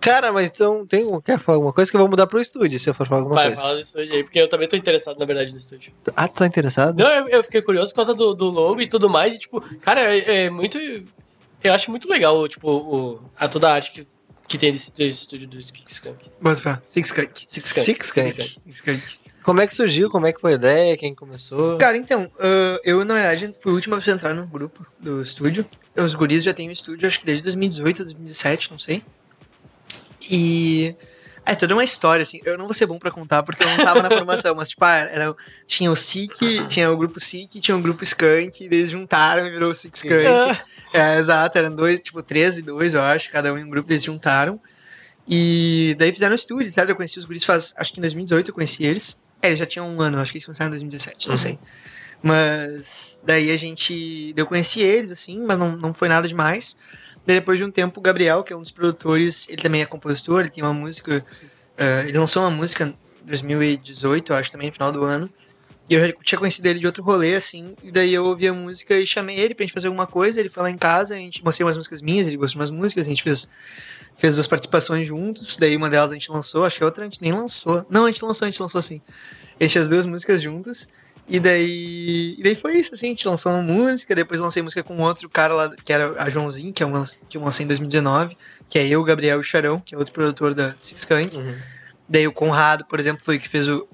Cara, 0.00 0.32
mas 0.32 0.50
então, 0.50 0.86
tem, 0.86 1.06
quer 1.20 1.38
falar 1.38 1.56
alguma 1.56 1.72
coisa 1.72 1.90
que 1.90 1.96
eu 1.96 2.00
vou 2.00 2.08
mudar 2.08 2.26
pro 2.26 2.40
estúdio, 2.40 2.78
se 2.78 2.88
eu 2.88 2.94
for 2.94 3.06
falar 3.06 3.22
alguma 3.22 3.34
Vai, 3.34 3.46
coisa. 3.48 3.62
fala 3.62 3.74
do 3.74 3.80
estúdio 3.80 4.14
aí, 4.14 4.22
porque 4.22 4.40
eu 4.40 4.48
também 4.48 4.68
tô 4.68 4.76
interessado, 4.76 5.18
na 5.18 5.24
verdade, 5.24 5.52
no 5.52 5.58
estúdio. 5.58 5.92
Ah, 6.14 6.28
tu 6.28 6.34
tá 6.34 6.46
interessado? 6.46 6.96
Não, 6.98 7.10
eu, 7.10 7.28
eu 7.28 7.44
fiquei 7.44 7.62
curioso 7.62 7.90
por 7.92 7.96
causa 7.96 8.14
do, 8.14 8.34
do 8.34 8.46
logo 8.46 8.80
e 8.80 8.86
tudo 8.86 9.08
mais, 9.08 9.34
e 9.34 9.38
tipo, 9.38 9.60
cara, 9.80 10.00
é, 10.00 10.44
é 10.44 10.50
muito. 10.50 10.78
Eu 11.62 11.72
acho 11.72 11.90
muito 11.90 12.08
legal, 12.08 12.46
tipo, 12.48 12.70
o, 12.70 13.20
a 13.36 13.48
toda 13.48 13.68
a 13.68 13.74
arte 13.74 13.90
que, 13.90 14.06
que 14.46 14.56
tem 14.56 14.72
desse, 14.72 14.94
desse 14.94 15.20
estúdio 15.20 15.48
do 15.48 15.58
Skink 15.58 15.90
Skunk. 15.90 16.30
Bota 16.40 16.60
fé. 16.60 16.82
Six 16.86 17.08
Skunk. 17.08 17.44
Six 17.48 17.66
Skunk. 17.66 17.84
Six 17.84 18.06
Skunk. 18.06 18.28
Six 18.36 18.60
Skunk. 18.74 19.02
Como 19.42 19.60
é 19.60 19.66
que 19.66 19.74
surgiu? 19.74 20.10
Como 20.10 20.26
é 20.26 20.32
que 20.32 20.40
foi 20.40 20.52
a 20.52 20.54
ideia? 20.56 20.96
Quem 20.96 21.14
começou? 21.14 21.78
Cara, 21.78 21.96
então, 21.96 22.30
ah, 22.38 22.80
eu, 22.84 23.04
na 23.04 23.14
verdade, 23.14 23.54
fui 23.60 23.72
o 23.72 23.74
último 23.74 23.96
a 23.96 23.98
entrar 23.98 24.34
no 24.34 24.46
grupo 24.46 24.86
do 25.00 25.22
estúdio. 25.22 25.64
Os 25.96 26.14
guris 26.14 26.44
já 26.44 26.54
têm 26.54 26.68
o 26.68 26.72
estúdio, 26.72 27.08
acho 27.08 27.18
que 27.18 27.26
desde 27.26 27.44
2018, 27.44 28.04
2017, 28.04 28.70
não 28.70 28.78
sei. 28.78 29.02
E. 30.30 30.94
É 31.46 31.54
toda 31.54 31.72
uma 31.74 31.82
história, 31.82 32.22
assim. 32.22 32.40
Eu 32.44 32.58
não 32.58 32.66
vou 32.66 32.74
ser 32.74 32.84
bom 32.84 32.98
pra 32.98 33.10
contar 33.10 33.42
porque 33.42 33.62
eu 33.64 33.68
não 33.68 33.76
tava 33.78 34.02
na 34.02 34.10
formação, 34.10 34.54
mas, 34.54 34.68
tipo, 34.68 34.84
ah, 34.84 34.96
era, 34.96 35.34
tinha 35.66 35.90
o 35.90 35.96
SIC, 35.96 36.66
tinha 36.68 36.90
o 36.90 36.96
grupo 36.96 37.18
SIC, 37.18 37.58
tinha 37.58 37.74
o 37.74 37.80
grupo 37.80 38.04
Skunk, 38.04 38.62
e 38.62 38.66
eles 38.66 38.90
juntaram 38.90 39.46
e 39.46 39.50
virou 39.50 39.70
o 39.70 39.74
Six 39.74 39.96
Skunk. 40.04 40.26
Ah. 40.26 40.62
É, 40.92 41.16
exato, 41.18 41.56
eram 41.56 41.74
dois, 41.74 42.00
tipo, 42.00 42.22
13 42.22 42.60
e 42.60 42.62
dois, 42.62 42.92
eu 42.92 43.00
acho, 43.02 43.30
cada 43.30 43.50
um 43.52 43.56
em 43.56 43.64
um 43.64 43.70
grupo, 43.70 43.90
eles 43.90 44.04
juntaram. 44.04 44.60
E 45.26 45.94
daí 45.98 46.12
fizeram 46.12 46.32
o 46.32 46.36
estúdio, 46.36 46.70
sabe? 46.70 46.92
Eu 46.92 46.96
conheci 46.96 47.18
os 47.18 47.24
guris 47.24 47.44
faz, 47.44 47.74
acho 47.78 47.92
que 47.94 47.98
em 47.98 48.02
2018 48.02 48.48
eu 48.50 48.54
conheci 48.54 48.84
eles. 48.84 49.18
É, 49.40 49.48
eles 49.48 49.58
já 49.58 49.64
tinham 49.66 49.88
um 49.88 50.00
ano, 50.02 50.18
acho 50.18 50.32
que 50.32 50.36
eles 50.38 50.44
começaram 50.44 50.68
em 50.68 50.72
2017, 50.72 51.28
não 51.28 51.34
Uhum. 51.34 51.38
sei. 51.38 51.58
Mas 52.22 53.20
daí 53.24 53.50
a 53.50 53.56
gente. 53.56 54.34
Eu 54.36 54.46
conheci 54.46 54.80
eles, 54.80 55.10
assim, 55.10 55.38
mas 55.46 55.58
não, 55.58 55.76
não 55.76 55.94
foi 55.94 56.08
nada 56.08 56.26
demais. 56.28 56.76
Depois 57.28 57.58
de 57.58 57.64
um 57.64 57.70
tempo, 57.70 58.00
o 58.00 58.02
Gabriel, 58.02 58.42
que 58.42 58.54
é 58.54 58.56
um 58.56 58.62
dos 58.62 58.70
produtores, 58.70 59.46
ele 59.50 59.60
também 59.60 59.82
é 59.82 59.84
compositor, 59.84 60.40
ele 60.40 60.48
tem 60.48 60.64
uma 60.64 60.72
música. 60.72 61.22
eh, 61.76 62.04
ele 62.08 62.18
lançou 62.18 62.42
uma 62.42 62.50
música 62.50 62.84
em 62.84 62.94
2018, 63.26 64.32
eu 64.32 64.36
acho, 64.36 64.50
também 64.50 64.68
no 64.68 64.72
final 64.72 64.90
do 64.90 65.04
ano. 65.04 65.28
E 65.90 65.92
eu 65.92 66.06
já 66.06 66.14
tinha 66.24 66.38
conhecido 66.38 66.64
ele 66.64 66.78
de 66.78 66.86
outro 66.86 67.02
rolê, 67.04 67.34
assim. 67.34 67.76
E 67.82 67.92
daí 67.92 68.14
eu 68.14 68.24
ouvi 68.24 68.48
a 68.48 68.54
música 68.54 68.94
e 68.98 69.06
chamei 69.06 69.38
ele 69.38 69.54
pra 69.54 69.62
gente 69.62 69.74
fazer 69.74 69.88
alguma 69.88 70.06
coisa. 70.06 70.40
Ele 70.40 70.48
foi 70.48 70.62
lá 70.62 70.70
em 70.70 70.78
casa, 70.78 71.16
a 71.16 71.18
gente 71.18 71.44
mostrei 71.44 71.66
umas 71.66 71.76
músicas 71.76 72.00
minhas, 72.00 72.26
ele 72.26 72.38
gostou 72.38 72.54
de 72.54 72.60
umas 72.60 72.70
músicas, 72.70 73.04
a 73.04 73.10
gente 73.10 73.22
fez, 73.22 73.46
fez 74.16 74.34
duas 74.34 74.46
participações 74.46 75.06
juntos. 75.06 75.58
Daí 75.58 75.76
uma 75.76 75.90
delas 75.90 76.12
a 76.12 76.14
gente 76.14 76.32
lançou, 76.32 76.64
acho 76.64 76.78
que 76.78 76.82
a 76.82 76.86
outra 76.86 77.04
a 77.04 77.06
gente 77.06 77.20
nem 77.20 77.32
lançou. 77.32 77.84
Não, 77.90 78.06
a 78.06 78.10
gente 78.10 78.24
lançou, 78.24 78.46
a 78.46 78.50
gente 78.50 78.62
lançou 78.62 78.80
sim. 78.80 79.02
A 79.60 79.64
gente 79.64 79.72
fez 79.74 79.84
as 79.84 79.88
duas 79.90 80.06
músicas 80.06 80.40
juntas. 80.40 80.88
E 81.28 81.38
daí, 81.38 82.36
e 82.38 82.42
daí 82.42 82.54
foi 82.54 82.78
isso, 82.78 82.94
assim, 82.94 83.06
a 83.06 83.10
gente 83.10 83.28
lançou 83.28 83.52
uma 83.52 83.60
música, 83.60 84.14
depois 84.14 84.40
lancei 84.40 84.62
música 84.62 84.82
com 84.82 84.98
outro 85.02 85.28
cara 85.28 85.52
lá, 85.52 85.76
que 85.84 85.92
era 85.92 86.20
a 86.22 86.30
Joãozinho, 86.30 86.72
que, 86.72 86.82
é 86.82 86.86
um, 86.86 87.04
que 87.28 87.36
eu 87.36 87.42
lancei 87.42 87.64
em 87.64 87.68
2019, 87.68 88.34
que 88.66 88.78
é 88.78 88.88
eu, 88.88 89.04
Gabriel 89.04 89.38
e 89.38 89.44
Charão, 89.44 89.78
que 89.78 89.94
é 89.94 89.98
outro 89.98 90.14
produtor 90.14 90.54
da 90.54 90.74
Six 90.78 91.00
Skunk. 91.00 91.36
Uhum. 91.36 91.54
Daí 92.08 92.26
o 92.26 92.32
Conrado, 92.32 92.86
por 92.86 92.98
exemplo, 92.98 93.22
foi 93.22 93.36
o 93.36 93.40
que 93.40 93.48
fez 93.48 93.68
o, 93.68 93.86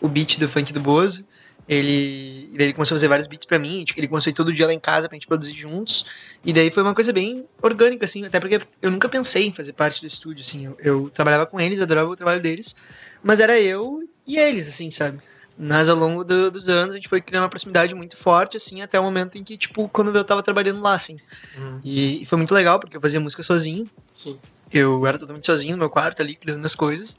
o 0.00 0.08
beat 0.08 0.38
do 0.38 0.48
funk 0.48 0.72
do 0.72 0.80
Bozo. 0.80 1.26
Ele, 1.68 2.50
ele 2.54 2.72
começou 2.72 2.94
a 2.94 2.96
fazer 2.96 3.08
vários 3.08 3.26
beats 3.26 3.44
pra 3.44 3.58
mim, 3.58 3.84
tipo, 3.84 4.00
ele 4.00 4.08
começou 4.08 4.30
a 4.30 4.32
ir 4.32 4.34
todo 4.34 4.50
dia 4.50 4.66
lá 4.66 4.72
em 4.72 4.80
casa 4.80 5.06
pra 5.06 5.16
gente 5.16 5.26
produzir 5.26 5.52
juntos. 5.52 6.06
E 6.42 6.54
daí 6.54 6.70
foi 6.70 6.82
uma 6.82 6.94
coisa 6.94 7.12
bem 7.12 7.44
orgânica, 7.60 8.06
assim, 8.06 8.24
até 8.24 8.40
porque 8.40 8.62
eu 8.80 8.90
nunca 8.90 9.06
pensei 9.10 9.46
em 9.46 9.52
fazer 9.52 9.74
parte 9.74 10.00
do 10.00 10.06
estúdio, 10.06 10.42
assim. 10.42 10.64
Eu, 10.64 10.76
eu 10.78 11.10
trabalhava 11.10 11.44
com 11.44 11.60
eles, 11.60 11.82
adorava 11.82 12.08
o 12.08 12.16
trabalho 12.16 12.40
deles, 12.40 12.74
mas 13.22 13.40
era 13.40 13.60
eu 13.60 14.02
e 14.26 14.38
eles, 14.38 14.66
assim, 14.66 14.90
sabe? 14.90 15.18
Mas 15.60 15.88
ao 15.88 15.96
longo 15.96 16.22
do- 16.22 16.50
dos 16.52 16.68
anos 16.68 16.94
a 16.94 16.98
gente 16.98 17.08
foi 17.08 17.20
criando 17.20 17.42
uma 17.42 17.48
proximidade 17.48 17.92
muito 17.94 18.16
forte, 18.16 18.56
assim, 18.56 18.80
até 18.80 18.98
o 19.00 19.02
momento 19.02 19.36
em 19.36 19.42
que, 19.42 19.56
tipo, 19.56 19.88
quando 19.88 20.14
eu 20.16 20.24
tava 20.24 20.42
trabalhando 20.42 20.80
lá, 20.80 20.94
assim. 20.94 21.16
Uhum. 21.56 21.80
E, 21.82 22.22
e 22.22 22.26
foi 22.26 22.38
muito 22.38 22.54
legal, 22.54 22.78
porque 22.78 22.96
eu 22.96 23.00
fazia 23.00 23.18
música 23.18 23.42
sozinho, 23.42 23.90
Sim. 24.12 24.38
eu 24.72 25.04
era 25.06 25.18
totalmente 25.18 25.46
sozinho 25.46 25.72
no 25.72 25.78
meu 25.78 25.90
quarto 25.90 26.22
ali, 26.22 26.36
criando 26.36 26.64
as 26.64 26.74
coisas. 26.76 27.16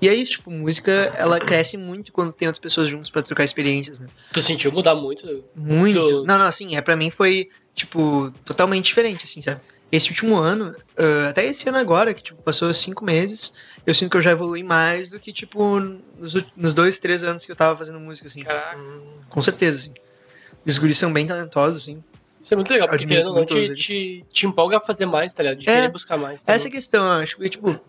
E 0.00 0.08
é 0.08 0.14
isso, 0.14 0.32
tipo, 0.32 0.50
música, 0.50 0.90
ela 1.16 1.38
cresce 1.38 1.76
muito 1.76 2.10
quando 2.10 2.32
tem 2.32 2.48
outras 2.48 2.58
pessoas 2.60 2.88
juntos 2.88 3.10
pra 3.10 3.22
trocar 3.22 3.44
experiências, 3.44 4.00
né? 4.00 4.06
Tu 4.32 4.40
sentiu 4.40 4.72
mudar 4.72 4.94
muito? 4.94 5.44
Muito. 5.54 6.00
Do- 6.00 6.24
Não, 6.24 6.38
não, 6.38 6.46
assim, 6.46 6.74
é 6.76 6.80
pra 6.80 6.96
mim 6.96 7.10
foi, 7.10 7.48
tipo, 7.74 8.32
totalmente 8.44 8.86
diferente, 8.86 9.24
assim, 9.24 9.40
sabe? 9.42 9.60
Esse 9.92 10.08
último 10.08 10.36
ano, 10.36 10.74
ah, 10.96 11.28
até 11.28 11.44
esse 11.46 11.68
ano 11.68 11.78
agora, 11.78 12.12
que, 12.14 12.22
tipo, 12.22 12.42
passou 12.42 12.72
cinco 12.74 13.04
meses, 13.04 13.54
eu 13.86 13.94
sinto 13.94 14.10
que 14.10 14.16
eu 14.16 14.22
já 14.22 14.30
evolui 14.32 14.62
mais 14.62 15.08
do 15.08 15.18
que, 15.20 15.32
tipo, 15.32 15.78
nos, 15.78 16.34
nos 16.56 16.74
dois, 16.74 16.98
três 16.98 17.22
anos 17.22 17.44
que 17.44 17.52
eu 17.52 17.56
tava 17.56 17.76
fazendo 17.76 18.00
música, 18.00 18.28
assim. 18.28 18.42
Caraca. 18.42 18.78
Com 19.28 19.42
certeza, 19.42 19.78
assim. 19.78 19.94
Os 20.66 20.78
guris 20.78 20.96
são 20.98 21.12
bem 21.12 21.26
talentosos, 21.26 21.82
assim. 21.82 22.02
Isso 22.40 22.52
é 22.52 22.56
muito 22.56 22.70
legal, 22.70 22.88
porque 22.88 23.06
querendo 23.06 23.28
ou 23.30 23.34
não, 23.36 23.46
te, 23.46 23.74
te, 23.74 24.24
te 24.30 24.46
empolga 24.46 24.76
a 24.76 24.80
fazer 24.80 25.06
mais, 25.06 25.32
tá 25.34 25.42
ligado? 25.42 25.58
De 25.58 25.68
É. 25.68 25.74
querer 25.74 25.88
buscar 25.90 26.16
mais. 26.16 26.42
também. 26.42 26.56
Essa 26.56 26.66
é 26.66 26.70
a 26.70 26.72
questão, 26.72 27.04
eu 27.04 27.12
acho. 27.22 27.36
Porque, 27.36 27.48
tipo, 27.50 27.80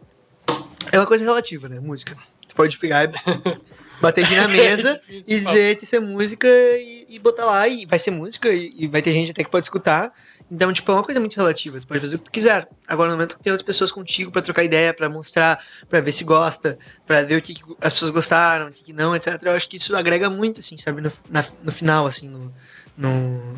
é 0.91 0.97
uma 0.99 1.05
coisa 1.05 1.23
relativa, 1.23 1.67
né? 1.67 1.79
Música. 1.79 2.15
Tu 2.47 2.55
pode 2.55 2.77
pegar 2.77 3.03
e 3.05 3.07
bater 4.01 4.23
aqui 4.25 4.35
na 4.35 4.47
mesa 4.47 4.99
É 5.09 5.15
e 5.27 5.39
dizer 5.39 5.75
que 5.77 5.83
isso 5.85 5.95
é 5.95 5.99
música 5.99 6.47
e, 6.47 7.05
e 7.09 7.19
botar 7.19 7.45
lá 7.45 7.67
e 7.67 7.85
vai 7.85 7.97
ser 7.99 8.11
música 8.11 8.49
e, 8.49 8.73
e 8.77 8.87
vai 8.87 9.01
ter 9.01 9.11
gente 9.13 9.31
até 9.31 9.43
que 9.43 9.49
pode 9.49 9.65
escutar. 9.65 10.13
Então, 10.51 10.71
tipo, 10.71 10.91
é 10.91 10.95
uma 10.95 11.03
coisa 11.03 11.19
muito 11.19 11.35
relativa. 11.35 11.79
Tu 11.79 11.87
pode 11.87 11.99
fazer 11.99 12.15
o 12.15 12.19
que 12.19 12.25
tu 12.25 12.31
quiser. 12.31 12.69
Agora, 12.87 13.09
no 13.09 13.15
momento 13.15 13.35
que 13.37 13.41
tem 13.43 13.51
outras 13.51 13.65
pessoas 13.65 13.91
contigo 13.91 14.31
pra 14.31 14.41
trocar 14.43 14.63
ideia, 14.63 14.93
pra 14.93 15.09
mostrar, 15.09 15.59
pra 15.89 15.99
ver 16.01 16.11
se 16.11 16.23
gosta, 16.23 16.77
pra 17.05 17.23
ver 17.23 17.37
o 17.37 17.41
que, 17.41 17.55
que 17.55 17.63
as 17.81 17.91
pessoas 17.91 18.11
gostaram, 18.11 18.67
o 18.67 18.71
que, 18.71 18.83
que 18.83 18.93
não, 18.93 19.15
etc. 19.15 19.39
Eu 19.43 19.53
acho 19.53 19.67
que 19.67 19.77
isso 19.77 19.95
agrega 19.95 20.29
muito, 20.29 20.59
assim, 20.59 20.77
sabe? 20.77 21.01
No, 21.01 21.11
na- 21.29 21.45
no 21.63 21.71
final, 21.71 22.05
assim, 22.05 22.29
no, 22.29 22.53
no, 22.95 23.53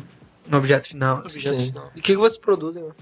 no 0.46 0.56
objeto 0.58 0.88
final. 0.88 1.18
assim. 1.24 1.36
Objeto 1.36 1.62
final. 1.62 1.90
E 1.94 1.98
o 1.98 2.02
que, 2.02 2.12
que 2.12 2.16
vocês 2.16 2.40
produzem? 2.40 2.82
mano? 2.82 2.96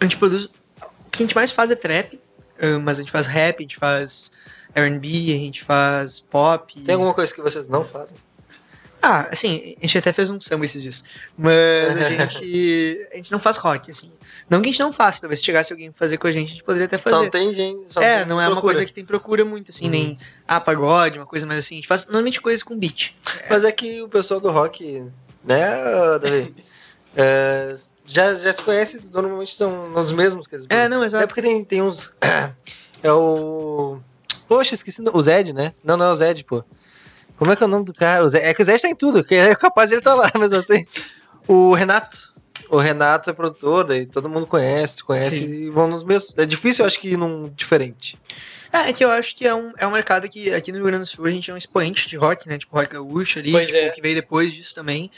A 0.00 0.04
gente 0.04 0.16
produz. 0.16 0.46
O 0.46 1.10
que 1.10 1.22
a 1.22 1.26
gente 1.26 1.34
mais 1.34 1.52
faz 1.52 1.70
é 1.70 1.74
trap, 1.74 2.18
ah, 2.60 2.78
mas 2.78 2.98
a 2.98 3.02
gente 3.02 3.10
faz 3.12 3.26
rap, 3.26 3.58
a 3.58 3.62
gente 3.62 3.76
faz 3.76 4.32
RB, 4.74 5.06
a 5.34 5.36
gente 5.38 5.64
faz 5.64 6.18
pop. 6.20 6.80
Tem 6.80 6.94
alguma 6.94 7.12
coisa 7.12 7.34
que 7.34 7.42
vocês 7.42 7.68
não 7.68 7.84
fazem? 7.84 8.16
Ah, 9.00 9.28
assim, 9.30 9.76
a 9.78 9.86
gente 9.86 9.98
até 9.98 10.12
fez 10.12 10.28
um 10.30 10.40
samba 10.40 10.64
esses 10.64 10.82
dias. 10.82 11.04
Mas 11.36 11.96
a 11.96 12.08
gente. 12.26 13.08
A 13.12 13.16
gente 13.16 13.30
não 13.32 13.38
faz 13.38 13.56
rock, 13.56 13.90
assim. 13.90 14.12
Não 14.50 14.60
que 14.60 14.68
a 14.68 14.72
gente 14.72 14.80
não 14.80 14.92
faça, 14.92 15.20
talvez 15.20 15.40
se 15.40 15.46
chegasse 15.46 15.72
alguém 15.72 15.90
pra 15.90 15.98
fazer 15.98 16.16
com 16.18 16.26
a 16.26 16.32
gente, 16.32 16.48
a 16.48 16.50
gente 16.52 16.64
poderia 16.64 16.86
até 16.86 16.96
Só 16.98 17.04
fazer. 17.04 17.16
não 17.16 17.30
tem 17.30 17.52
gente. 17.52 17.92
Só 17.92 18.00
é, 18.02 18.18
tem 18.18 18.26
não 18.26 18.40
é 18.40 18.44
uma 18.46 18.52
procura. 18.56 18.74
coisa 18.74 18.86
que 18.86 18.92
tem 18.92 19.04
procura 19.04 19.44
muito, 19.44 19.70
assim, 19.70 19.84
Uhum. 19.84 19.90
nem 19.90 20.18
ah, 20.46 20.60
pagode, 20.60 21.18
uma 21.18 21.26
coisa 21.26 21.46
mais 21.46 21.58
assim. 21.60 21.74
A 21.74 21.78
gente 21.78 21.88
faz 21.88 22.06
normalmente 22.06 22.40
coisas 22.40 22.62
com 22.62 22.76
beat. 22.76 23.14
Mas 23.48 23.64
é 23.64 23.70
que 23.72 24.00
o 24.02 24.08
pessoal 24.08 24.40
do 24.40 24.50
rock, 24.50 25.04
né, 25.44 25.66
Davi? 26.20 26.54
É, 27.20 27.74
já, 28.06 28.32
já 28.34 28.52
se 28.52 28.62
conhece, 28.62 29.02
normalmente 29.10 29.56
são 29.56 29.92
os 29.96 30.12
mesmos 30.12 30.46
que 30.46 30.54
eles 30.54 30.66
É, 30.68 30.88
não, 30.88 31.02
É 31.02 31.06
exato. 31.06 31.26
porque 31.26 31.42
tem, 31.42 31.64
tem 31.64 31.82
uns. 31.82 32.14
É 33.02 33.10
o. 33.12 33.98
Poxa, 34.46 34.74
esqueci 34.74 35.02
o 35.02 35.22
Zed, 35.22 35.52
né? 35.52 35.72
Não, 35.82 35.96
não 35.96 36.06
é 36.06 36.12
o 36.12 36.16
Zed, 36.16 36.44
pô. 36.44 36.64
Como 37.38 37.52
é 37.52 37.56
que 37.56 37.62
é 37.62 37.66
o 37.66 37.68
nome 37.68 37.84
do 37.84 37.92
cara? 37.94 38.24
O 38.24 38.28
Zed- 38.28 38.44
É 38.44 38.52
que 38.52 38.60
o 38.60 38.64
Zed 38.64 38.82
tá 38.82 38.88
em 38.88 38.94
tudo, 38.94 39.22
que 39.24 39.34
é 39.34 39.54
capaz 39.54 39.88
de 39.88 39.94
ele 39.94 40.00
estar 40.00 40.14
lá, 40.14 40.30
mas 40.34 40.52
assim. 40.52 40.84
O 41.46 41.72
Renato. 41.74 42.36
O 42.68 42.76
Renato 42.76 43.30
é 43.30 43.32
produtor, 43.32 43.84
daí 43.84 44.04
todo 44.04 44.28
mundo 44.28 44.46
conhece, 44.46 45.02
conhece 45.02 45.38
Sim. 45.38 45.54
e 45.54 45.70
vão 45.70 45.88
nos 45.88 46.04
mesmos. 46.04 46.36
É 46.36 46.44
difícil, 46.44 46.82
eu 46.82 46.86
acho 46.86 47.00
que 47.00 47.16
num 47.16 47.48
diferente. 47.56 48.18
É, 48.70 48.90
é 48.90 48.92
que 48.92 49.02
eu 49.02 49.10
acho 49.10 49.34
que 49.34 49.46
é 49.46 49.54
um, 49.54 49.72
é 49.78 49.86
um 49.86 49.90
mercado 49.90 50.28
que 50.28 50.52
aqui 50.52 50.70
no 50.70 50.76
Rio 50.78 50.86
Grande 50.88 51.04
do 51.04 51.06
Sul 51.06 51.24
a 51.24 51.30
gente 51.30 51.50
é 51.50 51.54
um 51.54 51.56
expoente 51.56 52.06
de 52.08 52.16
rock, 52.18 52.46
né? 52.46 52.58
Tipo, 52.58 52.76
rock 52.76 52.92
gaúcho 52.92 53.38
ali, 53.38 53.52
tipo, 53.64 53.76
é. 53.76 53.88
que 53.88 54.02
veio 54.02 54.14
depois 54.16 54.52
disso 54.52 54.74
também. 54.74 55.10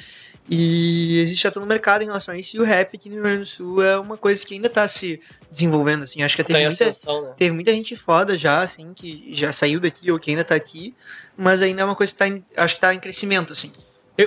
E 0.51 1.20
existe 1.20 1.44
já 1.44 1.51
todo 1.51 1.62
no 1.62 1.68
mercado 1.68 2.03
em 2.03 2.07
relação 2.07 2.34
a 2.34 2.38
isso. 2.38 2.57
E 2.57 2.61
o 2.61 2.64
rap 2.64 2.96
aqui 2.96 3.09
no 3.09 3.14
Rio 3.14 3.22
Grande 3.22 3.38
do 3.40 3.46
Sul 3.46 3.82
é 3.82 3.96
uma 3.98 4.16
coisa 4.16 4.44
que 4.44 4.55
ainda 4.55 4.68
tá 4.68 4.88
se 4.88 5.20
desenvolvendo, 5.51 6.03
assim. 6.03 6.22
Acho 6.24 6.34
que 6.36 6.42
Tá 6.42 6.48
teve 6.48 6.59
em 6.61 6.66
muita, 6.66 6.84
ascensão, 6.88 7.22
né? 7.22 7.34
teve 7.36 7.53
muita 7.55 7.72
gente 7.72 7.94
foda 7.94 8.36
já, 8.36 8.61
assim, 8.62 8.92
que 8.92 9.30
já 9.32 9.53
saiu 9.53 9.78
daqui 9.78 10.11
ou 10.11 10.18
que 10.18 10.30
ainda 10.30 10.42
tá 10.44 10.57
aqui. 10.57 10.92
Mas 11.36 11.62
ainda 11.62 11.82
é 11.82 11.84
uma 11.84 11.94
coisa 11.94 12.12
que 12.12 12.18
tá 12.18 12.26
em, 12.26 12.44
acho 12.57 12.74
que 12.74 12.80
tá 12.80 12.92
em 12.92 12.98
crescimento, 12.98 13.53
assim. 13.53 13.70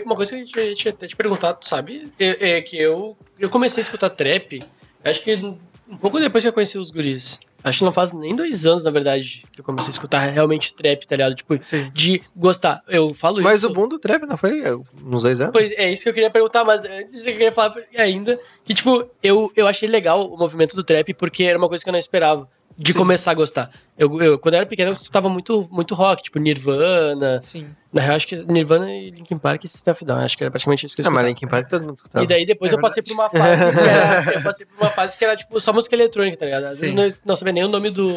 Uma 0.06 0.16
coisa 0.16 0.32
que 0.32 0.38
a 0.40 0.44
gente, 0.44 0.60
a 0.60 0.64
gente 0.70 0.86
ia 0.86 0.92
até 0.92 1.08
te 1.08 1.16
perguntar, 1.16 1.54
tu 1.56 1.68
sabe? 1.68 2.12
É, 2.18 2.52
é 2.58 2.62
que 2.62 2.78
eu, 2.78 3.16
eu 3.38 3.50
comecei 3.50 3.82
a 3.82 3.84
escutar 3.84 4.10
trap, 4.10 4.64
acho 5.04 5.22
que 5.22 5.36
um 5.36 5.98
pouco 5.98 6.20
depois 6.20 6.44
que 6.44 6.48
eu 6.48 6.54
conheci 6.54 6.78
os 6.80 6.90
guris. 6.90 7.40
Acho 7.64 7.80
que 7.80 7.86
não 7.86 7.94
faz 7.94 8.12
nem 8.14 8.36
dois 8.36 8.66
anos, 8.66 8.84
na 8.84 8.92
verdade, 8.92 9.44
que 9.52 9.62
eu 9.62 9.64
comecei 9.64 9.90
a 9.90 9.92
escutar 9.92 10.20
realmente 10.20 10.74
trap, 10.74 11.06
tá 11.08 11.16
ligado? 11.16 11.36
Tipo, 11.36 11.58
Sim. 11.62 11.90
de 11.94 12.22
gostar. 12.36 12.84
Eu 12.88 13.14
falo 13.14 13.42
Mas 13.42 13.58
isso. 13.58 13.68
o 13.68 13.74
boom 13.74 13.88
do 13.88 13.98
trap 13.98 14.24
não 14.24 14.38
foi 14.38 14.62
uns 15.06 15.22
dois 15.22 15.40
anos? 15.40 15.54
Pois 15.54 15.72
é, 15.72 15.92
isso 15.92 16.04
que 16.04 16.10
eu 16.10 16.14
queria 16.14 16.30
perguntar, 16.30 16.66
mas 16.66 16.84
antes 16.84 17.16
eu 17.26 17.32
queria 17.32 17.52
falar 17.52 17.76
ainda 17.98 18.40
que, 18.66 18.74
tipo, 18.74 19.08
eu, 19.22 19.52
eu 19.56 19.66
achei 19.68 19.88
legal 19.88 20.28
o 20.32 20.38
movimento 20.38 20.76
do 20.76 20.84
trap 20.84 21.14
porque 21.14 21.44
era 21.44 21.58
uma 21.58 21.70
coisa 21.70 21.84
que 21.84 21.90
eu 21.90 21.94
não 21.94 22.00
esperava 22.00 22.50
de 22.78 22.92
Sim. 22.92 22.98
começar 22.98 23.32
a 23.32 23.34
gostar. 23.34 23.70
Eu, 23.98 24.22
eu, 24.22 24.40
quando 24.40 24.56
eu 24.56 24.60
era 24.60 24.66
pequeno, 24.66 24.90
eu 24.90 24.94
escutava 24.94 25.30
muito, 25.30 25.68
muito 25.72 25.94
rock, 25.94 26.24
tipo 26.24 26.40
Nirvana. 26.40 27.42
Sim. 27.42 27.70
Na 27.92 28.02
real, 28.02 28.16
acho 28.16 28.28
que 28.28 28.36
Nirvana 28.52 28.92
e 28.92 29.12
Linkin 29.12 29.38
Park 29.38 29.64
e 29.64 29.68
System 29.68 29.92
of 29.92 30.04
Down. 30.06 30.18
Acho 30.20 30.38
que 30.38 30.44
era 30.44 30.50
praticamente 30.50 30.86
isso 30.86 30.96
que 30.96 31.02
eu 31.02 31.06
Não, 31.06 31.12
mas 31.12 31.24
escutava. 31.24 31.30
Linkin 31.30 31.48
Park 31.48 31.70
todo 31.70 31.82
mundo 31.86 31.96
escutava. 31.96 32.26
E 32.26 32.28
daí 32.28 32.46
depois 32.46 32.72
É 32.72 32.76
eu 32.76 32.82
passei 32.82 33.04
por 33.04 33.14
uma 33.14 33.30
fase 33.30 33.72
que 33.72 33.80
era, 33.80 34.34
eu 34.34 34.42
passei 34.42 34.66
por 34.66 34.78
uma 34.82 34.90
fase 34.90 35.18
que 35.18 35.24
era 35.26 35.36
tipo 35.36 35.60
só 35.60 35.72
música 35.72 35.96
eletrônica, 35.96 36.36
tá 36.38 36.46
ligado? 36.46 36.64
Às 36.66 36.80
vezes 36.80 36.90
Sim. 36.90 36.96
não, 36.96 37.08
não 37.26 37.36
sabia 37.36 37.54
nem 37.54 37.64
o 37.64 37.68
nome 37.70 37.92
do, 37.92 38.12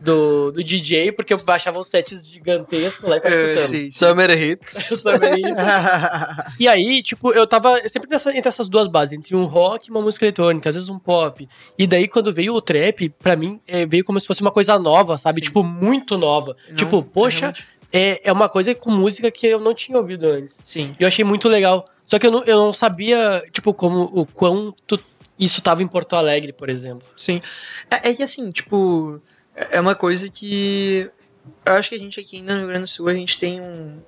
do, 0.00 0.52
do 0.52 0.62
DJ, 0.62 1.10
porque 1.12 1.32
eu 1.34 1.44
baixava 1.44 1.78
os 1.78 1.88
sets 1.88 2.26
gigantescos 2.26 3.08
lá 3.08 3.16
e 3.16 3.20
ficava 3.20 3.34
É, 3.34 3.52
escutando. 3.52 3.70
sim. 3.70 3.90
Summer 3.90 4.30
Hits. 4.42 4.90
Eu 4.92 4.96
sabia 4.96 5.34
isso. 5.38 6.60
E 6.60 6.68
aí, 6.68 7.02
tipo, 7.02 7.32
eu 7.32 7.46
tava 7.46 7.80
sempre 7.88 8.08
nessa, 8.08 8.30
entre 8.36 8.48
essas 8.48 8.68
duas 8.68 8.86
bases, 8.86 9.12
entre 9.18 9.34
um 9.34 9.44
rock 9.44 9.88
e 9.88 9.90
uma 9.90 10.00
música 10.00 10.24
eletrônica, 10.24 10.68
às 10.68 10.74
vezes 10.76 10.88
um 10.88 10.98
pop. 10.98 11.48
E 11.78 11.86
daí, 11.86 12.06
quando 12.06 12.32
veio 12.32 12.54
o 12.54 12.60
trap, 12.62 13.08
pra 13.18 13.34
mim, 13.36 13.60
é, 13.66 13.84
veio 13.86 14.04
como 14.04 14.20
se 14.20 14.26
fosse 14.26 14.40
uma 14.40 14.50
coisa 14.52 14.78
nova, 14.78 15.18
sabe? 15.18 15.40
Sim. 15.40 15.46
Tipo, 15.46 15.62
muito 15.64 16.16
nova. 16.16 16.56
Não, 16.68 16.76
tipo, 16.76 17.02
poxa, 17.02 17.40
realmente. 17.46 17.66
é, 17.92 18.20
é 18.28 18.32
uma 18.32 18.48
coisa 18.48 18.74
com 18.74 18.90
música 18.90 19.30
que 19.30 19.46
eu 19.46 19.58
não 19.60 19.74
tinha 19.74 19.98
ouvido 19.98 20.26
antes. 20.26 20.60
Sim. 20.62 20.94
E 20.98 21.02
eu 21.02 21.08
achei 21.08 21.24
muito 21.24 21.48
legal. 21.48 21.84
Só 22.06 22.18
que 22.18 22.26
eu 22.26 22.30
não, 22.30 22.44
eu 22.44 22.56
não 22.56 22.72
sabia, 22.72 23.42
tipo, 23.52 23.74
como 23.74 24.02
o 24.14 24.24
quanto 24.24 24.98
isso 25.38 25.60
tava 25.60 25.82
em 25.82 25.88
Porto 25.88 26.14
Alegre, 26.16 26.52
por 26.52 26.68
exemplo. 26.68 27.06
Sim. 27.16 27.40
É, 27.90 28.10
é 28.10 28.14
que 28.14 28.22
assim, 28.22 28.50
tipo, 28.50 29.20
é 29.58 29.76
é 29.76 29.80
uma 29.80 29.94
coisa 29.94 30.28
que 30.28 31.10
eu 31.64 31.72
acho 31.74 31.88
que 31.90 31.94
a 31.94 31.98
gente 31.98 32.20
aqui 32.20 32.36
ainda 32.36 32.54
no 32.54 32.58
Rio 32.60 32.68
Grande 32.68 32.84
do 32.84 32.88
Sul, 32.88 33.08
a 33.08 33.14
gente 33.14 33.38
tem 33.38 33.60
um. 33.60 33.98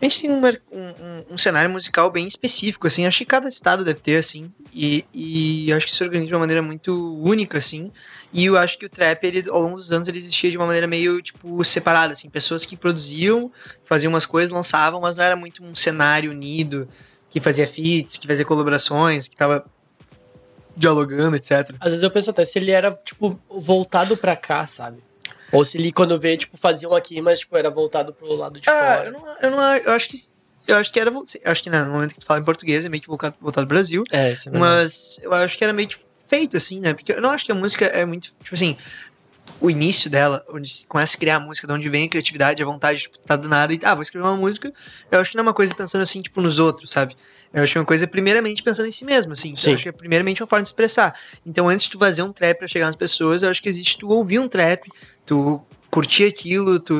A 0.00 0.06
gente 0.06 0.22
tem 0.22 0.30
um, 0.30 0.40
um- 0.40 1.34
um 1.34 1.38
cenário 1.38 1.68
musical 1.70 2.10
bem 2.10 2.26
específico, 2.26 2.86
assim. 2.86 3.04
Acho 3.04 3.18
que 3.18 3.26
cada 3.26 3.50
estado 3.50 3.84
deve 3.84 4.00
ter, 4.00 4.16
assim. 4.16 4.50
E, 4.72 5.04
e 5.12 5.70
acho 5.74 5.86
que 5.86 5.94
se 5.94 6.02
organiza 6.02 6.26
de 6.28 6.32
uma 6.34 6.40
maneira 6.40 6.62
muito 6.62 6.90
única, 7.22 7.58
assim. 7.58 7.92
E 8.32 8.46
eu 8.46 8.56
acho 8.56 8.78
que 8.78 8.86
o 8.86 8.88
trap, 8.88 9.22
ele, 9.24 9.44
ao 9.50 9.60
longo 9.60 9.76
dos 9.76 9.92
anos, 9.92 10.08
ele 10.08 10.18
existia 10.18 10.50
de 10.50 10.56
uma 10.56 10.64
maneira 10.64 10.86
meio, 10.86 11.20
tipo, 11.20 11.62
separada, 11.64 12.14
assim. 12.14 12.30
Pessoas 12.30 12.64
que 12.64 12.78
produziam, 12.78 13.52
faziam 13.84 14.10
umas 14.10 14.24
coisas, 14.24 14.50
lançavam, 14.50 15.02
mas 15.02 15.16
não 15.16 15.22
era 15.24 15.36
muito 15.36 15.62
um 15.62 15.74
cenário 15.74 16.30
unido, 16.30 16.88
que 17.28 17.38
fazia 17.38 17.66
feats, 17.66 18.16
que 18.16 18.26
fazia 18.26 18.44
colaborações, 18.46 19.28
que 19.28 19.36
tava 19.36 19.66
dialogando, 20.76 21.36
etc. 21.36 21.70
Às 21.80 21.88
vezes 21.90 22.02
eu 22.02 22.10
penso 22.10 22.30
até 22.30 22.44
se 22.44 22.58
ele 22.58 22.70
era, 22.70 22.92
tipo, 23.04 23.38
voltado 23.48 24.16
pra 24.16 24.36
cá, 24.36 24.66
sabe? 24.66 25.02
Ou 25.52 25.64
se 25.64 25.76
ele, 25.78 25.90
quando 25.92 26.18
vê, 26.18 26.36
tipo, 26.36 26.56
faziam 26.56 26.94
aqui, 26.94 27.20
mas, 27.20 27.40
tipo, 27.40 27.56
era 27.56 27.70
voltado 27.70 28.12
pro 28.12 28.32
lado 28.34 28.60
de 28.60 28.68
Ah, 28.70 28.96
fora. 28.96 29.06
eu 29.08 29.12
não, 29.12 29.36
eu 29.42 29.50
não 29.50 29.74
eu 29.76 29.92
acho 29.92 30.08
que 30.08 30.30
eu 30.68 30.76
acho 30.76 30.92
que 30.92 31.00
era 31.00 31.10
acho 31.46 31.62
que 31.64 31.70
né, 31.70 31.82
no 31.82 31.90
momento 31.92 32.14
que 32.14 32.20
tu 32.20 32.26
fala 32.26 32.38
em 32.38 32.44
português 32.44 32.84
é 32.84 32.88
meio 32.88 33.00
que 33.02 33.08
voltado, 33.08 33.34
voltado 33.40 33.66
pro 33.66 33.74
Brasil, 33.74 34.04
É, 34.12 34.30
isso 34.32 34.48
é 34.48 34.52
mas 34.56 35.18
eu 35.22 35.32
acho 35.34 35.58
que 35.58 35.64
era 35.64 35.72
meio 35.72 35.88
que 35.88 35.96
feito 36.26 36.56
assim, 36.56 36.78
né? 36.78 36.94
Porque 36.94 37.12
eu 37.12 37.20
não 37.20 37.30
acho 37.30 37.44
que 37.44 37.50
a 37.50 37.54
música 37.56 37.86
é 37.86 38.04
muito, 38.04 38.28
tipo 38.40 38.54
assim, 38.54 38.76
o 39.60 39.68
início 39.68 40.08
dela, 40.08 40.44
onde 40.48 40.68
se 40.72 40.86
começa 40.86 41.16
a 41.16 41.18
criar 41.18 41.36
a 41.36 41.40
música, 41.40 41.66
de 41.66 41.72
onde 41.72 41.88
vem 41.88 42.06
a 42.06 42.08
criatividade, 42.08 42.62
a 42.62 42.66
vontade, 42.66 43.00
tipo, 43.00 43.18
tá 43.18 43.34
do 43.34 43.48
nada 43.48 43.74
e 43.74 43.80
ah, 43.82 43.94
vou 43.94 44.02
escrever 44.02 44.24
uma 44.24 44.36
música. 44.36 44.72
Eu 45.10 45.18
acho 45.20 45.32
que 45.32 45.36
não 45.36 45.42
é 45.42 45.46
uma 45.48 45.54
coisa 45.54 45.74
pensando 45.74 46.02
assim, 46.02 46.22
tipo, 46.22 46.40
nos 46.40 46.60
outros, 46.60 46.90
sabe? 46.92 47.16
Eu 47.52 47.62
acho 47.64 47.72
que 47.72 47.78
é 47.78 47.80
uma 47.80 47.86
coisa 47.86 48.06
primeiramente 48.06 48.62
pensando 48.62 48.86
em 48.88 48.92
si 48.92 49.04
mesmo, 49.04 49.32
assim. 49.32 49.48
Então, 49.48 49.62
Sim. 49.62 49.70
Eu 49.70 49.74
acho 49.74 49.82
que 49.84 49.88
é 49.88 49.92
primeiramente 49.92 50.42
uma 50.42 50.46
forma 50.46 50.62
de 50.62 50.68
expressar. 50.68 51.14
Então, 51.44 51.68
antes 51.68 51.86
de 51.86 51.92
tu 51.92 51.98
fazer 51.98 52.22
um 52.22 52.32
trap 52.32 52.58
pra 52.58 52.68
chegar 52.68 52.86
nas 52.86 52.96
pessoas, 52.96 53.42
eu 53.42 53.50
acho 53.50 53.60
que 53.62 53.68
existe 53.68 53.98
tu 53.98 54.08
ouvir 54.08 54.38
um 54.38 54.48
trap, 54.48 54.88
tu 55.26 55.60
curtir 55.90 56.22
aquilo, 56.24 56.78
tu 56.78 56.94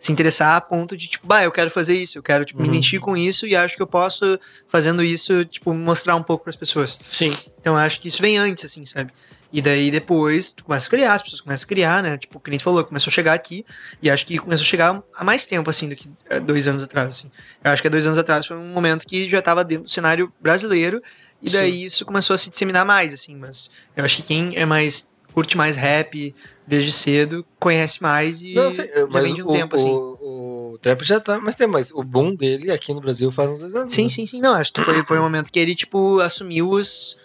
se 0.00 0.10
interessar 0.10 0.56
a 0.56 0.60
ponto 0.60 0.96
de, 0.96 1.06
tipo, 1.06 1.24
bah, 1.24 1.44
eu 1.44 1.52
quero 1.52 1.70
fazer 1.70 1.96
isso, 1.96 2.18
eu 2.18 2.22
quero, 2.24 2.44
tipo, 2.44 2.60
me 2.60 2.66
Uhum. 2.66 2.74
identificar 2.74 3.04
com 3.04 3.16
isso 3.16 3.46
e 3.46 3.54
acho 3.54 3.76
que 3.76 3.82
eu 3.82 3.86
posso, 3.86 4.36
fazendo 4.66 5.04
isso, 5.04 5.44
tipo, 5.44 5.72
mostrar 5.72 6.16
um 6.16 6.22
pouco 6.24 6.42
pras 6.42 6.56
pessoas. 6.56 6.98
Sim. 7.08 7.36
Então, 7.60 7.74
eu 7.74 7.78
acho 7.78 8.00
que 8.00 8.08
isso 8.08 8.20
vem 8.20 8.36
antes, 8.38 8.64
assim, 8.64 8.84
sabe? 8.84 9.12
E 9.52 9.60
daí, 9.60 9.90
depois, 9.90 10.50
tu 10.52 10.64
começa 10.64 10.86
a 10.86 10.90
criar, 10.90 11.12
as 11.14 11.22
pessoas 11.22 11.40
começam 11.42 11.64
a 11.64 11.68
criar, 11.68 12.02
né? 12.02 12.16
Tipo, 12.16 12.38
o 12.38 12.40
cliente 12.40 12.64
falou, 12.64 12.82
começou 12.84 13.10
a 13.10 13.14
chegar 13.14 13.34
aqui, 13.34 13.66
e 14.02 14.08
acho 14.10 14.24
que 14.24 14.38
começou 14.38 14.64
a 14.64 14.66
chegar 14.66 15.02
há 15.14 15.24
mais 15.24 15.46
tempo, 15.46 15.68
assim, 15.68 15.88
do 15.88 15.94
que 15.94 16.08
eh, 16.30 16.40
dois 16.40 16.66
anos 16.66 16.82
atrás, 16.82 17.08
assim. 17.08 17.30
Eu 17.62 17.70
acho 17.70 17.82
que 17.82 17.88
há 17.88 17.90
dois 17.90 18.06
anos 18.06 18.18
atrás 18.18 18.46
foi 18.46 18.56
um 18.56 18.68
momento 18.68 19.06
que 19.06 19.28
já 19.28 19.42
tava 19.42 19.62
dentro 19.62 19.84
do 19.84 19.90
cenário 19.90 20.32
brasileiro, 20.40 21.02
e 21.42 21.50
daí 21.50 21.84
isso 21.84 22.04
começou 22.06 22.34
a 22.34 22.38
se 22.38 22.48
disseminar 22.50 22.86
mais, 22.86 23.12
assim, 23.12 23.36
mas 23.36 23.70
eu 23.96 24.04
acho 24.04 24.16
que 24.16 24.22
quem 24.22 24.56
é 24.56 24.64
mais, 24.64 25.10
curte 25.34 25.56
mais 25.56 25.76
rap 25.76 26.34
desde 26.66 26.92
cedo, 26.92 27.44
conhece 27.58 28.00
mais 28.02 28.40
e 28.40 28.54
Não, 28.54 28.70
sei, 28.70 28.86
já 28.88 29.06
mas 29.08 29.22
vem 29.24 29.34
de 29.34 29.42
um 29.42 29.48
o, 29.48 29.52
tempo, 29.52 29.74
assim. 29.74 29.90
o, 29.90 30.72
o 30.74 30.78
trap 30.80 31.02
já 31.04 31.20
tá 31.20 31.38
mais 31.40 31.56
tempo, 31.56 31.72
mas 31.72 31.90
o 31.90 32.02
boom 32.02 32.34
dele 32.34 32.70
aqui 32.70 32.94
no 32.94 33.00
Brasil 33.00 33.30
faz 33.30 33.50
uns 33.50 33.60
dois 33.60 33.74
anos. 33.74 33.92
Sim, 33.92 34.04
né? 34.04 34.10
sim, 34.10 34.26
sim. 34.26 34.40
Não, 34.40 34.54
acho 34.54 34.72
que 34.72 34.80
foi, 34.80 35.04
foi 35.04 35.18
um 35.18 35.22
momento 35.22 35.50
que 35.50 35.58
ele, 35.58 35.74
tipo, 35.74 36.20
assumiu 36.20 36.70
os, 36.70 37.18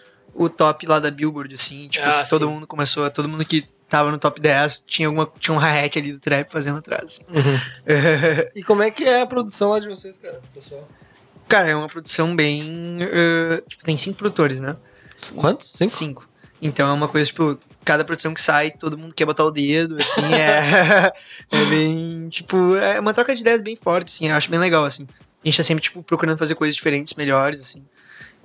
o 0.44 0.48
top 0.48 0.86
lá 0.86 0.98
da 0.98 1.10
Billboard, 1.10 1.54
assim. 1.54 1.88
Tipo, 1.88 2.06
Ah, 2.06 2.24
todo 2.28 2.46
sim. 2.46 2.52
mundo 2.52 2.66
começou, 2.66 3.08
todo 3.10 3.28
mundo 3.28 3.44
que 3.44 3.62
tava 3.88 4.10
no 4.10 4.18
top 4.18 4.40
10 4.40 4.80
tinha, 4.86 5.08
alguma, 5.08 5.30
tinha 5.40 5.54
um 5.54 5.58
hi-hat 5.58 5.98
ali 5.98 6.12
do 6.12 6.20
trap 6.20 6.50
fazendo 6.50 6.78
atrás. 6.78 7.04
assim. 7.04 7.24
Uhum. 7.28 7.58
E 8.54 8.62
como 8.62 8.82
é 8.82 8.90
que 8.90 9.04
é 9.04 9.22
a 9.22 9.26
produção 9.26 9.70
lá 9.70 9.78
de 9.80 9.88
vocês, 9.88 10.18
cara, 10.18 10.40
pessoal? 10.54 10.86
Cara, 11.48 11.70
é 11.70 11.74
uma 11.74 11.88
produção 11.88 12.36
bem. 12.36 12.98
eh, 13.00 13.62
tipo, 13.68 13.84
tem 13.84 13.96
cinco 13.96 14.18
produtores, 14.18 14.60
né? 14.60 14.76
Quantos? 15.34 15.72
Cinco? 15.72 15.90
Cinco. 15.92 16.28
Então 16.60 16.88
é 16.88 16.92
uma 16.92 17.08
coisa, 17.08 17.24
tipo, 17.26 17.58
cada 17.84 18.04
produção 18.04 18.34
que 18.34 18.40
sai, 18.40 18.70
todo 18.70 18.98
mundo 18.98 19.14
quer 19.14 19.24
botar 19.24 19.44
o 19.44 19.50
dedo, 19.50 19.96
assim, 19.96 20.34
é. 20.34 21.10
é 21.50 21.64
bem. 21.64 22.28
Tipo, 22.28 22.76
é 22.76 23.00
uma 23.00 23.14
troca 23.14 23.34
de 23.34 23.40
ideias 23.40 23.62
bem 23.62 23.74
forte, 23.76 24.12
assim, 24.14 24.28
eu 24.28 24.34
acho 24.36 24.50
bem 24.50 24.60
legal, 24.60 24.84
assim. 24.84 25.08
A 25.42 25.46
gente 25.48 25.56
tá 25.56 25.62
sempre, 25.62 25.82
tipo, 25.82 26.02
procurando 26.02 26.36
fazer 26.36 26.54
coisas 26.54 26.76
diferentes, 26.76 27.14
melhores, 27.14 27.62
assim. 27.62 27.82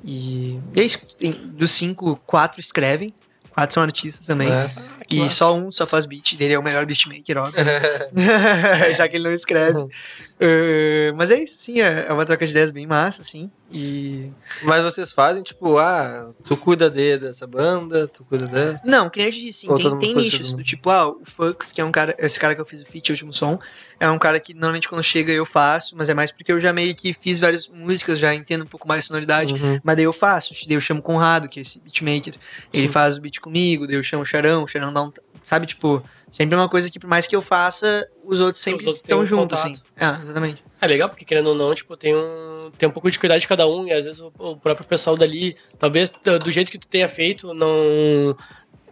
E, 0.03 0.59
e 0.75 0.81
é 0.81 0.83
isso. 0.83 0.99
Tem, 1.17 1.31
dos 1.31 1.71
cinco, 1.71 2.15
quatro 2.25 2.59
escrevem, 2.59 3.09
quatro 3.51 3.73
são 3.73 3.83
artistas 3.83 4.25
também. 4.25 4.49
Mas- 4.49 4.89
que 5.07 5.21
E 5.21 5.29
só 5.29 5.55
um 5.55 5.71
só 5.71 5.85
faz 5.85 6.05
beat, 6.05 6.35
dele 6.35 6.53
é 6.53 6.59
o 6.59 6.63
melhor 6.63 6.85
beatmaker, 6.85 7.37
óbvio. 7.37 7.63
Já 8.97 9.07
que 9.07 9.15
ele 9.17 9.25
não 9.25 9.33
escreve. 9.33 9.85
Eh, 10.39 11.13
mas 11.15 11.31
é 11.31 11.41
isso, 11.41 11.59
sim, 11.59 11.79
é, 11.79 12.05
é 12.07 12.13
uma 12.13 12.25
troca 12.25 12.45
de 12.45 12.51
ideias 12.51 12.71
bem 12.71 12.87
massa, 12.87 13.21
assim. 13.21 13.49
E. 13.71 14.31
Mas 14.63 14.83
vocês 14.83 15.11
fazem, 15.11 15.41
tipo, 15.41 15.77
ah, 15.77 16.31
tu 16.43 16.57
cuida 16.57 16.89
de, 16.89 17.17
dessa 17.17 17.47
banda, 17.47 18.07
tu 18.07 18.23
cuida 18.23 18.47
dessa. 18.47 18.89
Não, 18.89 19.09
que 19.09 19.19
nem 19.19 19.27
eu 19.27 19.33
te 19.33 19.39
disse, 19.39 19.61
sim, 19.61 19.75
tem, 19.75 19.99
tem 19.99 20.15
nichos. 20.15 20.53
Do 20.53 20.63
tipo, 20.63 20.89
ah, 20.89 21.07
o 21.07 21.21
Fux, 21.23 21.71
que 21.71 21.81
é 21.81 21.85
um 21.85 21.91
cara, 21.91 22.15
esse 22.19 22.39
cara 22.39 22.53
que 22.55 22.61
eu 22.61 22.65
fiz 22.65 22.81
o 22.81 22.85
feat, 22.85 23.11
o 23.11 23.13
último 23.13 23.33
som, 23.33 23.59
é 23.99 24.09
um 24.09 24.19
cara 24.19 24.39
que 24.39 24.53
normalmente 24.53 24.89
quando 24.89 25.03
chega 25.03 25.31
eu 25.31 25.45
faço, 25.45 25.95
mas 25.95 26.09
é 26.09 26.13
mais 26.13 26.29
porque 26.29 26.51
eu 26.51 26.59
já 26.59 26.73
meio 26.73 26.93
que 26.93 27.13
fiz 27.13 27.39
várias 27.39 27.67
músicas, 27.67 28.19
já 28.19 28.33
entendo 28.35 28.63
um 28.63 28.67
pouco 28.67 28.87
mais 28.87 29.03
de 29.03 29.07
sonoridade. 29.07 29.53
Uhum. 29.53 29.79
Mas 29.83 29.95
daí 29.95 30.05
eu 30.05 30.13
faço, 30.13 30.53
daí 30.67 30.75
eu 30.75 30.81
chamo 30.81 30.99
o 30.99 31.03
Conrado, 31.03 31.47
que 31.47 31.59
é 31.59 31.61
esse 31.61 31.79
beatmaker. 31.79 32.35
Ele 32.73 32.87
Sim. 32.87 32.91
faz 32.91 33.17
o 33.17 33.21
beat 33.21 33.39
comigo, 33.39 33.87
daí 33.87 33.95
eu 33.95 34.03
chamo 34.03 34.23
o 34.23 34.25
Charão, 34.25 34.63
o 34.63 34.67
Charão 34.67 34.91
dá 34.91 35.01
um. 35.03 35.11
Sabe, 35.43 35.65
tipo, 35.65 36.01
sempre 36.31 36.55
é 36.55 36.57
uma 36.57 36.69
coisa 36.69 36.89
que 36.89 36.99
por 36.99 37.07
mais 37.07 37.27
que 37.27 37.35
eu 37.35 37.41
faça, 37.41 38.07
os 38.23 38.39
outros 38.39 38.63
sempre 38.63 38.85
outros 38.87 39.01
têm 39.03 39.11
estão 39.13 39.19
um 39.21 39.25
juntos, 39.25 39.59
assim. 39.59 39.73
É, 39.97 40.21
exatamente. 40.21 40.63
É 40.81 40.87
legal, 40.87 41.09
porque 41.09 41.25
querendo 41.25 41.47
ou 41.47 41.55
não, 41.55 41.73
tipo, 41.75 41.95
tem 41.97 42.15
um, 42.15 42.71
tem 42.77 42.87
um 42.89 42.91
pouco 42.91 43.09
de 43.11 43.19
cuidado 43.19 43.39
de 43.39 43.47
cada 43.47 43.67
um, 43.67 43.87
e 43.87 43.91
às 43.93 44.05
vezes 44.05 44.19
o, 44.21 44.31
o 44.39 44.57
próprio 44.57 44.85
pessoal 44.87 45.15
dali, 45.17 45.55
talvez 45.77 46.09
do 46.43 46.51
jeito 46.51 46.71
que 46.71 46.77
tu 46.77 46.87
tenha 46.87 47.07
feito, 47.07 47.53
não. 47.53 48.35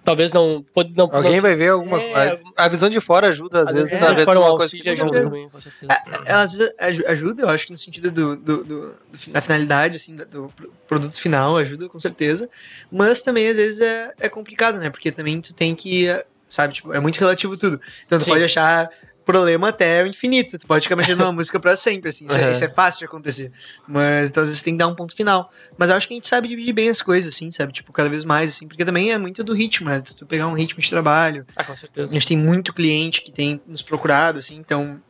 Talvez 0.04 0.32
não. 0.32 0.66
Pode, 0.74 0.98
não 0.98 1.08
Alguém 1.12 1.34
não, 1.36 1.42
vai 1.42 1.56
ver 1.56 1.70
alguma 1.70 2.02
É, 2.02 2.30
coisa. 2.32 2.40
A 2.58 2.68
visão 2.68 2.90
de 2.90 3.00
fora 3.00 3.28
ajuda, 3.28 3.62
às, 3.62 3.70
Às 3.70 3.76
vezes, 3.76 3.94
a 4.02 4.08
se 4.08 4.14
ver 4.16 4.26
for 4.26 4.36
um 4.36 4.42
uma 4.42 4.56
coisa 4.58 4.72
que 4.76 4.84
não 4.84 4.92
ajuda 4.94 5.22
também, 5.22 5.48
com 5.48 5.62
certeza. 5.62 5.94
É, 6.26 6.34
às 6.34 6.54
vezes 6.54 6.74
aju- 6.80 7.04
ajuda, 7.08 7.44
eu 7.44 7.50
acho 7.50 7.66
que 7.68 7.72
no 7.72 7.78
sentido 7.78 8.10
do, 8.10 8.36
do, 8.36 8.64
do- 8.64 8.64
do- 8.64 8.96
da 9.28 9.42
finalidade, 9.42 9.98
assim, 9.98 10.16
do 10.16 10.52
pro- 10.56 10.74
produto 10.88 11.22
final, 11.22 11.56
ajuda 11.56 11.88
com 11.88 12.00
certeza. 12.00 12.50
Mas 12.92 13.22
também, 13.22 13.48
às 13.48 13.56
vezes, 13.56 13.80
é, 13.80 14.12
é 14.20 14.28
complicado, 14.28 14.80
né? 14.80 14.90
Porque 14.90 15.12
também 15.12 15.40
tu 15.40 15.54
tem 15.54 15.76
que, 15.76 16.08
sabe, 16.52 16.74
tipo, 16.74 16.94
é 16.94 17.00
muito 17.00 17.18
relativo 17.20 17.56
tudo. 17.58 17.80
Então 18.06 18.18
tu 18.18 18.26
Sim. 18.26 18.32
pode 18.32 18.44
achar 18.44 18.90
problema 19.24 19.70
até 19.70 20.04
o 20.04 20.08
infinito. 20.08 20.58
Tu 20.58 20.66
pode 20.68 20.84
ficar 20.84 20.96
mexendo 20.96 21.20
numa 21.20 21.32
música 21.34 21.60
pra 21.60 21.76
sempre, 21.76 22.10
assim. 22.10 22.26
Isso, 22.26 22.38
é, 22.38 22.46
Uhum. 22.46 22.52
isso 22.52 22.64
é 22.64 22.70
fácil 22.70 23.00
de 23.00 23.06
acontecer. 23.06 23.52
Mas, 23.88 24.30
então, 24.30 24.42
às 24.44 24.50
vezes, 24.50 24.64
tem 24.64 24.74
que 24.74 24.80
dar 24.80 24.88
um 24.88 24.96
ponto 24.96 25.16
final. 25.16 25.52
Mas 25.78 25.90
eu 25.90 25.96
acho 25.96 26.08
que 26.08 26.14
a 26.14 26.18
gente 26.18 26.28
sabe 26.28 26.48
dividir 26.48 26.74
bem 26.74 26.90
as 26.90 27.02
coisas, 27.02 27.34
assim, 27.34 27.52
sabe? 27.52 27.72
Tipo, 27.72 27.94
cada 27.94 28.10
vez 28.10 28.26
mais, 28.26 28.50
assim. 28.50 28.68
Porque 28.68 28.84
também 28.84 29.12
é 29.12 29.18
muito 29.18 29.44
do 29.44 29.54
ritmo, 29.54 29.90
né? 29.90 30.02
Tu 30.02 30.26
pegar 30.26 30.48
um 30.48 30.54
ritmo 30.54 30.82
de 30.82 30.90
trabalho. 30.90 31.46
Ah, 31.56 31.64
com 31.64 31.72
A 31.72 31.76
certeza. 31.76 32.12
gente 32.12 32.28
tem 32.28 32.36
muito 32.38 32.74
cliente 32.74 33.22
que 33.22 33.32
tem 33.32 33.62
nos 33.68 33.82
procurado, 33.84 34.40
assim, 34.40 34.56
então 34.58 35.02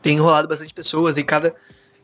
tem 0.00 0.14
enrolado 0.16 0.46
bastante 0.48 0.72
pessoas 0.72 1.16
e 1.16 1.22
cada, 1.24 1.54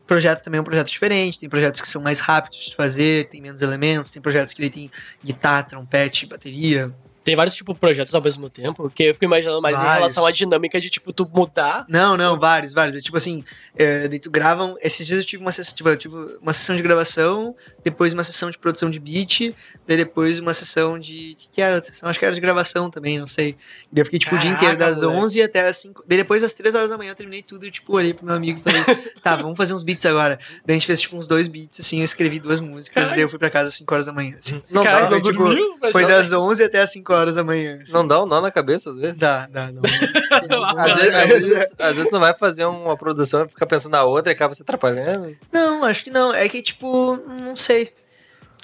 projeto 0.07 0.41
também 0.43 0.57
é 0.57 0.61
um 0.61 0.63
projeto 0.65 0.89
diferente, 0.89 1.39
tem 1.39 1.47
projetos 1.47 1.79
que 1.81 1.87
são 1.87 2.01
mais 2.01 2.19
rápidos 2.19 2.59
de 2.69 2.75
fazer, 2.75 3.27
tem 3.29 3.39
menos 3.41 3.61
elementos, 3.61 4.09
tem 4.11 4.21
projetos 4.21 4.53
que 4.53 4.59
daí 4.61 4.69
tem 4.69 4.91
guitarra, 5.23 5.63
trompete, 5.63 6.25
bateria. 6.25 6.91
Tem 7.29 7.35
vários, 7.35 7.55
tipo, 7.55 7.75
projetos 7.75 8.15
ao 8.15 8.21
mesmo 8.21 8.49
tempo, 8.49 8.89
que 8.89 9.03
eu 9.03 9.13
fico 9.13 9.25
imaginando 9.25 9.61
mais 9.61 9.77
em 9.77 9.81
Vários. 9.81 9.97
relação 9.97 10.25
à 10.25 10.31
dinâmica 10.31 10.81
de, 10.81 10.89
tipo, 10.89 11.13
tu 11.13 11.29
mudar. 11.31 11.85
Não, 11.87 12.17
não, 12.17 12.39
vários, 12.39 12.73
vários. 12.73 12.95
É 12.95 12.99
tipo 12.99 13.15
assim, 13.17 13.43
é, 13.75 14.07
daí 14.07 14.19
tu 14.19 14.31
gravam. 14.31 14.75
Esses 14.81 15.05
dias 15.05 15.19
eu 15.19 15.25
tive 15.25 15.43
uma 15.43 15.51
sessão, 15.51 15.75
tipo, 15.75 15.95
tive 15.95 16.15
uma 16.41 16.53
sessão 16.53 16.75
de 16.75 16.81
gravação, 16.81 17.55
depois 17.83 18.13
uma 18.13 18.23
sessão 18.23 18.49
de 18.49 18.57
produção 18.57 18.89
de 18.89 18.99
beat, 18.99 19.53
daí 19.87 19.97
depois 19.97 20.39
uma 20.39 20.53
sessão 20.53 20.97
de. 20.97 21.33
O 21.33 21.35
que, 21.37 21.49
que 21.51 21.61
era? 21.61 21.79
sessão? 21.81 22.09
Acho 22.09 22.17
que 22.17 22.25
era 22.25 22.33
de 22.33 22.41
gravação 22.41 22.89
também, 22.89 23.19
não 23.19 23.27
sei. 23.27 23.55
Daí 23.91 24.01
eu 24.01 24.05
fiquei, 24.05 24.19
tipo, 24.19 24.35
o 24.35 24.39
dia 24.39 24.49
inteiro, 24.49 24.77
Caraca, 24.77 24.95
das 24.95 25.03
moleque. 25.03 25.23
11 25.23 25.41
até 25.43 25.67
as 25.67 25.77
5. 25.77 26.03
Daí 26.07 26.17
depois, 26.17 26.43
às 26.43 26.53
3 26.53 26.73
horas 26.75 26.89
da 26.89 26.97
manhã, 26.97 27.11
eu 27.11 27.15
terminei 27.15 27.43
tudo 27.43 27.65
e, 27.65 27.71
tipo, 27.71 27.95
olhei 27.95 28.13
pro 28.13 28.25
meu 28.25 28.35
amigo 28.35 28.59
e 28.65 28.71
falei, 28.71 28.83
tá, 29.21 29.35
vamos 29.35 29.55
fazer 29.55 29.73
uns 29.73 29.83
beats 29.83 30.05
agora. 30.05 30.39
Daí 30.65 30.73
a 30.75 30.79
gente 30.79 30.87
fez, 30.87 31.01
tipo, 31.01 31.15
uns 31.15 31.27
dois 31.27 31.47
beats, 31.47 31.79
assim, 31.79 31.99
eu 31.99 32.05
escrevi 32.05 32.39
duas 32.39 32.59
músicas, 32.59 32.95
Caralho. 32.95 33.11
daí 33.11 33.21
eu 33.21 33.29
fui 33.29 33.37
pra 33.37 33.49
casa 33.49 33.69
às 33.69 33.75
5 33.75 33.93
horas 33.93 34.05
da 34.07 34.13
manhã. 34.13 34.37
Assim. 34.39 34.63
Não 34.69 34.83
dá, 34.83 35.09
não 35.09 35.21
tipo, 35.21 35.33
dormiu? 35.33 35.77
Mas 35.81 35.91
Foi 35.91 36.05
das 36.05 36.31
11 36.31 36.63
até 36.63 36.79
as 36.81 36.91
5 36.91 37.13
horas 37.13 37.18
da 37.25 37.43
manhã. 37.43 37.79
assim. 37.81 37.93
não 37.93 38.07
dá 38.07 38.21
um 38.21 38.25
nó 38.25 38.41
na 38.41 38.51
cabeça 38.51 38.89
às 38.89 38.97
vezes. 38.97 39.17
Dá, 39.19 39.47
dá, 39.47 39.71
não. 39.71 39.81
Às 40.79 40.95
vezes, 40.95 41.13
às, 41.15 41.27
vezes, 41.27 41.73
às 41.79 41.95
vezes 41.97 42.11
não 42.11 42.19
vai 42.19 42.37
fazer 42.37 42.65
uma 42.65 42.95
produção 42.95 43.45
e 43.45 43.49
fica 43.49 43.65
pensando 43.65 43.91
na 43.93 44.03
outra 44.03 44.31
e 44.31 44.35
acaba 44.35 44.53
se 44.53 44.61
atrapalhando. 44.61 45.35
Não, 45.51 45.83
acho 45.83 46.03
que 46.03 46.09
não. 46.09 46.33
É 46.33 46.47
que, 46.47 46.61
tipo, 46.61 47.17
não 47.41 47.55
sei. 47.55 47.91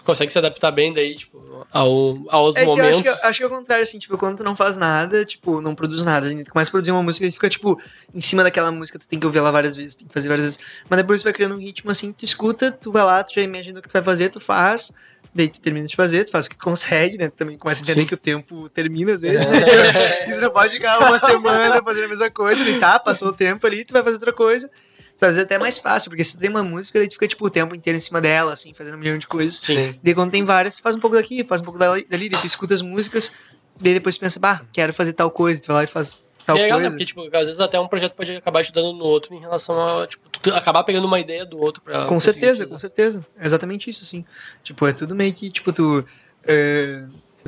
Consegue 0.03 0.32
se 0.32 0.38
adaptar 0.38 0.70
bem 0.70 0.93
daí, 0.93 1.16
tipo, 1.16 1.66
ao, 1.72 2.16
aos 2.30 2.56
É 2.56 2.60
que 2.64 2.70
eu 2.70 2.76
momentos. 2.76 2.99
acho 3.08 3.22
que, 3.22 3.28
acho 3.28 3.38
que 3.39 3.43
é 3.43 3.47
o 3.47 3.49
contrário, 3.49 3.84
assim, 3.84 3.97
tipo, 3.97 4.16
quando 4.20 4.38
tu 4.38 4.43
não 4.43 4.56
faz 4.56 4.78
nada, 4.78 5.26
tipo, 5.26 5.60
não 5.60 5.74
produz 5.74 6.03
nada, 6.03 6.28
assim, 6.28 6.43
tu 6.43 6.51
começa 6.51 6.70
a 6.70 6.72
produzir 6.72 6.91
uma 6.91 7.01
música 7.01 7.26
e 7.26 7.32
fica, 7.32 7.49
tipo, 7.49 7.82
em 8.14 8.22
cima 8.22 8.43
daquela 8.43 8.72
música, 8.72 8.99
tu 8.99 9.08
tem 9.08 9.20
que 9.20 9.26
ouvir 9.26 9.39
ela 9.39 9.51
várias 9.51 9.76
vezes, 9.76 9.95
tem 9.95 10.08
que 10.08 10.14
fazer 10.14 10.28
várias 10.30 10.45
vezes. 10.45 10.60
Mas 10.88 10.97
depois 10.97 11.22
tu 11.22 11.24
vai 11.24 11.34
criando 11.34 11.56
um 11.56 11.60
ritmo, 11.60 11.89
assim, 11.89 12.14
tu 12.14 12.24
escuta, 12.24 12.72
tu 12.72 12.91
vai 12.91 13.03
lá, 13.03 13.24
tu 13.24 13.34
já 13.34 13.41
imagina 13.41 13.80
o 13.80 13.82
que 13.82 13.88
tu 13.89 13.93
vai 13.93 14.03
fazer, 14.03 14.30
tu 14.30 14.39
faz, 14.39 14.91
daí 15.34 15.47
tu 15.47 15.59
termina 15.59 15.88
de 15.88 15.95
fazer, 15.95 16.26
tu 16.26 16.32
faz 16.32 16.45
o 16.45 16.49
que 16.49 16.57
tu 16.57 16.63
consegue, 16.63 17.17
né? 17.17 17.30
Tu 17.30 17.36
também 17.36 17.57
começa 17.57 17.82
a 17.82 17.84
entender 17.84 18.01
Sim. 18.01 18.07
que 18.07 18.13
o 18.13 18.17
tempo 18.17 18.69
termina 18.69 19.13
às 19.13 19.21
vezes, 19.21 19.45
né? 19.45 19.59
E 20.28 20.34
tu 20.34 20.41
não 20.41 20.49
pode 20.49 20.73
ficar 20.73 20.99
uma 20.99 21.19
semana 21.19 21.82
fazendo 21.82 22.05
a 22.05 22.07
mesma 22.07 22.32
coisa, 22.32 22.63
daí 22.63 22.80
tá, 22.80 22.99
passou 22.99 23.30
o 23.30 23.34
tempo 23.34 23.65
ali, 23.65 23.86
tu 23.86 23.93
vai 23.93 24.03
fazer 24.03 24.15
outra 24.15 24.34
coisa. 24.34 24.69
Às 25.15 25.21
vezes 25.21 25.38
é 25.38 25.41
até 25.43 25.57
mais 25.57 25.78
fácil, 25.78 26.09
porque 26.09 26.23
se 26.26 26.34
tu 26.34 26.39
tem 26.39 26.49
uma 26.49 26.63
música, 26.63 26.99
daí 26.99 27.07
tu 27.07 27.13
fica, 27.13 27.28
tipo, 27.28 27.45
o 27.45 27.49
tempo 27.49 27.73
inteiro 27.73 27.97
em 27.97 28.01
cima 28.01 28.19
dela, 28.19 28.51
assim, 28.51 28.73
fazendo 28.73 28.95
um 28.95 28.97
milhão 28.97 29.17
de 29.17 29.26
coisas. 29.26 29.57
Sim. 29.59 29.97
Daí 30.03 30.13
quando 30.13 30.32
tem 30.32 30.43
várias, 30.43 30.76
tu 30.76 30.82
faz 30.82 30.93
um 30.93 30.99
pouco 30.99 31.15
daqui, 31.15 31.43
faz 31.45 31.61
um 31.61 31.63
pouco 31.63 31.80
dali, 31.80 32.05
dali, 32.09 32.28
daí 32.28 32.41
tu 32.41 32.47
escuta 32.47 32.73
as 32.73 32.82
músicas, 32.82 33.32
daí 33.80 33.93
depois 33.93 34.17
tu 34.17 34.19
pensa, 34.19 34.39
bah, 34.39 34.61
quero 34.73 34.93
fazer 34.93 35.13
tal 35.13 35.32
coisa, 35.32 35.61
tu 35.61 35.67
vai 35.67 35.78
lá 35.78 35.84
e 35.86 35.88
faz 35.88 36.24
tal 36.45 36.57
é 36.57 36.61
legal, 36.61 36.79
né? 36.79 36.83
coisa. 36.83 36.95
Porque, 36.95 37.05
tipo, 37.05 37.21
às 37.21 37.45
vezes 37.45 37.59
até 37.59 37.79
um 37.79 37.87
projeto 37.87 38.13
pode 38.13 38.35
acabar 38.35 38.59
ajudando 38.59 38.93
no 38.93 39.05
outro 39.05 39.33
em 39.33 39.39
relação 39.39 40.01
a, 40.01 40.07
tipo, 40.07 40.29
tu 40.29 40.53
acabar 40.53 40.83
pegando 40.83 41.05
uma 41.05 41.19
ideia 41.19 41.45
do 41.45 41.61
outro 41.61 41.81
pra. 41.81 42.05
Com 42.05 42.19
certeza, 42.19 42.63
utilizar. 42.63 42.69
com 42.69 42.79
certeza. 42.79 43.25
É 43.39 43.45
exatamente 43.45 43.89
isso, 43.89 44.03
assim. 44.03 44.25
Tipo, 44.63 44.87
é 44.87 44.93
tudo 44.93 45.15
meio 45.15 45.33
que, 45.33 45.49
tipo, 45.49 45.73
tu 45.73 46.05
é, 46.45 47.03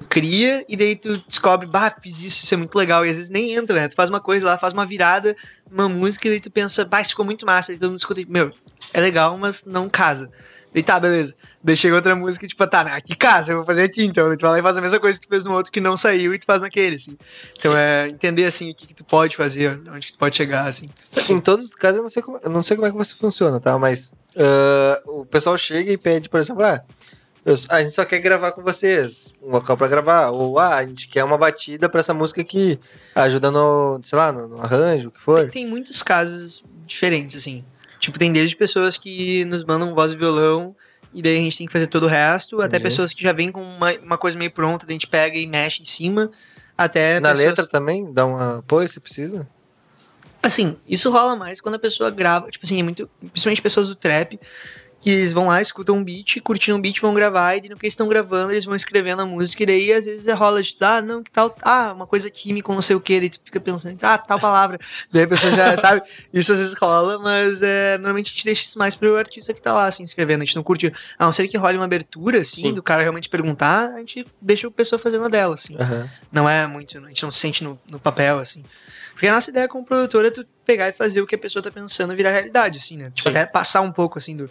cria 0.09 0.65
e 0.67 0.75
daí 0.75 0.95
tu 0.95 1.17
descobre, 1.27 1.67
bah, 1.67 1.95
fiz 2.01 2.21
isso, 2.21 2.43
isso 2.43 2.53
é 2.53 2.57
muito 2.57 2.75
legal. 2.75 3.05
E 3.05 3.09
às 3.09 3.17
vezes 3.17 3.31
nem 3.31 3.53
entra, 3.53 3.75
né? 3.75 3.87
Tu 3.87 3.95
faz 3.95 4.09
uma 4.09 4.19
coisa 4.19 4.45
lá, 4.45 4.57
faz 4.57 4.73
uma 4.73 4.85
virada, 4.85 5.35
uma 5.71 5.87
música, 5.89 6.27
e 6.27 6.31
daí 6.31 6.39
tu 6.39 6.51
pensa, 6.51 6.85
bah, 6.85 7.01
isso 7.01 7.11
ficou 7.11 7.25
muito 7.25 7.45
massa. 7.45 7.73
E 7.73 7.77
todo 7.77 7.89
mundo 7.89 7.99
escuta, 7.99 8.21
meu, 8.27 8.51
é 8.93 9.01
legal, 9.01 9.37
mas 9.37 9.65
não 9.65 9.89
casa. 9.89 10.31
Daí 10.73 10.83
tá, 10.83 10.99
beleza. 10.99 11.33
Daí 11.63 11.75
chega 11.75 11.95
outra 11.95 12.15
música 12.15 12.45
e 12.45 12.47
tipo, 12.47 12.65
tá, 12.67 12.81
aqui 12.81 13.15
casa, 13.15 13.51
eu 13.51 13.57
vou 13.57 13.65
fazer 13.65 13.83
aqui 13.83 14.03
então. 14.05 14.27
Daí 14.27 14.37
tu 14.37 14.41
vai 14.41 14.51
lá 14.51 14.59
e 14.59 14.61
faz 14.61 14.77
a 14.77 14.81
mesma 14.81 14.99
coisa 14.99 15.19
que 15.19 15.25
tu 15.25 15.29
fez 15.29 15.43
no 15.43 15.53
outro 15.53 15.71
que 15.71 15.79
não 15.81 15.97
saiu 15.97 16.33
e 16.33 16.39
tu 16.39 16.45
faz 16.45 16.61
naquele, 16.61 16.95
assim. 16.97 17.17
Então 17.57 17.75
é 17.75 18.07
entender, 18.09 18.45
assim, 18.45 18.71
o 18.71 18.75
que, 18.75 18.85
que 18.87 18.93
tu 18.93 19.03
pode 19.03 19.35
fazer, 19.35 19.79
onde 19.89 20.07
que 20.07 20.13
tu 20.13 20.19
pode 20.19 20.35
chegar, 20.35 20.67
assim. 20.67 20.85
Em 21.29 21.39
todos 21.39 21.65
os 21.65 21.73
casos, 21.75 21.97
eu 21.97 22.03
não 22.03 22.09
sei 22.09 22.21
como, 22.21 22.39
não 22.49 22.61
sei 22.63 22.75
como 22.77 22.87
é 22.87 22.91
que 22.91 22.97
você 22.97 23.15
funciona, 23.15 23.59
tá? 23.59 23.77
Mas 23.79 24.13
ah, 24.37 25.01
o 25.07 25.25
pessoal 25.25 25.57
chega 25.57 25.91
e 25.91 25.97
pede, 25.97 26.29
por 26.29 26.39
exemplo, 26.39 26.63
ah, 26.63 26.81
eu- 27.45 27.55
a 27.69 27.81
gente 27.81 27.95
só 27.95 28.03
quer 28.05 28.19
gravar 28.19 28.51
com 28.51 28.61
vocês, 28.61 29.33
um 29.41 29.49
local 29.51 29.77
pra 29.77 29.87
gravar. 29.87 30.29
Ou, 30.29 30.59
ah, 30.59 30.75
a 30.75 30.85
gente 30.85 31.07
quer 31.07 31.23
uma 31.23 31.37
batida 31.37 31.87
pra 31.89 32.01
essa 32.01 32.13
música 32.13 32.41
aqui, 32.41 32.77
ajuda 33.15 33.49
no, 33.49 33.99
sei 34.03 34.17
lá, 34.17 34.31
no, 34.33 34.47
no 34.49 34.61
arranjo, 34.61 35.07
o 35.07 35.11
que 35.11 35.17
Tem, 35.17 35.23
for. 35.23 35.49
tem 35.49 35.65
muitos 35.65 36.03
casos 36.03 36.63
diferentes, 36.85 37.35
assim. 37.37 37.63
Tipo, 37.99 38.19
tem 38.19 38.31
desde 38.31 38.55
pessoas 38.55 38.97
que 38.97 39.43
nos 39.45 39.63
mandam 39.63 39.93
voz 39.95 40.11
e 40.11 40.15
violão 40.15 40.75
e 41.13 41.21
daí 41.21 41.37
a 41.37 41.41
gente 41.41 41.57
tem 41.57 41.67
que 41.67 41.73
fazer 41.73 41.87
todo 41.87 42.03
o 42.03 42.07
resto, 42.07 42.57
até 42.57 42.77
Entendi. 42.77 42.83
pessoas 42.83 43.13
que 43.13 43.23
já 43.23 43.31
vêm 43.31 43.51
com 43.51 43.61
uma, 43.61 43.91
uma 43.93 44.17
coisa 44.17 44.37
meio 44.37 44.51
pronta, 44.51 44.85
daí 44.85 44.93
a 44.93 44.95
gente 44.99 45.07
pega 45.07 45.37
e 45.37 45.47
mexe 45.47 45.81
em 45.81 45.85
cima, 45.85 46.29
até 46.77 47.19
Na 47.19 47.31
pessoas- 47.31 47.47
letra 47.47 47.67
também, 47.67 48.13
dá 48.13 48.25
um 48.25 48.37
apoio 48.59 48.87
se 48.87 48.99
precisa. 48.99 49.47
Assim, 50.43 50.77
isso 50.87 51.09
rola 51.09 51.35
mais 51.35 51.59
quando 51.59 51.75
a 51.75 51.79
pessoa 51.79 52.11
grava, 52.11 52.49
tipo 52.51 52.65
assim, 52.65 52.79
é 52.79 52.83
muito, 52.83 53.09
principalmente 53.31 53.61
pessoas 53.61 53.87
do 53.87 53.95
trap, 53.95 54.39
que 54.99 55.09
eles 55.09 55.31
vão 55.31 55.47
lá, 55.47 55.61
escutam 55.61 55.95
um 55.95 56.03
beat, 56.03 56.41
curtindo 56.41 56.77
um 56.77 56.81
beat, 56.81 56.99
vão 56.99 57.13
gravar, 57.13 57.55
e 57.55 57.69
no 57.69 57.77
que 57.77 57.85
eles 57.85 57.93
estão 57.93 58.07
gravando, 58.07 58.51
eles 58.51 58.65
vão 58.65 58.75
escrevendo 58.75 59.21
a 59.21 59.25
música, 59.25 59.63
e 59.63 59.65
daí 59.65 59.93
às 59.93 60.05
vezes 60.05 60.33
rola 60.33 60.61
de, 60.61 60.75
ah, 60.81 61.01
não, 61.01 61.23
que 61.23 61.29
tal, 61.31 61.55
ah, 61.61 61.93
uma 61.93 62.07
coisa 62.07 62.29
química, 62.29 62.73
não 62.73 62.81
sei 62.81 62.95
o 62.95 63.01
que, 63.01 63.19
daí 63.19 63.29
tu 63.29 63.39
fica 63.43 63.59
pensando, 63.59 63.97
ah, 64.01 64.17
tal 64.17 64.39
palavra, 64.39 64.79
daí 65.11 65.23
a 65.23 65.27
pessoa 65.27 65.53
já 65.55 65.77
sabe, 65.77 66.01
isso 66.33 66.51
às 66.51 66.59
vezes 66.59 66.73
rola, 66.73 67.19
mas 67.19 67.61
é, 67.61 67.97
normalmente 67.97 68.27
a 68.27 68.33
gente 68.33 68.45
deixa 68.45 68.63
isso 68.63 68.79
mais 68.79 68.95
pro 68.95 69.15
artista 69.17 69.53
que 69.53 69.61
tá 69.61 69.73
lá, 69.73 69.85
assim, 69.85 70.03
escrevendo, 70.03 70.41
a 70.41 70.45
gente 70.45 70.55
não 70.55 70.63
curte, 70.63 70.91
a 71.17 71.25
não 71.25 71.31
ser 71.31 71.47
que 71.47 71.57
role 71.57 71.77
uma 71.77 71.85
abertura, 71.85 72.39
assim, 72.39 72.61
Sim. 72.61 72.73
do 72.73 72.81
cara 72.81 73.01
realmente 73.01 73.29
perguntar, 73.29 73.91
a 73.93 73.99
gente 73.99 74.25
deixa 74.41 74.67
a 74.67 74.71
pessoa 74.71 74.97
fazendo 74.97 75.25
a 75.25 75.29
dela, 75.29 75.53
assim. 75.53 75.75
Aham. 75.79 76.09
Não 76.31 76.49
é 76.49 76.65
muito, 76.65 76.97
a 76.97 77.07
gente 77.07 77.23
não 77.23 77.31
se 77.31 77.39
sente 77.39 77.63
no, 77.63 77.79
no 77.87 77.99
papel, 77.99 78.39
assim. 78.39 78.63
Porque 79.17 79.27
a 79.27 79.33
nossa 79.33 79.49
ideia 79.49 79.67
como 79.67 79.83
produtora 79.83 80.27
é 80.27 80.31
tu 80.31 80.45
pegar 80.63 80.89
e 80.89 80.91
fazer 80.91 81.21
o 81.21 81.25
que 81.25 81.33
a 81.33 81.39
pessoa 81.39 81.63
tá 81.63 81.71
pensando 81.71 82.15
virar 82.15 82.29
realidade, 82.29 82.77
assim, 82.77 82.97
né? 82.97 83.05
Tipo, 83.05 83.23
Sim. 83.23 83.35
até 83.35 83.47
passar 83.47 83.81
um 83.81 83.91
pouco, 83.91 84.19
assim, 84.19 84.37
do. 84.37 84.47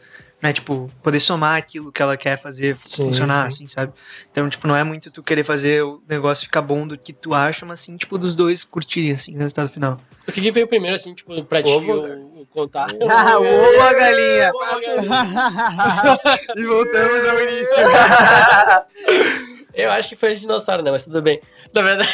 Né, 0.46 0.52
tipo, 0.52 0.88
poder 1.02 1.18
somar 1.18 1.56
aquilo 1.56 1.90
que 1.90 2.00
ela 2.00 2.16
quer 2.16 2.40
fazer 2.40 2.76
Sim, 2.78 3.06
funcionar, 3.06 3.50
sim. 3.50 3.64
assim, 3.64 3.68
sabe? 3.68 3.92
Então, 4.30 4.48
tipo, 4.48 4.68
não 4.68 4.76
é 4.76 4.84
muito 4.84 5.10
tu 5.10 5.20
querer 5.20 5.42
fazer 5.42 5.82
o 5.82 6.00
negócio 6.08 6.44
ficar 6.44 6.62
bom 6.62 6.86
do 6.86 6.96
que 6.96 7.12
tu 7.12 7.34
acha, 7.34 7.66
mas 7.66 7.80
sim, 7.80 7.96
tipo, 7.96 8.16
dos 8.16 8.32
dois 8.32 8.62
curtirem, 8.62 9.10
assim, 9.10 9.34
o 9.34 9.38
resultado 9.38 9.68
final. 9.68 9.96
O 10.28 10.30
que, 10.30 10.40
que 10.40 10.52
veio 10.52 10.68
primeiro, 10.68 10.94
assim, 10.94 11.14
tipo, 11.14 11.42
pra 11.42 11.60
ti, 11.60 11.68
Ovo, 11.68 11.94
o, 11.96 12.42
o 12.42 12.46
contar? 12.46 12.86
Ah, 13.10 13.38
boa, 13.38 13.92
galinha! 13.92 14.52
Boa, 14.52 14.66
e 16.54 16.64
voltamos 16.64 17.28
ao 17.28 17.42
início. 17.42 17.82
Eu 19.74 19.90
acho 19.90 20.08
que 20.08 20.16
foi 20.16 20.34
dinossauro, 20.36 20.82
né? 20.82 20.90
Mas 20.90 21.04
tudo 21.04 21.20
bem. 21.20 21.38
Na 21.74 21.82
verdade, 21.82 22.10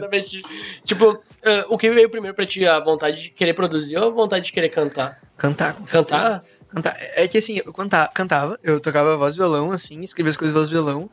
eu 0.00 0.08
pra 0.08 0.20
ti. 0.22 0.42
Tipo, 0.82 1.22
eh, 1.42 1.64
o 1.68 1.76
que 1.76 1.90
veio 1.90 2.08
primeiro 2.08 2.34
pra 2.34 2.46
ti? 2.46 2.66
A 2.66 2.80
vontade 2.80 3.24
de 3.24 3.30
querer 3.30 3.52
produzir 3.52 3.98
ou 3.98 4.08
a 4.08 4.10
vontade 4.10 4.46
de 4.46 4.52
querer 4.52 4.70
cantar? 4.70 5.20
Cantar, 5.36 5.74
com 5.74 5.84
certeza. 5.84 6.42
Cantar? 6.74 6.96
É 6.98 7.28
que 7.28 7.38
assim, 7.38 7.60
eu 7.64 7.72
canta- 7.72 8.10
cantava, 8.12 8.58
eu 8.62 8.80
tocava 8.80 9.16
voz 9.16 9.34
e 9.34 9.36
violão, 9.38 9.70
assim, 9.70 10.00
escrevia 10.00 10.30
as 10.30 10.36
coisas 10.36 10.52
voz 10.54 10.68
e 10.68 10.70
violão. 10.72 11.08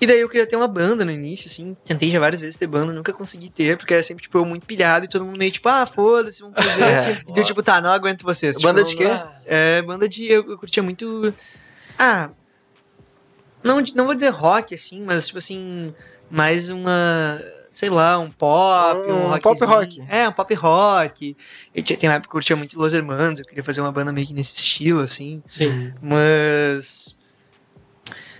E 0.00 0.06
daí 0.06 0.20
eu 0.20 0.28
queria 0.30 0.46
ter 0.46 0.56
uma 0.56 0.66
banda 0.68 1.04
no 1.04 1.10
início, 1.10 1.46
assim. 1.50 1.76
Tentei 1.84 2.10
já 2.10 2.18
várias 2.18 2.40
vezes 2.40 2.56
ter 2.58 2.66
banda, 2.66 2.90
nunca 2.92 3.12
consegui 3.12 3.50
ter, 3.50 3.76
porque 3.76 3.92
era 3.92 4.02
sempre, 4.02 4.22
tipo, 4.22 4.38
eu 4.38 4.44
muito 4.46 4.64
pilhado 4.64 5.04
e 5.04 5.08
todo 5.08 5.24
mundo 5.26 5.36
meio 5.38 5.50
tipo, 5.52 5.68
ah, 5.68 5.84
foda-se, 5.84 6.40
vamos 6.40 6.56
fazer. 6.56 6.80
É. 6.84 7.22
e 7.28 7.32
deu 7.34 7.44
tipo, 7.44 7.62
tá, 7.62 7.80
não 7.82 7.90
aguento 7.90 8.22
vocês. 8.22 8.56
Banda 8.62 8.82
Tipo, 8.82 9.02
de 9.02 9.08
quê? 9.08 9.20
É, 9.46 9.82
banda 9.82 10.08
de. 10.08 10.24
Eu, 10.24 10.50
eu 10.52 10.58
curtia 10.58 10.82
muito. 10.82 11.34
Ah. 11.98 12.30
Não, 13.62 13.82
não 13.94 14.06
vou 14.06 14.14
dizer 14.14 14.30
rock, 14.30 14.74
assim, 14.74 15.02
mas 15.02 15.26
tipo 15.26 15.38
assim. 15.38 15.94
Mais 16.30 16.70
uma. 16.70 17.42
Sei 17.70 17.88
lá, 17.88 18.18
um 18.18 18.30
pop, 18.30 19.00
um, 19.10 19.14
Um 19.14 19.28
rockzinho. 19.30 19.58
pop 19.58 19.64
rock. 19.64 20.02
É, 20.08 20.28
um 20.28 20.32
pop 20.32 20.54
rock. 20.54 21.36
Eu 21.74 21.82
tinha, 21.84 21.96
tem 21.96 22.08
uma 22.10 22.16
época 22.16 22.26
que 22.28 22.30
eu 22.30 22.32
curtia 22.38 22.56
muito 22.56 22.76
Los 22.78 22.92
Hermanos, 22.92 23.38
eu 23.40 23.46
queria 23.46 23.62
fazer 23.62 23.80
uma 23.80 23.92
banda 23.92 24.12
meio 24.12 24.26
que 24.26 24.34
nesse 24.34 24.56
estilo, 24.56 25.00
assim. 25.00 25.40
Sim. 25.46 25.92
Mas. 26.02 27.16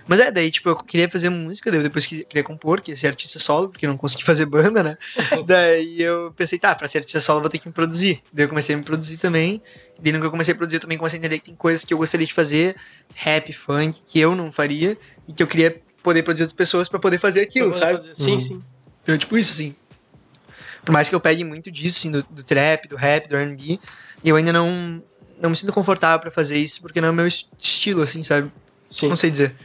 Mas 0.07 0.19
é, 0.19 0.31
daí, 0.31 0.51
tipo, 0.51 0.67
eu 0.67 0.75
queria 0.75 1.07
fazer 1.07 1.29
música, 1.29 1.69
daí 1.71 1.79
eu 1.79 1.83
depois 1.83 2.05
que- 2.05 2.25
queria 2.25 2.43
compor, 2.43 2.81
que 2.81 2.91
ia 2.91 2.97
ser 2.97 3.07
artista 3.07 3.39
solo, 3.39 3.69
porque 3.69 3.85
eu 3.85 3.89
não 3.89 3.95
consegui 3.97 4.23
fazer 4.23 4.45
banda, 4.45 4.83
né? 4.83 4.97
daí 5.47 6.01
eu 6.01 6.33
pensei, 6.35 6.59
tá, 6.59 6.75
pra 6.75 6.87
ser 6.87 6.97
artista 6.97 7.21
solo 7.21 7.37
eu 7.37 7.41
vou 7.43 7.49
ter 7.49 7.59
que 7.59 7.67
me 7.67 7.73
produzir. 7.73 8.21
Daí 8.33 8.43
eu 8.45 8.49
comecei 8.49 8.75
a 8.75 8.77
me 8.77 8.83
produzir 8.83 9.17
também. 9.17 9.61
Daí 9.99 10.11
no 10.11 10.19
que 10.19 10.25
eu 10.25 10.31
comecei 10.31 10.53
a 10.53 10.57
produzir, 10.57 10.77
eu 10.77 10.81
também 10.81 10.97
comecei 10.97 11.17
a 11.17 11.19
entender 11.19 11.39
que 11.39 11.45
tem 11.45 11.55
coisas 11.55 11.85
que 11.85 11.93
eu 11.93 11.97
gostaria 11.99 12.25
de 12.27 12.33
fazer, 12.33 12.75
rap, 13.13 13.53
funk, 13.53 14.01
que 14.05 14.19
eu 14.19 14.35
não 14.35 14.51
faria, 14.51 14.97
e 15.27 15.31
que 15.33 15.41
eu 15.41 15.47
queria 15.47 15.79
poder 16.03 16.23
produzir 16.23 16.43
outras 16.43 16.57
pessoas 16.57 16.89
pra 16.89 16.99
poder 16.99 17.19
fazer 17.19 17.41
aquilo, 17.41 17.67
poder 17.69 17.79
sabe? 17.79 17.91
fazer. 17.93 18.15
Sim, 18.15 18.33
Uhum. 18.33 18.39
sim. 18.39 18.59
Então, 19.03 19.17
tipo 19.17 19.37
isso, 19.37 19.51
assim. 19.53 19.75
Por 20.83 20.91
mais 20.91 21.07
que 21.09 21.15
eu 21.15 21.19
pegue 21.19 21.43
muito 21.43 21.69
disso, 21.71 21.97
assim, 21.99 22.11
do, 22.11 22.23
do 22.23 22.43
trap, 22.43 22.87
do 22.87 22.95
rap, 22.95 23.27
do 23.27 23.35
R&B, 23.35 23.79
e 24.23 24.29
eu 24.29 24.35
ainda 24.35 24.51
não, 24.51 25.01
não 25.39 25.49
me 25.51 25.55
sinto 25.55 25.71
confortável 25.73 26.19
pra 26.19 26.31
fazer 26.31 26.57
isso, 26.57 26.81
porque 26.81 26.99
não 26.99 27.09
é 27.09 27.11
o 27.11 27.13
meu 27.13 27.27
est- 27.27 27.47
estilo, 27.57 28.01
assim, 28.01 28.23
sabe? 28.23 28.51
Sim. 28.89 29.07
Não 29.09 29.17
sei 29.17 29.29
dizer. 29.29 29.55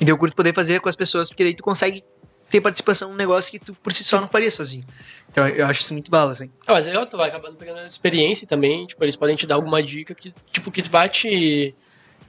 E 0.00 0.08
eu 0.08 0.18
curto 0.18 0.36
poder 0.36 0.52
fazer 0.54 0.80
com 0.80 0.88
as 0.88 0.96
pessoas, 0.96 1.28
porque 1.28 1.44
daí 1.44 1.54
tu 1.54 1.62
consegue 1.62 2.04
ter 2.50 2.60
participação 2.60 3.08
num 3.10 3.16
negócio 3.16 3.50
que 3.50 3.58
tu 3.58 3.74
por 3.74 3.92
si 3.92 4.04
só 4.04 4.20
não 4.20 4.28
faria 4.28 4.50
sozinho. 4.50 4.84
Então 5.30 5.48
eu 5.48 5.66
acho 5.66 5.80
isso 5.80 5.92
muito 5.92 6.10
bala, 6.10 6.32
assim. 6.32 6.50
Ah, 6.66 6.72
mas 6.74 6.86
é 6.86 6.90
legal, 6.90 7.06
tu 7.06 7.16
vai 7.16 7.28
acabando 7.28 7.56
pegando 7.56 7.84
experiência 7.86 8.46
também, 8.46 8.86
tipo, 8.86 9.02
eles 9.02 9.16
podem 9.16 9.34
te 9.34 9.46
dar 9.46 9.54
alguma 9.56 9.82
dica 9.82 10.14
que, 10.14 10.32
tipo, 10.52 10.70
que 10.70 10.82
vai 10.82 11.08
te... 11.08 11.74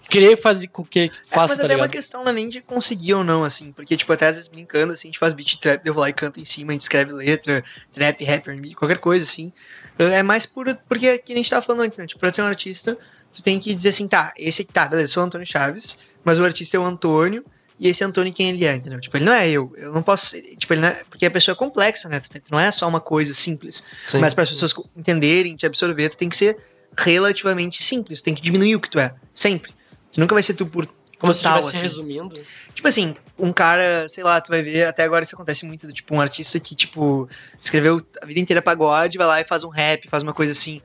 querer 0.09 0.37
fazer 0.37 0.67
com 0.67 0.83
que 0.83 0.99
É, 0.99 1.09
faça, 1.27 1.55
mas 1.55 1.67
tá 1.67 1.73
é 1.73 1.75
uma 1.75 1.87
questão 1.87 2.23
não 2.23 2.31
é 2.31 2.33
nem 2.33 2.49
de 2.49 2.61
conseguir 2.61 3.13
ou 3.13 3.23
não, 3.23 3.43
assim. 3.43 3.71
Porque, 3.71 3.97
tipo, 3.97 4.11
até 4.11 4.27
às 4.27 4.35
vezes 4.35 4.49
brincando, 4.49 4.93
assim, 4.93 5.07
a 5.07 5.11
gente 5.11 5.19
faz 5.19 5.33
beat 5.33 5.57
trap, 5.59 5.85
eu 5.85 5.93
vou 5.93 6.01
lá 6.01 6.09
e 6.09 6.13
canto 6.13 6.39
em 6.39 6.45
cima, 6.45 6.71
a 6.71 6.73
gente 6.73 6.81
escreve 6.81 7.13
letra, 7.13 7.63
trap, 7.91 8.23
rap, 8.23 8.47
R&B, 8.47 8.75
qualquer 8.75 8.97
coisa, 8.97 9.25
assim. 9.25 9.51
É 9.97 10.23
mais 10.23 10.45
por, 10.45 10.73
porque, 10.87 11.07
é 11.07 11.17
que 11.17 11.33
a 11.33 11.35
gente 11.35 11.49
tava 11.49 11.65
falando 11.65 11.81
antes, 11.81 11.97
né? 11.97 12.05
Tipo, 12.05 12.19
pra 12.19 12.33
ser 12.33 12.41
um 12.41 12.45
artista, 12.45 12.97
tu 13.33 13.41
tem 13.41 13.59
que 13.59 13.73
dizer 13.73 13.89
assim, 13.89 14.07
tá, 14.07 14.33
esse 14.37 14.61
aqui, 14.61 14.71
tá, 14.71 14.85
beleza, 14.85 15.11
eu 15.11 15.13
sou 15.13 15.23
o 15.23 15.25
Antônio 15.25 15.47
Chaves, 15.47 15.99
mas 16.23 16.39
o 16.39 16.43
artista 16.43 16.77
é 16.77 16.79
o 16.79 16.85
Antônio, 16.85 17.43
e 17.79 17.87
esse 17.89 18.03
Antônio 18.03 18.31
quem 18.31 18.49
ele 18.49 18.65
é, 18.65 18.75
entendeu? 18.75 18.99
Tipo, 18.99 19.17
ele 19.17 19.25
não 19.25 19.33
é 19.33 19.49
eu, 19.49 19.73
eu 19.75 19.91
não 19.91 20.01
posso 20.01 20.35
tipo, 20.57 20.73
ele 20.73 20.81
não 20.81 20.87
é, 20.87 21.03
porque 21.09 21.25
a 21.25 21.31
pessoa 21.31 21.53
é 21.53 21.55
complexa, 21.57 22.07
né? 22.07 22.19
Tu 22.19 22.29
tu 22.39 22.51
não 22.51 22.59
é 22.59 22.71
só 22.71 22.87
uma 22.87 23.01
coisa 23.01 23.33
simples. 23.33 23.83
Sim. 24.05 24.19
Mas 24.19 24.33
para 24.33 24.43
as 24.43 24.49
pessoas 24.49 24.73
entenderem, 24.95 25.55
te 25.55 25.65
absorver, 25.65 26.09
tu 26.09 26.17
tem 26.17 26.29
que 26.29 26.37
ser 26.37 26.57
relativamente 26.97 27.83
simples, 27.83 28.21
tu 28.21 28.25
tem 28.25 28.35
que 28.35 28.41
diminuir 28.41 28.75
o 28.75 28.79
que 28.79 28.89
tu 28.89 28.97
é, 28.97 29.13
sempre. 29.33 29.73
Tu 30.15 30.19
nunca 30.21 30.33
vai 30.33 30.41
ser 30.41 30.53
tu 30.53 30.65
por 30.65 30.87
Como 31.19 31.33
se 31.33 31.43
total, 31.43 31.59
estivesse 31.59 31.75
assim. 31.85 31.87
resumindo. 31.87 32.39
Tipo 32.73 32.87
assim, 32.87 33.13
um 33.37 33.51
cara, 33.51 34.07
sei 34.07 34.23
lá, 34.23 34.39
tu 34.39 34.49
vai 34.49 34.61
ver, 34.61 34.85
até 34.85 35.03
agora 35.03 35.25
isso 35.25 35.35
acontece 35.35 35.65
muito, 35.65 35.91
tipo, 35.91 36.15
um 36.15 36.21
artista 36.21 36.57
que, 36.57 36.73
tipo, 36.73 37.29
escreveu 37.59 38.01
a 38.21 38.25
vida 38.25 38.39
inteira 38.39 38.61
pagode, 38.61 39.17
vai 39.17 39.27
lá 39.27 39.41
e 39.41 39.43
faz 39.43 39.65
um 39.65 39.69
rap, 39.69 40.07
faz 40.09 40.23
uma 40.23 40.33
coisa 40.33 40.53
assim. 40.53 40.81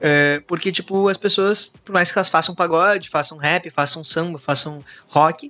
É, 0.00 0.42
porque, 0.48 0.72
tipo, 0.72 1.06
as 1.08 1.16
pessoas, 1.16 1.72
por 1.84 1.92
mais 1.92 2.10
que 2.10 2.18
elas 2.18 2.28
façam 2.28 2.56
pagode, 2.56 3.08
façam 3.08 3.38
rap, 3.38 3.70
façam 3.70 4.02
samba, 4.02 4.36
façam 4.36 4.84
rock, 5.06 5.48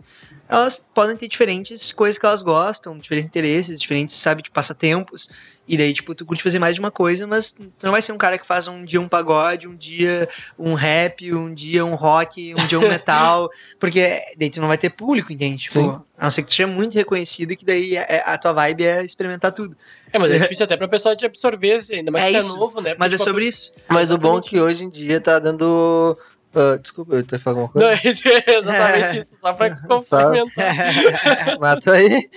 elas 0.53 0.79
podem 0.79 1.17
ter 1.17 1.29
diferentes 1.29 1.93
coisas 1.93 2.19
que 2.19 2.27
elas 2.27 2.43
gostam, 2.43 2.99
diferentes 2.99 3.27
interesses, 3.27 3.81
diferentes, 3.81 4.15
sabe, 4.17 4.43
de 4.43 4.51
passatempos. 4.51 5.31
E 5.67 5.77
daí, 5.79 5.95
tipo, 5.95 6.15
tu 6.15 6.27
curte 6.27 6.43
fazer 6.43 6.59
mais 6.59 6.75
de 6.75 6.81
uma 6.81 6.91
coisa, 6.91 7.27
mas 7.27 7.53
tu 7.53 7.73
não 7.85 7.93
vai 7.93 8.03
ser 8.03 8.13
um 8.13 8.19
cara 8.19 8.37
que 8.37 8.47
faz 8.47 8.67
um 8.67 8.85
dia 8.85 9.01
um 9.01 9.09
pagode, 9.09 9.67
um 9.67 9.75
dia 9.77 10.29
um 10.59 10.75
rap, 10.75 11.33
um 11.33 11.55
dia 11.55 11.87
um 11.87 11.95
rock, 11.95 12.53
um 12.53 12.67
dia 12.67 12.79
um 12.79 12.83
metal, 12.89 13.49
porque 13.81 14.21
daí 14.37 14.51
tu 14.51 14.61
não 14.61 14.69
vai 14.69 14.77
ter 14.77 14.91
público, 14.91 15.33
entende? 15.33 15.63
Tipo, 15.63 15.73
Sim. 15.73 16.01
a 16.19 16.25
não 16.25 16.31
ser 16.31 16.43
que 16.43 16.49
tu 16.49 16.55
seja 16.55 16.67
muito 16.67 16.95
reconhecido 16.95 17.53
e 17.53 17.57
que 17.57 17.65
daí 17.65 17.97
é- 17.97 18.07
é- 18.09 18.23
a 18.27 18.37
tua 18.37 18.53
vibe 18.53 18.85
é 18.85 19.05
experimentar 19.05 19.53
tudo. 19.53 19.75
É, 20.13 20.19
mas 20.19 20.33
é 20.33 20.39
difícil 20.41 20.65
até 20.65 20.77
pra 20.77 20.89
pessoa 20.89 21.17
te 21.17 21.25
absorver, 21.25 21.75
assim, 21.75 21.95
ainda 21.95 22.11
mais 22.11 22.25
É 22.25 22.31
que 22.31 22.37
é 22.37 22.43
novo, 22.43 22.81
né? 22.83 22.95
Mas 22.99 23.13
é 23.13 23.17
tipo, 23.17 23.25
sobre 23.31 23.47
isso. 23.47 23.73
Mas 23.89 24.11
o 24.11 24.19
bom 24.19 24.39
é 24.39 24.43
que 24.43 24.61
hoje 24.61 24.85
em 24.85 24.91
dia 24.91 25.19
tá 25.21 25.39
dando. 25.39 26.19
Ah, 26.55 26.77
desculpa, 26.81 27.15
eu 27.15 27.25
ia 27.31 27.39
falar 27.39 27.61
alguma 27.61 27.83
Não, 27.89 27.97
coisa? 27.99 28.29
é 28.47 28.57
exatamente 28.59 29.19
isso, 29.19 29.37
só 29.37 29.53
pra 29.53 29.69
Só- 30.01 30.23
complementar. 30.31 31.59
Mato 31.61 31.91
aí. 31.91 32.29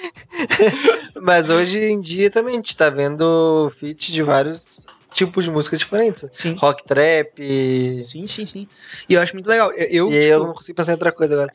Mas 1.21 1.49
hoje 1.49 1.79
em 1.79 1.99
dia 1.99 2.29
também 2.29 2.53
a 2.53 2.57
gente 2.57 2.75
tá 2.75 2.89
vendo 2.89 3.71
feat 3.77 4.11
de 4.11 4.21
vários 4.23 4.85
tipos 5.13 5.45
de 5.45 5.51
música 5.51 5.77
diferentes. 5.77 6.25
Sim. 6.31 6.55
Rock 6.59 6.83
trap. 6.83 7.39
Sim, 8.03 8.27
sim, 8.27 8.45
sim. 8.45 8.67
E 9.07 9.13
eu 9.13 9.21
acho 9.21 9.33
muito 9.33 9.47
legal. 9.47 9.71
Eu, 9.71 9.87
eu, 10.07 10.11
e 10.11 10.17
aí 10.17 10.25
eu 10.25 10.39
tipo, 10.39 10.47
não 10.47 10.53
consigo 10.53 10.75
pensar 10.75 10.91
em 10.91 10.95
outra 10.95 11.11
coisa 11.13 11.33
agora. 11.35 11.53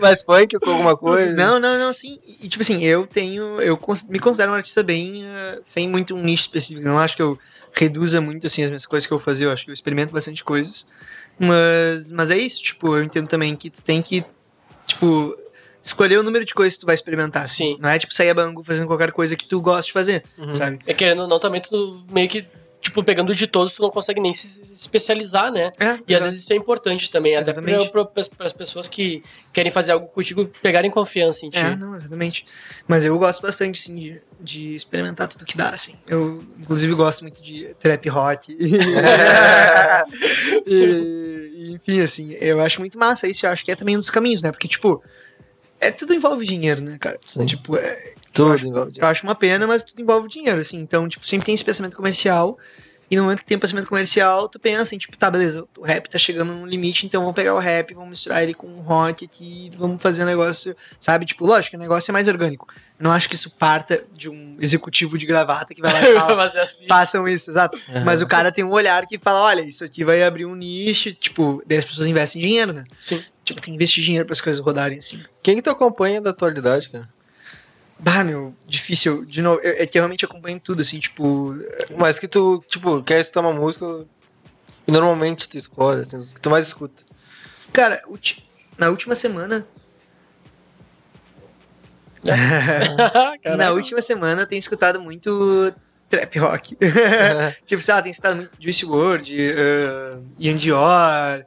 Mas 0.00 0.22
funk 0.22 0.58
com 0.58 0.70
alguma 0.70 0.96
coisa. 0.96 1.32
Não, 1.32 1.58
não, 1.60 1.78
não, 1.78 1.92
sim. 1.94 2.18
E 2.40 2.48
tipo 2.48 2.62
assim, 2.62 2.82
eu 2.84 3.06
tenho. 3.06 3.60
Eu 3.60 3.78
me 4.08 4.18
considero 4.18 4.52
um 4.52 4.54
artista 4.56 4.82
bem. 4.82 5.24
eh, 5.24 5.60
sem 5.62 5.88
muito 5.88 6.14
um 6.16 6.22
nicho 6.22 6.42
específico. 6.44 6.84
Não 6.84 6.98
acho 6.98 7.14
que 7.16 7.22
eu 7.22 7.38
reduza 7.74 8.20
muito 8.20 8.46
assim 8.46 8.62
as 8.62 8.68
minhas 8.70 8.86
coisas 8.86 9.06
que 9.06 9.12
eu 9.12 9.18
fazer. 9.18 9.44
Eu 9.46 9.52
acho 9.52 9.64
que 9.64 9.70
eu 9.70 9.74
experimento 9.74 10.12
bastante 10.12 10.42
coisas. 10.44 10.86
Mas, 11.38 12.10
mas 12.12 12.30
é 12.30 12.38
isso, 12.38 12.62
tipo, 12.62 12.96
eu 12.96 13.02
entendo 13.02 13.26
também 13.26 13.54
que 13.56 13.68
tu 13.68 13.82
tem 13.82 14.00
que, 14.00 14.24
tipo, 14.86 15.36
escolher 15.82 16.18
o 16.18 16.22
número 16.22 16.44
de 16.44 16.54
coisas 16.54 16.74
que 16.74 16.80
tu 16.80 16.86
vai 16.86 16.94
experimentar. 16.94 17.42
assim. 17.42 17.74
Sim. 17.74 17.78
Não 17.80 17.88
é 17.88 17.98
tipo 17.98 18.14
sair 18.14 18.30
a 18.30 18.34
banco 18.34 18.62
fazendo 18.62 18.86
qualquer 18.86 19.10
coisa 19.12 19.34
que 19.36 19.46
tu 19.46 19.60
gosta 19.60 19.82
de 19.86 19.92
fazer, 19.92 20.24
Uhum. 20.38 20.52
sabe? 20.52 20.78
É 20.86 20.94
querendo 20.94 21.22
ou 21.22 21.28
não, 21.28 21.38
também 21.40 21.60
tu 21.60 22.04
meio 22.10 22.28
que, 22.28 22.46
tipo, 22.84 23.02
pegando 23.02 23.34
de 23.34 23.46
todos, 23.46 23.74
tu 23.74 23.82
não 23.82 23.90
consegue 23.90 24.20
nem 24.20 24.34
se 24.34 24.72
especializar, 24.72 25.50
né? 25.50 25.72
É, 25.80 25.98
E 26.06 26.14
às 26.14 26.22
vezes 26.22 26.42
isso 26.42 26.52
é 26.52 26.56
importante 26.56 27.10
também, 27.10 27.34
até 27.34 27.50
Exatamente. 27.50 27.90
para 27.90 28.46
as 28.46 28.52
pessoas 28.52 28.86
que 28.86 29.22
querem 29.52 29.72
fazer 29.72 29.92
algo 29.92 30.06
contigo 30.06 30.44
pegarem 30.62 30.90
confiança 30.90 31.46
em 31.46 31.50
ti. 31.50 31.58
É, 31.58 31.74
não, 31.74 31.96
exatamente. 31.96 32.46
Mas 32.86 33.06
eu 33.06 33.18
gosto 33.18 33.40
bastante, 33.40 33.80
assim, 33.80 33.94
de, 33.96 34.20
de 34.38 34.74
experimentar 34.74 35.28
tudo 35.28 35.46
que 35.46 35.56
dá, 35.56 35.70
assim. 35.70 35.94
Eu, 36.06 36.44
inclusive, 36.60 36.92
gosto 36.94 37.22
muito 37.22 37.42
de 37.42 37.74
trap 37.78 38.06
rock. 38.10 38.54
e, 40.66 41.72
enfim, 41.74 42.00
assim, 42.02 42.34
eu 42.34 42.60
acho 42.60 42.80
muito 42.80 42.98
massa 42.98 43.26
isso. 43.26 43.46
Eu 43.46 43.50
acho 43.50 43.64
que 43.64 43.72
é 43.72 43.76
também 43.76 43.96
um 43.96 44.00
dos 44.00 44.10
caminhos, 44.10 44.42
né? 44.42 44.52
Porque, 44.52 44.68
tipo, 44.68 45.02
é, 45.80 45.90
tudo 45.90 46.12
envolve 46.12 46.44
dinheiro, 46.44 46.82
né, 46.82 46.98
cara? 47.00 47.18
Sim. 47.26 47.46
Tipo, 47.46 47.78
é, 47.78 48.12
Tudo 48.34 48.66
envolve. 48.66 48.92
eu 48.98 49.06
acho 49.06 49.22
uma 49.24 49.34
pena, 49.34 49.66
mas 49.66 49.82
tudo 49.84 50.02
envolve 50.02 50.28
dinheiro, 50.28 50.60
assim. 50.60 50.78
Então, 50.78 51.08
tipo, 51.08 51.26
sempre 51.26 51.46
tem 51.46 51.54
esse 51.54 51.64
pensamento 51.64 51.96
comercial. 51.96 52.58
E 53.10 53.16
no 53.16 53.22
momento 53.24 53.40
que 53.40 53.46
tem 53.46 53.56
um 53.56 53.60
pensamento 53.60 53.86
comercial, 53.86 54.48
tu 54.48 54.58
pensa 54.58 54.94
em, 54.94 54.98
tipo, 54.98 55.14
tá, 55.16 55.30
beleza, 55.30 55.66
o 55.76 55.82
rap 55.82 56.08
tá 56.08 56.16
chegando 56.18 56.54
num 56.54 56.66
limite, 56.66 57.04
então 57.04 57.20
vamos 57.20 57.34
pegar 57.36 57.54
o 57.54 57.58
rap, 57.58 57.92
vamos 57.92 58.08
misturar 58.10 58.42
ele 58.42 58.54
com 58.54 58.66
o 58.66 58.80
rock 58.80 59.26
aqui, 59.26 59.70
vamos 59.76 60.00
fazer 60.00 60.22
um 60.22 60.26
negócio, 60.26 60.74
sabe? 60.98 61.26
Tipo, 61.26 61.44
lógico, 61.46 61.76
o 61.76 61.78
negócio 61.78 62.10
é 62.10 62.12
mais 62.14 62.26
orgânico. 62.26 62.66
Eu 62.98 63.04
não 63.04 63.12
acho 63.12 63.28
que 63.28 63.34
isso 63.34 63.50
parta 63.50 64.02
de 64.14 64.30
um 64.30 64.56
executivo 64.58 65.18
de 65.18 65.26
gravata 65.26 65.74
que 65.74 65.82
vai 65.82 65.92
lá 65.92 66.00
e 66.02 66.14
fala, 66.18 66.34
Mas 66.34 66.54
é 66.56 66.62
assim. 66.62 66.86
façam 66.86 67.28
isso, 67.28 67.50
exato. 67.50 67.78
Aham. 67.90 68.04
Mas 68.04 68.22
o 68.22 68.26
cara 68.26 68.50
tem 68.50 68.64
um 68.64 68.70
olhar 68.72 69.06
que 69.06 69.18
fala, 69.18 69.42
olha, 69.42 69.60
isso 69.60 69.84
aqui 69.84 70.02
vai 70.02 70.22
abrir 70.22 70.46
um 70.46 70.54
nicho, 70.54 71.12
tipo, 71.12 71.62
daí 71.66 71.78
as 71.78 71.84
pessoas 71.84 72.08
investem 72.08 72.40
dinheiro, 72.40 72.72
né? 72.72 72.84
Sim. 72.98 73.22
Tipo, 73.44 73.60
tem 73.60 73.72
que 73.72 73.76
investir 73.76 74.02
dinheiro 74.02 74.24
para 74.24 74.32
as 74.32 74.40
coisas 74.40 74.64
rodarem, 74.64 74.98
assim. 74.98 75.20
Quem 75.42 75.54
que 75.56 75.62
tu 75.62 75.68
acompanha 75.68 76.22
da 76.22 76.30
atualidade, 76.30 76.88
cara? 76.88 77.06
Bah, 77.98 78.24
meu, 78.24 78.54
difícil. 78.66 79.24
De 79.24 79.40
novo, 79.40 79.60
é 79.62 79.86
que 79.86 79.98
eu 79.98 80.02
realmente 80.02 80.24
acompanho 80.24 80.60
tudo, 80.60 80.82
assim, 80.82 80.98
tipo, 80.98 81.56
Mas 81.96 82.18
que 82.18 82.28
tu, 82.28 82.62
tipo, 82.68 83.02
quer 83.02 83.20
escutar 83.20 83.40
uma 83.40 83.52
música 83.52 84.06
e 84.86 84.92
normalmente 84.92 85.48
tu 85.48 85.56
escolhe, 85.56 86.02
assim, 86.02 86.16
os 86.16 86.32
que 86.32 86.40
tu 86.40 86.50
mais 86.50 86.66
escuta. 86.66 87.04
Cara, 87.72 88.02
na 88.78 88.88
última 88.88 89.14
semana. 89.14 89.66
Na 93.58 93.72
última 93.72 94.00
semana 94.00 94.42
eu 94.42 94.46
tenho 94.46 94.58
escutado 94.58 94.98
muito 94.98 95.74
trap 96.08 96.38
rock. 96.38 96.78
tipo, 97.66 97.82
sei 97.82 97.94
lá, 97.94 98.00
tenho 98.00 98.12
escutado 98.12 98.36
muito 98.36 98.50
Juice 98.58 98.86
WRLD, 98.86 99.52
uh, 99.52 100.24
Ian 100.38 100.56
Dior, 100.56 101.44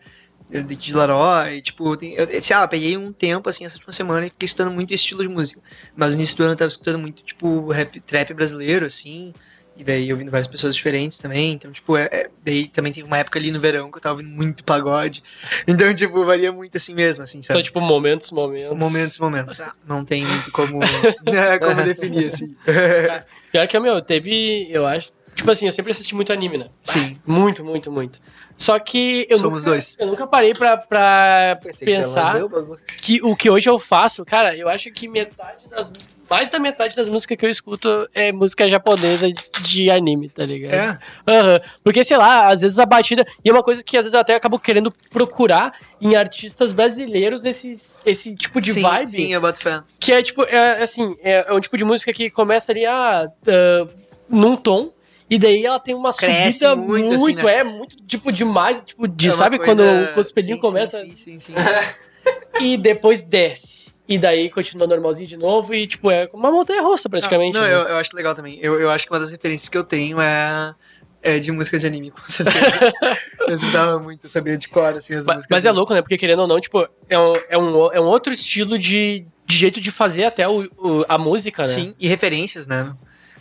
Kid 0.50 0.94
Laroi. 0.94 1.62
Tipo, 1.62 1.96
tem, 1.98 2.14
eu, 2.14 2.42
sei 2.42 2.56
lá, 2.56 2.68
peguei 2.68 2.98
um 2.98 3.12
tempo 3.12 3.50
assim 3.50 3.66
essa 3.66 3.76
última 3.76 3.92
semana 3.92 4.26
e 4.28 4.30
fiquei 4.30 4.46
escutando 4.46 4.72
muito 4.72 4.92
esse 4.94 5.04
estilo 5.04 5.22
de 5.22 5.28
música. 5.30 5.62
Mas 5.96 6.10
no 6.10 6.16
início 6.16 6.38
do 6.38 6.44
ano 6.44 6.54
eu 6.54 6.58
tava 6.58 6.70
escutando 6.70 7.00
muito, 7.00 7.22
tipo, 7.24 7.70
rap, 7.72 8.00
trap 8.02 8.34
brasileiro, 8.34 8.86
assim. 8.86 9.34
E 9.80 9.84
daí 9.84 10.12
ouvindo 10.12 10.32
várias 10.32 10.48
pessoas 10.48 10.76
diferentes 10.76 11.20
também. 11.20 11.54
Então, 11.54 11.72
tipo, 11.72 11.96
é, 11.96 12.06
é- 12.12 12.30
daí 12.44 12.68
também 12.68 12.92
teve 12.92 13.06
uma 13.06 13.20
época 13.20 13.38
ali 13.38 13.52
no 13.52 13.60
verão 13.60 13.92
que 13.92 13.98
eu 13.98 14.02
tava 14.02 14.16
ouvindo 14.16 14.30
muito 14.34 14.64
pagode. 14.64 15.22
Então, 15.68 15.94
tipo, 15.94 16.26
varia 16.26 16.52
muito 16.52 16.78
assim 16.78 16.96
mesmo, 16.96 17.24
assim, 17.24 17.44
sabe? 17.44 17.60
São 17.60 17.64
tipo 17.64 17.80
momentos, 17.80 18.32
momentos. 18.32 18.78
Momentos, 18.80 19.18
momentos. 19.20 19.60
Ah, 19.62 19.74
não 19.88 20.04
tem 20.04 20.26
muito 20.26 20.52
como, 20.52 20.80
né, 21.24 21.60
como 21.60 21.84
definir, 21.84 22.28
assim. 22.28 22.56
Pior 23.52 23.68
que, 23.68 23.80
meu, 23.80 24.02
teve, 24.02 24.68
eu 24.72 24.88
acho. 24.88 25.12
Tipo 25.38 25.52
assim, 25.52 25.68
eu 25.68 25.72
sempre 25.72 25.92
assisti 25.92 26.16
muito 26.16 26.34
anime, 26.34 26.58
né? 26.58 26.68
Sim. 26.84 27.16
Muito, 27.26 27.64
muito, 27.64 27.92
muito. 27.92 28.20
Só 28.58 28.80
que 28.80 29.28
eu 29.30 29.38
Somos 29.38 29.60
nunca, 29.60 29.70
dois. 29.70 29.96
Eu 30.00 30.08
nunca 30.08 30.26
parei 30.26 30.54
pra, 30.56 30.76
pra 30.76 31.60
Pensei 31.62 31.88
que 31.88 31.94
pensar 31.94 32.40
bagulho. 32.40 32.80
que 32.98 33.22
o 33.22 33.36
que 33.36 33.48
hoje 33.48 33.70
eu 33.70 33.78
faço, 33.78 34.26
cara, 34.26 34.58
eu 34.58 34.68
acho 34.68 34.92
que 34.92 35.08
metade 35.08 35.60
das. 35.70 35.92
Mais 36.30 36.50
da 36.50 36.60
metade 36.60 36.94
das 36.94 37.08
músicas 37.08 37.38
que 37.38 37.46
eu 37.46 37.50
escuto 37.50 38.10
é 38.14 38.34
música 38.34 38.68
japonesa 38.68 39.32
de 39.62 39.90
anime, 39.90 40.28
tá 40.28 40.44
ligado? 40.46 40.74
É. 40.74 41.00
Aham. 41.26 41.62
Porque, 41.84 42.04
sei 42.04 42.18
lá, 42.18 42.48
às 42.48 42.60
vezes 42.62 42.78
a 42.80 42.86
batida. 42.86 43.26
E 43.46 43.50
é 43.50 43.54
uma 43.54 43.64
coisa 43.64 43.82
que 43.82 43.96
às 43.96 44.04
vezes 44.04 44.14
eu 44.14 44.20
até 44.20 44.36
acabo 44.36 44.60
querendo 44.60 44.92
procurar 45.10 45.74
em 46.02 46.18
artistas 46.18 46.74
brasileiros 46.74 47.46
esses, 47.46 48.02
esse 48.06 48.36
tipo 48.36 48.60
de 48.60 48.74
sim, 48.74 48.82
vibe. 48.82 49.08
Sim, 49.10 49.34
eu 49.34 49.40
boto 49.40 49.62
fé. 49.62 49.82
Que 50.00 50.12
é 50.12 50.22
tipo, 50.22 50.44
é, 50.44 50.82
assim, 50.84 51.16
é, 51.22 51.46
é 51.48 51.54
um 51.54 51.62
tipo 51.62 51.78
de 51.78 51.86
música 51.86 52.12
que 52.12 52.30
começa 52.30 52.74
ali 52.74 52.86
ah, 52.86 53.32
ah, 53.48 53.88
num 54.28 54.58
tom. 54.58 54.92
E 55.30 55.38
daí 55.38 55.66
ela 55.66 55.80
tem 55.80 55.94
uma 55.94 56.14
Cresce 56.14 56.60
subida 56.60 56.76
muito, 56.76 57.18
muito, 57.20 57.38
assim, 57.40 57.46
né? 57.48 57.56
é 57.60 57.64
muito, 57.64 57.98
tipo, 58.06 58.32
demais. 58.32 58.82
Tipo, 58.86 59.08
de, 59.08 59.28
É 59.28 59.32
sabe 59.32 59.58
coisa- 59.58 59.74
quando 59.76 60.20
o 60.20 60.24
sim, 60.24 60.58
começa 60.58 61.06
Sim, 61.06 61.16
sim, 61.16 61.40
sim. 61.40 61.54
e 62.62 62.78
depois 62.78 63.22
desce. 63.22 63.88
E 64.08 64.18
daí 64.18 64.50
continua 64.50 64.88
normalzinho 64.88 65.28
de 65.28 65.36
novo 65.38 65.74
e, 65.74 65.86
tipo, 65.86 66.10
é 66.10 66.30
uma 66.34 66.50
montanha 66.50 66.82
russa 66.82 67.10
praticamente. 67.10 67.54
Não, 67.56 67.62
né? 67.66 67.74
eu, 67.74 67.80
eu 67.80 67.98
acho 67.98 68.16
legal 68.16 68.34
também. 68.34 68.58
Eu, 68.62 68.80
eu 68.80 68.90
acho 68.90 69.06
que 69.06 69.12
uma 69.12 69.20
das 69.20 69.32
referências 69.32 69.68
que 69.68 69.78
eu 69.78 69.84
tenho 69.84 70.22
é, 70.22 70.74
é 71.22 71.40
de 71.40 71.52
música 71.52 71.78
de 71.78 71.86
anime, 71.86 72.10
com 72.12 72.22
certeza. 72.22 72.94
eu 73.46 73.56
estudava 73.56 74.00
muito, 74.00 74.24
eu 74.26 74.30
sabia 74.30 74.58
de 74.58 74.70
cor, 74.70 74.96
assim, 74.96 75.14
as 75.14 75.26
Mas, 75.26 75.36
músicas. 75.36 75.54
mas 75.58 75.66
é 75.66 75.72
louco, 75.74 75.94
né? 75.94 76.02
Porque 76.02 76.18
querendo 76.18 76.40
ou 76.40 76.48
não, 76.48 76.58
tipo, 76.62 76.88
é 77.10 77.20
um, 77.20 77.36
é 77.50 77.58
um, 77.58 77.92
é 77.96 78.00
um 78.00 78.06
outro 78.06 78.32
estilo 78.32 78.80
de, 78.80 79.26
de 79.46 79.58
jeito 79.58 79.82
de 79.82 79.92
fazer 79.92 80.24
até 80.24 80.48
o, 80.48 80.62
o- 80.78 81.04
a 81.10 81.18
música, 81.18 81.64
né? 81.64 81.68
Sim, 81.74 81.94
e 82.00 82.08
referências, 82.08 82.66
né? 82.66 82.94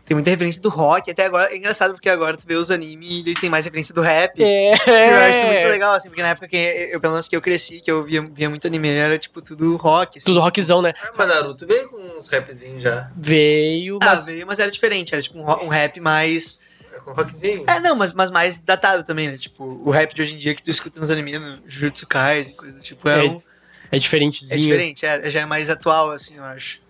Tem 0.06 0.14
muita 0.14 0.30
referência 0.30 0.62
do 0.62 0.68
rock, 0.68 1.10
até 1.10 1.24
agora 1.26 1.52
é 1.52 1.56
engraçado 1.56 1.92
porque 1.92 2.08
agora 2.08 2.36
tu 2.36 2.46
vê 2.46 2.54
os 2.54 2.70
animes 2.70 3.24
e 3.26 3.34
tem 3.34 3.50
mais 3.50 3.64
referência 3.64 3.92
do 3.92 4.00
rap. 4.00 4.40
É. 4.40 4.70
Eu 4.70 5.16
acho 5.30 5.46
muito 5.46 5.66
legal, 5.68 5.94
assim, 5.94 6.08
porque 6.08 6.22
na 6.22 6.28
época 6.28 6.46
que 6.46 6.56
eu, 6.56 7.00
pelo 7.00 7.14
menos 7.14 7.26
que 7.26 7.34
eu 7.34 7.42
cresci, 7.42 7.80
que 7.80 7.90
eu 7.90 8.04
via, 8.04 8.22
via 8.32 8.48
muito 8.48 8.64
anime, 8.68 8.88
era 8.88 9.18
tipo 9.18 9.42
tudo 9.42 9.74
rock. 9.76 10.18
Assim. 10.18 10.26
Tudo 10.26 10.38
rockzão, 10.38 10.80
né? 10.80 10.94
Ah, 11.02 11.10
mas 11.18 11.26
Naruto 11.28 11.66
veio 11.66 11.88
com 11.88 11.96
uns 12.16 12.28
rapzinhos 12.28 12.82
já. 12.84 13.10
Veio, 13.16 13.98
Ah, 14.00 14.14
mas 14.14 14.26
veio, 14.26 14.46
mas 14.46 14.58
era 14.60 14.70
diferente, 14.70 15.12
era 15.12 15.20
tipo 15.22 15.38
um, 15.38 15.64
um 15.64 15.68
rap 15.68 15.98
mais. 15.98 16.60
com 17.04 17.12
rockzinho. 17.12 17.64
É, 17.66 17.80
não, 17.80 17.96
mas, 17.96 18.12
mas 18.12 18.30
mais 18.30 18.58
datado 18.58 19.02
também, 19.02 19.26
né? 19.26 19.36
Tipo, 19.36 19.64
o 19.64 19.90
rap 19.90 20.14
de 20.14 20.22
hoje 20.22 20.34
em 20.34 20.38
dia 20.38 20.54
que 20.54 20.62
tu 20.62 20.70
escuta 20.70 21.00
nos 21.00 21.10
animes, 21.10 21.40
no 21.40 21.58
Jujutsu 21.66 22.06
Kaisen, 22.06 22.54
coisa 22.54 22.76
do 22.78 22.82
tipo, 22.82 23.08
é, 23.08 23.26
É, 23.26 23.28
um- 23.28 23.42
É 23.90 23.96
é 23.96 23.98
diferentezinho. 23.98 24.60
diferente, 24.60 25.04
é, 25.04 25.28
já 25.30 25.40
é 25.40 25.46
mais 25.46 25.68
atual, 25.70 26.10
assim, 26.12 26.36
eu 26.36 26.44
acho. 26.44 26.80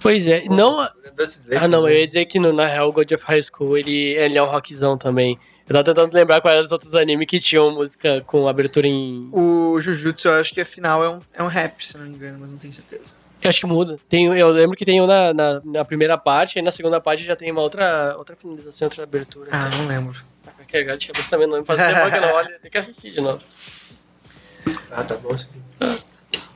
Pois 0.00 0.26
é. 0.26 0.44
Não, 0.48 0.88
Dusty 1.16 1.54
Ah, 1.54 1.68
não, 1.68 1.88
eu 1.88 1.96
ia 1.96 2.06
dizer 2.06 2.24
que 2.24 2.38
no, 2.38 2.52
na 2.52 2.66
real 2.66 2.88
o 2.88 2.92
God 2.92 3.12
of 3.12 3.24
High 3.24 3.42
School 3.42 3.76
ele, 3.76 4.14
ele 4.14 4.38
é 4.38 4.42
um 4.42 4.50
rockzão 4.50 4.96
também. 4.96 5.38
Eu 5.68 5.74
tava 5.74 5.84
tentando 5.84 6.12
lembrar 6.14 6.40
quais 6.40 6.54
eram 6.56 6.64
os 6.64 6.72
outros 6.72 6.94
animes 6.96 7.26
que 7.28 7.38
tinham 7.38 7.70
música 7.70 8.22
com 8.26 8.48
abertura 8.48 8.88
em. 8.88 9.28
O 9.32 9.80
Jujutsu, 9.80 10.26
eu 10.26 10.40
acho 10.40 10.52
que 10.52 10.60
afinal 10.60 11.04
é 11.04 11.08
um, 11.08 11.20
é 11.34 11.42
um 11.42 11.46
rap, 11.46 11.86
se 11.86 11.96
não 11.96 12.06
me 12.06 12.14
engano, 12.16 12.38
mas 12.40 12.50
não 12.50 12.58
tenho 12.58 12.72
certeza. 12.72 13.14
Eu 13.42 13.48
acho 13.48 13.60
que 13.60 13.66
muda. 13.66 13.98
Tem, 14.08 14.26
eu 14.26 14.48
lembro 14.50 14.76
que 14.76 14.84
tem 14.84 15.00
um 15.00 15.06
na, 15.06 15.32
na, 15.32 15.62
na 15.64 15.84
primeira 15.84 16.18
parte, 16.18 16.58
aí 16.58 16.64
na 16.64 16.72
segunda 16.72 17.00
parte 17.00 17.22
já 17.22 17.36
tem 17.36 17.52
uma 17.52 17.60
outra, 17.60 18.16
outra 18.18 18.34
finalização, 18.34 18.86
outra 18.86 19.04
abertura. 19.04 19.48
Ah, 19.52 19.68
não 19.68 19.86
lembro. 19.86 20.20
Tá 20.44 20.50
com 20.50 20.62
aquele 20.62 20.96
de 20.96 21.06
cabeça 21.06 21.30
também, 21.30 21.46
não 21.46 21.60
me 21.60 21.64
faz 21.64 21.78
tempo 21.78 22.10
que 22.10 22.16
eu 22.16 22.20
não 22.20 22.34
olho, 22.34 22.58
tem 22.60 22.70
que 22.70 22.78
assistir 22.78 23.10
de 23.10 23.20
novo. 23.20 23.42
Ah, 24.90 25.04
tá 25.04 25.16
bom 25.16 25.34
isso 25.34 25.48
aqui. 25.80 26.02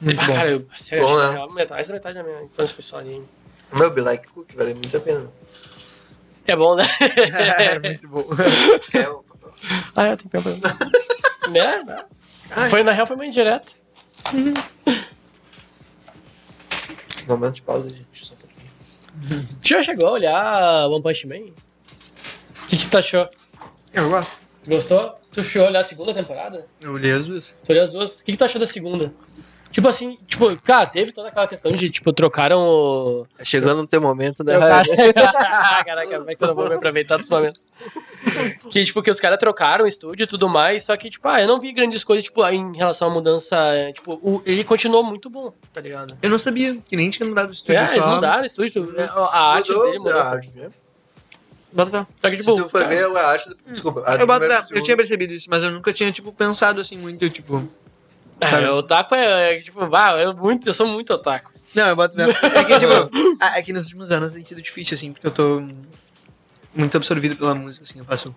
Muito 0.01 0.21
Ah, 0.21 0.27
bom. 0.27 0.35
cara, 0.35 0.51
eu, 0.51 0.67
sério, 0.77 1.07
Bom, 1.07 1.17
né? 1.17 1.55
metade, 1.55 1.81
essa 1.81 1.93
metade 1.93 2.15
da 2.17 2.23
minha 2.25 2.43
infância 2.43 2.75
foi 2.75 2.83
só 2.83 2.99
anime. 2.99 3.27
O 3.73 3.79
meu 3.79 3.91
Be 3.91 4.01
Like 4.01 4.29
Cook 4.29 4.53
vale 4.55 4.75
muito 4.75 4.97
a 4.97 5.01
pena. 5.01 5.31
É 6.47 6.55
bom, 6.57 6.75
né? 6.75 6.85
é 7.59 7.79
muito 7.79 8.09
bom. 8.09 8.27
É, 8.93 9.09
o- 9.09 9.25
ah, 9.97 10.07
é, 10.09 10.17
tem 10.17 10.29
que 10.29 10.39
pegar. 10.41 10.77
né? 11.51 12.05
Foi, 12.69 12.83
na 12.83 12.93
real, 12.93 13.07
foi 13.07 13.17
meio 13.17 13.29
indireto. 13.31 13.75
Momento 17.27 17.55
de 17.55 17.63
pausa, 17.63 17.89
gente. 17.89 18.05
Só 18.27 18.35
um 18.35 18.37
pouquinho. 18.37 19.49
Tu 19.63 19.69
já 19.69 19.83
chegou 19.83 20.09
a 20.09 20.13
olhar 20.13 20.87
One 20.89 21.03
Punch 21.03 21.27
Man? 21.27 21.37
O 21.37 22.67
que, 22.69 22.77
que 22.77 22.87
tu 22.89 22.99
achou? 22.99 23.29
Eu 23.93 24.11
gosto. 24.11 24.33
Gostou? 24.67 25.19
Tu 25.33 25.43
chegou 25.43 25.67
a 25.67 25.71
olhar 25.71 25.81
a 25.81 25.85
segunda 25.85 26.13
temporada? 26.15 26.67
Eu 26.81 26.93
olhei 26.93 27.13
as 27.13 27.25
duas. 27.25 27.55
Tu 27.65 27.73
olhou 27.73 27.85
as 27.85 27.93
duas? 27.93 28.21
O 28.21 28.25
que, 28.25 28.33
que 28.33 28.39
tu 28.39 28.45
achou 28.45 28.61
da 28.61 28.67
segunda? 28.67 29.13
Tipo 29.75 29.89
assim, 29.89 30.17
tipo, 30.29 30.57
cara, 30.63 30.87
teve 30.87 31.11
toda 31.11 31.31
aquela 31.31 31.49
questão 31.49 31.73
de, 31.73 31.91
tipo, 31.91 32.13
trocaram 32.13 32.61
o. 32.61 33.27
Chegando 33.43 33.79
no 33.83 33.89
teu 33.89 34.01
momento, 34.01 34.45
né? 34.45 34.53
Caraca, 35.85 36.17
como 36.19 36.31
é 36.31 36.35
que 36.35 36.39
você 36.39 36.47
não 36.47 36.55
vai 36.55 36.69
me 36.69 36.75
aproveitar 36.77 37.17
dos 37.17 37.29
momentos? 37.29 37.67
Que, 38.71 38.85
tipo, 38.85 39.03
que 39.03 39.11
os 39.11 39.19
caras 39.19 39.37
trocaram 39.37 39.85
o 39.85 39.89
estúdio 39.89 40.23
e 40.23 40.27
tudo 40.29 40.49
mais, 40.49 40.85
só 40.85 40.97
que, 40.97 41.11
tipo, 41.11 41.27
ah, 41.29 41.43
eu 41.43 41.49
não 41.49 41.59
vi 41.59 41.73
grandes 41.73 42.05
coisas, 42.05 42.23
tipo, 42.23 42.47
em 42.47 42.77
relação 42.77 43.09
à 43.09 43.11
mudança, 43.11 43.57
é, 43.75 43.93
tipo, 43.93 44.13
o- 44.23 44.41
ele 44.47 44.63
continuou 44.63 45.03
muito 45.03 45.29
bom, 45.29 45.53
tá 45.73 45.81
ligado? 45.81 46.17
Eu 46.23 46.31
não 46.31 46.39
sabia 46.39 46.77
que 46.89 46.95
nem 46.97 47.11
tinha 47.11 47.29
mudado 47.29 47.51
o 47.51 47.53
estúdio. 47.53 47.75
É, 47.81 47.91
eles 47.91 48.03
só- 48.05 48.15
mudaram 48.15 48.43
o 48.45 48.47
estúdio, 48.47 48.95
é, 48.97 49.03
a 49.13 49.55
arte 49.55 49.73
Mudou 49.73 49.87
dele 49.87 49.99
mudou. 49.99 50.21
a 50.21 50.25
arte, 50.25 50.51
né? 50.55 50.69
Bota 51.73 51.91
fé. 51.91 52.07
Só 52.21 52.31
que, 52.31 52.37
Se 52.37 52.43
tipo, 52.45 52.55
tu 52.63 52.69
for 52.69 52.83
cara, 52.83 52.95
ver 52.95 53.05
a 53.17 53.27
arte. 53.29 53.51
Desculpa. 53.67 54.01
a 54.07 54.11
arte 54.13 54.21
Eu, 54.21 54.27
boto 54.29 54.45
eu 54.71 54.83
tinha 54.85 54.97
percebido 54.97 55.33
isso, 55.33 55.51
mas 55.51 55.65
eu 55.65 55.73
nunca 55.73 55.93
tinha, 55.93 56.13
tipo, 56.13 56.33
pensado 56.33 56.81
assim 56.81 56.97
muito, 56.97 57.29
tipo. 57.29 57.69
É, 58.41 58.71
o 58.71 58.77
otaku 58.77 59.15
é, 59.15 59.55
é, 59.55 59.61
tipo, 59.61 59.81
ah, 59.95 60.21
eu, 60.21 60.35
muito, 60.35 60.69
eu 60.69 60.75
sou 60.75 60.87
muito 60.87 61.13
otaku. 61.13 61.53
Não, 61.75 61.89
eu 61.89 61.97
boto 61.97 62.15
fé. 62.15 62.25
É 62.31 62.65
que, 62.65 62.79
tipo, 62.79 63.11
é 63.43 63.63
que 63.63 63.73
nos 63.73 63.85
últimos 63.87 64.11
anos 64.11 64.33
tem 64.33 64.45
sido 64.45 64.63
difícil, 64.63 64.95
assim, 64.95 65.13
porque 65.13 65.27
eu 65.27 65.31
tô 65.31 65.63
muito 66.75 66.97
absorvido 66.97 67.37
pela 67.37 67.55
música, 67.55 67.85
assim, 67.85 67.99
eu 67.99 68.05
faço. 68.05 68.35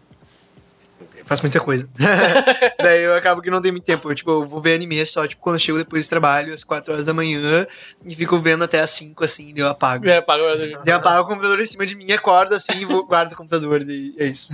Eu 1.15 1.25
faço 1.25 1.43
muita 1.43 1.59
coisa. 1.59 1.87
Daí 2.81 3.03
eu 3.03 3.15
acabo 3.15 3.41
que 3.41 3.49
não 3.49 3.61
tenho 3.61 3.73
muito 3.73 3.83
tempo. 3.83 4.09
Eu, 4.09 4.15
tipo, 4.15 4.31
eu 4.31 4.45
vou 4.45 4.61
ver 4.61 4.75
anime 4.75 5.03
só, 5.05 5.27
tipo, 5.27 5.41
quando 5.41 5.55
eu 5.55 5.59
chego 5.59 5.77
depois 5.77 6.05
do 6.05 6.09
trabalho, 6.09 6.53
às 6.53 6.63
4 6.63 6.91
horas 6.91 7.05
da 7.05 7.13
manhã, 7.13 7.67
e 8.03 8.15
fico 8.15 8.39
vendo 8.39 8.63
até 8.63 8.79
às 8.79 8.89
5, 8.91 9.23
assim, 9.23 9.53
daí 9.53 9.63
eu 9.63 9.67
apago. 9.67 10.07
É. 10.07 10.23
Daí 10.23 10.75
eu 10.87 10.95
apago 10.95 11.23
o 11.23 11.25
computador 11.25 11.59
em 11.59 11.67
cima 11.67 11.85
de 11.85 11.95
mim, 11.95 12.11
acordo 12.11 12.55
assim 12.55 12.79
e 12.79 12.85
vou, 12.85 13.05
guardo 13.05 13.33
o 13.33 13.35
computador. 13.35 13.81
E 13.81 14.15
é 14.17 14.25
isso. 14.25 14.51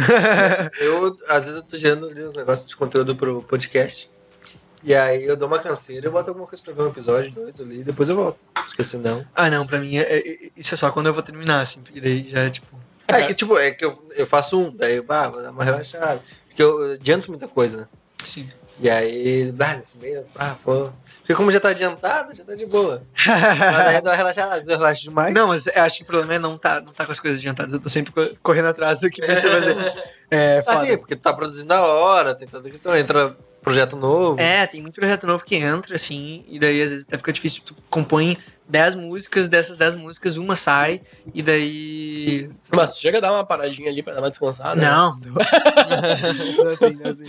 Eu, 0.80 1.16
às 1.30 1.46
vezes, 1.46 1.56
eu 1.56 1.64
tô 1.64 1.78
gerando 1.78 2.08
ali 2.08 2.26
uns 2.26 2.36
negócios 2.36 2.68
de 2.68 2.76
conteúdo 2.76 3.16
pro 3.16 3.42
podcast. 3.44 4.13
E 4.84 4.94
aí 4.94 5.24
eu 5.24 5.36
dou 5.38 5.48
uma 5.48 5.60
canseira, 5.60 6.08
eu 6.08 6.12
boto 6.12 6.30
alguma 6.30 6.46
coisa 6.48 6.64
pra 6.64 6.74
ver 6.74 6.82
um 6.84 6.88
episódio, 6.90 7.32
dois 7.32 7.60
ali, 7.62 7.80
e 7.80 7.84
depois 7.84 8.10
eu 8.10 8.16
volto. 8.16 8.40
Porque 8.54 8.84
senão. 8.84 9.26
ah, 9.34 9.50
não, 9.50 9.66
pra 9.66 9.80
mim, 9.80 9.98
é, 9.98 10.02
é- 10.18 10.50
isso 10.58 10.74
é 10.74 10.78
só 10.78 10.92
quando 10.92 11.08
eu 11.08 11.14
vou 11.14 11.24
terminar, 11.24 11.62
assim, 11.62 11.82
porque 11.82 12.02
daí 12.02 12.30
já 12.30 12.40
é 12.42 12.50
tipo. 12.50 12.68
É 13.08 13.22
que, 13.24 13.34
tipo, 13.34 13.58
é 13.58 13.72
que 13.72 13.84
eu, 13.86 14.02
eu 14.16 14.26
faço 14.26 14.60
um, 14.60 14.76
daí 14.76 14.96
eu, 14.98 15.06
ah, 15.10 15.28
vou 15.30 15.42
dar 15.42 15.52
uma 15.52 15.64
relaxada. 15.64 16.22
Porque 16.48 16.62
eu 16.64 16.92
adianto 16.94 17.30
muita 17.30 17.48
coisa, 17.48 17.78
né? 17.78 17.88
Sim. 18.24 18.50
E 18.80 18.90
aí, 18.90 19.54
ah, 19.60 19.76
nesse 19.76 19.98
meio, 20.00 20.26
ah, 20.36 20.56
pô. 20.64 20.90
Porque 21.20 21.36
como 21.36 21.52
já 21.52 21.60
tá 21.60 21.70
adiantado, 21.70 22.34
já 22.34 22.44
tá 22.44 22.56
de 22.56 22.66
boa. 22.66 23.04
Mas 23.26 23.88
aí 23.88 24.02
dá 24.02 24.10
uma 24.12 24.16
relaxada, 24.16 24.50
às 24.52 24.56
vezes 24.60 24.70
eu 24.70 24.78
relaxo 24.78 25.04
demais. 25.04 25.34
Não, 25.34 25.48
mas 25.48 25.68
eu 25.68 25.82
acho 25.84 25.98
que 25.98 26.04
o 26.04 26.08
problema 26.08 26.34
é 26.34 26.40
não 26.40 26.58
tá, 26.58 26.82
não 26.82 26.92
tá 26.92 27.06
com 27.06 27.12
as 27.12 27.20
coisas 27.20 27.40
adiantadas. 27.40 27.74
Eu 27.74 27.80
tô 27.80 27.88
sempre 27.90 28.12
co- 28.12 28.36
correndo 28.42 28.68
atrás 28.70 29.00
do 29.00 29.10
que 29.10 29.22
precisa 29.22 29.50
fazer. 29.52 29.94
É, 30.32 30.64
foda. 30.66 30.78
Assim, 30.80 30.98
porque 30.98 31.16
tu 31.16 31.22
tá 31.22 31.32
produzindo 31.34 31.72
a 31.74 31.82
hora, 31.82 32.34
tem 32.36 32.48
toda 32.48 32.68
a 32.68 32.72
questão, 32.72 32.96
entra 32.96 33.36
projeto 33.64 33.96
novo. 33.96 34.40
É, 34.40 34.68
tem 34.68 34.82
muito 34.82 34.96
projeto 34.96 35.26
novo 35.26 35.44
que 35.44 35.56
entra, 35.56 35.96
assim, 35.96 36.46
e 36.48 36.60
daí 36.60 36.82
às 36.82 36.92
vezes 36.92 37.06
até 37.08 37.18
fica 37.18 37.32
difícil. 37.34 37.62
Tu 37.66 37.76
compõe 37.90 38.38
10 38.68 38.96
músicas, 38.96 39.50
dessas 39.50 39.78
10 39.78 39.96
músicas, 39.96 40.38
uma 40.38 40.56
sai, 40.56 41.02
e 41.34 41.42
daí. 41.42 42.50
Mas 42.72 42.94
tu 42.94 43.00
chega 43.00 43.18
a 43.18 43.22
dar 43.22 43.32
uma 43.32 43.46
paradinha 43.46 43.90
ali 43.90 44.04
pra 44.04 44.14
dar 44.14 44.22
uma 44.22 44.30
descansada. 44.30 44.76
né? 44.76 44.88
Não, 44.88 45.20
não 46.64 46.72
assim, 46.72 46.96
não 46.96 47.10
assim. 47.10 47.26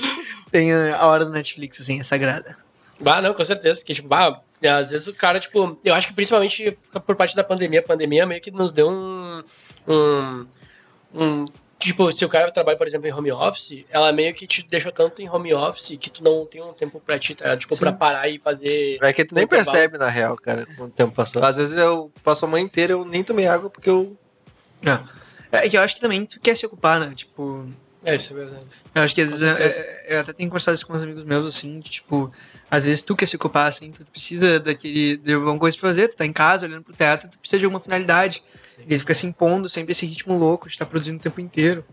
Tem 0.51 0.73
a 0.73 1.07
hora 1.07 1.25
do 1.25 1.31
Netflix, 1.31 1.81
assim, 1.81 2.01
é 2.01 2.05
sagrada. 2.05 2.57
Bah, 3.01 3.21
não, 3.21 3.35
com 3.35 3.45
certeza. 3.45 3.85
Que, 3.85 3.95
tipo, 3.95 4.09
bah, 4.09 4.41
é, 4.63 4.71
às 4.71 4.91
vezes 4.91 5.07
o 5.07 5.15
cara, 5.15 5.41
tipo, 5.41 5.79
eu 5.85 5.95
acho 5.95 6.09
que 6.09 6.15
principalmente 6.15 6.77
por 7.07 7.17
parte 7.17 7.35
da 7.35 7.45
pandemia, 7.45 7.81
a 7.81 7.83
pandemia 7.83 8.27
meio 8.27 8.41
que 8.41 8.51
nos 8.51 8.73
deu 8.73 8.89
um. 8.89 9.43
um, 9.87 10.47
um 11.15 11.45
tipo, 11.85 12.11
se 12.13 12.25
o 12.25 12.29
cara 12.29 12.51
trabalha, 12.51 12.77
por 12.77 12.87
exemplo, 12.87 13.07
em 13.07 13.13
home 13.13 13.31
office, 13.33 13.85
ela 13.91 14.13
meio 14.13 14.35
que 14.35 14.47
te 14.47 14.67
deixou 14.69 14.91
tanto 14.93 15.21
em 15.23 15.29
home 15.29 15.53
office 15.55 15.97
que 15.99 16.11
tu 16.11 16.23
não 16.23 16.45
tem 16.47 16.63
um 16.63 16.73
tempo 16.73 17.01
pra 17.01 17.19
ti, 17.19 17.35
tá? 17.35 17.57
Tipo, 17.57 17.75
Sim. 17.75 17.81
pra 17.81 17.93
parar 17.93 18.29
e 18.29 18.39
fazer. 18.39 18.99
É 19.03 19.13
que 19.13 19.25
tu 19.25 19.35
nem 19.35 19.45
Intervalo. 19.45 19.71
percebe, 19.71 19.99
na 19.99 20.09
real, 20.09 20.37
cara, 20.37 20.67
quando 20.77 20.91
o 20.91 20.95
tempo 20.95 21.13
passou. 21.13 21.43
Às 21.45 21.57
vezes 21.57 21.77
eu 21.77 22.11
passo 22.23 22.45
a 22.45 22.49
manhã 22.49 22.65
inteira, 22.65 22.93
eu 22.93 23.05
nem 23.05 23.23
tomei 23.23 23.47
água 23.47 23.71
porque 23.71 23.89
eu. 23.91 24.17
Não. 24.83 25.07
É 25.53 25.69
que 25.69 25.77
eu 25.77 25.83
acho 25.83 25.95
que 25.95 26.01
também 26.01 26.27
tu 26.27 26.41
quer 26.41 26.57
se 26.57 26.67
ocupar, 26.67 26.99
né? 26.99 27.13
Tipo, 27.15 27.69
É, 28.05 28.15
isso 28.17 28.33
é 28.33 28.37
verdade. 28.37 28.67
eu 28.95 29.03
acho 29.03 29.15
que 29.15 29.21
às 29.21 29.31
Com 29.31 29.37
vezes 29.39 29.57
certeza. 29.57 29.81
é- 29.81 30.07
eu 30.17 30.21
até 30.21 30.33
tenho 30.33 30.49
conversado 30.49 30.75
isso 30.75 30.87
com 30.87 30.93
uns 30.93 31.03
amigos 31.03 31.25
meus, 31.25 31.47
assim, 31.57 31.81
de, 31.81 31.91
tipo, 31.91 32.33
às 32.71 32.85
vezes 32.85 33.03
tu 33.03 33.15
quer 33.17 33.27
se 33.27 33.37
ocupar, 33.37 33.67
assim, 33.69 33.91
tu 33.93 34.05
precisa 34.11 34.59
daquele, 34.61 35.17
de 35.17 35.35
alguma 35.35 35.59
coisa 35.59 35.77
pra 35.79 35.89
fazer, 35.89 36.09
tu 36.09 36.17
tá 36.17 36.25
em 36.27 36.33
casa 36.33 36.67
olhando 36.67 36.83
pro 36.83 36.93
teatro, 36.95 37.29
tu 37.31 37.39
precisa 37.39 37.59
de 37.59 37.65
alguma 37.65 37.81
finalidade. 37.81 38.43
E 38.81 38.93
ele 38.93 38.99
fica 38.99 39.15
se 39.15 39.27
impondo 39.27 39.69
sempre 39.69 39.93
esse 39.93 40.05
ritmo 40.05 40.37
louco 40.37 40.67
de 40.69 40.75
estar 40.75 40.85
produzindo 40.87 41.19
o 41.19 41.21
tempo 41.23 41.41
inteiro. 41.41 41.85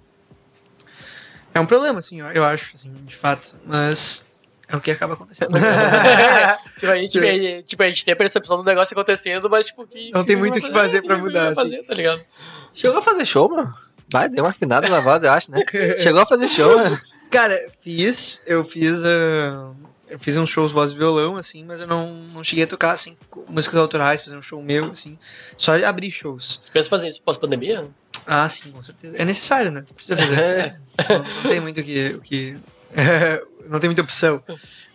É 1.54 1.60
um 1.60 1.66
problema, 1.66 2.00
assim, 2.00 2.20
eu, 2.22 2.28
eu 2.32 2.44
acho, 2.46 2.72
assim, 2.76 2.94
de 3.06 3.16
fato, 3.16 3.56
mas 3.66 4.32
é 4.68 4.76
o 4.76 4.80
que 4.82 4.90
acaba 4.90 5.14
acontecendo. 5.16 5.52
tipo, 6.80 6.92
a 6.92 6.98
gente, 6.98 7.20
vê- 7.20 7.62
tipo, 7.64 7.84
a 7.84 7.88
gente 7.88 8.06
tem 8.06 8.14
a 8.14 8.18
percepção 8.18 8.58
do 8.58 8.64
negócio 8.64 8.94
acontecendo, 8.94 9.50
mas, 9.50 9.66
tipo, 9.68 9.86
que. 9.86 10.12
Não 10.12 10.24
tem 10.24 10.36
muito 10.36 10.58
o 10.58 10.62
que 10.62 10.72
fazer 10.72 11.02
pra 11.02 11.16
que 11.16 11.22
mudar, 11.22 11.46
vai 11.48 11.56
fazer, 11.56 11.84
tá 11.84 11.94
ligado? 11.94 12.22
Chegou 12.74 13.00
a 13.00 13.02
fazer 13.02 13.26
show, 13.26 13.50
mano? 13.50 13.76
Vai, 14.12 14.28
deu 14.28 14.44
uma 14.44 14.50
afinada 14.50 14.90
na 14.90 15.00
voz, 15.00 15.24
eu 15.24 15.32
acho, 15.32 15.52
né? 15.52 15.64
Chegou 15.98 16.22
a 16.22 16.26
fazer 16.26 16.50
show, 16.50 16.78
né? 16.78 17.00
Cara, 17.30 17.68
fiz, 17.82 18.44
eu 18.46 18.64
fiz, 18.64 19.04
ah, 19.06 19.72
eu 20.10 20.20
fiz 20.20 20.36
uns 20.36 20.50
shows 20.50 20.72
voz 20.72 20.92
e 20.92 20.96
violão, 20.96 21.38
assim, 21.38 21.64
mas 21.64 21.80
eu 21.80 21.88
não, 21.88 22.14
não 22.14 22.44
cheguei 22.44 22.66
a 22.66 22.68
tocar, 22.68 22.92
assim, 22.92 23.16
músicas 23.48 23.80
autorais, 23.80 24.22
fazer 24.22 24.36
um 24.36 24.42
show 24.42 24.62
meu, 24.62 24.92
assim, 24.92 25.18
só 25.58 25.74
abrir 25.86 26.12
shows. 26.12 26.62
Pensa 26.74 26.90
fazer 26.90 27.08
isso 27.08 27.22
pós-pandemia? 27.22 27.88
Ah, 28.28 28.48
sim, 28.50 28.72
com 28.72 28.84
certeza. 28.84 29.16
É 29.18 29.24
necessário, 29.24 29.72
né? 29.72 29.82
Tu 29.82 29.94
precisa 29.94 30.18
fazer. 30.18 30.76
não, 31.10 31.20
não 31.20 31.50
tem 31.50 31.60
muito 31.62 31.80
o 31.80 31.84
que, 31.84 32.08
o 32.10 32.22
que 32.22 32.58
não 33.70 33.80
tem 33.80 33.88
muita 33.88 34.02
opção. 34.02 34.44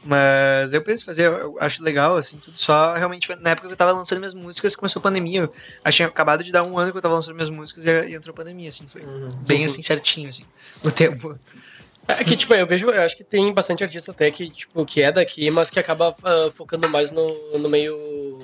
Mas 0.07 0.73
eu 0.73 0.81
penso 0.81 1.05
fazer, 1.05 1.25
eu, 1.25 1.57
acho 1.59 1.83
legal, 1.83 2.17
assim, 2.17 2.39
tudo 2.39 2.57
só 2.57 2.95
realmente 2.95 3.29
na 3.41 3.51
época 3.51 3.67
que 3.67 3.73
eu 3.73 3.77
tava 3.77 3.91
lançando 3.91 4.19
minhas 4.19 4.35
músicas, 4.35 4.77
começou 4.77 5.01
a 5.01 5.03
pandemia. 5.03 5.51
Eu 5.85 5.93
tinha 5.93 6.07
acabado 6.07 6.45
de 6.45 6.53
dar 6.53 6.63
um 6.63 6.79
ano 6.79 6.93
que 6.93 6.99
eu 6.99 7.03
tava 7.03 7.15
lançando 7.15 7.35
minhas 7.35 7.51
músicas 7.51 7.85
e, 7.85 7.91
e 7.91 8.15
entrou 8.15 8.33
a 8.33 8.37
pandemia, 8.37 8.69
assim, 8.69 8.87
foi 8.87 9.03
bem 9.03 9.59
Sim, 9.59 9.65
sim. 9.65 9.67
assim, 9.67 9.83
certinho, 9.83 10.29
assim, 10.29 10.45
o 10.85 10.93
tempo. 10.93 11.37
É 12.07 12.23
que, 12.23 12.37
tipo, 12.37 12.55
eu 12.55 12.65
vejo, 12.65 12.89
eu 12.89 13.03
acho 13.03 13.17
que 13.17 13.25
tem 13.25 13.53
bastante 13.53 13.83
artista 13.83 14.13
até 14.13 14.31
que, 14.31 14.49
tipo, 14.49 14.87
que 14.87 15.03
é 15.03 15.11
daqui, 15.11 15.51
mas 15.51 15.71
que 15.71 15.81
acaba 15.81 16.15
ah, 16.23 16.51
focando 16.55 16.89
mais 16.89 17.11
no, 17.11 17.59
no 17.59 17.69
meio, 17.69 18.39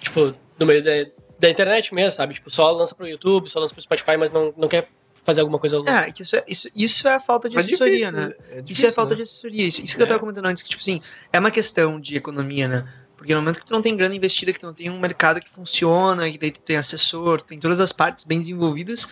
tipo, 0.00 0.34
no 0.58 0.66
meio 0.66 0.82
da, 0.82 0.90
da 1.38 1.48
internet 1.48 1.94
mesmo, 1.94 2.10
sabe? 2.10 2.34
Tipo, 2.34 2.50
só 2.50 2.68
lança 2.72 2.96
pro 2.96 3.06
YouTube, 3.06 3.48
só 3.48 3.60
lança 3.60 3.72
pro 3.72 3.82
Spotify, 3.82 4.16
mas 4.18 4.32
não, 4.32 4.52
não 4.56 4.66
quer 4.66 4.88
fazer 5.22 5.40
alguma 5.40 5.58
coisa 5.58 5.76
louca. 5.76 6.06
É, 6.06 6.12
isso 6.18 6.36
é, 6.36 6.44
isso, 6.46 6.68
isso 6.74 7.08
é 7.08 7.14
a 7.14 7.20
falta 7.20 7.48
de 7.48 7.56
Mas 7.56 7.66
assessoria, 7.66 8.10
difícil, 8.10 8.12
né? 8.12 8.34
É 8.50 8.54
Isso 8.54 8.62
difícil, 8.62 8.88
é 8.88 8.92
falta 8.92 9.10
né? 9.10 9.16
de 9.16 9.22
assessoria. 9.22 9.66
Isso, 9.66 9.84
isso 9.84 9.96
que 9.96 10.02
eu 10.02 10.06
tava 10.06 10.20
comentando 10.20 10.46
antes, 10.46 10.62
que, 10.62 10.68
tipo 10.68 10.82
assim, 10.82 11.00
é 11.32 11.38
uma 11.38 11.50
questão 11.50 12.00
de 12.00 12.16
economia, 12.16 12.68
né? 12.68 12.88
Porque 13.16 13.34
no 13.34 13.40
momento 13.40 13.60
que 13.60 13.66
tu 13.66 13.72
não 13.72 13.82
tem 13.82 13.94
grana 13.94 14.14
investida, 14.14 14.52
que 14.52 14.58
tu 14.58 14.66
não 14.66 14.72
tem 14.72 14.88
um 14.88 14.98
mercado 14.98 15.40
que 15.40 15.50
funciona, 15.50 16.30
que 16.30 16.38
daí 16.38 16.50
tu 16.50 16.60
tem 16.60 16.78
assessor, 16.78 17.42
tu 17.42 17.48
tem 17.48 17.60
todas 17.60 17.78
as 17.78 17.92
partes 17.92 18.24
bem 18.24 18.38
desenvolvidas, 18.38 19.08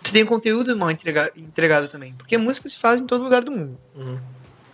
tu 0.00 0.12
tem 0.12 0.22
um 0.22 0.26
conteúdo 0.26 0.76
mal 0.76 0.90
entrega, 0.92 1.30
entregado 1.36 1.88
também. 1.88 2.14
Porque 2.14 2.36
a 2.36 2.38
música 2.38 2.68
se 2.68 2.76
faz 2.76 3.00
em 3.00 3.06
todo 3.06 3.24
lugar 3.24 3.42
do 3.42 3.50
mundo. 3.50 3.76
Uhum. 3.96 4.18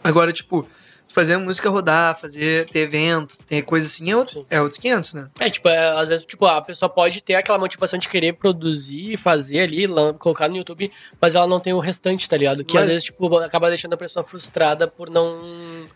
Agora, 0.05 0.35
tipo, 0.35 0.69
fazer 1.17 1.33
a 1.33 1.39
música 1.39 1.71
rodar, 1.71 2.21
fazer, 2.21 2.67
ter 2.69 2.81
evento, 2.81 3.39
ter 3.47 3.63
coisa 3.63 3.87
assim, 3.87 4.11
é, 4.11 4.15
outro, 4.17 4.35
Sim. 4.35 4.47
é 4.51 4.61
outros 4.61 4.79
500, 4.79 5.15
né? 5.15 5.29
É, 5.41 5.49
tipo, 5.49 5.67
é, 5.67 5.99
às 5.99 6.11
vezes, 6.11 6.27
tipo, 6.27 6.45
a 6.45 6.61
pessoa 6.61 6.91
pode 6.91 7.23
ter 7.23 7.37
aquela 7.37 7.57
motivação 7.57 7.99
de 7.99 8.07
querer 8.07 8.35
produzir, 8.35 9.17
fazer 9.17 9.61
ali, 9.61 9.87
colocar 10.19 10.47
no 10.47 10.59
YouTube, 10.59 10.93
mas 11.19 11.35
ela 11.35 11.47
não 11.47 11.59
tem 11.59 11.73
o 11.73 11.79
restante, 11.79 12.29
tá 12.29 12.37
ligado? 12.37 12.63
Que 12.63 12.77
às 12.77 12.83
Mas- 12.83 12.89
vezes, 12.91 13.05
tipo, 13.05 13.35
acaba 13.39 13.71
deixando 13.71 13.95
a 13.95 13.97
pessoa 13.97 14.23
frustrada 14.23 14.87
por 14.87 15.09
não. 15.09 15.87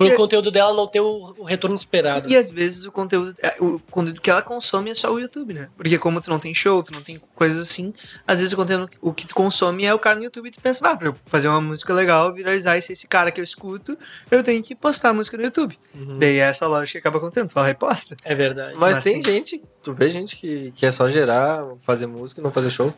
Por 0.00 0.06
E- 0.06 0.14
o 0.14 0.16
conteúdo 0.16 0.50
dela 0.50 0.72
não 0.72 0.86
ter 0.86 1.00
o, 1.02 1.34
o 1.36 1.44
retorno 1.44 1.76
esperado. 1.76 2.26
E 2.26 2.34
às 2.34 2.48
vezes 2.50 2.86
o 2.86 2.90
conteúdo, 2.90 3.34
é, 3.42 3.54
o 3.60 3.78
conteúdo 3.90 4.18
que 4.18 4.30
ela 4.30 4.40
consome 4.40 4.88
é 4.90 4.94
só 4.94 5.12
o 5.12 5.20
YouTube, 5.20 5.52
né? 5.52 5.68
Porque 5.76 5.98
como 5.98 6.22
tu 6.22 6.30
não 6.30 6.38
tem 6.38 6.54
show, 6.54 6.82
tu 6.82 6.90
não 6.94 7.02
tem 7.02 7.20
coisas 7.34 7.60
assim, 7.60 7.92
às 8.26 8.38
vezes 8.40 8.54
o 8.54 8.56
conteúdo, 8.56 8.88
o 8.98 9.12
que 9.12 9.26
tu 9.26 9.34
consome 9.34 9.84
é 9.84 9.92
o 9.92 9.98
cara 9.98 10.16
no 10.16 10.24
YouTube 10.24 10.46
e 10.46 10.52
tu 10.52 10.58
pensa, 10.62 10.88
ah, 10.88 10.96
pra 10.96 11.08
eu 11.08 11.16
fazer 11.26 11.48
uma 11.48 11.60
música 11.60 11.92
legal, 11.92 12.32
viralizar 12.32 12.78
e 12.78 12.82
ser 12.82 12.94
esse 12.94 13.06
cara 13.06 13.30
que 13.30 13.38
eu 13.38 13.44
escuto, 13.44 13.98
eu 14.30 14.42
tenho 14.42 14.62
que 14.62 14.74
postar 14.74 15.10
a 15.10 15.12
música 15.12 15.36
no 15.36 15.42
YouTube. 15.42 15.78
Uhum. 15.94 16.18
Daí 16.18 16.36
é 16.38 16.48
essa 16.48 16.66
lógica 16.66 16.92
que 16.92 16.98
acaba 17.06 17.18
acontecendo, 17.18 17.48
tu 17.48 17.52
fala, 17.52 17.66
reposta. 17.66 18.16
É 18.24 18.34
verdade. 18.34 18.76
Mas, 18.78 18.94
Mas 18.94 19.04
tem 19.04 19.20
tem- 19.20 19.34
gente, 19.34 19.62
tu 19.82 19.92
vê 19.92 20.08
gente 20.08 20.34
que, 20.34 20.72
que 20.74 20.86
é 20.86 20.90
só 20.92 21.10
gerar, 21.10 21.62
fazer 21.82 22.06
música 22.06 22.40
e 22.40 22.44
não 22.44 22.50
fazer 22.50 22.70
show. 22.70 22.94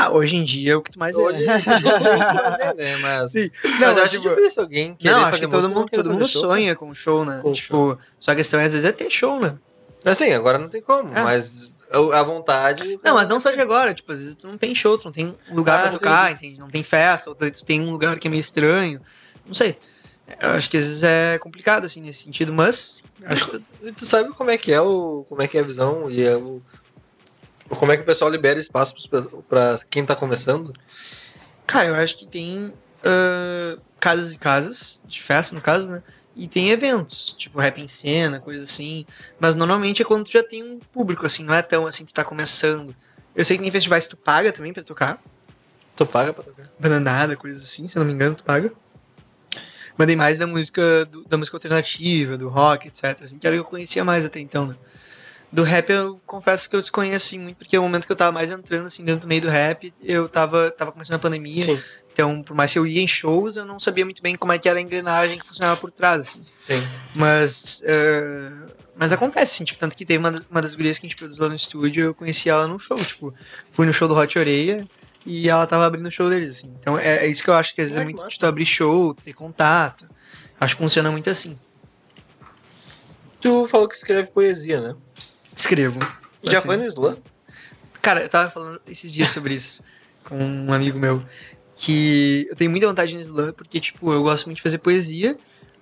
Ah, 0.00 0.10
hoje 0.10 0.36
em 0.36 0.44
dia 0.44 0.72
é 0.72 0.76
o 0.76 0.82
que 0.82 0.92
tu 0.92 0.98
mais 0.98 1.16
Hoje 1.16 1.38
vê. 1.44 1.46
fazer, 1.60 2.74
né? 2.74 2.96
Mas, 2.98 3.32
Sim. 3.32 3.50
mas 3.62 3.80
Não, 3.80 3.88
eu 3.88 3.94
mas, 3.94 4.04
acho 4.04 4.20
tipo, 4.20 4.34
difícil 4.34 4.62
alguém 4.62 4.94
querer 4.94 5.12
não, 5.14 5.24
acho 5.24 5.40
que 5.40 5.48
todo 5.48 5.68
mundo, 5.68 5.88
todo 5.90 6.10
mundo 6.12 6.28
show, 6.28 6.42
sonha 6.42 6.76
com 6.76 6.94
show, 6.94 7.24
né? 7.24 7.40
Com 7.42 7.52
tipo, 7.52 7.98
só 8.20 8.30
a 8.32 8.34
questão 8.36 8.60
é, 8.60 8.64
às 8.64 8.72
vezes 8.72 8.88
é 8.88 8.92
ter 8.92 9.10
show, 9.10 9.40
né? 9.40 9.56
Assim, 10.04 10.32
agora 10.32 10.58
não 10.58 10.68
tem 10.68 10.80
como, 10.80 11.12
É. 11.16 11.22
mas 11.22 11.70
a 12.12 12.22
vontade. 12.22 12.98
Não, 13.02 13.14
mas 13.14 13.28
não 13.28 13.40
só 13.40 13.50
de 13.50 13.60
agora, 13.60 13.94
tipo, 13.94 14.12
às 14.12 14.18
vezes 14.18 14.36
tu 14.36 14.46
não 14.46 14.58
tem 14.58 14.74
show, 14.74 14.96
tu 14.98 15.06
não 15.06 15.12
tem 15.12 15.34
lugar 15.50 15.78
Ah, 15.78 15.82
pra 15.82 15.90
tocar, 15.92 16.32
entende? 16.32 16.58
Não 16.58 16.68
tem 16.68 16.82
festa, 16.82 17.30
ou 17.30 17.34
tu 17.34 17.50
tem 17.64 17.80
um 17.80 17.90
lugar 17.90 18.18
que 18.18 18.28
é 18.28 18.30
meio 18.30 18.40
estranho. 18.40 19.00
Não 19.46 19.54
sei. 19.54 19.76
Eu 20.40 20.50
acho 20.50 20.68
que 20.68 20.76
às 20.76 20.84
vezes 20.84 21.02
é 21.02 21.38
complicado, 21.38 21.86
assim, 21.86 22.02
nesse 22.02 22.22
sentido, 22.24 22.52
mas 22.52 23.02
acho 23.24 23.48
que 23.50 23.62
E 23.82 23.92
tu 23.92 24.04
sabe 24.04 24.28
como 24.34 24.50
é 24.50 24.58
que 24.58 24.70
é 24.70 24.80
o. 24.80 25.24
como 25.28 25.40
é 25.40 25.48
que 25.48 25.56
é 25.56 25.60
a 25.62 25.64
visão 25.64 26.10
e 26.10 26.22
é 26.22 26.36
o. 26.36 26.62
Como 27.68 27.92
é 27.92 27.96
que 27.96 28.02
o 28.02 28.06
pessoal 28.06 28.30
libera 28.30 28.58
espaço 28.58 28.94
pra 29.48 29.78
quem 29.90 30.04
tá 30.04 30.16
começando? 30.16 30.72
Cara, 31.66 31.86
eu 31.88 31.94
acho 31.94 32.16
que 32.18 32.26
tem 32.26 32.72
ah, 33.04 33.78
casas 34.00 34.34
e 34.34 34.38
casas, 34.38 35.00
de 35.04 35.20
festa 35.20 35.54
no 35.54 35.60
caso, 35.60 35.90
né? 35.90 36.02
E 36.34 36.46
tem 36.46 36.70
eventos, 36.70 37.34
tipo 37.36 37.58
rap 37.58 37.80
em 37.80 37.88
cena, 37.88 38.38
coisa 38.40 38.64
assim. 38.64 39.04
Mas 39.40 39.54
normalmente 39.54 40.00
é 40.00 40.04
quando 40.04 40.24
tu 40.24 40.32
já 40.32 40.42
tem 40.42 40.62
um 40.62 40.78
público, 40.78 41.26
assim, 41.26 41.44
não 41.44 41.52
é 41.52 41.62
tão 41.62 41.86
assim 41.86 42.04
que 42.04 42.14
tá 42.14 42.24
começando. 42.24 42.94
Eu 43.34 43.44
sei 43.44 43.56
que 43.56 43.62
tem 43.62 43.72
festivais 43.72 44.04
que 44.04 44.10
tu 44.10 44.16
paga 44.16 44.52
também 44.52 44.72
pra 44.72 44.82
tocar. 44.82 45.20
Tu 45.96 46.06
paga 46.06 46.32
pra 46.32 46.44
tocar. 46.44 46.66
Bananada, 46.78 47.36
coisas 47.36 47.64
assim, 47.64 47.88
se 47.88 47.96
eu 47.98 48.00
não 48.00 48.06
me 48.06 48.12
engano, 48.12 48.36
tu 48.36 48.44
paga. 48.44 48.72
Mandei 49.96 50.14
mais 50.14 50.38
da 50.38 50.46
música, 50.46 51.04
do- 51.06 51.24
da 51.24 51.36
música 51.36 51.56
alternativa, 51.56 52.38
do 52.38 52.48
rock, 52.48 52.86
etc. 52.86 53.24
Assim, 53.24 53.36
que 53.38 53.46
era 53.46 53.56
o 53.56 53.58
que 53.58 53.66
eu 53.66 53.70
conhecia 53.70 54.04
mais 54.04 54.24
até 54.24 54.38
então, 54.38 54.66
né? 54.68 54.76
Do 55.50 55.62
rap 55.62 55.88
eu 55.90 56.20
confesso 56.26 56.68
que 56.68 56.76
eu 56.76 56.80
desconheço 56.80 57.26
assim, 57.26 57.38
muito, 57.38 57.56
porque 57.56 57.74
é 57.74 57.78
o 57.78 57.82
momento 57.82 58.06
que 58.06 58.12
eu 58.12 58.16
tava 58.16 58.32
mais 58.32 58.50
entrando 58.50 58.86
assim, 58.86 59.04
dentro 59.04 59.22
do 59.22 59.28
meio 59.28 59.40
do 59.40 59.48
rap, 59.48 59.92
eu 60.02 60.28
tava, 60.28 60.70
tava 60.70 60.92
começando 60.92 61.16
a 61.16 61.18
pandemia. 61.18 61.64
Sim. 61.64 61.80
Então, 62.12 62.42
por 62.42 62.54
mais 62.54 62.72
que 62.72 62.78
eu 62.78 62.86
ia 62.86 63.00
em 63.00 63.06
shows, 63.06 63.56
eu 63.56 63.64
não 63.64 63.78
sabia 63.78 64.04
muito 64.04 64.20
bem 64.20 64.36
como 64.36 64.52
é 64.52 64.58
que 64.58 64.68
era 64.68 64.78
a 64.78 64.82
engrenagem 64.82 65.38
que 65.38 65.46
funcionava 65.46 65.80
por 65.80 65.90
trás, 65.90 66.20
assim. 66.22 66.44
Sim. 66.60 66.86
Mas, 67.14 67.82
eh, 67.86 68.50
mas 68.96 69.12
acontece, 69.12 69.54
assim, 69.54 69.64
tipo, 69.64 69.78
tanto 69.78 69.96
que 69.96 70.04
teve 70.04 70.18
uma 70.18 70.32
das, 70.32 70.44
uma 70.50 70.60
das 70.60 70.74
gurias 70.74 70.98
que 70.98 71.06
a 71.06 71.08
gente 71.08 71.16
produz 71.16 71.38
lá 71.38 71.48
no 71.48 71.54
estúdio, 71.54 72.06
eu 72.06 72.14
conheci 72.14 72.50
ela 72.50 72.66
num 72.66 72.78
show, 72.78 72.98
tipo, 73.04 73.32
fui 73.70 73.86
no 73.86 73.92
show 73.92 74.08
do 74.08 74.16
Hot 74.16 74.36
Oreia 74.36 74.84
e 75.24 75.48
ela 75.48 75.66
tava 75.66 75.86
abrindo 75.86 76.06
o 76.06 76.10
show 76.10 76.28
deles, 76.28 76.50
assim. 76.50 76.74
Então 76.80 76.98
é, 76.98 77.18
é 77.24 77.26
isso 77.28 77.42
que 77.44 77.50
eu 77.50 77.54
acho 77.54 77.72
que 77.74 77.80
às 77.80 77.88
vezes 77.88 78.02
é 78.02 78.04
que 78.04 78.12
muito 78.12 78.28
de 78.28 78.38
tu 78.38 78.46
abrir 78.46 78.66
show, 78.66 79.14
ter 79.14 79.32
contato. 79.32 80.04
Acho 80.60 80.74
que 80.74 80.82
funciona 80.82 81.12
muito 81.12 81.30
assim. 81.30 81.56
Tu 83.40 83.68
falou 83.68 83.88
que 83.88 83.94
escreve 83.94 84.28
poesia, 84.30 84.80
né? 84.80 84.96
Escrevo. 85.58 85.98
Já 86.44 86.58
Assim. 86.58 86.66
foi 86.68 86.76
no 86.76 86.84
slam? 86.86 87.16
Cara, 88.00 88.22
eu 88.22 88.28
tava 88.28 88.48
falando 88.50 88.80
esses 88.86 89.12
dias 89.12 89.30
sobre 89.30 89.54
isso 89.54 89.82
com 90.24 90.38
um 90.38 90.72
amigo 90.72 90.98
meu. 90.98 91.22
Que 91.76 92.46
eu 92.48 92.56
tenho 92.56 92.70
muita 92.70 92.86
vontade 92.86 93.14
no 93.14 93.20
slam, 93.20 93.52
porque, 93.52 93.78
tipo, 93.80 94.12
eu 94.12 94.22
gosto 94.22 94.46
muito 94.46 94.56
de 94.56 94.62
fazer 94.62 94.78
poesia, 94.78 95.36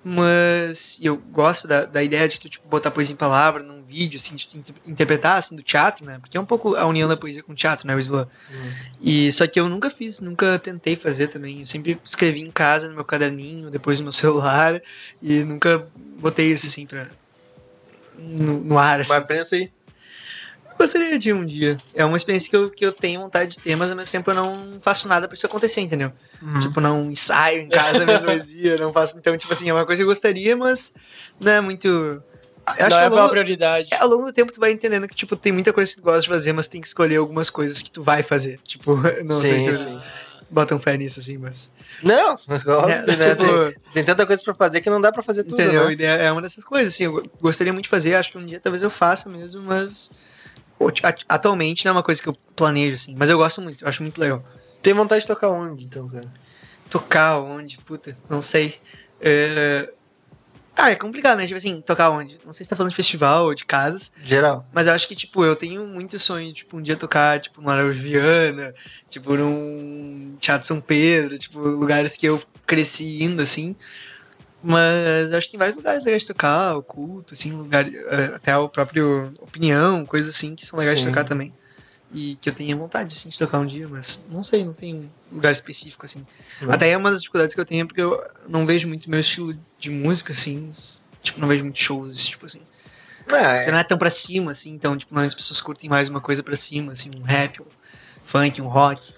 mas 0.05 0.99
eu 1.03 1.17
gosto 1.17 1.67
da, 1.67 1.85
da 1.85 2.03
ideia 2.03 2.29
de 2.29 2.39
tu, 2.41 2.49
tipo, 2.49 2.67
botar 2.69 2.91
poesia 2.91 3.13
em 3.13 3.17
palavra 3.17 3.63
num 3.63 3.83
vídeo, 3.83 4.19
assim, 4.19 4.37
de 4.37 4.47
tu 4.47 4.59
inter- 4.59 4.75
interpretar, 4.87 5.39
assim, 5.39 5.57
do 5.57 5.63
teatro, 5.63 6.05
né? 6.05 6.19
Porque 6.21 6.37
é 6.37 6.41
um 6.41 6.45
pouco 6.45 6.75
a 6.77 6.87
união 6.87 7.09
da 7.09 7.17
poesia 7.17 7.43
com 7.43 7.53
o 7.53 7.55
teatro, 7.55 7.87
né, 7.87 7.95
o 7.95 7.99
slam. 7.99 8.29
E 9.01 9.31
só 9.33 9.47
que 9.47 9.59
eu 9.59 9.69
nunca 9.69 9.89
fiz, 9.91 10.21
nunca 10.21 10.59
tentei 10.59 10.97
fazer 10.97 11.29
também. 11.29 11.61
Eu 11.61 11.67
sempre 11.67 11.99
escrevi 12.05 12.41
em 12.41 12.51
casa, 12.51 12.89
no 12.89 12.95
meu 12.95 13.05
caderninho, 13.05 13.71
depois 13.71 13.99
no 13.99 14.05
meu 14.05 14.13
celular, 14.15 14.81
e 15.23 15.43
nunca 15.45 15.87
botei 16.19 16.53
isso, 16.53 16.67
assim, 16.67 16.87
pra... 16.87 17.09
No, 18.19 18.61
no 18.61 18.79
ar, 18.79 19.01
assim. 19.01 19.11
Mas 19.11 19.25
pensa 19.25 19.57
aí. 19.57 19.71
Gostaria 20.79 21.19
de 21.19 21.33
um 21.33 21.45
dia. 21.45 21.79
É 21.95 22.05
uma 22.05 22.17
experiência 22.17 22.51
que 22.51 22.57
eu, 22.57 22.71
que 22.71 22.85
eu 22.85 22.93
tenho 22.93 23.21
vontade 23.21 23.53
de 23.57 23.59
ter, 23.61 23.75
mas 23.77 23.91
ao 23.91 23.97
mesmo 23.97 24.13
tempo 24.13 24.31
eu 24.31 24.35
não 24.35 24.79
faço 24.79 25.09
nada 25.09 25.27
pra 25.27 25.35
isso 25.35 25.47
acontecer, 25.47 25.81
entendeu? 25.81 26.13
Tipo, 26.61 26.81
não 26.81 27.11
ensaio 27.11 27.63
em 27.63 27.69
casa 27.69 28.03
a 28.03 28.07
mesma 28.07 28.27
poesia, 28.29 28.77
não 28.77 28.93
faço. 28.93 29.17
Então, 29.17 29.37
tipo 29.39 29.53
assim, 29.53 29.71
é 29.71 29.73
uma 29.73 29.87
coisa 29.87 30.01
que 30.01 30.05
eu 30.05 30.09
gostaria, 30.09 30.55
mas 30.55 30.93
não 31.41 31.53
é 31.53 31.61
muito. 31.63 31.89
Eu 31.89 32.23
acho 32.67 32.81
não 32.83 32.89
que 32.89 32.95
é 32.95 33.07
ao 33.07 33.13
a 33.13 33.17
longo, 33.21 33.31
prioridade. 33.31 33.89
ao 33.95 34.09
longo 34.09 34.27
do 34.27 34.33
tempo 34.33 34.53
tu 34.53 34.61
vai 34.61 34.71
entendendo 34.73 35.09
que, 35.09 35.15
tipo, 35.15 35.35
tem 35.35 35.53
muita 35.53 35.73
coisa 35.73 35.91
que 35.91 35.99
tu 36.01 36.05
gosta 36.05 36.21
de 36.21 36.29
fazer, 36.29 36.53
mas 36.53 36.69
tem 36.69 36.81
que 36.81 36.87
escolher 36.89 37.17
algumas 37.17 37.49
coisas 37.49 37.81
que 37.81 37.91
tu 37.91 38.03
vai 38.03 38.23
fazer. 38.23 38.61
Tipo, 38.65 38.97
não 39.25 39.41
sei 39.41 39.61
se 39.61 39.79
Sim, 39.79 39.89
sim. 39.89 40.01
Botam 40.51 40.79
fé 40.79 40.97
nisso, 40.97 41.21
assim, 41.21 41.37
mas. 41.39 41.73
Não, 42.03 42.33
óbvio, 42.49 42.93
É, 43.13 43.17
né? 43.17 43.31
tipo, 43.35 43.43
Tem, 43.43 43.75
tem 43.95 44.05
tanta 44.05 44.27
coisa 44.27 44.43
pra 44.43 44.55
fazer 44.55 44.81
que 44.81 44.91
não 44.91 45.01
dá 45.01 45.11
pra 45.13 45.23
fazer 45.23 45.45
tudo, 45.45 45.61
Entendeu? 45.61 45.89
né? 45.89 45.95
E 45.99 46.05
É 46.05 46.31
uma 46.33 46.43
dessas 46.43 46.65
coisas, 46.65 46.95
assim, 46.95 47.05
eu 47.05 47.13
go- 47.13 47.31
gostaria 47.41 47.73
muito 47.73 47.85
de 47.85 47.91
fazer, 47.91 48.15
acho 48.15 48.33
que 48.33 48.39
um 48.39 48.45
dia 48.47 48.61
talvez 48.61 48.83
eu 48.83 48.91
faça 48.91 49.29
mesmo, 49.29 49.63
mas 49.63 50.11
pô, 50.79 50.93
atualmente 51.29 51.85
não 51.85 51.91
é 51.91 51.93
uma 51.97 52.03
coisa 52.03 52.23
que 52.23 52.29
eu 52.29 52.37
planejo, 52.55 52.95
assim, 52.97 53.15
mas 53.17 53.31
eu 53.31 53.39
gosto 53.39 53.61
muito, 53.63 53.85
eu 53.85 53.89
acho 53.89 54.03
muito 54.03 54.21
legal. 54.21 54.45
Tem 54.83 54.93
vontade 54.93 55.23
de 55.23 55.27
tocar 55.27 55.49
onde, 55.49 55.85
então, 55.87 56.09
cara? 56.09 56.31
Tocar 56.91 57.39
onde, 57.41 57.79
puta, 57.79 58.17
não 58.29 58.41
sei. 58.43 58.77
É... 59.21 59.91
Ah, 60.77 60.91
é 60.91 60.95
complicado, 60.95 61.39
né? 61.39 61.47
Tipo 61.47 61.57
assim, 61.57 61.81
tocar 61.81 62.11
onde? 62.11 62.39
Não 62.45 62.53
sei 62.53 62.65
se 62.65 62.71
tá 62.71 62.77
falando 62.77 62.91
de 62.91 62.97
festival 62.97 63.47
ou 63.47 63.55
de 63.55 63.65
casas, 63.65 64.13
Geral. 64.23 64.69
mas 64.75 64.87
eu 64.87 64.93
acho 64.93 65.09
que, 65.09 65.17
tipo, 65.17 65.43
eu 65.43 65.57
tenho 65.57 65.87
muito 65.87 66.19
sonho, 66.19 66.53
tipo, 66.53 66.77
um 66.77 66.83
dia 66.83 66.97
tocar, 66.97 67.41
tipo, 67.41 67.63
no 67.63 67.71
Araújo 67.71 68.03
Viana, 68.03 68.75
tipo, 69.09 69.35
num 69.37 70.37
Teatro 70.39 70.67
São 70.67 70.79
Pedro, 70.81 71.39
tipo, 71.39 71.59
lugares 71.61 72.17
que 72.19 72.27
eu 72.27 72.43
cresci 72.67 73.23
indo, 73.23 73.41
assim. 73.41 73.75
Mas 74.63 75.31
eu 75.31 75.39
acho 75.39 75.47
que 75.47 75.53
tem 75.53 75.59
vários 75.59 75.77
lugares 75.77 76.05
legais 76.05 76.23
de 76.23 76.29
tocar, 76.29 76.77
o 76.77 76.83
culto, 76.83 77.33
assim, 77.33 77.53
lugar, 77.53 77.87
eh, 77.89 78.33
até 78.35 78.57
o 78.57 78.69
próprio 78.69 79.33
opinião, 79.41 80.05
coisas 80.05 80.35
assim 80.35 80.55
que 80.55 80.67
são 80.67 80.79
legais 80.79 80.99
Sim. 80.99 81.07
de 81.07 81.11
tocar 81.11 81.25
também. 81.25 81.55
E 82.19 82.39
que 82.41 82.49
eu 82.49 82.55
tenha 82.55 82.75
vontade, 82.75 83.15
assim, 83.15 83.29
de 83.29 83.39
tocar 83.39 83.59
um 83.59 83.67
dia, 83.67 83.87
mas 83.87 84.25
não 84.31 84.43
sei, 84.43 84.65
não 84.65 84.73
tem 84.73 84.95
um 84.95 85.35
lugar 85.35 85.53
específico, 85.53 86.07
assim. 86.07 86.27
Não. 86.63 86.73
Até 86.73 86.89
é 86.89 86.97
uma 86.97 87.11
das 87.11 87.21
dificuldades 87.21 87.55
que 87.55 87.61
eu 87.61 87.65
tenho, 87.67 87.87
porque 87.87 88.01
eu 88.01 88.19
não 88.49 88.65
vejo 88.65 88.89
muito 88.89 89.11
meu 89.11 89.21
estilo 89.21 89.55
de 89.79 89.91
música, 89.91 90.33
assim, 90.33 90.73
tipo, 91.23 91.39
não 91.39 91.47
vejo 91.47 91.63
muitos 91.63 91.83
shows, 91.83 92.25
tipo 92.25 92.47
assim. 92.47 92.63
Porque 93.29 93.45
é. 93.45 93.71
não 93.71 93.77
é 93.77 93.85
tão 93.85 93.99
pra 93.99 94.09
cima, 94.09 94.53
assim, 94.53 94.73
então, 94.73 94.97
tipo, 94.97 95.13
normalmente 95.13 95.33
as 95.33 95.35
pessoas 95.35 95.61
curtem 95.61 95.91
mais 95.91 96.09
uma 96.09 96.21
coisa 96.21 96.43
pra 96.43 96.57
cima, 96.57 96.93
assim, 96.93 97.11
um 97.19 97.23
rap, 97.23 97.61
um 97.61 97.67
funk, 98.25 98.63
um 98.63 98.69
rock. 98.69 99.13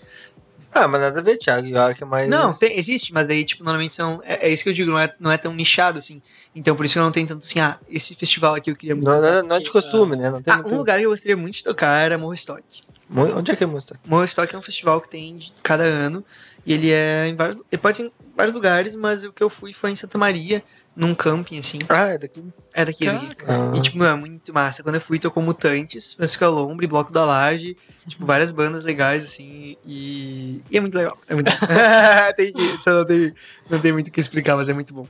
ah, 0.75 0.89
mas 0.89 1.01
nada 1.01 1.21
a 1.21 1.23
ver, 1.23 1.37
Thiago. 1.39 1.69
York 1.69 2.03
é 2.03 2.07
mais. 2.07 2.29
Não, 2.29 2.53
tem- 2.53 2.77
existe, 2.77 3.13
mas 3.13 3.29
daí, 3.29 3.45
tipo, 3.45 3.63
normalmente 3.63 3.95
são. 3.95 4.21
É, 4.25 4.49
é 4.49 4.53
isso 4.53 4.65
que 4.65 4.71
eu 4.71 4.75
digo, 4.75 4.91
não 4.91 4.99
é, 4.99 5.15
não 5.21 5.31
é 5.31 5.37
tão 5.39 5.55
nichado, 5.55 6.01
assim. 6.01 6.21
Então, 6.55 6.75
por 6.75 6.85
isso 6.85 6.95
que 6.95 6.99
eu 6.99 7.03
não 7.05 7.13
tenho 7.13 7.27
tanto 7.27 7.45
assim, 7.45 7.61
ah, 7.61 7.79
esse 7.89 8.15
festival 8.15 8.55
aqui 8.55 8.71
eu 8.71 8.77
queria 8.77 8.95
muito. 8.95 9.09
Não, 9.09 9.21
não, 9.21 9.43
não 9.45 9.57
é 9.57 9.61
de 9.61 9.71
costume, 9.71 10.17
né? 10.17 10.31
Não 10.31 10.43
tem 10.43 10.53
Ah, 10.53 10.57
muito... 10.57 10.75
um 10.75 10.79
lugar 10.79 10.99
que 10.99 11.05
eu 11.07 11.11
gostaria 11.11 11.37
muito 11.37 11.55
de 11.57 11.65
tocar 11.65 11.99
era 12.05 12.19
Morro 12.19 12.35
Stock. 12.35 12.63
Mu- 13.09 13.37
Onde 13.39 13.53
é 13.53 13.57
que 13.57 13.63
é 13.65 13.67
música? 13.67 13.99
Morro 14.05 14.25
Stock 14.25 14.53
é 14.55 14.59
um 14.59 14.63
festival 14.63 15.01
que 15.01 15.09
tem 15.09 15.37
de 15.39 15.53
cada 15.63 15.85
ano. 15.85 16.25
E 16.67 16.73
ele 16.73 16.91
é 16.93 17.29
em 17.29 17.37
vários. 17.37 17.57
Ele 17.71 17.81
pode 17.81 17.97
ser 17.97 18.03
em 18.05 18.13
vários 18.37 18.55
lugares, 18.55 18.95
mas 18.95 19.25
o 19.25 19.33
que 19.33 19.43
eu 19.43 19.49
fui 19.49 19.73
foi 19.73 19.91
em 19.93 19.97
Santa 19.97 20.19
Maria, 20.19 20.63
num 20.95 21.15
camping, 21.15 21.59
assim. 21.59 21.79
Ah, 21.89 22.09
é 22.09 22.19
daqui. 22.19 22.45
É 22.75 22.85
daqui, 22.85 23.09
é 23.09 23.13
daqui. 23.13 23.29
Ah. 23.47 23.73
E, 23.77 23.81
tipo, 23.81 24.03
é 24.05 24.15
muito 24.15 24.53
massa. 24.53 24.83
Quando 24.83 24.97
eu 24.97 25.01
fui, 25.01 25.19
tocou 25.19 25.43
Mutantes, 25.43 26.13
Francisco 26.15 26.45
Alombre, 26.45 26.87
Bloco 26.87 27.11
da 27.13 27.25
Laje, 27.25 27.77
tipo, 28.07 28.27
várias 28.27 28.53
bandas 28.53 28.85
legais, 28.85 29.25
assim, 29.25 29.77
e, 29.87 30.61
e 30.71 30.77
é 30.77 30.81
muito 30.81 30.95
legal. 30.97 31.17
É 31.29 31.35
muito 31.35 31.51
tem 32.37 32.53
só 32.77 32.91
não 32.93 33.05
tem, 33.07 33.33
não 33.71 33.79
tem 33.81 33.93
muito 33.93 34.09
o 34.09 34.11
que 34.11 34.21
explicar, 34.21 34.57
mas 34.57 34.69
é 34.69 34.75
muito 34.75 34.93
bom. 34.93 35.07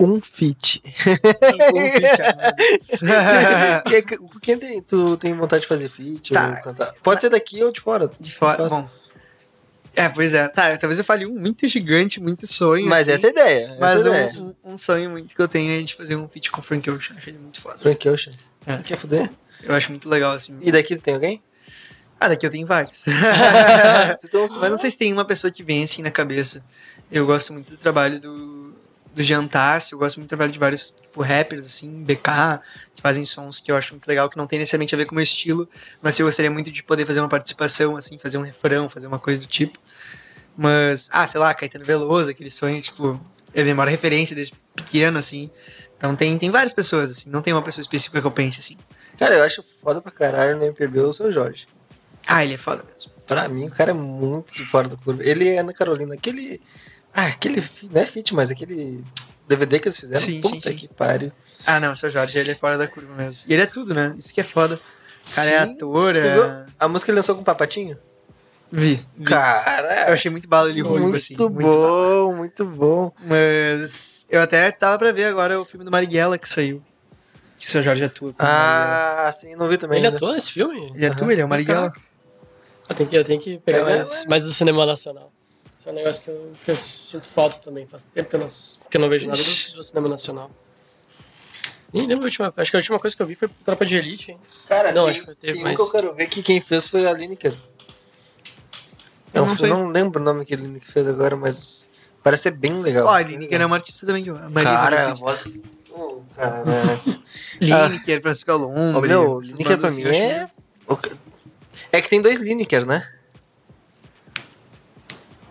Um 0.00 0.18
fit. 0.20 0.82
Um 3.84 4.40
quem 4.40 4.58
tem, 4.58 4.80
tu 4.82 5.16
tem 5.16 5.34
vontade 5.34 5.62
de 5.62 5.68
fazer 5.68 5.88
feat 5.88 6.32
Tá. 6.32 6.60
Pode 7.02 7.20
ser 7.20 7.28
daqui 7.28 7.62
ou 7.62 7.70
de 7.70 7.80
fora. 7.80 8.10
De 8.18 8.32
fora, 8.34 8.68
bom. 8.68 8.88
É, 9.94 10.08
pois 10.08 10.32
é. 10.34 10.46
Tá, 10.48 10.76
talvez 10.78 10.98
eu 10.98 11.04
fale 11.04 11.26
um 11.26 11.34
muito 11.38 11.66
gigante, 11.68 12.20
muito 12.20 12.46
sonho. 12.46 12.86
Mas 12.86 13.08
assim, 13.08 13.12
essa 13.12 13.26
é 13.26 13.28
a 13.28 13.32
ideia. 13.32 13.76
Mas 13.78 14.06
é 14.06 14.08
a 14.08 14.12
ideia. 14.26 14.40
um, 14.42 14.54
um- 14.64 14.72
um 14.72 14.78
sonho 14.78 15.10
muito 15.10 15.34
que 15.34 15.42
eu 15.42 15.48
tenho 15.48 15.78
é 15.80 15.82
de 15.82 15.94
fazer 15.94 16.16
um 16.16 16.28
feat 16.28 16.50
com 16.50 16.60
o 16.60 16.64
Frank 16.64 16.88
Ocean. 16.90 17.16
Acho 17.16 17.28
ele 17.30 17.38
muito 17.38 17.60
foda. 17.60 17.78
Frank 17.78 18.08
Ocean. 18.08 18.32
É. 18.66 18.78
Quer 18.78 18.96
fuder? 18.96 19.28
Eu 19.62 19.74
acho 19.74 19.90
muito 19.90 20.08
legal, 20.08 20.32
assim. 20.32 20.56
E 20.62 20.70
daqui 20.72 20.96
tem 20.96 21.14
alguém? 21.14 21.42
Ah, 22.18 22.28
daqui 22.28 22.46
eu 22.46 22.50
tenho 22.50 22.66
vários. 22.66 23.04
Mas 24.60 24.70
não 24.70 24.76
sei 24.78 24.90
se 24.90 24.98
tem 24.98 25.12
uma 25.12 25.24
pessoa 25.24 25.50
que 25.50 25.62
vem 25.62 25.82
assim 25.84 26.02
na 26.02 26.10
cabeça. 26.10 26.64
Eu 27.10 27.26
gosto 27.26 27.52
muito 27.52 27.72
do 27.72 27.76
trabalho 27.76 28.20
do, 28.20 28.59
do 29.20 29.22
do 29.22 29.22
Jantasse, 29.22 29.92
eu 29.92 29.98
gosto 29.98 30.16
muito 30.16 30.28
do 30.28 30.30
trabalho 30.30 30.50
de 30.50 30.58
vários 30.58 30.92
tipo, 30.92 31.22
rappers, 31.22 31.66
assim, 31.66 32.02
BK, 32.02 32.60
que 32.94 33.02
fazem 33.02 33.26
sons 33.26 33.60
que 33.60 33.70
eu 33.70 33.76
acho 33.76 33.92
muito 33.92 34.06
legal, 34.08 34.28
que 34.30 34.36
não 34.36 34.46
tem 34.46 34.58
necessariamente 34.58 34.94
a 34.94 34.98
ver 34.98 35.04
com 35.04 35.12
o 35.12 35.14
meu 35.14 35.22
estilo, 35.22 35.68
mas 36.00 36.18
eu 36.18 36.26
gostaria 36.26 36.50
muito 36.50 36.70
de 36.70 36.82
poder 36.82 37.04
fazer 37.04 37.20
uma 37.20 37.28
participação, 37.28 37.96
assim, 37.96 38.18
fazer 38.18 38.38
um 38.38 38.42
refrão, 38.42 38.88
fazer 38.88 39.06
uma 39.06 39.18
coisa 39.18 39.40
do 39.42 39.46
tipo. 39.46 39.78
Mas, 40.56 41.08
ah, 41.12 41.26
sei 41.26 41.38
lá, 41.38 41.52
Caetano 41.54 41.84
Veloso, 41.84 42.30
aquele 42.30 42.50
sonho, 42.50 42.80
tipo, 42.80 43.20
é 43.54 43.60
a 43.60 43.64
memória 43.64 43.90
referência 43.90 44.34
desde 44.34 44.54
pequeno, 44.74 45.18
assim. 45.18 45.50
Então 45.96 46.16
tem, 46.16 46.36
tem 46.38 46.50
várias 46.50 46.72
pessoas, 46.72 47.10
assim, 47.10 47.30
não 47.30 47.42
tem 47.42 47.52
uma 47.52 47.62
pessoa 47.62 47.82
específica 47.82 48.20
que 48.20 48.26
eu 48.26 48.30
pense, 48.30 48.60
assim. 48.60 48.78
Cara, 49.18 49.36
eu 49.36 49.44
acho 49.44 49.62
foda 49.82 50.00
pra 50.00 50.10
caralho 50.10 50.56
no 50.56 50.64
MPB 50.64 51.00
o 51.00 51.12
seu 51.12 51.30
Jorge. 51.30 51.68
Ah, 52.26 52.42
ele 52.42 52.54
é 52.54 52.56
foda 52.56 52.84
mesmo. 52.94 53.12
Pra 53.26 53.48
mim, 53.48 53.66
o 53.66 53.70
cara 53.70 53.90
é 53.90 53.94
muito 53.94 54.66
fora 54.66 54.88
da 54.88 54.96
curva. 54.96 55.22
Ele 55.22 55.48
é 55.48 55.58
Ana 55.58 55.72
Carolina, 55.72 56.14
aquele. 56.14 56.60
Ah, 57.14 57.26
aquele. 57.26 57.62
Não 57.90 58.00
é 58.00 58.06
fit, 58.06 58.34
mas 58.34 58.50
aquele 58.50 59.04
DVD 59.48 59.78
que 59.80 59.88
eles 59.88 59.98
fizeram. 59.98 60.20
Sim, 60.20 60.40
Puta 60.40 60.54
sim, 60.56 60.60
sim. 60.62 60.74
que 60.76 60.88
pariu. 60.88 61.32
Ah, 61.66 61.80
não, 61.80 61.92
o 61.92 61.96
seu 61.96 62.10
Jorge, 62.10 62.38
ele 62.38 62.52
é 62.52 62.54
fora 62.54 62.78
da 62.78 62.86
curva 62.86 63.12
mesmo. 63.14 63.44
E 63.48 63.52
ele 63.52 63.62
é 63.62 63.66
tudo, 63.66 63.92
né? 63.94 64.14
Isso 64.18 64.32
que 64.32 64.40
é 64.40 64.44
foda. 64.44 64.76
O 64.76 65.34
cara 65.34 65.50
é 65.50 65.66
Sim. 65.66 65.72
ator, 65.74 66.14
Tu 66.14 66.18
é... 66.18 66.32
viu 66.32 66.44
A 66.78 66.88
música 66.88 67.06
que 67.06 67.10
ele 67.10 67.18
lançou 67.18 67.34
com 67.34 67.42
o 67.42 67.44
Papatinho? 67.44 67.98
Vi. 68.72 69.04
vi. 69.16 69.24
Cara, 69.24 70.06
Eu 70.08 70.14
achei 70.14 70.30
muito 70.30 70.48
bala 70.48 70.70
ele 70.70 70.82
muito, 70.82 71.02
ruim, 71.02 71.16
assim. 71.16 71.34
bom, 71.36 71.50
bala. 71.50 72.32
muito 72.36 72.64
bom. 72.64 73.12
Mas 73.22 74.26
eu 74.30 74.40
até 74.40 74.70
tava 74.70 74.96
pra 74.98 75.12
ver 75.12 75.24
agora 75.24 75.60
o 75.60 75.64
filme 75.64 75.84
do 75.84 75.90
Marighella 75.90 76.38
que 76.38 76.48
saiu. 76.48 76.82
Que 77.58 77.66
o 77.66 77.70
seu 77.70 77.82
Jorge 77.82 78.04
atua. 78.04 78.32
Ah, 78.38 79.30
sim, 79.32 79.54
não 79.56 79.68
vi 79.68 79.76
também. 79.76 79.98
Ele 79.98 80.06
ainda. 80.06 80.16
atua 80.16 80.32
nesse 80.32 80.52
filme? 80.52 80.90
Ele 80.94 81.06
atua, 81.06 81.32
ele 81.32 81.42
é 81.42 81.44
o 81.44 81.48
Marighella. 81.48 81.92
Eu 82.88 82.94
tenho 82.96 83.08
que, 83.10 83.16
eu 83.16 83.24
tenho 83.24 83.40
que 83.40 83.58
pegar 83.58 83.80
É, 83.80 83.84
mais, 83.84 84.24
mais 84.26 84.44
do 84.44 84.52
cinema 84.52 84.86
nacional. 84.86 85.30
É 85.90 85.92
um 85.92 85.96
negócio 85.96 86.22
que 86.22 86.30
eu, 86.30 86.52
que 86.64 86.70
eu 86.70 86.76
sinto 86.76 87.26
falta 87.26 87.58
também. 87.58 87.84
Faz 87.84 88.04
tempo 88.04 88.30
que 88.30 88.36
eu 88.36 88.40
não, 88.40 88.46
que 88.46 88.96
eu 88.96 89.00
não 89.00 89.08
vejo 89.08 89.26
nada 89.26 89.42
do, 89.42 89.74
do 89.74 89.82
cinema 89.82 90.08
nacional. 90.08 90.48
Nem 91.92 92.06
lembro 92.06 92.24
a 92.24 92.26
última. 92.26 92.54
Acho 92.56 92.70
que 92.70 92.76
a 92.76 92.78
última 92.78 92.98
coisa 93.00 93.16
que 93.16 93.22
eu 93.22 93.26
vi 93.26 93.34
foi 93.34 93.48
Tropa 93.64 93.84
de 93.84 93.96
Elite, 93.96 94.30
hein? 94.30 94.38
Cara, 94.68 94.92
Não, 94.92 95.06
tem, 95.06 95.10
acho 95.16 95.26
que 95.26 95.34
teve 95.34 95.52
tem 95.54 95.62
um 95.62 95.64
mais. 95.64 95.76
que 95.76 95.82
eu 95.82 95.90
quero 95.90 96.14
ver 96.14 96.28
que 96.28 96.42
quem 96.44 96.60
fez 96.60 96.86
foi 96.86 97.06
a 97.06 97.12
Lineker. 97.12 97.52
Eu 99.34 99.46
não 99.46 99.54
não, 99.54 99.88
lembro 99.88 100.20
o 100.20 100.24
nome 100.24 100.44
que 100.44 100.54
a 100.54 100.56
Lineker 100.56 100.88
fez 100.88 101.08
agora, 101.08 101.34
mas 101.34 101.90
parece 102.22 102.44
ser 102.44 102.52
bem 102.52 102.80
legal. 102.80 103.08
Ó, 103.08 103.10
a 103.10 103.20
Lineker 103.20 103.60
é 103.60 103.66
uma 103.66 103.74
artista 103.74 104.06
também. 104.06 104.22
que 104.22 104.30
eu- 104.30 104.36
a 104.36 104.48
Maria 104.48 104.70
Cara, 104.70 105.10
a 105.10 105.14
voz... 105.14 105.40
Oh, 105.90 106.20
cara... 106.36 106.62
Lineker, 107.60 108.22
Francisco. 108.22 108.52
Ô, 108.52 109.00
meu, 109.00 109.40
Lineker 109.40 109.78
pra 109.78 109.90
mim 109.90 110.04
é... 110.04 110.48
É 111.90 112.00
que 112.00 112.08
tem 112.08 112.22
dois 112.22 112.38
Linekers, 112.38 112.86
né? 112.86 113.08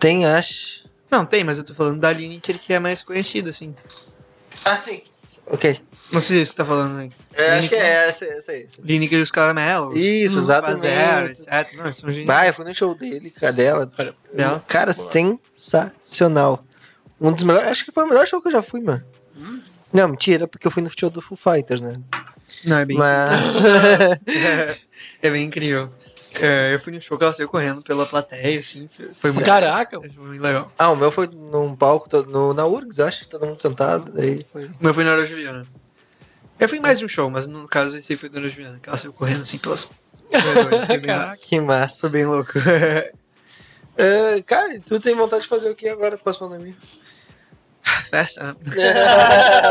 Tem, 0.00 0.24
acho... 0.26 0.88
Não, 1.10 1.24
tem, 1.26 1.44
mas 1.44 1.58
eu 1.58 1.64
tô 1.64 1.74
falando 1.74 2.00
da 2.00 2.12
Lineker 2.12 2.58
que 2.58 2.72
é 2.72 2.78
mais 2.78 3.02
conhecida, 3.02 3.50
assim. 3.50 3.74
Ah, 4.64 4.76
sim. 4.76 5.02
Ok. 5.46 5.80
Não 6.12 6.20
sei 6.20 6.44
se 6.44 6.50
é 6.50 6.52
que 6.52 6.56
tá 6.56 6.64
falando 6.64 6.98
aí. 6.98 7.10
É, 7.34 7.58
acho 7.58 7.68
que 7.68 7.74
é 7.74 8.08
essa, 8.08 8.24
essa 8.24 8.52
aí. 8.52 8.64
essa. 8.64 8.82
Lineker 8.82 9.18
e 9.18 9.22
os 9.22 9.30
caramelos. 9.30 9.96
Isso, 9.96 10.38
Hum, 10.38 10.42
exatamente. 10.42 10.80
Zero, 10.80 11.26
etc. 11.28 11.74
Não, 11.76 11.92
são 11.92 12.10
geniais. 12.10 12.26
Vai, 12.26 12.48
eu 12.48 12.54
fui 12.54 12.64
no 12.64 12.74
show 12.74 12.94
dele, 12.94 13.30
cadela. 13.30 13.90
Olha, 13.98 14.14
Dela? 14.32 14.64
Cara, 14.66 14.92
sensacional. 14.92 16.64
Um 17.20 17.30
dos 17.32 17.42
melhores. 17.42 17.68
Acho 17.68 17.84
que 17.84 17.92
foi 17.92 18.04
o 18.04 18.08
melhor 18.08 18.26
show 18.26 18.40
que 18.40 18.48
eu 18.48 18.52
já 18.52 18.62
fui, 18.62 18.80
mano. 18.80 19.04
Não, 19.92 20.08
mentira, 20.08 20.48
porque 20.48 20.66
eu 20.66 20.70
fui 20.70 20.82
no 20.82 20.90
show 20.96 21.10
do 21.10 21.20
Foo 21.20 21.36
Fighters, 21.36 21.82
né? 21.82 21.94
Não, 22.64 22.78
é 22.78 22.84
bem 22.84 22.96
Mas. 22.96 23.60
é 25.22 25.30
bem 25.30 25.46
incrível. 25.46 25.92
É, 26.40 26.74
eu 26.74 26.78
fui 26.78 26.92
no 26.92 27.00
show 27.00 27.16
que 27.18 27.24
ela 27.24 27.32
saiu 27.32 27.48
correndo 27.48 27.82
pela 27.82 28.06
plateia, 28.06 28.60
assim. 28.60 28.88
foi- 28.88 29.32
muito 29.32 29.44
Caraca! 29.44 29.98
Foi 29.98 30.08
muito 30.26 30.42
legal. 30.42 30.70
ah, 30.78 30.90
o 30.90 30.96
meu 30.96 31.10
foi 31.10 31.26
num 31.26 31.74
palco 31.74 32.08
no, 32.24 32.52
na 32.54 32.66
URGS, 32.66 33.00
acho, 33.00 33.28
todo 33.28 33.46
mundo 33.46 33.60
sentado. 33.60 34.12
Daí 34.12 34.44
foi. 34.52 34.66
O 34.66 34.74
meu 34.80 34.94
foi 34.94 35.04
na 35.04 35.12
Hora 35.12 35.26
Juliana. 35.26 35.66
Eu 36.58 36.68
fui 36.68 36.78
em 36.78 36.80
mais 36.80 36.98
de 36.98 37.04
um 37.04 37.08
show, 37.08 37.30
mas 37.30 37.48
no 37.48 37.66
caso 37.66 37.96
esse 37.96 38.12
aí 38.12 38.18
foi 38.18 38.28
da 38.28 38.38
Hora 38.38 38.48
Juliana, 38.48 38.78
que 38.82 38.88
ela 38.88 38.98
saiu 38.98 39.12
correndo 39.12 39.42
assim 39.42 39.58
pelas. 39.58 39.88
Caraca. 40.30 41.36
Que 41.42 41.60
massa. 41.60 42.00
foi 42.02 42.10
bem 42.10 42.26
louco. 42.26 42.52
É, 43.96 44.40
cara, 44.42 44.80
tu 44.86 44.98
tem 44.98 45.14
vontade 45.14 45.42
de 45.42 45.48
fazer 45.48 45.68
o 45.68 45.74
que 45.74 45.86
agora 45.86 46.16
pós-pandemia? 46.16 46.74
Festa? 48.10 48.56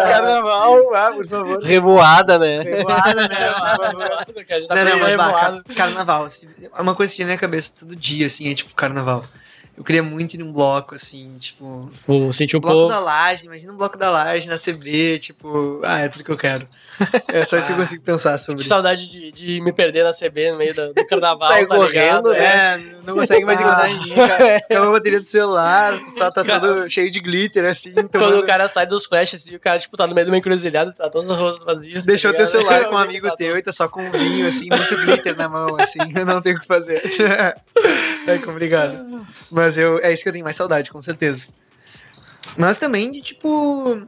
Carnaval, 0.09 0.95
ah, 0.95 1.11
por 1.11 1.27
favor. 1.27 1.63
Revoada, 1.63 2.39
né? 2.39 2.59
Revoada, 2.61 3.27
né? 3.27 3.35
Por 3.53 4.01
favor. 4.01 4.43
Que 4.45 4.53
a 4.53 4.59
gente 4.59 4.67
tá 4.67 4.75
Não, 4.75 4.83
não, 5.17 5.31
car- 5.31 5.63
carnaval. 5.75 6.23
assim, 6.25 6.47
É 6.73 6.81
uma 6.81 6.95
coisa 6.95 7.11
que 7.13 7.17
vem 7.19 7.25
na 7.27 7.31
minha 7.31 7.39
cabeça 7.39 7.73
todo 7.79 7.95
dia, 7.95 8.27
assim, 8.27 8.49
é 8.51 8.55
tipo 8.55 8.73
carnaval. 8.75 9.23
Eu 9.79 9.85
queria 9.85 10.03
muito 10.03 10.33
ir 10.33 10.39
num 10.39 10.51
bloco, 10.51 10.93
assim, 10.93 11.33
tipo. 11.39 11.79
Vou 12.05 12.33
sentir 12.33 12.57
o 12.57 12.59
bloco 12.59 12.75
povo. 12.75 12.89
da 12.89 12.99
laje, 12.99 13.45
imagina 13.45 13.71
um 13.71 13.77
bloco 13.77 13.97
da 13.97 14.11
laje 14.11 14.45
na 14.45 14.57
CB, 14.57 15.19
tipo, 15.19 15.79
ah, 15.85 15.99
é 15.99 16.09
tudo 16.09 16.21
que 16.25 16.29
eu 16.31 16.37
quero. 16.37 16.67
É 17.29 17.45
só 17.45 17.57
isso 17.57 17.67
que 17.67 17.73
eu 17.73 17.77
consigo 17.77 18.03
pensar 18.03 18.37
sobre. 18.37 18.59
Que 18.61 18.67
saudade 18.67 19.09
de, 19.09 19.31
de 19.31 19.61
me 19.61 19.71
perder 19.71 20.03
na 20.03 20.11
CB 20.11 20.51
no 20.51 20.57
meio 20.57 20.73
do, 20.75 20.93
do 20.93 21.07
carnaval. 21.07 21.47
Sai 21.49 21.65
tá 21.65 21.75
correndo, 21.75 22.29
ligado? 22.29 22.31
né? 22.31 22.39
É. 22.39 22.73
É, 22.73 22.77
não 23.05 23.15
consegue 23.15 23.45
mais 23.45 23.57
encontrar 23.61 23.87
ninguém, 23.87 24.15
cara. 24.17 24.55
Acabou 24.69 24.89
a 24.89 24.91
bateria 24.91 25.19
do 25.21 25.25
celular, 25.25 25.97
só 26.09 26.29
tá 26.29 26.43
todo 26.43 26.89
cheio 26.89 27.09
de 27.09 27.21
glitter, 27.21 27.63
assim. 27.63 27.93
Quando 27.93 28.09
tomando- 28.09 28.39
o 28.39 28.45
cara 28.45 28.67
sai 28.67 28.85
dos 28.85 29.05
flashes 29.05 29.41
assim, 29.41 29.55
o 29.55 29.59
cara, 29.61 29.79
tipo, 29.79 29.95
tá 29.95 30.05
no 30.07 30.13
meio 30.13 30.25
de 30.25 30.31
uma 30.31 30.37
encruzilhada, 30.37 30.91
tá 30.91 31.09
todas 31.09 31.29
as 31.29 31.37
ruas 31.37 31.63
vazias. 31.63 32.03
tá 32.05 32.11
Deixou 32.11 32.31
teu 32.33 32.43
ligado? 32.45 32.51
celular 32.51 32.85
com 32.89 32.95
um 32.95 32.97
amigo 32.97 33.29
Tá 33.29 33.35
teu 33.37 33.55
e 33.57 33.61
tá 33.61 33.71
só 33.71 33.87
com 33.87 34.03
um 34.03 34.11
vinho, 34.11 34.45
assim, 34.49 34.67
muito 34.69 34.97
glitter 34.97 35.37
na 35.37 35.47
mão, 35.47 35.77
assim, 35.79 35.99
eu 36.13 36.25
não 36.25 36.41
tenho 36.41 36.57
o 36.57 36.59
que 36.59 36.67
fazer. 36.67 37.01
É 38.35 38.37
complicado. 38.37 39.25
Mas 39.49 39.77
eu, 39.77 39.99
é 39.99 40.13
isso 40.13 40.23
que 40.23 40.29
eu 40.29 40.33
tenho 40.33 40.43
mais 40.43 40.55
saudade, 40.55 40.91
com 40.91 41.01
certeza. 41.01 41.47
Mas 42.57 42.77
também 42.77 43.11
de, 43.11 43.21
tipo... 43.21 44.07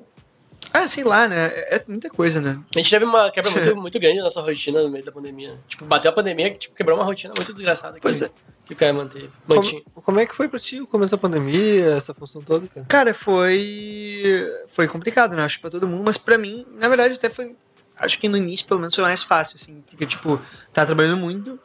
Ah, 0.73 0.88
sei 0.88 1.03
lá, 1.03 1.27
né? 1.27 1.48
É 1.48 1.76
é 1.76 1.84
muita 1.88 2.10
coisa, 2.10 2.39
né? 2.39 2.60
A 2.73 2.80
gente 2.80 2.89
teve 2.89 3.03
uma 3.03 3.30
quebra 3.30 3.52
muito, 3.52 3.76
muito 3.76 3.99
grande 3.99 4.18
na 4.18 4.23
nossa 4.23 4.41
rotina 4.41 4.81
no 4.81 4.89
meio 4.89 5.03
da 5.03 5.11
pandemia. 5.11 5.60
Tipo, 5.68 5.85
bateu 5.85 6.10
a 6.10 6.14
pandemia, 6.14 6.53
tipo, 6.53 6.76
quebrou 6.76 6.98
uma 6.98 7.03
rotina 7.03 7.34
muito 7.35 7.52
desgraçada 7.52 7.95
que, 7.95 8.02
Pois 8.02 8.22
é. 8.22 8.30
que 8.65 8.73
o 8.73 8.76
cara 8.76 8.93
manteve. 8.93 9.30
Mantinha. 9.48 9.81
Como, 9.93 10.06
como 10.06 10.19
é 10.19 10.26
que 10.26 10.34
foi 10.34 10.48
pra 10.48 10.60
ti 10.60 10.80
o 10.80 10.88
começo 10.88 11.11
da 11.11 11.18
pandemia, 11.18 11.88
essa 11.98 12.14
função 12.14 12.41
toda, 12.41 12.68
cara? 12.68 12.85
Cara, 12.88 13.14
foi... 13.14 14.48
Foi 14.68 14.88
complicado, 14.88 15.35
né? 15.35 15.43
Acho 15.43 15.57
que 15.57 15.61
pra 15.61 15.72
todo 15.72 15.85
mundo, 15.85 16.03
mas 16.06 16.18
pra 16.18 16.38
mim, 16.38 16.65
na 16.80 16.88
verdade, 16.88 17.15
até 17.15 17.30
foi... 17.30 17.56
Acho 17.98 18.18
que 18.18 18.30
no 18.30 18.38
início, 18.38 18.65
pelo 18.65 18.80
menos, 18.80 18.95
foi 18.95 19.03
mais 19.03 19.22
fácil, 19.22 19.57
assim. 19.61 19.84
Porque, 19.89 20.06
tipo, 20.06 20.41
tava 20.73 20.88
trabalhando 20.88 21.18
muito. 21.18 21.60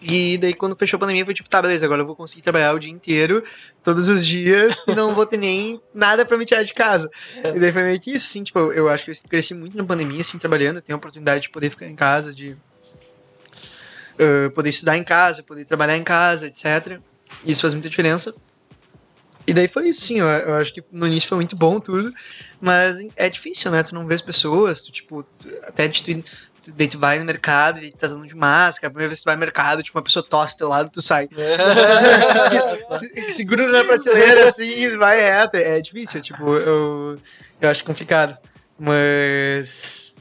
E 0.00 0.38
daí, 0.38 0.54
quando 0.54 0.76
fechou 0.76 0.96
a 0.96 1.00
pandemia, 1.00 1.24
foi 1.24 1.34
tipo, 1.34 1.48
tá, 1.48 1.60
beleza, 1.60 1.84
agora 1.84 2.02
eu 2.02 2.06
vou 2.06 2.14
conseguir 2.14 2.42
trabalhar 2.42 2.72
o 2.72 2.78
dia 2.78 2.90
inteiro, 2.90 3.42
todos 3.82 4.08
os 4.08 4.24
dias, 4.24 4.86
e 4.86 4.94
não 4.94 5.14
vou 5.14 5.26
ter 5.26 5.38
nem 5.38 5.80
nada 5.92 6.24
pra 6.24 6.38
me 6.38 6.44
tirar 6.44 6.62
de 6.62 6.72
casa. 6.72 7.10
E 7.36 7.58
daí 7.58 7.72
foi 7.72 7.82
meio 7.82 8.00
que 8.00 8.12
isso, 8.12 8.26
assim, 8.28 8.44
tipo, 8.44 8.58
eu, 8.72 8.88
acho 8.88 9.04
que 9.04 9.10
eu 9.10 9.14
cresci 9.28 9.54
muito 9.54 9.76
na 9.76 9.84
pandemia, 9.84 10.20
assim, 10.20 10.38
trabalhando, 10.38 10.80
tenho 10.80 10.96
a 10.96 10.98
oportunidade 10.98 11.42
de 11.42 11.50
poder 11.50 11.70
ficar 11.70 11.86
em 11.86 11.96
casa, 11.96 12.32
de 12.32 12.56
ah, 14.18 14.50
poder 14.50 14.70
estudar 14.70 14.96
em 14.96 15.04
casa, 15.04 15.42
poder 15.42 15.64
trabalhar 15.64 15.96
em 15.96 16.02
casa, 16.02 16.48
etc. 16.48 16.98
Isso 17.44 17.62
faz 17.62 17.72
muita 17.72 17.88
diferença. 17.88 18.34
E 19.46 19.54
daí 19.54 19.66
foi 19.66 19.88
isso, 19.88 20.02
sim, 20.02 20.18
eu, 20.18 20.26
eu 20.26 20.54
acho 20.56 20.74
que 20.74 20.84
no 20.92 21.06
início 21.06 21.26
foi 21.26 21.36
muito 21.36 21.56
bom 21.56 21.80
tudo, 21.80 22.12
mas 22.60 22.98
é 23.16 23.30
difícil, 23.30 23.70
né? 23.70 23.82
Tu 23.82 23.94
não 23.94 24.06
vê 24.06 24.14
as 24.14 24.20
pessoas, 24.20 24.82
tu, 24.82 24.92
tipo, 24.92 25.24
até 25.62 25.88
de 25.88 26.02
tu, 26.02 26.24
daí 26.66 26.88
tu 26.88 26.98
vai 26.98 27.18
no 27.18 27.24
mercado 27.24 27.82
e 27.82 27.90
tá 27.90 28.08
mundo 28.08 28.26
de 28.26 28.34
máscara, 28.34 28.88
a 28.88 28.90
primeira 28.90 29.08
vez 29.08 29.20
que 29.20 29.24
tu 29.24 29.26
vai 29.26 29.36
no 29.36 29.40
mercado, 29.40 29.82
tipo, 29.82 29.96
uma 29.98 30.02
pessoa 30.04 30.22
tosse 30.22 30.54
do 30.54 30.58
teu 30.58 30.68
lado, 30.68 30.90
tu 30.90 31.00
sai. 31.00 31.28
Se- 32.92 33.32
Segura 33.32 33.68
na 33.68 33.84
prateleira 33.84 34.44
assim 34.48 34.96
vai 34.96 35.20
reto. 35.20 35.56
É 35.56 35.80
difícil, 35.80 36.20
tipo, 36.22 36.56
eu, 36.56 37.18
eu 37.60 37.70
acho 37.70 37.84
complicado. 37.84 38.36
Mas. 38.78 40.16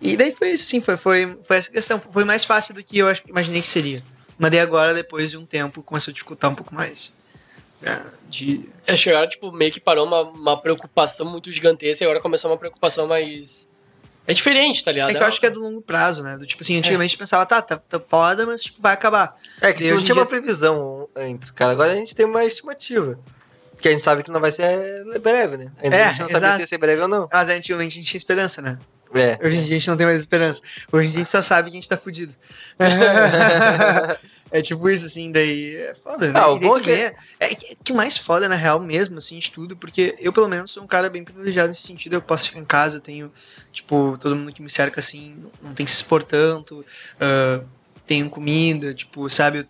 E 0.00 0.16
daí 0.16 0.32
foi 0.34 0.50
isso, 0.50 0.66
sim, 0.66 0.80
foi, 0.80 0.96
foi, 0.96 1.38
foi 1.44 1.56
essa 1.56 1.70
questão. 1.70 2.00
Foi 2.00 2.24
mais 2.24 2.44
fácil 2.44 2.74
do 2.74 2.82
que 2.82 2.98
eu 2.98 3.06
imaginei 3.28 3.62
que 3.62 3.68
seria. 3.68 4.02
Mas 4.38 4.50
daí 4.50 4.60
agora, 4.60 4.92
depois 4.94 5.30
de 5.30 5.36
um 5.36 5.46
tempo, 5.46 5.82
começou 5.82 6.10
a 6.10 6.14
dificultar 6.14 6.50
um 6.50 6.54
pouco 6.54 6.74
mais. 6.74 7.16
É, 7.82 8.00
de. 8.28 8.68
É, 8.86 8.96
chegaram, 8.96 9.28
tipo, 9.28 9.50
meio 9.52 9.70
que 9.72 9.80
parou 9.80 10.06
uma, 10.06 10.22
uma 10.22 10.56
preocupação 10.60 11.26
muito 11.26 11.50
gigantesca 11.50 12.04
e 12.04 12.06
agora 12.06 12.20
começou 12.20 12.50
uma 12.50 12.56
preocupação 12.56 13.06
mais. 13.06 13.71
É 14.26 14.32
diferente, 14.32 14.84
tá 14.84 14.92
ligado? 14.92 15.10
É 15.10 15.14
que 15.14 15.22
eu 15.22 15.26
acho 15.26 15.40
que 15.40 15.46
é 15.46 15.50
do 15.50 15.60
longo 15.60 15.82
prazo, 15.82 16.22
né? 16.22 16.36
Do 16.38 16.46
tipo 16.46 16.62
assim, 16.62 16.76
antigamente 16.78 17.06
a 17.06 17.08
gente 17.08 17.18
pensava, 17.18 17.44
tá, 17.44 17.60
tá, 17.60 17.76
tá 17.76 17.98
foda, 18.00 18.46
mas 18.46 18.62
tipo, 18.62 18.80
vai 18.80 18.92
acabar. 18.94 19.36
É 19.60 19.72
que 19.72 19.82
E 19.84 19.90
não 19.90 19.96
tinha 19.98 20.06
dia- 20.06 20.14
uma 20.14 20.26
previsão 20.26 21.08
antes, 21.16 21.50
cara. 21.50 21.72
Agora 21.72 21.92
a 21.92 21.96
gente 21.96 22.14
tem 22.14 22.24
uma 22.24 22.44
estimativa. 22.44 23.18
Que 23.80 23.88
a 23.88 23.90
gente 23.90 24.04
sabe 24.04 24.22
que 24.22 24.30
não 24.30 24.40
vai 24.40 24.52
ser 24.52 25.04
breve, 25.20 25.56
né? 25.56 25.72
Antes 25.82 25.98
É, 25.98 26.04
a 26.04 26.08
gente 26.10 26.20
não 26.20 26.28
sabia 26.28 26.38
exato. 26.38 26.54
se 26.54 26.60
ia 26.60 26.66
ser 26.68 26.78
breve 26.78 27.02
ou 27.02 27.08
não. 27.08 27.28
Mas 27.32 27.48
antigamente 27.48 27.94
a 27.94 28.00
gente 28.00 28.08
tinha 28.10 28.18
esperança, 28.18 28.62
né? 28.62 28.78
É. 29.14 29.38
Hoje 29.44 29.56
em 29.56 29.64
dia 29.64 29.76
a 29.76 29.78
gente 29.78 29.88
não 29.90 29.96
tem 29.96 30.06
mais 30.06 30.20
esperança. 30.20 30.62
Hoje 30.92 31.08
em 31.08 31.10
dia 31.10 31.18
a 31.18 31.22
gente 31.22 31.32
só 31.32 31.42
sabe 31.42 31.70
que 31.70 31.76
a 31.76 31.80
gente 31.80 31.88
tá 31.88 31.96
fudido. 31.96 32.32
é 34.52 34.60
tipo 34.62 34.88
isso, 34.88 35.06
assim, 35.06 35.32
daí 35.32 35.74
é 35.76 35.94
foda, 35.94 36.30
né? 36.30 36.40
O 36.44 36.58
daí 36.58 36.68
bom 36.68 36.76
é 36.76 36.80
que- 36.80 36.90
vê- 36.94 37.14
é 37.40 37.48
que, 37.54 37.92
mais 37.92 38.16
foda, 38.18 38.48
na 38.48 38.54
real, 38.54 38.78
mesmo, 38.78 39.18
assim, 39.18 39.38
de 39.38 39.50
tudo, 39.50 39.76
porque 39.76 40.14
eu, 40.20 40.32
pelo 40.32 40.48
menos, 40.48 40.70
sou 40.70 40.82
um 40.82 40.86
cara 40.86 41.08
bem 41.10 41.24
privilegiado 41.24 41.68
nesse 41.68 41.82
sentido. 41.82 42.12
Eu 42.14 42.22
posso 42.22 42.48
ficar 42.48 42.60
em 42.60 42.64
casa, 42.64 42.96
eu 42.96 43.00
tenho, 43.00 43.32
tipo, 43.72 44.16
todo 44.20 44.36
mundo 44.36 44.52
que 44.52 44.62
me 44.62 44.70
cerca, 44.70 45.00
assim, 45.00 45.36
não 45.62 45.72
tem 45.74 45.84
que 45.86 45.90
se 45.90 45.96
expor 45.98 46.22
tanto, 46.22 46.84
ah, 47.20 47.60
tenho 48.06 48.28
comida, 48.28 48.92
tipo, 48.92 49.28
sabe? 49.30 49.66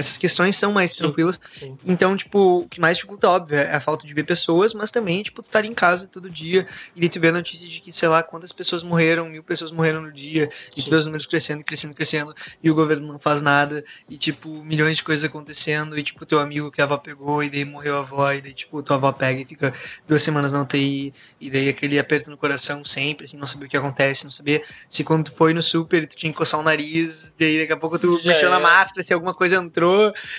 Essas 0.00 0.18
questões 0.18 0.56
são 0.56 0.72
mais 0.72 0.90
Sim. 0.90 0.98
tranquilas. 0.98 1.40
Sim. 1.48 1.78
Então, 1.84 2.16
tipo, 2.16 2.60
o 2.60 2.68
que 2.68 2.80
mais 2.80 2.96
dificulta, 2.96 3.28
óbvio, 3.28 3.58
é 3.58 3.74
a 3.74 3.80
falta 3.80 4.06
de 4.06 4.12
ver 4.12 4.24
pessoas, 4.24 4.74
mas 4.74 4.90
também, 4.90 5.22
tipo, 5.22 5.42
tu 5.42 5.50
tá 5.50 5.58
ali 5.58 5.68
em 5.68 5.74
casa 5.74 6.08
todo 6.08 6.28
dia 6.28 6.66
e 6.96 7.08
tu 7.08 7.20
vê 7.20 7.28
a 7.28 7.32
notícia 7.32 7.66
de 7.66 7.80
que, 7.80 7.92
sei 7.92 8.08
lá, 8.08 8.22
quantas 8.22 8.52
pessoas 8.52 8.82
morreram, 8.82 9.28
mil 9.28 9.42
pessoas 9.42 9.70
morreram 9.70 10.02
no 10.02 10.12
dia, 10.12 10.50
e 10.76 10.82
tu 10.82 10.90
vê 10.90 10.96
os 10.96 11.04
números 11.04 11.26
crescendo, 11.26 11.64
crescendo, 11.64 11.94
crescendo, 11.94 12.34
e 12.62 12.70
o 12.70 12.74
governo 12.74 13.06
não 13.06 13.18
faz 13.18 13.40
nada, 13.40 13.84
e, 14.08 14.16
tipo, 14.16 14.48
milhões 14.64 14.96
de 14.96 15.04
coisas 15.04 15.24
acontecendo, 15.24 15.98
e, 15.98 16.02
tipo, 16.02 16.26
teu 16.26 16.40
amigo 16.40 16.70
que 16.70 16.80
a 16.80 16.84
avó 16.84 16.96
pegou, 16.96 17.42
e 17.42 17.50
daí 17.50 17.64
morreu 17.64 17.96
a 17.96 18.00
avó, 18.00 18.32
e 18.32 18.40
daí, 18.40 18.52
tipo, 18.52 18.82
tua 18.82 18.96
avó 18.96 19.12
pega 19.12 19.42
e 19.42 19.44
fica 19.44 19.72
duas 20.06 20.22
semanas 20.22 20.52
na 20.52 20.62
UTI, 20.62 21.14
e 21.40 21.50
daí 21.50 21.68
aquele 21.68 21.98
aperto 21.98 22.30
no 22.30 22.36
coração 22.36 22.84
sempre, 22.84 23.26
assim, 23.26 23.36
não 23.36 23.46
saber 23.46 23.66
o 23.66 23.68
que 23.68 23.76
acontece, 23.76 24.24
não 24.24 24.30
saber 24.30 24.64
se 24.88 25.04
quando 25.04 25.26
tu 25.26 25.32
foi 25.32 25.54
no 25.54 25.62
super 25.62 26.06
tu 26.06 26.16
tinha 26.16 26.32
que 26.32 26.38
coçar 26.38 26.58
o 26.60 26.62
nariz, 26.62 27.34
daí 27.38 27.60
daqui 27.60 27.72
a 27.72 27.76
pouco 27.76 27.98
tu 27.98 28.18
Já 28.20 28.32
mexeu 28.32 28.50
na 28.50 28.58
é. 28.58 28.60
máscara, 28.60 29.02
se 29.02 29.12
alguma 29.12 29.34
coisa 29.34 29.56
entrou, 29.56 29.89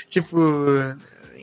tipo. 0.09 0.37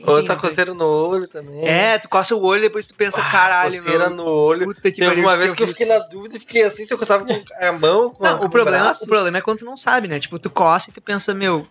Ou 0.05 0.15
você 0.21 0.27
tá 0.29 0.35
coceira 0.37 0.73
no 0.73 0.85
olho 0.85 1.27
também. 1.27 1.67
É, 1.67 1.97
tu 1.99 2.07
coça 2.07 2.33
o 2.33 2.41
olho 2.41 2.59
e 2.59 2.63
depois 2.63 2.87
tu 2.87 2.95
pensa, 2.95 3.21
caralho, 3.21 3.75
Coceira 3.75 4.07
meu. 4.09 4.17
no 4.17 4.25
olho. 4.25 4.65
Puta 4.65 4.89
que 4.91 5.01
Teve 5.01 5.19
uma 5.19 5.35
vez 5.35 5.53
que 5.53 5.61
eu 5.63 5.67
fiquei 5.67 5.85
na 5.87 5.99
dúvida 5.99 6.37
e 6.37 6.39
fiquei 6.39 6.63
assim, 6.63 6.85
se 6.85 6.93
eu 6.93 6.97
coçava 6.97 7.25
com 7.25 7.33
a 7.65 7.71
mão, 7.73 8.09
com, 8.09 8.25
a, 8.25 8.31
Não, 8.31 8.37
com 8.39 8.45
o 8.45 8.49
problema, 8.49 8.85
braço. 8.85 9.03
o 9.03 9.07
problema 9.07 9.37
é 9.37 9.41
quando 9.41 9.59
tu 9.59 9.65
não 9.65 9.75
sabe, 9.75 10.07
né? 10.07 10.17
Tipo, 10.19 10.39
tu 10.39 10.49
coça 10.49 10.89
e 10.89 10.93
tu 10.93 11.01
pensa, 11.01 11.33
meu. 11.33 11.67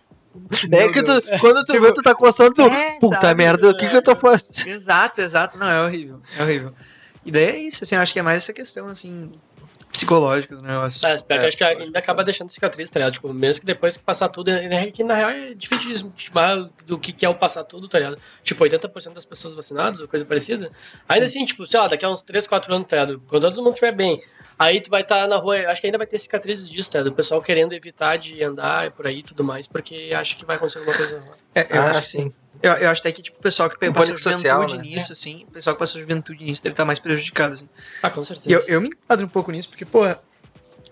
É 0.63 0.67
meu 0.67 0.91
que 0.91 1.01
tu, 1.01 1.11
quando 1.41 1.65
tu 1.65 1.81
vê, 1.81 1.91
tu 1.91 2.03
tá 2.03 2.13
coçando, 2.13 2.53
tu. 2.53 2.61
É, 2.61 2.99
Puta 2.99 3.19
sabe? 3.19 3.43
merda, 3.43 3.67
o 3.67 3.75
que 3.75 3.89
que 3.89 3.95
eu 3.95 4.01
tô 4.01 4.15
fazendo? 4.15 4.67
Exato, 4.67 5.21
exato. 5.21 5.57
Não, 5.57 5.67
é 5.67 5.83
horrível. 5.83 6.21
É 6.37 6.43
horrível. 6.43 6.71
E 7.25 7.31
daí 7.31 7.43
é 7.45 7.57
isso, 7.57 7.83
assim, 7.83 7.95
eu 7.95 8.01
acho 8.01 8.13
que 8.13 8.19
é 8.19 8.21
mais 8.21 8.43
essa 8.43 8.53
questão, 8.53 8.87
assim, 8.89 9.31
psicológica 9.91 10.55
do 10.55 10.61
negócio. 10.61 11.05
Ah, 11.05 11.13
espero 11.13 11.39
É, 11.39 11.43
que 11.43 11.47
acho 11.47 11.57
que 11.57 11.63
a 11.63 11.73
pode 11.73 11.85
gente 11.85 11.97
acaba 11.97 12.23
deixando 12.23 12.49
cicatriz, 12.49 12.89
tá 12.89 12.99
ligado? 12.99 13.13
Tipo, 13.13 13.33
mesmo 13.33 13.61
que 13.61 13.65
depois 13.65 13.97
que 13.97 14.03
passar 14.03 14.29
tudo, 14.29 14.51
né, 14.51 14.87
que 14.91 15.03
na 15.03 15.15
real 15.15 15.29
é 15.29 15.53
difícil 15.53 15.87
de 15.87 15.93
estimar 16.17 16.69
do 16.85 16.97
que, 16.97 17.11
que 17.11 17.25
é 17.25 17.29
o 17.29 17.35
passar 17.35 17.63
tudo, 17.63 17.87
tá 17.87 17.97
ligado? 17.99 18.17
Tipo, 18.43 18.63
80% 18.63 19.13
das 19.13 19.25
pessoas 19.25 19.53
vacinadas, 19.53 19.99
ou 19.99 20.07
coisa 20.07 20.25
parecida. 20.25 20.71
Ainda 21.07 21.25
assim, 21.25 21.43
tipo, 21.45 21.65
sei 21.67 21.79
lá, 21.79 21.87
daqui 21.87 22.05
a 22.05 22.09
uns 22.09 22.23
3, 22.23 22.45
4 22.47 22.73
anos, 22.73 22.87
tá 22.87 22.95
ligado? 22.97 23.21
Quando 23.27 23.43
todo 23.43 23.57
mundo 23.63 23.73
estiver 23.73 23.91
bem, 23.91 24.21
aí 24.57 24.79
tu 24.81 24.89
vai 24.89 25.01
estar 25.01 25.27
na 25.27 25.37
rua, 25.37 25.57
acho 25.67 25.81
que 25.81 25.87
ainda 25.87 25.97
vai 25.97 26.07
ter 26.07 26.17
cicatrizes 26.19 26.69
disso, 26.69 26.91
tá 26.91 26.99
ligado? 26.99 27.11
O 27.13 27.15
pessoal 27.15 27.41
querendo 27.41 27.73
evitar 27.73 28.17
de 28.17 28.43
andar 28.43 28.91
por 28.91 29.07
aí 29.07 29.19
e 29.19 29.23
tudo 29.23 29.43
mais, 29.43 29.67
porque 29.67 30.11
acha 30.15 30.35
que 30.35 30.45
vai 30.45 30.55
acontecer 30.55 30.79
alguma 30.79 30.95
coisa. 30.95 31.19
É, 31.55 31.61
eu, 31.69 31.81
Ah, 31.81 31.91
acho, 31.91 32.07
sim. 32.07 32.31
Eu, 32.61 32.73
eu 32.73 32.89
acho 32.89 33.01
até 33.01 33.11
que, 33.11 33.21
tipo, 33.21 33.37
o 33.39 33.41
pessoal 33.41 33.69
que 33.69 33.75
Um 33.75 33.93
passou 33.93 33.93
pânico 33.93 34.21
social, 34.21 34.61
juventude 34.63 34.89
né? 34.89 34.95
nisso, 34.95 35.11
assim, 35.13 35.45
o 35.47 35.51
pessoal 35.51 35.75
que 35.75 35.79
passou 35.79 35.99
juventude 36.01 36.43
nisso 36.43 36.63
deve 36.63 36.73
estar 36.73 36.85
mais 36.85 36.99
prejudicado, 36.99 37.53
assim. 37.53 37.69
Ah, 38.03 38.09
com 38.09 38.23
certeza. 38.23 38.49
Eu, 38.49 38.61
eu 38.67 38.81
me 38.81 38.87
enquadro 38.87 39.25
um 39.25 39.29
pouco 39.29 39.51
nisso, 39.51 39.69
porque, 39.69 39.85
porra, 39.85 40.19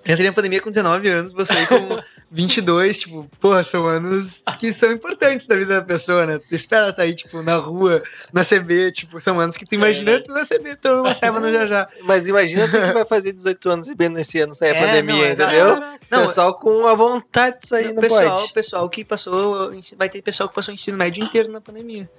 eu 0.06 0.14
entrei 0.14 0.28
na 0.28 0.34
pandemia 0.34 0.62
com 0.62 0.70
19 0.70 1.08
anos, 1.10 1.34
você 1.34 1.54
com 1.68 1.76
22, 2.30 3.00
tipo, 3.00 3.30
porra, 3.40 3.64
são 3.64 3.88
anos 3.88 4.44
que 4.60 4.74
são 4.74 4.92
importantes 4.92 5.48
da 5.48 5.56
vida 5.56 5.76
da 5.80 5.82
pessoa, 5.82 6.26
né? 6.26 6.38
Tu 6.40 6.54
espera 6.56 6.92
tá 6.92 7.04
aí, 7.04 7.16
tipo, 7.16 7.42
na 7.42 7.56
rua, 7.56 8.04
na 8.34 8.44
CB, 8.44 8.92
tipo, 8.92 9.20
são 9.22 9.40
anos 9.40 9.56
que 9.56 9.66
tu 9.66 9.76
imagina 9.76 10.12
É, 10.12 10.20
tu 10.20 10.34
na 10.34 10.44
CB, 10.44 10.76
tomando 10.76 11.02
uma 11.06 11.16
ceva 11.16 11.40
no 11.40 11.50
já 11.52 11.66
já. 11.66 11.88
Mas 12.04 12.28
imagina 12.28 12.66
tu 12.68 12.72
que 12.72 12.94
vai 12.94 13.06
fazer 13.06 13.32
18 13.32 13.70
anos 13.70 13.88
e 13.90 13.96
bem 13.96 14.10
nesse 14.10 14.40
ano 14.40 14.54
sair 14.54 14.72
a 14.72 14.76
É, 14.76 14.86
pandemia, 14.86 15.16
não, 15.16 15.26
exato. 15.32 15.54
entendeu? 15.56 15.98
Não, 16.12 16.28
pessoal 16.28 16.54
com 16.56 16.86
a 16.88 16.94
vontade 16.94 17.60
de 17.62 17.68
sair 17.68 17.92
o 17.92 17.94
não 17.94 18.02
pessoal, 18.02 18.36
pode. 18.38 18.54
pessoal 18.54 18.90
que 18.90 19.06
passou, 19.06 19.72
vai 19.98 20.10
ter 20.10 20.22
pessoal 20.22 20.50
que 20.50 20.56
passou 20.56 20.74
o 20.74 20.76
ensino 20.76 20.98
médio 20.98 21.24
inteiro 21.24 21.50
na 21.52 21.62
pandemia. 21.62 22.10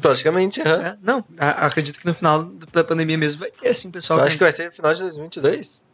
Praticamente, 0.00 0.60
aham. 0.62 0.78
né? 0.78 0.96
Não, 1.02 1.24
a- 1.36 1.66
acredito 1.66 1.98
que 1.98 2.06
no 2.06 2.14
final 2.14 2.44
da 2.72 2.84
pandemia 2.84 3.18
mesmo 3.18 3.40
vai 3.40 3.50
ter, 3.50 3.68
assim, 3.68 3.90
pessoal 3.90 4.20
Tu 4.20 4.22
que 4.22 4.28
acha 4.28 4.36
que 4.38 4.44
vai 4.44 4.52
ser 4.52 4.66
no 4.66 4.72
final 4.72 4.94
de 4.94 5.00
2022? 5.02 5.87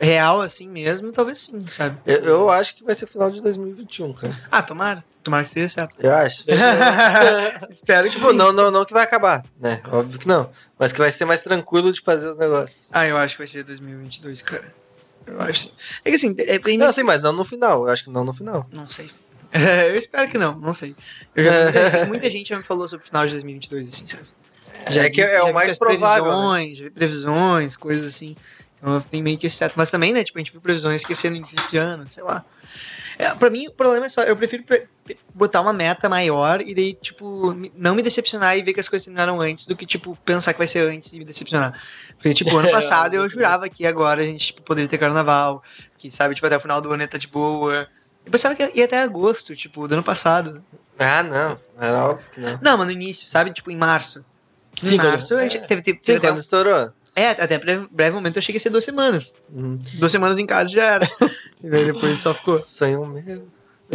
Real, 0.00 0.40
assim 0.40 0.68
mesmo, 0.68 1.10
talvez 1.12 1.38
sim, 1.38 1.60
sabe? 1.66 1.96
Eu, 2.06 2.24
eu 2.24 2.50
acho 2.50 2.76
que 2.76 2.84
vai 2.84 2.94
ser 2.94 3.06
final 3.06 3.30
de 3.30 3.40
2021, 3.40 4.12
cara. 4.12 4.40
Ah, 4.50 4.62
tomara, 4.62 5.00
tomara 5.22 5.42
que 5.42 5.50
seja 5.50 5.68
certo. 5.68 5.94
Eu 6.00 6.14
acho. 6.14 6.44
Espero 7.70 8.08
que 8.08 8.16
Tipo, 8.16 8.30
sim. 8.30 8.36
não, 8.36 8.52
não, 8.52 8.70
não 8.70 8.84
que 8.84 8.92
vai 8.92 9.04
acabar, 9.04 9.44
né? 9.60 9.80
Óbvio 9.90 10.18
que 10.18 10.28
não. 10.28 10.50
Mas 10.78 10.92
que 10.92 10.98
vai 10.98 11.10
ser 11.10 11.24
mais 11.24 11.42
tranquilo 11.42 11.92
de 11.92 12.00
fazer 12.00 12.28
os 12.28 12.38
negócios. 12.38 12.90
Ah, 12.94 13.06
eu 13.06 13.16
acho 13.16 13.34
que 13.34 13.38
vai 13.38 13.46
ser 13.46 13.62
2022, 13.64 14.42
cara. 14.42 14.74
Eu 15.26 15.40
acho. 15.40 15.72
É 16.04 16.10
que 16.10 16.16
assim, 16.16 16.34
é 16.38 16.58
bem. 16.58 16.78
Não, 16.78 16.92
sim, 16.92 17.02
mas 17.02 17.20
não 17.20 17.32
no 17.32 17.44
final. 17.44 17.84
Eu 17.84 17.88
acho 17.88 18.04
que 18.04 18.10
não 18.10 18.24
no 18.24 18.32
final. 18.32 18.66
Não 18.72 18.88
sei. 18.88 19.10
eu 19.52 19.94
espero 19.94 20.30
que 20.30 20.38
não, 20.38 20.58
não 20.58 20.74
sei. 20.74 20.94
Eu 21.34 21.44
já, 21.44 21.50
muita, 21.64 22.04
muita 22.06 22.30
gente 22.30 22.48
já 22.48 22.56
me 22.56 22.62
falou 22.62 22.86
sobre 22.86 23.04
o 23.04 23.08
final 23.08 23.26
de 23.26 23.32
2022, 23.32 23.88
assim, 23.88 24.06
sabe? 24.06 24.24
É 24.86 25.10
que 25.10 25.20
é 25.20 25.42
o 25.42 25.46
vi 25.46 25.52
mais 25.52 25.78
provável, 25.78 26.24
né? 26.26 26.30
Previsões, 26.30 26.78
já 26.78 26.84
vi 26.84 26.90
previsões, 26.90 27.76
coisas 27.76 28.06
assim. 28.06 28.36
Então 28.76 29.00
tem 29.00 29.22
meio 29.22 29.38
que 29.38 29.46
esse 29.46 29.56
certo. 29.56 29.74
Mas 29.76 29.90
também, 29.90 30.12
né? 30.12 30.22
Tipo, 30.22 30.38
a 30.38 30.40
gente 30.40 30.52
viu 30.52 30.60
previsões 30.60 31.02
início 31.24 31.56
desse 31.56 31.76
ano, 31.76 32.08
sei 32.08 32.22
lá. 32.22 32.44
É, 33.18 33.34
pra 33.34 33.48
mim, 33.48 33.66
o 33.68 33.72
problema 33.72 34.06
é 34.06 34.08
só, 34.08 34.22
eu 34.22 34.36
prefiro 34.36 34.62
pre- 34.62 34.86
pre- 35.02 35.18
botar 35.34 35.62
uma 35.62 35.72
meta 35.72 36.08
maior 36.08 36.60
e 36.60 36.74
daí, 36.74 36.92
tipo, 36.92 37.54
não 37.74 37.94
me 37.94 38.02
decepcionar 38.02 38.58
e 38.58 38.62
ver 38.62 38.74
que 38.74 38.80
as 38.80 38.88
coisas 38.88 39.06
terminaram 39.06 39.40
antes 39.40 39.66
do 39.66 39.74
que, 39.74 39.86
tipo, 39.86 40.16
pensar 40.24 40.52
que 40.52 40.58
vai 40.58 40.66
ser 40.66 40.80
antes 40.90 41.12
e 41.14 41.18
me 41.18 41.24
decepcionar. 41.24 41.80
Porque, 42.14 42.34
tipo, 42.34 42.54
ano 42.54 42.68
passado 42.70 43.14
eu 43.14 43.28
jurava 43.28 43.68
que 43.70 43.86
agora 43.86 44.20
a 44.20 44.24
gente 44.24 44.48
tipo, 44.48 44.62
poderia 44.62 44.88
ter 44.88 44.98
carnaval, 44.98 45.62
que, 45.96 46.10
sabe, 46.10 46.34
tipo, 46.34 46.46
até 46.46 46.56
o 46.58 46.60
final 46.60 46.80
do 46.82 46.92
ano 46.92 47.02
ia 47.02 47.06
estar 47.06 47.18
de 47.18 47.28
boa. 47.28 47.88
Eu 48.24 48.30
pensava 48.30 48.54
que 48.54 48.70
ia 48.74 48.84
até 48.84 49.00
agosto, 49.00 49.56
tipo, 49.56 49.88
do 49.88 49.94
ano 49.94 50.02
passado. 50.02 50.62
Ah, 50.98 51.22
não. 51.22 51.58
Era 51.80 52.04
óbvio 52.04 52.30
que 52.30 52.40
não. 52.40 52.58
Não, 52.60 52.76
mas 52.76 52.86
no 52.86 52.92
início, 52.92 53.26
sabe, 53.26 53.50
tipo, 53.50 53.70
em 53.70 53.76
março. 53.76 54.24
Em 54.82 54.88
Sim, 54.88 54.96
março 54.98 55.34
a 55.34 55.42
gente 55.42 55.60
teve, 55.66 55.80
teve, 55.80 55.98
Sim, 55.98 56.02
teve 56.04 56.18
até 56.18 56.28
quando 56.28 56.40
estourou. 56.40 56.92
É, 57.16 57.30
até 57.30 57.58
breve, 57.58 57.88
breve 57.90 58.14
momento 58.14 58.36
eu 58.36 58.40
achei 58.40 58.52
que 58.52 58.56
ia 58.56 58.60
ser 58.60 58.70
duas 58.70 58.84
semanas. 58.84 59.34
Uhum. 59.50 59.78
Duas 59.94 60.12
semanas 60.12 60.38
em 60.38 60.46
casa 60.46 60.70
já 60.70 60.84
era. 60.84 61.08
e 61.64 61.68
daí 61.70 61.86
depois 61.86 62.18
só 62.20 62.32
ficou. 62.34 62.62
Sonho 62.64 63.04
mesmo. 63.06 63.50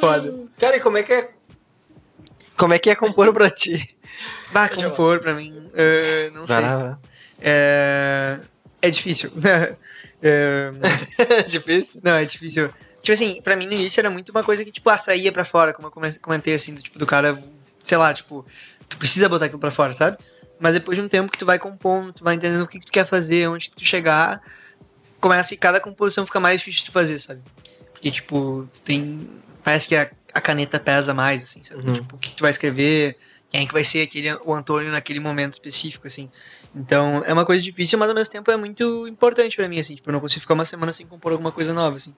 Foda. 0.00 0.34
Cara, 0.58 0.76
e 0.76 0.80
como 0.80 0.98
é 0.98 1.02
que 1.02 1.12
é. 1.12 1.30
Como 2.56 2.74
é 2.74 2.78
que 2.78 2.90
é 2.90 2.94
compor 2.94 3.32
pra 3.32 3.50
ti? 3.50 3.88
Bah, 4.52 4.68
compor 4.68 5.20
pra 5.20 5.34
mim, 5.34 5.68
eh, 5.74 6.30
não 6.32 6.46
sei. 6.46 6.56
É, 7.40 8.38
é 8.80 8.90
difícil. 8.90 9.30
É, 10.22 10.70
Difícil? 11.48 12.00
não, 12.02 12.12
é 12.12 12.24
difícil. 12.24 12.70
Tipo 13.02 13.12
assim, 13.12 13.40
pra 13.42 13.54
mim 13.56 13.66
no 13.66 13.74
início 13.74 14.00
era 14.00 14.08
muito 14.10 14.30
uma 14.30 14.42
coisa 14.42 14.64
que, 14.64 14.72
tipo, 14.72 14.88
ah, 14.88 14.96
saía 14.98 15.30
pra 15.30 15.44
fora, 15.44 15.72
como 15.74 15.88
eu 15.88 15.92
come- 15.92 16.18
comentei, 16.18 16.54
assim, 16.54 16.74
do 16.74 16.82
tipo, 16.82 16.98
do 16.98 17.06
cara, 17.06 17.40
sei 17.84 17.98
lá, 17.98 18.12
tipo, 18.14 18.44
tu 18.88 18.96
precisa 18.96 19.28
botar 19.28 19.46
aquilo 19.46 19.60
pra 19.60 19.70
fora, 19.70 19.94
sabe? 19.94 20.18
Mas 20.58 20.74
depois 20.74 20.96
de 20.96 21.04
um 21.04 21.08
tempo 21.08 21.30
que 21.30 21.38
tu 21.38 21.46
vai 21.46 21.58
compondo, 21.58 22.12
tu 22.12 22.24
vai 22.24 22.34
entendendo 22.34 22.62
o 22.62 22.66
que, 22.66 22.80
que 22.80 22.86
tu 22.86 22.92
quer 22.92 23.04
fazer, 23.04 23.48
onde 23.48 23.68
que 23.68 23.76
tu 23.76 23.84
chegar, 23.84 24.40
começa 25.20 25.52
e 25.54 25.56
cada 25.56 25.80
composição 25.80 26.24
fica 26.24 26.40
mais 26.40 26.60
difícil 26.60 26.84
de 26.84 26.90
fazer, 26.90 27.18
sabe? 27.18 27.42
Porque, 27.92 28.10
tipo, 28.10 28.68
tem. 28.84 29.28
Parece 29.62 29.88
que 29.88 29.96
a, 29.96 30.10
a 30.32 30.40
caneta 30.40 30.78
pesa 30.78 31.12
mais, 31.12 31.42
assim, 31.42 31.62
sabe? 31.62 31.86
Uhum. 31.86 31.94
Tipo, 31.94 32.16
o 32.16 32.18
que, 32.18 32.30
tu 32.30 32.42
vai 32.42 32.50
escrever, 32.50 33.16
quem 33.50 33.64
é 33.64 33.66
que 33.66 33.72
vai 33.72 33.84
ser 33.84 34.02
aquele, 34.02 34.32
o 34.44 34.54
Antônio 34.54 34.90
naquele 34.90 35.20
momento 35.20 35.54
específico, 35.54 36.06
assim. 36.06 36.30
Então, 36.74 37.22
é 37.26 37.32
uma 37.32 37.44
coisa 37.44 37.62
difícil, 37.62 37.98
mas 37.98 38.08
ao 38.08 38.14
mesmo 38.14 38.30
tempo 38.30 38.50
é 38.50 38.56
muito 38.56 39.08
importante 39.08 39.56
pra 39.56 39.68
mim, 39.68 39.80
assim. 39.80 39.94
Tipo, 39.96 40.10
eu 40.10 40.12
não 40.12 40.20
consigo 40.20 40.42
ficar 40.42 40.54
uma 40.54 40.64
semana 40.64 40.92
sem 40.92 41.06
compor 41.06 41.32
alguma 41.32 41.50
coisa 41.50 41.72
nova, 41.72 41.96
assim. 41.96 42.14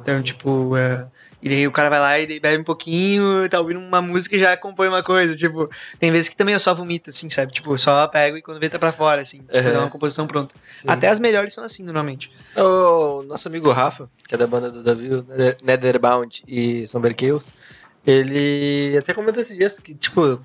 Então, 0.00 0.22
tipo, 0.22 0.76
é... 0.76 1.06
e 1.46 1.48
daí 1.48 1.64
o 1.68 1.70
cara 1.70 1.88
vai 1.88 2.00
lá 2.00 2.18
e 2.18 2.40
bebe 2.40 2.58
um 2.60 2.64
pouquinho, 2.64 3.48
tá 3.48 3.60
ouvindo 3.60 3.78
uma 3.78 4.02
música 4.02 4.34
e 4.34 4.40
já 4.40 4.56
compõe 4.56 4.88
uma 4.88 5.00
coisa. 5.00 5.36
Tipo, 5.36 5.70
tem 6.00 6.10
vezes 6.10 6.28
que 6.28 6.36
também 6.36 6.52
eu 6.54 6.58
só 6.58 6.74
vomito, 6.74 7.10
assim, 7.10 7.30
sabe? 7.30 7.52
Tipo, 7.52 7.72
eu 7.74 7.78
só 7.78 8.04
pego 8.08 8.36
e 8.36 8.42
quando 8.42 8.58
vê 8.58 8.68
tá 8.68 8.80
pra 8.80 8.90
fora, 8.90 9.22
assim. 9.22 9.42
Tipo, 9.42 9.56
Uhum. 9.56 9.72
dá 9.72 9.78
uma 9.78 9.90
composição 9.90 10.26
pronta. 10.26 10.52
Sim. 10.66 10.88
Até 10.90 11.08
as 11.08 11.20
melhores 11.20 11.52
são 11.54 11.62
assim, 11.62 11.84
normalmente. 11.84 12.32
O 12.56 13.22
nosso 13.22 13.46
amigo 13.46 13.70
Rafa, 13.70 14.10
que 14.26 14.34
é 14.34 14.38
da 14.38 14.46
banda 14.48 14.70
do 14.72 14.82
Davi, 14.82 15.08
Netherbound 15.62 16.42
e 16.48 16.84
Somber 16.88 17.14
Chaos, 17.18 17.52
ele 18.04 18.96
até 18.98 19.14
comentou 19.14 19.40
esses 19.40 19.56
dias 19.56 19.78
que, 19.78 19.94
tipo, 19.94 20.40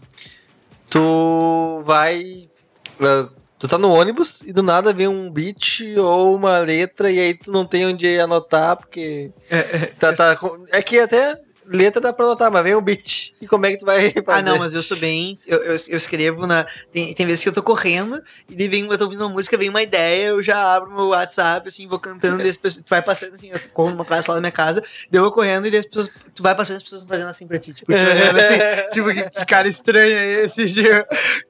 tu 0.89 1.81
vai. 1.85 2.47
Tu 3.61 3.67
tá 3.67 3.77
no 3.77 3.91
ônibus 3.93 4.41
e 4.41 4.51
do 4.51 4.63
nada 4.63 4.91
vem 4.91 5.07
um 5.07 5.29
beat 5.29 5.81
ou 5.95 6.35
uma 6.35 6.57
letra 6.57 7.11
e 7.11 7.19
aí 7.19 7.33
tu 7.35 7.51
não 7.51 7.63
tem 7.63 7.85
onde 7.85 8.19
anotar 8.19 8.75
porque. 8.75 9.31
Tá, 9.99 10.11
tá, 10.13 10.35
com- 10.35 10.65
é 10.71 10.81
que 10.81 10.97
até 10.99 11.39
letra 11.71 12.01
dá 12.01 12.13
pra 12.13 12.25
anotar, 12.25 12.51
mas 12.51 12.63
vem 12.63 12.75
um 12.75 12.81
beat. 12.81 13.33
E 13.41 13.47
como 13.47 13.65
é 13.65 13.71
que 13.71 13.77
tu 13.77 13.85
vai 13.85 14.11
fazer? 14.23 14.23
Ah, 14.27 14.41
não, 14.41 14.59
mas 14.59 14.73
eu 14.73 14.83
sou 14.83 14.97
bem. 14.97 15.39
Eu, 15.47 15.59
eu, 15.59 15.75
eu 15.87 15.97
escrevo 15.97 16.45
na. 16.45 16.65
Tem, 16.91 17.13
tem 17.13 17.25
vezes 17.25 17.43
que 17.43 17.49
eu 17.49 17.53
tô 17.53 17.63
correndo 17.63 18.21
e 18.49 18.55
daí 18.55 18.67
vem, 18.67 18.85
eu 18.85 18.97
tô 18.97 19.05
ouvindo 19.05 19.21
uma 19.21 19.29
música, 19.29 19.57
vem 19.57 19.69
uma 19.69 19.81
ideia, 19.81 20.27
eu 20.27 20.43
já 20.43 20.75
abro 20.75 20.91
meu 20.91 21.07
WhatsApp, 21.07 21.67
assim, 21.67 21.87
vou 21.87 21.99
cantando, 21.99 22.45
e 22.45 22.49
as 22.49 22.57
pessoas. 22.57 22.83
Tu 22.85 22.89
vai 22.89 23.01
passando 23.01 23.33
assim, 23.33 23.49
eu 23.49 23.59
corro 23.73 23.91
numa 23.91 24.05
praça 24.05 24.29
lá 24.29 24.35
da 24.35 24.41
minha 24.41 24.51
casa, 24.51 24.81
daí 25.09 25.19
eu 25.19 25.23
vou 25.23 25.31
correndo 25.31 25.67
e 25.67 25.77
as 25.77 25.85
pessoas. 25.85 26.09
Tu 26.35 26.43
vai 26.43 26.55
passando 26.55 26.77
as 26.77 26.83
pessoas 26.83 27.03
fazendo 27.03 27.29
assim 27.29 27.47
pra 27.47 27.59
ti. 27.59 27.73
Tipo, 27.73 27.91
te 27.91 27.99
olhando 27.99 28.39
assim, 28.39 28.57
tipo, 28.91 29.13
que, 29.13 29.45
cara 29.45 29.67
estranho 29.67 30.17
é 30.17 30.43
esse 30.43 30.69
de 30.69 30.83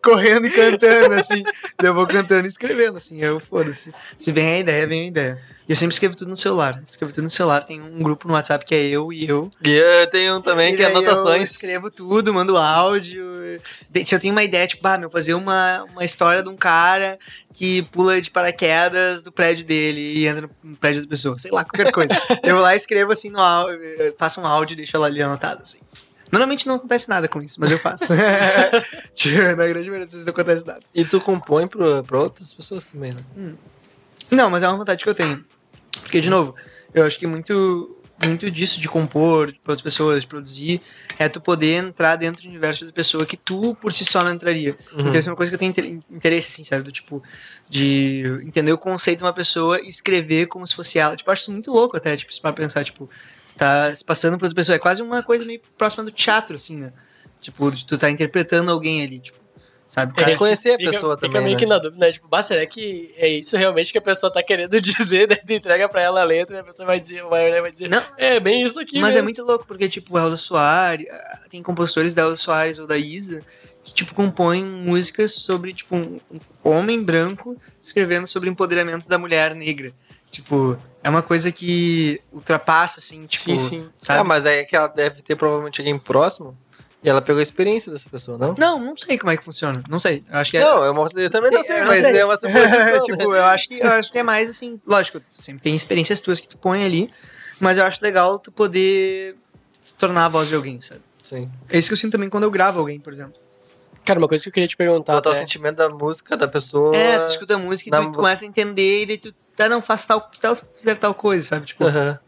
correndo 0.03 0.47
e 0.47 0.51
cantando, 0.51 1.13
assim. 1.15 1.43
Daí 1.79 1.89
eu 1.89 1.93
vou 1.93 2.07
cantando 2.07 2.45
e 2.45 2.49
escrevendo, 2.49 2.97
assim, 2.97 3.21
eu 3.21 3.39
foda-se. 3.39 3.91
Se 4.17 4.31
vem 4.31 4.47
a 4.47 4.59
ideia, 4.59 4.87
vem 4.87 5.01
a 5.01 5.07
ideia. 5.07 5.51
E 5.71 5.73
eu 5.73 5.77
sempre 5.77 5.93
escrevo 5.93 6.17
tudo 6.17 6.27
no 6.27 6.35
celular. 6.35 6.83
Escrevo 6.85 7.13
tudo 7.13 7.23
no 7.23 7.29
celular. 7.29 7.63
Tem 7.63 7.81
um 7.81 8.03
grupo 8.03 8.27
no 8.27 8.33
WhatsApp 8.33 8.65
que 8.65 8.75
é 8.75 8.89
eu 8.89 9.13
e 9.13 9.25
eu. 9.25 9.49
E 9.63 9.69
eu 9.69 10.05
tenho 10.07 10.35
um 10.35 10.41
também 10.41 10.73
E 10.73 10.75
que 10.75 10.83
é 10.83 10.87
daí 10.87 10.95
Eu 10.95 10.99
anotações. 10.99 11.49
escrevo 11.49 11.89
tudo, 11.89 12.33
mando 12.33 12.57
áudio, 12.57 13.25
Se 14.05 14.13
eu 14.13 14.19
tenho 14.19 14.33
uma 14.33 14.43
ideia, 14.43 14.67
tipo, 14.67 14.85
ah, 14.85 14.97
meu, 14.97 15.09
fazer 15.09 15.33
uma, 15.33 15.85
uma 15.85 16.03
história 16.03 16.43
de 16.43 16.49
um 16.49 16.57
cara 16.57 17.17
que 17.53 17.83
pula 17.83 18.21
de 18.21 18.29
paraquedas 18.29 19.23
do 19.23 19.31
prédio 19.31 19.63
dele 19.63 20.01
e 20.01 20.27
entra 20.27 20.49
no 20.61 20.75
prédio 20.75 21.03
da 21.03 21.07
pessoa. 21.07 21.39
Sei 21.39 21.49
lá, 21.49 21.63
qualquer 21.63 21.89
coisa. 21.93 22.13
eu 22.43 22.55
vou 22.55 22.63
lá 22.63 22.73
e 22.73 22.77
escrevo 22.77 23.13
assim 23.13 23.29
no 23.29 23.39
áudio, 23.39 23.79
faço 24.17 24.41
um 24.41 24.45
áudio 24.45 24.73
e 24.73 24.75
deixo 24.75 24.97
ela 24.97 25.07
ali 25.07 25.21
anotado, 25.21 25.61
assim. 25.61 25.79
Normalmente 26.29 26.67
não 26.67 26.75
acontece 26.75 27.07
nada 27.07 27.29
com 27.29 27.41
isso, 27.41 27.61
mas 27.61 27.71
eu 27.71 27.79
faço. 27.79 28.07
Tipo, 29.15 29.37
Na 29.37 29.53
grande 29.53 29.89
maioria 29.89 29.99
das 30.01 30.11
vezes 30.11 30.25
não 30.25 30.33
acontece 30.33 30.67
nada. 30.67 30.81
E 30.93 31.05
tu 31.05 31.21
compõe 31.21 31.65
pra, 31.65 32.03
pra 32.03 32.19
outras 32.19 32.53
pessoas 32.53 32.87
também, 32.87 33.13
né? 33.13 33.53
Não, 34.29 34.49
mas 34.49 34.63
é 34.63 34.67
uma 34.67 34.77
vontade 34.77 35.01
que 35.01 35.09
eu 35.09 35.15
tenho. 35.15 35.49
Porque, 36.11 36.19
de 36.19 36.29
novo, 36.29 36.53
eu 36.93 37.05
acho 37.05 37.17
que 37.17 37.25
muito, 37.25 37.97
muito 38.21 38.51
disso 38.51 38.81
de 38.81 38.89
compor 38.89 39.55
para 39.63 39.71
outras 39.71 39.81
pessoas, 39.81 40.23
de 40.23 40.27
produzir, 40.27 40.81
é 41.17 41.29
tu 41.29 41.39
poder 41.39 41.75
entrar 41.75 42.17
dentro 42.17 42.43
do 42.43 42.49
universo 42.49 42.85
da 42.85 42.91
pessoa 42.91 43.25
que 43.25 43.37
tu 43.37 43.73
por 43.75 43.93
si 43.93 44.03
só 44.03 44.21
não 44.21 44.33
entraria. 44.33 44.77
Uhum. 44.91 45.07
Então, 45.07 45.13
isso 45.15 45.29
é 45.29 45.31
uma 45.31 45.37
coisa 45.37 45.49
que 45.49 45.55
eu 45.55 45.59
tenho 45.59 45.69
inter- 45.69 45.85
interesse, 46.11 46.49
assim, 46.49 46.65
sabe? 46.65 46.83
Do 46.83 46.91
tipo, 46.91 47.23
de 47.69 48.23
entender 48.43 48.73
o 48.73 48.77
conceito 48.77 49.19
de 49.19 49.23
uma 49.23 49.31
pessoa 49.31 49.79
e 49.79 49.87
escrever 49.87 50.47
como 50.47 50.67
se 50.67 50.75
fosse 50.75 50.99
ela. 50.99 51.15
Tipo, 51.15 51.31
acho 51.31 51.43
isso 51.43 51.51
muito 51.53 51.71
louco 51.71 51.95
até, 51.95 52.17
tipo, 52.17 52.41
para 52.41 52.51
pensar, 52.51 52.83
tipo, 52.83 53.09
tá 53.55 53.95
se 53.95 54.03
passando 54.03 54.37
por 54.37 54.43
outra 54.47 54.55
pessoa. 54.57 54.75
É 54.75 54.79
quase 54.79 55.01
uma 55.01 55.23
coisa 55.23 55.45
meio 55.45 55.61
próxima 55.77 56.03
do 56.03 56.11
teatro, 56.11 56.57
assim, 56.57 56.75
né? 56.77 56.91
Tipo, 57.39 57.71
tu 57.85 57.97
tá 57.97 58.11
interpretando 58.11 58.69
alguém 58.69 59.01
ali, 59.01 59.19
tipo, 59.19 59.39
sabe? 59.91 60.13
Tem 60.15 60.25
que 60.25 60.35
conhecer 60.37 60.69
a 60.75 60.77
Fica- 60.77 60.91
pessoa 60.91 61.15
fica 61.17 61.27
também, 61.27 61.43
meio 61.43 61.55
né? 61.55 61.59
que 61.59 61.65
na 61.65 61.77
dúvida, 61.77 62.05
né? 62.05 62.11
Tipo, 62.13 62.27
bah, 62.29 62.41
será 62.41 62.65
que 62.65 63.13
é 63.17 63.27
isso 63.27 63.57
realmente 63.57 63.91
que 63.91 63.97
a 63.97 64.01
pessoa 64.01 64.31
tá 64.31 64.41
querendo 64.41 64.79
dizer? 64.81 65.27
Daí 65.27 65.37
tu 65.37 65.51
entrega 65.51 65.89
pra 65.89 66.01
ela 66.01 66.21
a 66.21 66.23
letra 66.23 66.55
e 66.55 66.59
a 66.59 66.63
pessoa 66.63 66.85
vai 66.85 66.99
dizer, 66.99 67.23
vai 67.25 67.47
olhar 67.47 67.57
e 67.57 67.61
vai 67.61 67.71
dizer, 67.71 67.89
Não. 67.89 68.01
é 68.17 68.39
bem 68.39 68.63
isso 68.63 68.79
aqui 68.79 68.99
Mas 69.01 69.11
é 69.11 69.21
mesmo. 69.21 69.25
muito 69.25 69.43
louco, 69.43 69.65
porque, 69.67 69.89
tipo, 69.89 70.17
Elza 70.17 70.37
Soares, 70.37 71.05
tem 71.49 71.61
compositores 71.61 72.15
da 72.15 72.21
Elza 72.23 72.37
Soares 72.37 72.79
ou 72.79 72.87
da 72.87 72.97
Isa 72.97 73.43
que, 73.83 73.93
tipo, 73.93 74.13
compõem 74.13 74.63
músicas 74.63 75.33
sobre, 75.33 75.73
tipo, 75.73 75.95
um, 75.95 76.19
homem 76.63 77.03
branco 77.03 77.57
escrevendo 77.81 78.27
sobre 78.27 78.47
o 78.47 78.51
empoderamento 78.51 79.09
da 79.09 79.17
mulher 79.17 79.53
negra. 79.55 79.91
Tipo, 80.29 80.77
é 81.03 81.09
uma 81.09 81.21
coisa 81.21 81.51
que 81.51 82.21
ultrapassa, 82.31 82.99
assim, 82.99 83.25
tipo, 83.25 83.43
Sim, 83.43 83.57
sim. 83.57 83.89
sabe? 83.97 84.21
Ah, 84.21 84.23
mas 84.23 84.45
aí 84.45 84.59
é 84.59 84.63
que 84.63 84.75
ela 84.75 84.87
deve 84.87 85.21
ter 85.21 85.35
provavelmente 85.35 85.81
alguém 85.81 85.97
próximo 85.99 86.57
e 87.03 87.09
ela 87.09 87.21
pegou 87.21 87.39
a 87.39 87.43
experiência 87.43 87.91
dessa 87.91 88.09
pessoa, 88.09 88.37
não? 88.37 88.55
Não, 88.57 88.79
não 88.79 88.97
sei 88.97 89.17
como 89.17 89.31
é 89.31 89.37
que 89.37 89.43
funciona. 89.43 89.81
Não 89.89 89.99
sei. 89.99 90.23
Eu 90.29 90.37
acho 90.37 90.51
que 90.51 90.57
é. 90.57 90.61
Não, 90.61 90.83
eu, 90.83 90.93
eu 91.17 91.29
também 91.29 91.51
não 91.51 91.63
sei, 91.63 91.79
eu 91.79 91.85
mas 91.85 92.01
sei. 92.01 92.17
é 92.17 92.25
uma 92.25 92.37
suposição. 92.37 93.01
tipo, 93.01 93.31
né? 93.31 93.39
eu 93.39 93.43
acho 93.45 93.67
que 93.67 93.79
eu 93.79 93.91
acho 93.91 94.11
que 94.11 94.17
é 94.19 94.23
mais 94.23 94.49
assim, 94.49 94.79
lógico, 94.85 95.21
sempre 95.39 95.61
tem 95.63 95.75
experiências 95.75 96.21
tuas 96.21 96.39
que 96.39 96.47
tu 96.47 96.57
põe 96.57 96.83
ali, 96.83 97.11
mas 97.59 97.77
eu 97.77 97.85
acho 97.85 98.03
legal 98.03 98.37
tu 98.37 98.51
poder 98.51 99.35
se 99.81 99.93
tornar 99.95 100.25
a 100.25 100.29
voz 100.29 100.47
de 100.47 100.55
alguém, 100.55 100.79
sabe? 100.81 101.01
Sim. 101.23 101.49
É 101.69 101.77
isso 101.77 101.87
que 101.87 101.93
eu 101.93 101.97
sinto 101.97 102.11
também 102.11 102.29
quando 102.29 102.43
eu 102.43 102.51
gravo 102.51 102.79
alguém, 102.79 102.99
por 102.99 103.11
exemplo. 103.13 103.33
Cara, 104.03 104.19
uma 104.19 104.27
coisa 104.27 104.43
que 104.43 104.49
eu 104.49 104.53
queria 104.53 104.67
te 104.67 104.75
perguntar 104.75 105.13
Botar 105.13 105.29
o 105.29 105.31
até, 105.31 105.41
sentimento 105.41 105.77
da 105.77 105.89
música 105.89 106.35
da 106.35 106.47
pessoa. 106.47 106.95
É, 106.95 107.19
tu 107.19 107.29
escuta 107.29 107.55
a 107.55 107.57
música 107.57 107.89
e 107.89 107.91
tu 107.91 108.01
mu- 108.03 108.13
começa 108.15 108.43
a 108.43 108.47
entender 108.47 109.03
e 109.03 109.05
daí 109.05 109.17
tu 109.17 109.33
tá, 109.55 109.69
não, 109.69 109.81
faz 109.81 110.05
tal, 110.05 110.21
tal, 110.41 110.55
fizer 110.55 110.95
tal 110.95 111.13
coisa, 111.13 111.47
sabe? 111.47 111.67
Tipo, 111.67 111.85
Aham. 111.85 112.19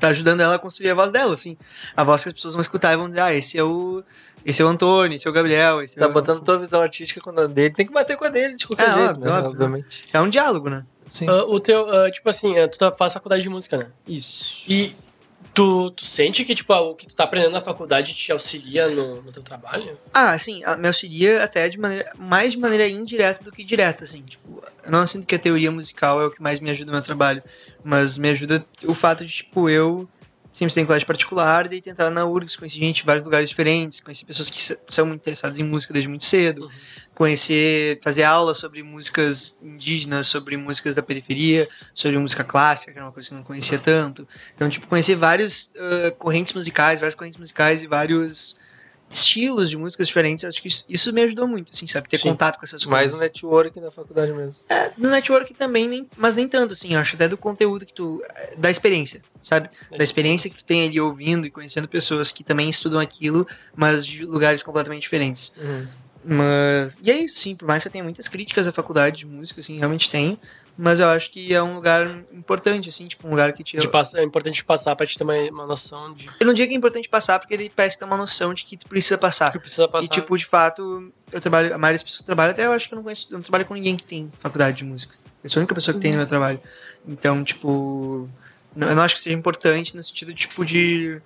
Tá 0.00 0.08
ajudando 0.08 0.40
ela 0.40 0.54
a 0.54 0.58
construir 0.58 0.90
a 0.90 0.94
voz 0.94 1.12
dela, 1.12 1.34
assim. 1.34 1.56
A 1.96 2.02
voz 2.04 2.22
que 2.22 2.28
as 2.28 2.34
pessoas 2.34 2.54
vão 2.54 2.60
escutar 2.62 2.92
e 2.92 2.96
vão 2.96 3.08
dizer, 3.08 3.20
ah, 3.20 3.32
esse 3.34 3.58
é 3.58 3.62
o. 3.64 4.02
Esse 4.44 4.62
é 4.62 4.64
o 4.64 4.68
Antônio, 4.68 5.16
esse 5.16 5.26
é 5.26 5.30
o 5.30 5.34
Gabriel, 5.34 5.82
esse 5.82 5.96
Tá 5.96 6.06
é 6.06 6.08
o. 6.08 6.12
botando 6.12 6.42
tua 6.42 6.58
visão 6.58 6.80
artística 6.80 7.20
com 7.20 7.30
a 7.38 7.46
dele. 7.46 7.74
Tem 7.74 7.84
que 7.86 7.92
bater 7.92 8.16
com 8.16 8.24
a 8.24 8.28
dele 8.30 8.56
de 8.56 8.66
qualquer 8.66 8.88
É, 8.88 8.94
jeito, 8.94 9.10
óbvio, 9.10 9.24
né? 9.26 9.32
óbvio. 9.32 9.50
Obviamente. 9.50 10.04
É 10.12 10.20
um 10.20 10.28
diálogo, 10.30 10.70
né? 10.70 10.84
Sim. 11.06 11.28
ah, 11.28 11.44
o 11.44 11.60
teu, 11.60 11.90
ah, 11.92 12.10
tipo 12.10 12.28
assim, 12.30 12.58
ah, 12.58 12.66
tu 12.68 12.78
tá, 12.78 12.90
faz 12.90 13.12
faculdade 13.12 13.42
de 13.42 13.48
música, 13.50 13.76
né? 13.76 13.88
Isso. 14.08 14.62
E 14.66 14.94
tu, 15.54 15.90
tu 15.90 16.04
sente 16.04 16.44
que, 16.44 16.54
tipo, 16.54 16.72
ah, 16.72 16.80
o 16.80 16.94
que 16.94 17.06
tu 17.06 17.14
tá 17.14 17.24
aprendendo 17.24 17.52
na 17.52 17.60
faculdade 17.60 18.14
te 18.14 18.30
auxilia 18.32 18.88
no, 18.88 19.22
no 19.22 19.32
teu 19.32 19.42
trabalho? 19.42 19.98
Ah, 20.14 20.36
a- 20.64 20.76
me 20.76 20.88
auxilia 20.88 21.42
até 21.42 21.68
de 21.68 21.78
maneira. 21.78 22.12
Mais 22.16 22.52
de 22.52 22.58
maneira 22.58 22.88
indireta 22.88 23.42
do 23.42 23.52
que 23.52 23.64
direta, 23.64 24.04
assim. 24.04 24.22
Tipo, 24.22 24.62
eu 24.84 24.90
não 24.90 25.06
sinto 25.06 25.26
que 25.26 25.34
a 25.34 25.38
teoria 25.38 25.70
musical 25.70 26.20
é 26.20 26.26
o 26.26 26.30
que 26.30 26.42
mais 26.42 26.60
me 26.60 26.70
ajuda 26.70 26.86
no 26.86 26.92
meu 26.96 27.02
trabalho. 27.02 27.42
Mas 27.84 28.16
me 28.16 28.28
ajuda 28.30 28.64
o 28.84 28.94
fato 28.94 29.24
de, 29.24 29.32
tipo, 29.32 29.68
eu 29.68 30.08
sempre 30.52 30.74
tenho 30.74 30.86
colégio 30.86 31.06
particular, 31.06 31.66
e 31.66 31.68
daí 31.68 31.80
tentar 31.80 32.10
na 32.10 32.24
URGS, 32.26 32.56
conhecer 32.56 32.78
gente 32.78 32.96
de 33.00 33.06
vários 33.06 33.24
lugares 33.24 33.48
diferentes, 33.48 34.00
conhecer 34.00 34.24
pessoas 34.26 34.50
que 34.50 34.60
são 34.88 35.06
muito 35.06 35.20
interessadas 35.20 35.58
em 35.58 35.62
música 35.62 35.92
desde 35.92 36.08
muito 36.08 36.24
cedo, 36.24 36.68
conhecer, 37.20 38.00
fazer 38.02 38.22
aula 38.22 38.54
sobre 38.54 38.82
músicas 38.82 39.58
indígenas, 39.62 40.26
sobre 40.26 40.56
músicas 40.56 40.94
da 40.94 41.02
periferia, 41.02 41.68
sobre 41.92 42.16
música 42.16 42.42
clássica, 42.42 42.92
que 42.92 42.96
era 42.96 43.04
uma 43.04 43.12
coisa 43.12 43.28
que 43.28 43.34
eu 43.34 43.36
não 43.36 43.44
conhecia 43.44 43.78
tanto. 43.78 44.26
Então, 44.54 44.70
tipo, 44.70 44.86
conhecer 44.86 45.16
várias 45.16 45.70
correntes 46.16 46.54
musicais, 46.54 46.98
várias 46.98 47.14
correntes 47.14 47.38
musicais 47.38 47.82
e 47.82 47.86
vários 47.86 48.56
estilos 49.10 49.68
de 49.68 49.76
músicas 49.76 50.06
diferentes, 50.06 50.46
acho 50.46 50.62
que 50.62 50.68
isso, 50.68 50.84
isso 50.88 51.12
me 51.12 51.20
ajudou 51.20 51.46
muito, 51.46 51.70
assim, 51.74 51.86
sabe? 51.86 52.08
Ter 52.08 52.16
Sim. 52.16 52.30
contato 52.30 52.58
com 52.58 52.64
essas 52.64 52.86
Mais 52.86 53.10
coisas. 53.10 53.18
um 53.18 53.22
network 53.22 53.80
na 53.80 53.90
faculdade 53.90 54.32
mesmo. 54.32 54.64
É, 54.70 54.90
no 54.96 55.10
network 55.10 55.52
também, 55.52 55.86
nem, 55.88 56.08
mas 56.16 56.34
nem 56.34 56.48
tanto, 56.48 56.72
assim, 56.72 56.94
acho 56.94 57.16
até 57.16 57.28
do 57.28 57.36
conteúdo 57.36 57.84
que 57.84 57.92
tu. 57.92 58.22
da 58.56 58.70
experiência, 58.70 59.20
sabe? 59.42 59.68
Da 59.94 60.02
experiência 60.02 60.48
que 60.48 60.56
tu 60.56 60.64
tem 60.64 60.88
ali 60.88 60.98
ouvindo 60.98 61.46
e 61.46 61.50
conhecendo 61.50 61.86
pessoas 61.86 62.30
que 62.30 62.42
também 62.42 62.70
estudam 62.70 62.98
aquilo, 62.98 63.46
mas 63.76 64.06
de 64.06 64.24
lugares 64.24 64.62
completamente 64.62 65.02
diferentes. 65.02 65.52
Mas. 66.24 67.00
E 67.02 67.10
é 67.10 67.18
isso, 67.18 67.38
sim, 67.38 67.54
por 67.54 67.66
mais 67.66 67.82
que 67.82 67.88
eu 67.88 67.92
tenha 67.92 68.04
muitas 68.04 68.28
críticas 68.28 68.66
à 68.68 68.72
faculdade 68.72 69.18
de 69.18 69.26
música, 69.26 69.60
assim, 69.60 69.78
realmente 69.78 70.10
tenho. 70.10 70.38
Mas 70.78 70.98
eu 70.98 71.08
acho 71.08 71.30
que 71.30 71.52
é 71.52 71.62
um 71.62 71.74
lugar 71.74 72.06
importante, 72.32 72.88
assim, 72.88 73.06
tipo, 73.06 73.26
um 73.26 73.30
lugar 73.30 73.52
que 73.52 73.62
te. 73.62 73.76
De 73.76 73.88
pass- 73.88 74.14
é 74.14 74.22
importante 74.22 74.64
passar 74.64 74.96
pra 74.96 75.04
te 75.06 75.16
ter 75.18 75.24
uma, 75.24 75.34
uma 75.50 75.66
noção 75.66 76.14
de 76.14 76.26
Eu 76.40 76.46
não 76.46 76.54
digo 76.54 76.68
que 76.68 76.74
é 76.74 76.76
importante 76.76 77.08
passar, 77.08 77.38
porque 77.38 77.52
ele 77.52 77.70
parece 77.74 77.98
ter 77.98 78.04
uma 78.06 78.16
noção 78.16 78.54
de 78.54 78.64
que 78.64 78.76
tu 78.78 78.86
precisa 78.86 79.18
passar. 79.18 79.52
que 79.52 79.58
precisa 79.58 79.86
passar. 79.88 80.06
E, 80.06 80.08
tipo, 80.08 80.36
de 80.38 80.44
fato, 80.46 81.12
eu 81.30 81.40
trabalho, 81.40 81.74
a 81.74 81.78
maioria 81.78 81.96
das 81.98 82.02
pessoas 82.02 82.20
que 82.20 82.26
trabalham, 82.26 82.52
até 82.52 82.64
eu 82.66 82.72
acho 82.72 82.88
que 82.88 82.94
eu 82.94 82.96
não 82.96 83.02
conheço, 83.02 83.26
eu 83.30 83.34
não 83.34 83.42
trabalho 83.42 83.66
com 83.66 83.74
ninguém 83.74 83.96
que 83.96 84.04
tem 84.04 84.32
faculdade 84.40 84.78
de 84.78 84.84
música. 84.84 85.14
Eu 85.44 85.50
sou 85.50 85.60
a 85.60 85.62
única 85.62 85.74
pessoa 85.74 85.94
que 85.94 86.00
tem 86.00 86.12
no 86.12 86.18
meu 86.18 86.26
trabalho. 86.26 86.60
Então, 87.06 87.42
tipo, 87.44 88.28
eu 88.76 88.94
não 88.94 89.02
acho 89.02 89.16
que 89.16 89.20
seja 89.20 89.36
importante 89.36 89.94
no 89.96 90.02
sentido, 90.02 90.32
tipo, 90.32 90.64
de, 90.64 91.20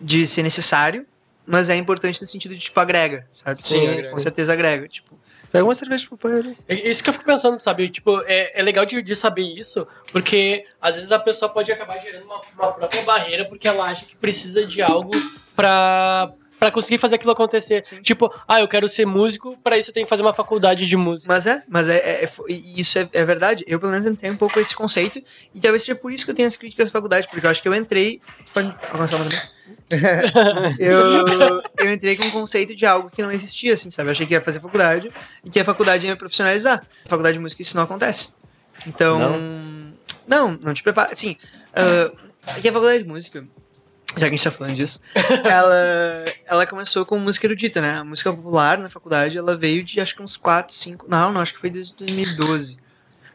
de 0.00 0.26
ser 0.26 0.42
necessário, 0.42 1.06
mas 1.48 1.68
é 1.68 1.74
importante 1.76 2.20
no 2.20 2.26
sentido 2.26 2.54
de, 2.54 2.60
tipo, 2.60 2.78
agrega, 2.78 3.26
sabe? 3.32 3.60
Sim, 3.62 3.80
Com 3.80 3.88
agrega. 3.90 4.18
certeza 4.20 4.52
agrega, 4.52 4.86
tipo. 4.88 5.18
Pega 5.50 5.64
uma 5.64 5.74
cerveja 5.74 6.06
pro 6.06 6.18
pai 6.18 6.32
ali. 6.40 6.58
É 6.68 6.74
isso 6.90 7.02
que 7.02 7.08
eu 7.08 7.14
fico 7.14 7.24
pensando, 7.24 7.58
sabe? 7.58 7.88
Tipo, 7.88 8.20
é, 8.26 8.60
é 8.60 8.62
legal 8.62 8.84
de, 8.84 9.00
de 9.02 9.16
saber 9.16 9.44
isso, 9.58 9.88
porque 10.12 10.66
às 10.78 10.94
vezes 10.96 11.10
a 11.10 11.18
pessoa 11.18 11.48
pode 11.48 11.72
acabar 11.72 11.96
gerando 11.98 12.24
uma, 12.26 12.38
uma 12.54 12.72
própria 12.72 13.00
barreira 13.02 13.46
porque 13.46 13.66
ela 13.66 13.86
acha 13.86 14.04
que 14.04 14.14
precisa 14.14 14.66
de 14.66 14.82
algo 14.82 15.08
pra, 15.56 16.30
pra 16.58 16.70
conseguir 16.70 16.98
fazer 16.98 17.14
aquilo 17.14 17.32
acontecer. 17.32 17.80
Tipo, 18.02 18.30
ah, 18.46 18.60
eu 18.60 18.68
quero 18.68 18.86
ser 18.90 19.06
músico, 19.06 19.56
pra 19.64 19.78
isso 19.78 19.88
eu 19.88 19.94
tenho 19.94 20.04
que 20.04 20.10
fazer 20.10 20.20
uma 20.22 20.34
faculdade 20.34 20.86
de 20.86 20.96
música. 20.98 21.32
Mas 21.32 21.46
é, 21.46 21.62
mas 21.66 21.88
é, 21.88 21.96
é- 21.96 22.24
é- 22.24 22.30
e 22.50 22.80
isso 22.80 22.98
é, 22.98 23.08
é 23.12 23.24
verdade. 23.24 23.64
Eu, 23.66 23.80
pelo 23.80 23.92
menos, 23.92 24.06
entrei 24.06 24.30
um 24.30 24.36
pouco 24.36 24.60
esse 24.60 24.76
conceito, 24.76 25.22
e 25.54 25.60
talvez 25.60 25.82
seja 25.82 25.94
por 25.94 26.12
isso 26.12 26.26
que 26.26 26.30
eu 26.30 26.34
tenho 26.34 26.46
as 26.48 26.58
críticas 26.58 26.88
à 26.90 26.92
faculdade, 26.92 27.26
porque 27.30 27.46
eu 27.46 27.50
acho 27.50 27.62
que 27.62 27.68
eu 27.68 27.74
entrei. 27.74 28.20
Pode 28.52 28.68
alcançar 28.92 29.16
uma 29.16 29.24
também? 29.24 29.40
eu, 30.78 31.62
eu 31.78 31.92
entrei 31.92 32.16
com 32.16 32.24
um 32.24 32.30
conceito 32.30 32.74
de 32.74 32.84
algo 32.84 33.10
que 33.10 33.22
não 33.22 33.30
existia, 33.30 33.74
assim, 33.74 33.90
sabe? 33.90 34.08
Eu 34.08 34.12
achei 34.12 34.26
que 34.26 34.34
ia 34.34 34.40
fazer 34.40 34.60
faculdade 34.60 35.10
e 35.44 35.50
que 35.50 35.60
a 35.60 35.64
faculdade 35.64 36.06
ia 36.06 36.12
me 36.12 36.18
profissionalizar. 36.18 36.78
Na 37.04 37.08
faculdade 37.08 37.34
de 37.34 37.40
música 37.40 37.62
isso 37.62 37.76
não 37.76 37.84
acontece. 37.84 38.30
Então. 38.86 39.18
Não, 40.26 40.52
não, 40.52 40.74
te 40.74 40.82
prepara. 40.82 41.12
Assim, 41.12 41.36
é 42.56 42.60
que 42.60 42.68
a 42.68 42.72
faculdade 42.72 43.02
de 43.02 43.08
música, 43.08 43.46
já 44.14 44.20
que 44.20 44.24
a 44.26 44.30
gente 44.30 44.44
tá 44.44 44.50
falando 44.50 44.74
disso, 44.74 45.00
ela, 45.44 46.24
ela 46.46 46.66
começou 46.66 47.04
com 47.04 47.18
música 47.18 47.46
erudita, 47.46 47.80
né? 47.80 47.98
A 47.98 48.04
música 48.04 48.32
popular 48.32 48.78
na 48.78 48.90
faculdade, 48.90 49.38
ela 49.38 49.56
veio 49.56 49.82
de 49.82 50.00
acho 50.00 50.14
que 50.14 50.22
uns 50.22 50.36
4, 50.36 50.74
5. 50.74 51.06
Não, 51.08 51.32
não, 51.32 51.40
acho 51.40 51.54
que 51.54 51.60
foi 51.60 51.70
desde 51.70 51.94
2012. 51.94 52.78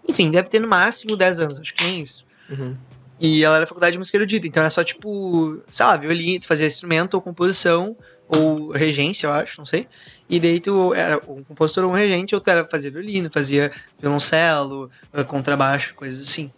Enfim, 0.08 0.32
deve 0.32 0.50
ter 0.50 0.60
no 0.60 0.68
máximo 0.68 1.16
10 1.16 1.40
anos, 1.40 1.60
acho 1.60 1.74
que 1.74 1.84
nem 1.84 2.02
isso. 2.02 2.26
Uhum. 2.50 2.76
E 3.20 3.44
ela 3.44 3.58
era 3.58 3.68
faculdade 3.68 3.94
de 3.94 4.00
música 4.00 4.18
erudita, 4.18 4.48
então 4.48 4.62
era 4.62 4.70
só 4.70 4.84
tipo, 4.84 5.62
sei 5.70 5.86
lá, 5.86 5.96
violino, 5.96 6.42
tu 6.42 6.48
fazia 6.48 6.68
instrumento 6.68 7.14
ou 7.14 7.22
composição, 7.22 7.96
ou 8.28 8.72
regência, 8.72 9.28
eu 9.28 9.32
acho, 9.32 9.60
não 9.60 9.66
sei. 9.66 9.88
E 10.30 10.40
daí 10.40 10.60
tu 10.60 10.94
era 10.94 11.18
um 11.28 11.44
compositor 11.44 11.84
ou 11.84 11.92
um 11.92 11.94
regente, 11.94 12.34
ou 12.34 12.42
tu 12.42 12.50
era 12.50 12.66
fazia 12.66 12.90
violino, 12.90 13.30
fazia 13.30 13.72
violoncelo, 14.00 14.90
eh, 15.14 15.24
contrabaixo, 15.24 15.94
coisas 15.96 16.22
assim. 16.22 16.52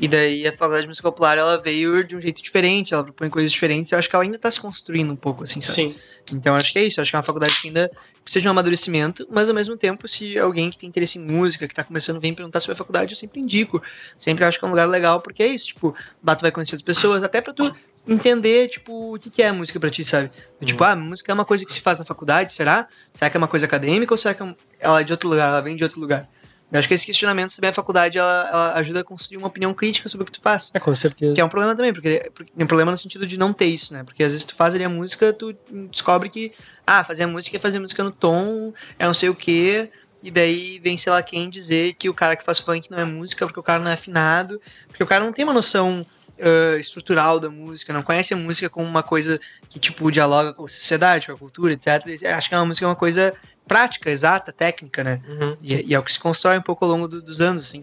E 0.00 0.06
daí 0.06 0.46
a 0.46 0.52
faculdade 0.52 0.82
de 0.82 0.88
música 0.88 1.10
popular, 1.10 1.36
ela 1.36 1.60
veio 1.60 2.04
de 2.04 2.14
um 2.14 2.20
jeito 2.20 2.40
diferente, 2.40 2.94
ela 2.94 3.02
propõe 3.02 3.28
coisas 3.28 3.50
diferentes, 3.50 3.90
eu 3.90 3.98
acho 3.98 4.08
que 4.08 4.14
ela 4.14 4.22
ainda 4.22 4.38
tá 4.38 4.50
se 4.50 4.60
construindo 4.60 5.12
um 5.12 5.16
pouco, 5.16 5.42
assim, 5.42 5.60
sabe? 5.60 5.74
Sim. 5.74 5.94
Então 6.32 6.54
acho 6.54 6.72
que 6.72 6.78
é 6.78 6.84
isso, 6.84 7.00
acho 7.00 7.10
que 7.10 7.16
é 7.16 7.18
uma 7.18 7.24
faculdade 7.24 7.60
que 7.60 7.68
ainda 7.68 7.90
de 8.32 8.46
um 8.46 8.50
amadurecimento, 8.50 9.26
mas 9.30 9.48
ao 9.48 9.54
mesmo 9.54 9.76
tempo, 9.76 10.06
se 10.06 10.38
alguém 10.38 10.70
que 10.70 10.78
tem 10.78 10.88
interesse 10.88 11.18
em 11.18 11.22
música, 11.22 11.66
que 11.66 11.74
tá 11.74 11.82
começando, 11.82 12.20
vem 12.20 12.34
perguntar 12.34 12.60
sobre 12.60 12.74
a 12.74 12.76
faculdade, 12.76 13.12
eu 13.12 13.16
sempre 13.16 13.40
indico. 13.40 13.82
Sempre 14.16 14.44
acho 14.44 14.58
que 14.58 14.64
é 14.64 14.68
um 14.68 14.70
lugar 14.70 14.88
legal, 14.88 15.20
porque 15.20 15.42
é 15.42 15.46
isso, 15.46 15.68
tipo, 15.68 15.94
lá 16.24 16.36
tu 16.36 16.42
vai 16.42 16.52
conhecer 16.52 16.76
as 16.76 16.82
pessoas, 16.82 17.22
até 17.22 17.40
pra 17.40 17.52
tu 17.52 17.74
entender, 18.06 18.68
tipo, 18.68 19.14
o 19.14 19.18
que, 19.18 19.30
que 19.30 19.42
é 19.42 19.52
música 19.52 19.78
pra 19.80 19.90
ti, 19.90 20.04
sabe? 20.04 20.30
Tipo, 20.64 20.82
ah, 20.84 20.96
música 20.96 21.30
é 21.30 21.34
uma 21.34 21.44
coisa 21.44 21.64
que 21.64 21.72
se 21.72 21.80
faz 21.80 21.98
na 21.98 22.04
faculdade, 22.04 22.54
será? 22.54 22.88
Será 23.12 23.30
que 23.30 23.36
é 23.36 23.38
uma 23.38 23.48
coisa 23.48 23.66
acadêmica 23.66 24.12
ou 24.12 24.18
será 24.18 24.34
que 24.34 24.42
é 24.42 24.54
ela 24.80 25.00
é 25.00 25.04
de 25.04 25.12
outro 25.12 25.28
lugar, 25.28 25.48
ela 25.48 25.60
vem 25.60 25.76
de 25.76 25.84
outro 25.84 26.00
lugar? 26.00 26.28
Eu 26.70 26.78
acho 26.78 26.86
que 26.86 26.94
esse 26.94 27.06
questionamento 27.06 27.54
também 27.54 27.70
a 27.70 27.72
faculdade 27.72 28.18
ela, 28.18 28.48
ela 28.48 28.74
ajuda 28.74 29.00
a 29.00 29.04
construir 29.04 29.38
uma 29.38 29.46
opinião 29.46 29.72
crítica 29.72 30.08
sobre 30.08 30.24
o 30.24 30.26
que 30.26 30.32
tu 30.32 30.40
faz. 30.40 30.70
É, 30.74 30.78
com 30.78 30.94
certeza. 30.94 31.34
Que 31.34 31.40
é 31.40 31.44
um 31.44 31.48
problema 31.48 31.74
também, 31.74 31.92
porque, 31.92 32.30
porque 32.34 32.52
é 32.56 32.64
um 32.64 32.66
problema 32.66 32.92
no 32.92 32.98
sentido 32.98 33.26
de 33.26 33.38
não 33.38 33.52
ter 33.52 33.66
isso, 33.66 33.94
né? 33.94 34.04
Porque 34.04 34.22
às 34.22 34.32
vezes 34.32 34.44
tu 34.44 34.54
faz 34.54 34.74
ali 34.74 34.84
a 34.84 34.88
música, 34.88 35.32
tu 35.32 35.56
descobre 35.90 36.28
que, 36.28 36.52
ah, 36.86 37.02
fazer 37.02 37.22
a 37.22 37.26
música 37.26 37.56
é 37.56 37.60
fazer 37.60 37.78
música 37.78 38.04
no 38.04 38.10
tom, 38.10 38.74
é 38.98 39.06
não 39.06 39.14
sei 39.14 39.30
o 39.30 39.34
quê, 39.34 39.90
e 40.22 40.30
daí 40.30 40.78
vem 40.80 40.98
sei 40.98 41.10
lá 41.10 41.22
quem 41.22 41.48
dizer 41.48 41.94
que 41.94 42.08
o 42.08 42.14
cara 42.14 42.36
que 42.36 42.44
faz 42.44 42.58
funk 42.58 42.90
não 42.90 42.98
é 42.98 43.04
música 43.04 43.46
porque 43.46 43.60
o 43.60 43.62
cara 43.62 43.82
não 43.82 43.90
é 43.90 43.94
afinado, 43.94 44.60
porque 44.88 45.02
o 45.02 45.06
cara 45.06 45.24
não 45.24 45.32
tem 45.32 45.44
uma 45.44 45.54
noção 45.54 46.04
uh, 46.38 46.78
estrutural 46.78 47.40
da 47.40 47.48
música, 47.48 47.92
não 47.92 48.02
conhece 48.02 48.34
a 48.34 48.36
música 48.36 48.68
como 48.68 48.86
uma 48.86 49.02
coisa 49.02 49.40
que, 49.68 49.78
tipo, 49.78 50.10
dialoga 50.10 50.52
com 50.52 50.64
a 50.64 50.68
sociedade, 50.68 51.26
com 51.26 51.32
a 51.32 51.36
cultura, 51.36 51.72
etc. 51.72 52.04
Acho 52.36 52.48
que 52.48 52.54
a 52.54 52.64
música 52.64 52.86
é 52.86 52.88
uma 52.88 52.96
coisa 52.96 53.32
prática, 53.68 54.10
exata, 54.10 54.52
técnica, 54.52 55.04
né? 55.04 55.20
Uhum. 55.28 55.56
E, 55.62 55.90
e, 55.90 55.94
é 55.94 55.98
o 55.98 56.02
que 56.02 56.12
se 56.12 56.18
constrói 56.18 56.58
um 56.58 56.62
pouco 56.62 56.84
ao 56.84 56.90
longo 56.90 57.06
do, 57.06 57.22
dos 57.22 57.40
anos, 57.40 57.64
assim. 57.64 57.82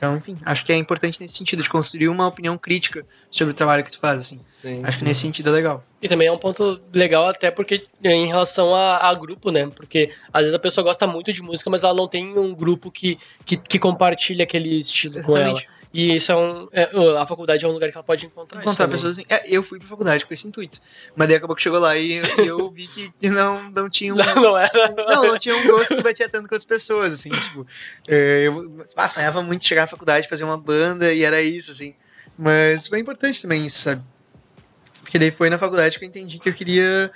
Então, 0.00 0.16
enfim, 0.16 0.38
acho 0.46 0.64
que 0.64 0.72
é 0.72 0.76
importante 0.76 1.20
nesse 1.20 1.36
sentido, 1.36 1.62
de 1.62 1.68
construir 1.68 2.08
uma 2.08 2.26
opinião 2.26 2.56
crítica 2.56 3.04
sobre 3.30 3.52
o 3.52 3.54
trabalho 3.54 3.84
que 3.84 3.92
tu 3.92 3.98
faz, 3.98 4.22
assim. 4.22 4.38
Sim, 4.38 4.80
acho 4.82 4.94
sim. 4.94 4.98
que 5.00 5.04
nesse 5.04 5.20
sentido 5.20 5.50
é 5.50 5.52
legal. 5.52 5.84
E 6.00 6.08
também 6.08 6.26
é 6.26 6.32
um 6.32 6.38
ponto 6.38 6.80
legal 6.90 7.28
até 7.28 7.50
porque 7.50 7.86
em 8.02 8.26
relação 8.26 8.74
a, 8.74 8.96
a, 8.96 9.14
grupo, 9.14 9.50
né? 9.50 9.70
Porque 9.76 10.10
às 10.32 10.40
vezes 10.40 10.54
a 10.54 10.58
pessoa 10.58 10.82
gosta 10.82 11.06
muito 11.06 11.30
de 11.34 11.42
música, 11.42 11.68
mas 11.68 11.84
ela 11.84 11.92
não 11.92 12.08
tem 12.08 12.38
um 12.38 12.54
grupo 12.54 12.90
que, 12.90 13.18
que, 13.44 13.58
que 13.58 13.78
compartilha 13.78 14.44
aquele 14.44 14.78
estilo 14.78 15.18
Exatamente. 15.18 15.52
com 15.52 15.58
ela. 15.58 15.79
E 15.92 16.14
isso 16.14 16.30
é 16.30 16.36
um. 16.36 16.68
É, 16.72 16.88
a 17.18 17.26
faculdade 17.26 17.64
é 17.64 17.68
um 17.68 17.72
lugar 17.72 17.90
que 17.90 17.96
ela 17.96 18.04
pode 18.04 18.24
encontrar. 18.24 18.60
Encontrar 18.60 18.86
pessoas 18.86 19.18
assim. 19.18 19.26
É, 19.28 19.42
eu 19.48 19.60
fui 19.62 19.78
pra 19.78 19.88
faculdade 19.88 20.24
com 20.24 20.32
esse 20.32 20.46
intuito. 20.46 20.80
Mas 21.16 21.26
daí 21.26 21.36
acabou 21.36 21.56
que 21.56 21.62
chegou 21.62 21.80
lá 21.80 21.96
e 21.96 22.12
eu, 22.12 22.24
eu 22.44 22.70
vi 22.70 22.86
que, 22.86 23.28
não, 23.28 23.70
não 23.70 23.90
tinha 23.90 24.14
um. 24.14 24.16
Não, 24.16 24.34
não 24.36 24.56
era. 24.56 24.94
Não, 24.96 25.24
não 25.24 25.38
tinha 25.38 25.56
um 25.56 25.66
gosto 25.66 25.96
que 25.96 26.02
batia 26.02 26.28
tanto 26.28 26.48
com 26.48 26.54
outras 26.54 26.64
pessoas, 26.64 27.14
assim, 27.14 27.30
tipo. 27.30 27.66
Eu 28.06 28.84
ah, 28.96 29.08
sonhava 29.08 29.42
muito 29.42 29.64
chegar 29.64 29.82
na 29.82 29.88
faculdade, 29.88 30.28
fazer 30.28 30.44
uma 30.44 30.56
banda 30.56 31.12
e 31.12 31.24
era 31.24 31.42
isso, 31.42 31.72
assim. 31.72 31.94
Mas 32.38 32.86
foi 32.86 33.00
importante 33.00 33.42
também 33.42 33.66
isso, 33.66 33.82
sabe? 33.82 34.02
Porque 35.02 35.18
daí 35.18 35.32
foi 35.32 35.50
na 35.50 35.58
faculdade 35.58 35.98
que 35.98 36.04
eu 36.04 36.08
entendi 36.08 36.38
que 36.38 36.48
eu 36.48 36.54
queria 36.54 37.10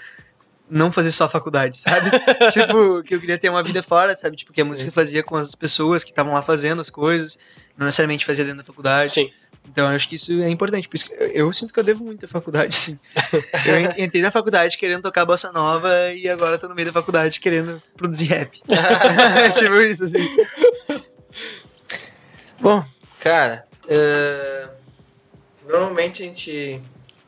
não 0.68 0.90
fazer 0.90 1.12
só 1.12 1.28
faculdade, 1.28 1.78
sabe? 1.78 2.10
tipo, 2.52 3.02
que 3.04 3.14
eu 3.14 3.20
queria 3.20 3.38
ter 3.38 3.48
uma 3.48 3.62
vida 3.62 3.82
fora, 3.84 4.16
sabe? 4.16 4.36
Tipo, 4.36 4.52
que 4.52 4.60
a 4.60 4.64
Sim. 4.64 4.70
música 4.70 4.90
fazia 4.90 5.22
com 5.22 5.36
as 5.36 5.54
pessoas 5.54 6.02
que 6.02 6.10
estavam 6.10 6.32
lá 6.32 6.42
fazendo 6.42 6.80
as 6.80 6.90
coisas, 6.90 7.38
não 7.76 7.86
necessariamente 7.86 8.24
fazia 8.24 8.44
dentro 8.44 8.58
da 8.58 8.64
faculdade. 8.64 9.12
Sim. 9.12 9.30
Então, 9.66 9.88
eu 9.88 9.96
acho 9.96 10.06
que 10.08 10.16
isso 10.16 10.30
é 10.42 10.50
importante. 10.50 10.86
Por 10.86 10.96
isso 10.96 11.06
que 11.06 11.14
eu, 11.14 11.26
eu 11.28 11.52
sinto 11.52 11.72
que 11.72 11.80
eu 11.80 11.84
devo 11.84 12.04
muito 12.04 12.26
à 12.26 12.28
faculdade, 12.28 12.76
assim. 12.76 12.98
Eu 13.66 13.80
en- 13.80 14.04
entrei 14.04 14.20
na 14.20 14.30
faculdade 14.30 14.76
querendo 14.76 15.02
tocar 15.02 15.24
bossa 15.24 15.50
nova 15.52 16.12
e 16.12 16.28
agora 16.28 16.58
tô 16.58 16.68
no 16.68 16.74
meio 16.74 16.86
da 16.86 16.92
faculdade 16.92 17.40
querendo 17.40 17.82
produzir 17.96 18.26
rap. 18.26 18.60
tipo 19.58 19.74
isso, 19.80 20.04
assim. 20.04 20.28
Bom, 22.60 22.84
cara, 23.20 23.66
é, 23.88 24.68
normalmente 25.66 26.22
a 26.22 26.26
gente. 26.26 26.80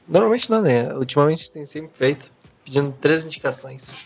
Normalmente 0.06 0.50
não, 0.50 0.62
né? 0.62 0.94
Ultimamente 0.94 1.38
a 1.40 1.42
gente 1.42 1.52
tem 1.52 1.66
sempre 1.66 1.90
feito 1.96 2.30
pedindo 2.64 2.92
três 3.00 3.24
indicações. 3.24 4.04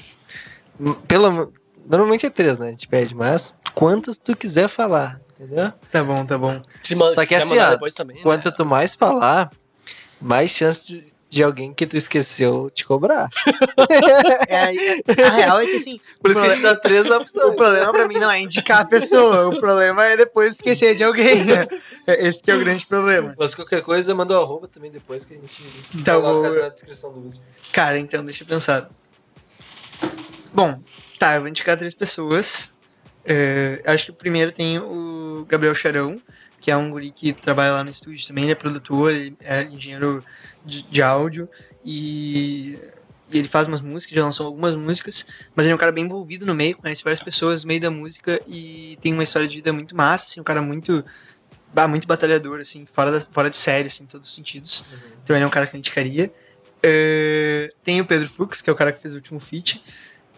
Pela... 1.06 1.48
Normalmente 1.86 2.26
é 2.26 2.30
três, 2.30 2.58
né? 2.58 2.68
A 2.68 2.70
gente 2.70 2.88
pede, 2.88 3.14
mas 3.14 3.56
quantas 3.74 4.16
tu 4.18 4.36
quiser 4.36 4.68
falar, 4.68 5.20
entendeu? 5.40 5.72
Tá 5.90 6.04
bom, 6.04 6.24
tá 6.26 6.36
bom. 6.38 6.62
Se 6.82 6.94
man- 6.94 7.08
Só 7.14 7.22
que 7.22 7.28
quiser 7.28 7.42
assim, 7.42 7.58
ó, 7.58 7.70
depois 7.70 7.94
também, 7.94 8.16
né? 8.16 8.22
Quanto 8.22 8.50
tu 8.52 8.64
mais 8.66 8.94
falar, 8.94 9.50
mais 10.20 10.50
chance 10.50 10.86
de, 10.86 11.12
de 11.30 11.42
alguém 11.42 11.72
que 11.72 11.86
tu 11.86 11.96
esqueceu 11.96 12.68
te 12.74 12.84
cobrar. 12.84 13.28
É, 14.48 14.58
aí- 14.64 15.02
a 15.24 15.30
real 15.30 15.60
é 15.60 15.66
que, 15.66 15.76
assim, 15.76 16.00
Por 16.20 16.30
isso 16.32 16.40
que 16.40 16.46
a 16.46 16.50
gente 16.54 16.62
dá 16.62 16.74
três 16.76 17.08
o 17.08 17.14
opções. 17.16 17.54
problema 17.56 17.92
pra 17.92 18.08
mim 18.08 18.18
não 18.18 18.30
é 18.30 18.40
indicar 18.40 18.80
a 18.80 18.84
pessoa. 18.84 19.48
O 19.48 19.58
problema 19.58 20.04
é 20.06 20.16
depois 20.16 20.54
esquecer 20.54 20.94
de 20.94 21.04
alguém, 21.04 21.44
né? 21.44 21.66
É- 22.06 22.26
Esse 22.26 22.42
que 22.42 22.50
é 22.50 22.54
o 22.54 22.60
grande 22.60 22.86
problema. 22.86 23.34
Mas 23.38 23.54
qualquer 23.54 23.82
coisa, 23.82 24.14
manda 24.14 24.38
o 24.38 24.42
arroba 24.42 24.66
também 24.68 24.90
depois 24.90 25.24
que 25.24 25.34
a 25.34 25.36
gente 25.38 25.62
Tá 26.04 26.14
coloca 26.20 26.50
bom. 26.50 26.60
na 26.60 26.68
descrição 26.68 27.12
do 27.12 27.20
vídeo. 27.22 27.40
Cara, 27.72 27.98
então, 27.98 28.24
deixa 28.24 28.42
eu 28.42 28.46
pensar. 28.48 28.90
Bom, 30.52 30.80
tá, 31.18 31.34
eu 31.36 31.40
vou 31.40 31.48
indicar 31.48 31.76
três 31.76 31.94
pessoas. 31.94 32.72
É, 33.32 33.80
acho 33.86 34.06
que 34.06 34.10
o 34.10 34.14
primeiro 34.14 34.50
tem 34.50 34.80
o 34.80 35.46
Gabriel 35.48 35.72
Charão, 35.72 36.20
que 36.60 36.68
é 36.68 36.76
um 36.76 36.90
guri 36.90 37.12
que 37.12 37.32
trabalha 37.32 37.74
lá 37.74 37.84
no 37.84 37.90
estúdio 37.90 38.26
também, 38.26 38.42
ele 38.42 38.52
é 38.52 38.56
produtor, 38.56 39.12
ele 39.12 39.36
é 39.40 39.62
engenheiro 39.62 40.24
de, 40.66 40.82
de 40.82 41.00
áudio 41.00 41.48
e, 41.84 42.76
e 43.30 43.38
ele 43.38 43.46
faz 43.46 43.68
umas 43.68 43.80
músicas, 43.80 44.16
já 44.16 44.24
lançou 44.24 44.46
algumas 44.46 44.74
músicas, 44.74 45.24
mas 45.54 45.64
ele 45.64 45.72
é 45.72 45.76
um 45.76 45.78
cara 45.78 45.92
bem 45.92 46.06
envolvido 46.06 46.44
no 46.44 46.56
meio, 46.56 46.76
conhece 46.76 47.04
várias 47.04 47.22
pessoas 47.22 47.62
no 47.62 47.68
meio 47.68 47.80
da 47.80 47.88
música 47.88 48.40
e 48.48 48.98
tem 49.00 49.12
uma 49.12 49.22
história 49.22 49.46
de 49.46 49.54
vida 49.54 49.72
muito 49.72 49.96
massa, 49.96 50.26
assim, 50.26 50.40
um 50.40 50.44
cara 50.44 50.60
muito, 50.60 51.04
bah, 51.72 51.86
muito 51.86 52.08
batalhador, 52.08 52.58
assim, 52.58 52.84
fora, 52.84 53.12
da, 53.12 53.20
fora 53.20 53.48
de 53.48 53.56
série, 53.56 53.86
assim, 53.86 54.02
em 54.02 54.08
todos 54.08 54.28
os 54.28 54.34
sentidos. 54.34 54.84
Então 55.22 55.36
ele 55.36 55.44
é 55.44 55.46
um 55.46 55.50
cara 55.50 55.68
que 55.68 55.76
eu 55.76 55.78
indicaria. 55.78 56.32
É, 56.82 57.72
tem 57.84 58.00
o 58.00 58.04
Pedro 58.04 58.28
Fux, 58.28 58.60
que 58.60 58.68
é 58.68 58.72
o 58.72 58.76
cara 58.76 58.90
que 58.90 59.00
fez 59.00 59.14
o 59.14 59.18
último 59.18 59.38
feat. 59.38 59.80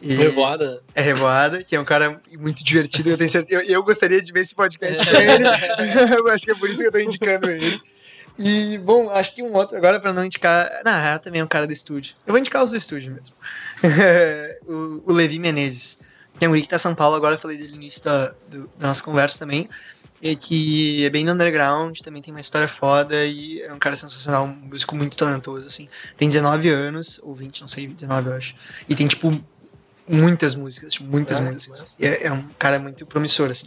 E- 0.02 0.14
Revoada. 0.14 0.82
é 0.94 1.00
Revoada, 1.00 1.62
que 1.62 1.76
é 1.76 1.80
um 1.80 1.84
cara 1.84 2.20
muito 2.38 2.62
divertido. 2.64 3.08
Eu 3.10 3.16
tenho 3.18 3.30
certeza. 3.30 3.62
Eu, 3.62 3.68
eu 3.68 3.82
gostaria 3.84 4.20
de 4.20 4.32
ver 4.32 4.40
esse 4.40 4.54
podcast 4.54 5.04
com 5.08 5.16
ele. 5.16 5.44
eu 6.18 6.28
acho 6.28 6.44
que 6.44 6.50
é 6.50 6.54
por 6.54 6.68
isso 6.68 6.80
que 6.82 6.88
eu 6.88 6.92
tô 6.92 6.98
indicando 6.98 7.50
ele. 7.50 7.80
E, 8.38 8.78
bom, 8.78 9.10
acho 9.10 9.34
que 9.34 9.42
um 9.42 9.54
outro 9.54 9.76
agora 9.76 10.00
pra 10.00 10.12
não 10.12 10.24
indicar. 10.24 10.68
Ela 10.84 11.18
também 11.18 11.40
é 11.40 11.44
um 11.44 11.48
cara 11.48 11.66
do 11.66 11.72
estúdio. 11.72 12.14
Eu 12.26 12.32
vou 12.32 12.38
indicar 12.38 12.64
os 12.64 12.70
do 12.70 12.76
estúdio 12.76 13.12
mesmo. 13.12 13.34
o, 14.66 15.02
o 15.06 15.12
Levi 15.12 15.38
Menezes. 15.38 16.00
Tem 16.38 16.48
um 16.48 16.52
guri 16.52 16.62
que 16.62 16.68
tá 16.68 16.76
em 16.76 16.78
São 16.78 16.94
Paulo, 16.94 17.14
agora 17.14 17.34
eu 17.34 17.38
falei 17.38 17.56
dele 17.58 17.70
no 17.70 17.76
início 17.76 18.02
da, 18.02 18.32
do- 18.48 18.68
da 18.78 18.88
nossa 18.88 19.02
conversa 19.02 19.38
também. 19.38 19.68
E 20.20 20.34
que 20.36 21.04
é 21.04 21.10
bem 21.10 21.24
no 21.24 21.32
underground, 21.32 21.98
também 22.00 22.22
tem 22.22 22.32
uma 22.32 22.40
história 22.40 22.68
foda 22.68 23.24
e 23.26 23.60
é 23.60 23.72
um 23.72 23.78
cara 23.78 23.96
sensacional, 23.96 24.44
um 24.44 24.54
músico 24.70 24.94
muito 24.94 25.16
talentoso, 25.16 25.66
assim. 25.66 25.88
Tem 26.16 26.28
19 26.28 26.68
anos, 26.68 27.20
ou 27.24 27.34
20, 27.34 27.60
não 27.60 27.68
sei, 27.68 27.88
19 27.88 28.30
eu 28.30 28.36
acho. 28.36 28.54
E 28.88 28.94
tem, 28.94 29.06
tipo, 29.08 29.42
muitas 30.08 30.54
músicas, 30.54 30.92
tipo, 30.94 31.04
muitas 31.06 31.38
Ah, 31.38 31.42
músicas. 31.42 32.00
é, 32.00 32.26
é 32.26 32.32
um 32.32 32.44
cara 32.58 32.78
muito 32.78 33.04
promissor, 33.06 33.50
assim. 33.50 33.66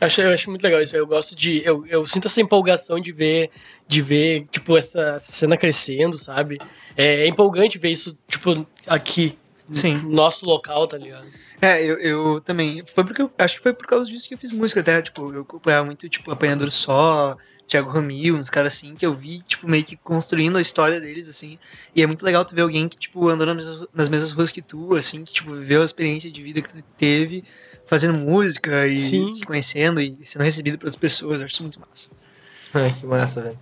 Eu 0.00 0.06
acho, 0.06 0.20
eu 0.20 0.30
acho 0.34 0.50
muito 0.50 0.62
legal 0.62 0.82
isso. 0.82 0.96
Eu 0.96 1.06
gosto 1.06 1.36
de. 1.36 1.62
Eu, 1.64 1.86
eu 1.86 2.04
sinto 2.06 2.26
essa 2.26 2.40
empolgação 2.40 2.98
de 2.98 3.12
ver, 3.12 3.50
de 3.86 4.02
ver, 4.02 4.44
tipo, 4.50 4.76
essa, 4.76 5.14
essa 5.16 5.30
cena 5.30 5.56
crescendo, 5.56 6.18
sabe? 6.18 6.58
É, 6.96 7.20
é 7.22 7.26
empolgante 7.28 7.78
ver 7.78 7.90
isso, 7.90 8.18
tipo, 8.26 8.66
aqui. 8.86 9.38
Sim. 9.70 9.94
No 9.98 10.10
nosso 10.10 10.44
local, 10.44 10.86
tá 10.88 10.98
ligado? 10.98 11.24
É, 11.60 11.80
eu, 11.82 11.96
eu 12.00 12.40
também. 12.40 12.82
Foi 12.84 13.04
porque 13.04 13.22
eu 13.22 13.30
acho 13.38 13.56
que 13.56 13.62
foi 13.62 13.72
por 13.72 13.86
causa 13.86 14.04
disso 14.10 14.26
que 14.26 14.34
eu 14.34 14.38
fiz 14.38 14.50
música 14.52 14.80
até. 14.80 15.00
Tipo, 15.00 15.32
eu 15.32 15.42
acompanhava 15.42 15.86
muito, 15.86 16.08
tipo, 16.08 16.30
Apanhador 16.32 16.70
Só, 16.72 17.36
Thiago 17.66 17.90
Ramil, 17.90 18.36
uns 18.36 18.50
caras 18.50 18.74
assim, 18.74 18.94
que 18.94 19.04
eu 19.04 19.14
vi, 19.14 19.40
tipo, 19.40 19.68
meio 19.68 19.84
que 19.84 19.96
construindo 19.96 20.58
a 20.58 20.60
história 20.60 21.00
deles, 21.00 21.28
assim. 21.28 21.58
E 21.94 22.02
é 22.02 22.06
muito 22.06 22.24
legal 22.24 22.44
tu 22.44 22.54
ver 22.54 22.62
alguém 22.62 22.88
que, 22.88 22.98
tipo, 22.98 23.28
andou 23.28 23.46
nas 23.46 23.56
mesmas, 23.56 23.88
nas 23.94 24.08
mesmas 24.08 24.32
ruas 24.32 24.50
que 24.50 24.60
tu, 24.60 24.94
assim, 24.94 25.24
que, 25.24 25.32
tipo, 25.32 25.54
viveu 25.54 25.82
a 25.82 25.84
experiência 25.84 26.30
de 26.30 26.42
vida 26.42 26.60
que 26.60 26.68
tu 26.68 26.82
teve 26.98 27.44
fazendo 27.86 28.14
música 28.14 28.86
e 28.86 28.96
Sim. 28.96 29.28
se 29.28 29.44
conhecendo 29.44 30.00
e 30.00 30.18
sendo 30.24 30.42
recebido 30.42 30.78
por 30.78 30.86
outras 30.86 31.00
pessoas. 31.00 31.40
Eu 31.40 31.46
acho 31.46 31.54
isso 31.54 31.62
muito 31.62 31.80
massa. 31.80 32.10
Ai, 32.72 32.90
que 32.98 33.06
massa, 33.06 33.42
velho. 33.42 33.58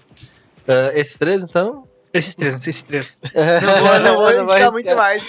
Ah, 0.68 0.92
esses 0.94 1.16
três, 1.16 1.42
então? 1.42 1.88
Esses 2.12 2.34
três, 2.34 2.52
não 2.54 2.60
sei 2.60 2.70
esses 2.70 2.82
três. 2.82 3.20
Não 3.32 4.00
Não 4.02 4.16
vou, 4.16 4.32
não 4.32 4.44
vou 4.46 4.56
indicar 4.56 4.72
muito 4.72 4.96
mais. 4.96 5.24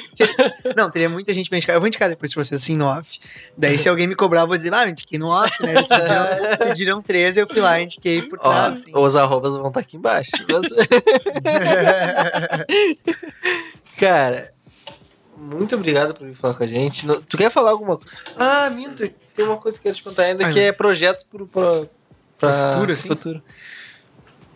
Não, 0.75 0.89
teria 0.89 1.07
muita 1.09 1.31
gente 1.31 1.47
pra 1.47 1.59
indicar. 1.59 1.75
Eu 1.75 1.79
vou 1.79 1.85
indicar 1.87 2.09
depois 2.09 2.33
pra 2.33 2.43
vocês, 2.43 2.59
assim, 2.59 2.75
no 2.75 2.87
off. 2.87 3.19
Daí, 3.55 3.77
se 3.77 3.87
alguém 3.87 4.07
me 4.07 4.15
cobrar, 4.15 4.41
eu 4.41 4.47
vou 4.47 4.57
dizer, 4.57 4.73
ah, 4.73 4.85
eu 4.85 4.89
indiquei 4.89 5.19
no 5.19 5.27
off, 5.27 5.61
né? 5.61 5.75
Eles 5.75 5.87
pediram, 5.87 6.57
pediram 6.67 6.99
13, 7.03 7.39
eu 7.41 7.47
fui 7.47 7.61
lá 7.61 7.79
e 7.79 7.83
indiquei 7.83 8.23
por 8.23 8.39
Ó, 8.41 8.49
trás, 8.49 8.79
assim. 8.79 8.91
os 8.95 9.15
arrobas 9.15 9.55
vão 9.57 9.67
estar 9.67 9.81
aqui 9.81 9.95
embaixo. 9.97 10.31
Cara, 13.97 14.53
muito 15.37 15.75
obrigado 15.75 16.13
por 16.13 16.25
vir 16.25 16.33
falar 16.33 16.53
com 16.55 16.63
a 16.63 16.67
gente. 16.67 17.05
Tu 17.27 17.37
quer 17.37 17.51
falar 17.51 17.71
alguma 17.71 17.97
coisa? 17.97 18.11
Ah, 18.35 18.69
minto. 18.69 19.07
Tem 19.35 19.45
uma 19.45 19.57
coisa 19.57 19.77
que 19.77 19.87
eu 19.87 19.91
quero 19.91 19.97
te 19.97 20.03
contar 20.03 20.23
ainda, 20.23 20.45
Ai, 20.47 20.53
que 20.53 20.59
é 20.59 20.71
projetos 20.71 21.23
pro, 21.23 21.47
pro, 21.47 21.87
pra 22.37 22.73
futuro, 22.73 22.91
assim? 22.91 23.07
futuro. 23.07 23.43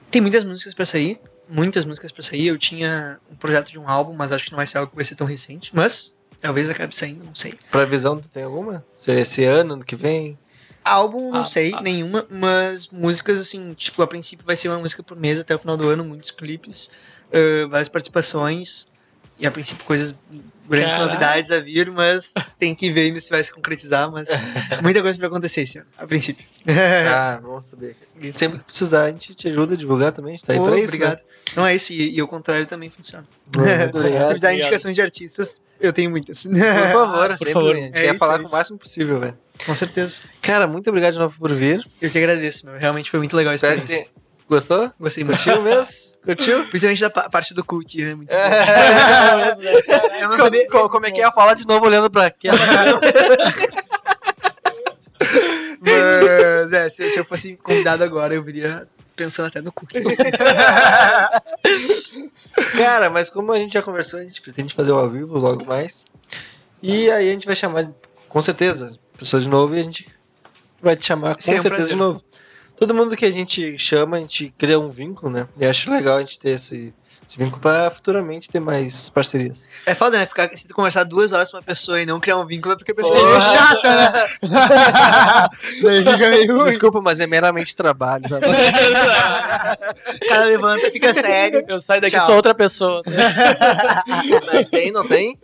Tem 0.10 0.22
muitas 0.22 0.44
músicas 0.44 0.74
pra 0.74 0.86
sair. 0.86 1.20
Muitas 1.48 1.86
músicas 1.86 2.12
pra 2.12 2.24
sair. 2.24 2.48
Eu 2.48 2.58
tinha 2.58 3.20
um 3.32 3.36
projeto 3.36 3.72
de 3.72 3.78
um 3.80 3.88
álbum, 3.88 4.14
mas 4.14 4.32
acho 4.32 4.46
que 4.46 4.52
não 4.52 4.58
vai 4.58 4.68
ser 4.68 4.78
algo 4.80 4.90
que 4.90 4.96
vai 4.96 5.06
ser 5.06 5.16
tão 5.16 5.28
recente. 5.28 5.72
Mas 5.74 6.18
talvez 6.42 6.70
acabe 6.70 6.96
saindo, 6.96 7.24
não 7.24 7.36
sei. 7.36 7.54
Previsão, 7.72 8.20
tem 8.20 8.44
alguma? 8.44 8.86
Se 8.94 9.12
é 9.12 9.20
esse 9.22 9.44
ano, 9.44 9.74
ano 9.76 9.84
que 9.84 9.96
vem? 9.96 10.38
Álbum, 10.84 11.32
não 11.32 11.42
Ah, 11.42 11.48
sei, 11.48 11.74
ah. 11.74 11.82
nenhuma, 11.82 12.26
mas 12.30 12.88
músicas, 12.90 13.42
assim, 13.42 13.74
tipo, 13.74 14.02
a 14.04 14.08
princípio 14.08 14.46
vai 14.46 14.56
ser 14.56 14.70
uma 14.70 14.78
música 14.80 15.02
por 15.02 15.18
mês 15.18 15.40
até 15.40 15.56
o 15.56 15.60
final 15.60 15.76
do 15.76 15.90
ano, 15.90 16.04
muitos 16.06 16.30
clipes, 16.30 16.92
ãh, 17.34 17.68
várias 17.68 17.90
participações, 17.90 18.88
e 19.40 19.48
a 19.48 19.52
princípio 19.52 19.84
coisas, 19.84 20.14
grandes 20.70 20.92
Caralho. 20.94 21.08
novidades 21.10 21.50
a 21.50 21.60
vir, 21.60 21.90
mas 21.90 22.36
tem 22.60 22.76
que 22.76 22.92
ver 22.92 23.02
ainda 23.08 23.20
se 23.20 23.32
vai 23.32 23.44
se 23.44 23.52
concretizar, 23.52 24.12
mas 24.12 24.30
muita 24.84 25.02
coisa 25.02 25.18
pra 25.18 25.28
acontecer 25.28 25.62
esse 25.62 25.80
ano, 25.80 25.88
a 25.98 26.06
princípio. 26.06 26.46
Ah, 26.70 27.40
vamos 27.42 27.66
saber. 27.66 27.96
E 28.22 28.32
sempre 28.32 28.60
que 28.60 28.66
precisar, 28.66 29.06
a 29.06 29.10
gente 29.12 29.34
te 29.34 29.48
ajuda 29.48 29.74
a 29.74 29.78
divulgar 29.78 30.12
também. 30.12 30.34
A 30.34 30.38
gente 30.38 30.46
tá 30.46 30.54
aí 30.54 30.60
Pô, 30.60 30.66
pra 30.66 30.76
isso. 30.78 30.86
obrigado. 30.86 31.20
Não 31.56 31.66
é 31.66 31.76
isso, 31.76 31.94
e, 31.94 32.16
e 32.16 32.22
o 32.22 32.28
contrário 32.28 32.66
também 32.66 32.90
funciona. 32.90 33.26
Né? 33.58 33.88
Se 34.24 34.28
precisar 34.30 34.54
indicações 34.54 34.96
de 34.96 35.02
artistas, 35.02 35.62
eu 35.80 35.92
tenho 35.94 36.10
muitas. 36.10 36.44
Por 36.48 36.52
favor, 36.58 37.28
Por 37.30 37.38
sempre. 37.38 37.54
favor. 37.54 37.76
A 37.76 37.80
gente 37.80 37.98
É 37.98 38.02
quer 38.02 38.10
isso, 38.10 38.18
falar 38.20 38.36
é 38.36 38.40
com 38.40 38.48
o 38.48 38.52
máximo 38.52 38.78
possível, 38.78 39.20
velho. 39.20 39.38
Com 39.66 39.76
certeza. 39.76 40.16
Cara, 40.42 40.68
muito 40.68 40.90
obrigado 40.90 41.14
de 41.14 41.20
novo 41.20 41.38
por 41.40 41.54
vir. 41.54 41.86
Eu 42.02 42.10
que 42.10 42.18
agradeço, 42.18 42.66
meu. 42.66 42.78
Realmente 42.78 43.10
foi 43.10 43.20
muito 43.20 43.36
legal 43.38 43.54
a 43.54 43.56
Espero 43.56 43.76
que 43.76 43.82
experiência. 43.84 44.06
tenha- 44.12 44.26
Gostou? 44.48 44.92
Gostei 45.00 45.24
muito. 45.24 45.38
Curtiu 45.44 45.62
mesmo? 45.64 45.88
Curtiu? 46.24 46.66
Principalmente 46.66 47.02
da 47.02 47.10
pa- 47.10 47.30
parte 47.30 47.54
do 47.54 47.64
cookie, 47.64 48.04
é 48.04 48.14
muito 48.16 48.32
Eu 50.22 50.30
não 50.30 50.38
sabia. 50.38 50.70
co- 50.70 50.88
como 50.90 51.06
é 51.08 51.12
que 51.12 51.22
é? 51.22 51.32
Fala 51.32 51.54
de 51.56 51.66
novo 51.66 51.86
olhando 51.86 52.12
pra 52.12 52.26
aquela. 52.28 52.56
Mas, 55.82 56.74
é, 56.74 56.90
se, 56.90 57.10
se 57.12 57.20
eu 57.20 57.26
fosse 57.26 57.56
convidado 57.58 58.04
agora, 58.04 58.34
eu 58.36 58.44
viria 58.44 58.88
pensando 59.16 59.48
até 59.48 59.62
no 59.62 59.72
cookie. 59.72 59.96
Cara, 62.78 63.10
mas 63.10 63.30
como 63.30 63.52
a 63.52 63.58
gente 63.58 63.74
já 63.74 63.82
conversou, 63.82 64.20
a 64.20 64.24
gente 64.24 64.42
pretende 64.42 64.74
fazer 64.74 64.92
o 64.92 64.98
ao 64.98 65.10
vivo 65.10 65.38
logo 65.38 65.66
mais. 65.66 66.06
E 66.82 67.10
aí 67.10 67.30
a 67.30 67.32
gente 67.32 67.46
vai 67.48 67.56
chamar, 67.56 67.90
com 68.28 68.42
certeza, 68.42 68.98
pessoas 69.18 69.44
de 69.44 69.50
novo 69.50 69.76
e 69.76 69.80
a 69.80 69.84
gente 69.84 70.08
vai 70.82 70.96
te 70.96 71.06
chamar 71.06 71.36
com 71.36 71.42
Seria 71.42 71.60
um 71.60 71.62
certeza 71.62 71.88
prazer. 71.88 71.96
de 71.96 72.00
novo. 72.02 72.24
Todo 72.78 72.94
mundo 72.94 73.16
que 73.16 73.26
a 73.26 73.32
gente 73.32 73.78
chama, 73.78 74.18
a 74.18 74.20
gente 74.20 74.54
cria 74.58 74.80
um 74.80 74.90
vínculo, 74.90 75.32
né? 75.32 75.48
E 75.58 75.66
acho 75.66 75.90
legal 75.92 76.18
a 76.18 76.20
gente 76.20 76.38
ter 76.40 76.50
esse, 76.52 76.94
esse 77.28 77.38
vínculo 77.38 77.60
pra 77.62 77.90
futuramente 77.90 78.50
ter 78.50 78.60
mais 78.60 79.10
parcerias. 79.10 79.68
É 79.86 79.96
foda, 79.96 80.18
né? 80.18 80.26
Ficar, 80.26 80.50
se 80.56 80.68
tu 80.68 80.76
conversar 80.76 81.04
duas 81.04 81.32
horas 81.32 81.50
com 81.50 81.58
uma 81.58 81.64
pessoa 81.64 82.00
e 82.02 82.06
não 82.06 82.20
criar 82.20 82.38
um 82.38 82.46
vínculo 82.46 82.74
é 82.74 82.78
porque 82.78 82.92
a 82.92 82.96
pessoa 82.96 83.18
é 83.18 83.22
Porra. 83.22 83.40
meio 83.40 83.42
chata, 83.52 83.96
né? 83.96 84.14
Daí 85.84 86.04
fica 86.06 86.18
meio 86.30 86.58
ruim. 86.58 86.66
Desculpa, 86.68 87.02
mas 87.02 87.20
é 87.20 87.26
meramente 87.28 87.76
trabalho. 87.76 88.28
sabe? 88.30 88.46
O 90.26 90.28
cara 90.28 90.46
levanta, 90.46 90.92
fica 90.92 91.14
sério. 91.14 91.64
Eu 91.68 91.80
saio 91.80 92.02
daqui 92.02 92.16
Tchau. 92.18 92.26
sou 92.26 92.36
outra 92.36 92.54
pessoa. 92.54 93.02
Mas 94.54 94.70
tem, 94.70 94.92
não 94.92 95.08
tem? 95.08 95.38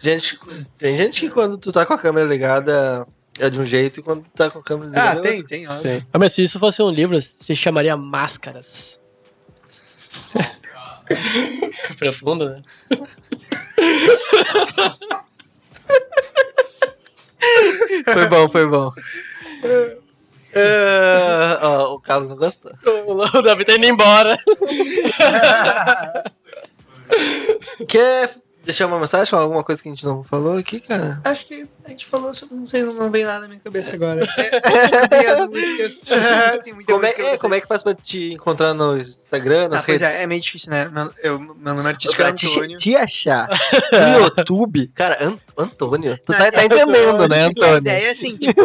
Gente, 0.00 0.38
tem 0.78 0.96
gente 0.96 1.20
que 1.20 1.30
quando 1.30 1.56
tu 1.58 1.70
tá 1.72 1.84
com 1.86 1.94
a 1.94 1.98
câmera 1.98 2.26
ligada 2.26 3.06
é 3.38 3.48
de 3.50 3.60
um 3.60 3.64
jeito 3.64 4.00
e 4.00 4.02
quando 4.02 4.22
tu 4.22 4.30
tá 4.34 4.50
com 4.50 4.58
a 4.58 4.62
câmera 4.62 4.90
Ah, 4.94 5.14
desligada. 5.14 5.18
é 5.20 5.22
tem, 5.22 5.36
outro. 5.38 5.48
tem, 5.48 5.68
óbvio. 5.68 5.82
Tem. 5.82 6.06
Ah, 6.12 6.18
mas 6.18 6.32
se 6.32 6.42
isso 6.44 6.58
fosse 6.58 6.82
um 6.82 6.90
livro, 6.90 7.20
se 7.20 7.54
chamaria 7.56 7.96
Máscaras. 7.96 8.98
Profundo, 11.98 12.48
né? 12.48 12.62
Foi 18.04 18.26
bom, 18.28 18.48
foi 18.48 18.66
bom. 18.66 18.92
É, 20.52 21.58
ó, 21.62 21.94
o 21.94 22.00
Carlos 22.00 22.28
não 22.28 22.36
gostou. 22.36 22.72
O 23.06 23.42
Davi 23.42 23.64
tá 23.64 23.74
indo 23.74 23.86
embora. 23.86 24.36
Quer 27.88 28.30
deixar 28.70 28.86
uma 28.86 28.98
mensagem? 28.98 29.26
Falar 29.26 29.42
alguma 29.42 29.62
coisa 29.64 29.82
que 29.82 29.88
a 29.88 29.92
gente 29.92 30.04
não 30.04 30.22
falou 30.24 30.56
aqui, 30.58 30.80
cara? 30.80 31.20
Acho 31.24 31.46
que 31.46 31.66
a 31.84 31.88
gente 31.90 32.06
falou 32.06 32.34
sobre. 32.34 32.56
Não 32.56 32.66
sei, 32.66 32.82
não, 32.84 33.10
vem 33.10 33.24
nada 33.24 33.40
na 33.40 33.48
minha 33.48 33.60
cabeça 33.60 33.96
agora. 33.96 34.26
tem 35.10 35.26
as 35.26 35.40
músicas. 35.40 36.00
tem 36.64 36.72
muita 36.72 36.92
Como 36.92 37.04
é, 37.04 37.08
música 37.08 37.26
é, 37.28 37.38
como 37.38 37.54
é 37.54 37.60
que 37.60 37.66
faz 37.68 37.82
pra 37.82 37.94
te 37.94 38.32
encontrar 38.32 38.74
no 38.74 38.98
Instagram, 38.98 39.68
nas 39.68 39.82
Ah, 39.82 39.86
pois 39.86 40.00
redes? 40.00 40.16
é, 40.18 40.22
é 40.22 40.26
meio 40.26 40.40
difícil, 40.40 40.70
né? 40.70 40.88
Meu, 40.88 41.12
eu, 41.22 41.38
meu 41.38 41.74
nome 41.74 41.88
artístico 41.88 42.20
é 42.22 42.26
Pra 42.26 42.32
te, 42.34 42.46
Antônio. 42.46 42.76
te 42.78 42.96
achar 42.96 43.48
no 43.92 44.24
YouTube. 44.24 44.88
Cara, 44.94 45.16
An- 45.24 45.38
Antônio. 45.56 46.18
Tu 46.24 46.32
tá, 46.32 46.38
Não, 46.38 46.50
tá 46.50 46.62
é 46.62 46.64
entendendo, 46.64 47.28
né, 47.28 47.42
A 47.44 47.46
Antônio? 47.46 47.76
ideia 47.78 48.06
é 48.08 48.10
assim, 48.10 48.36
tipo, 48.36 48.62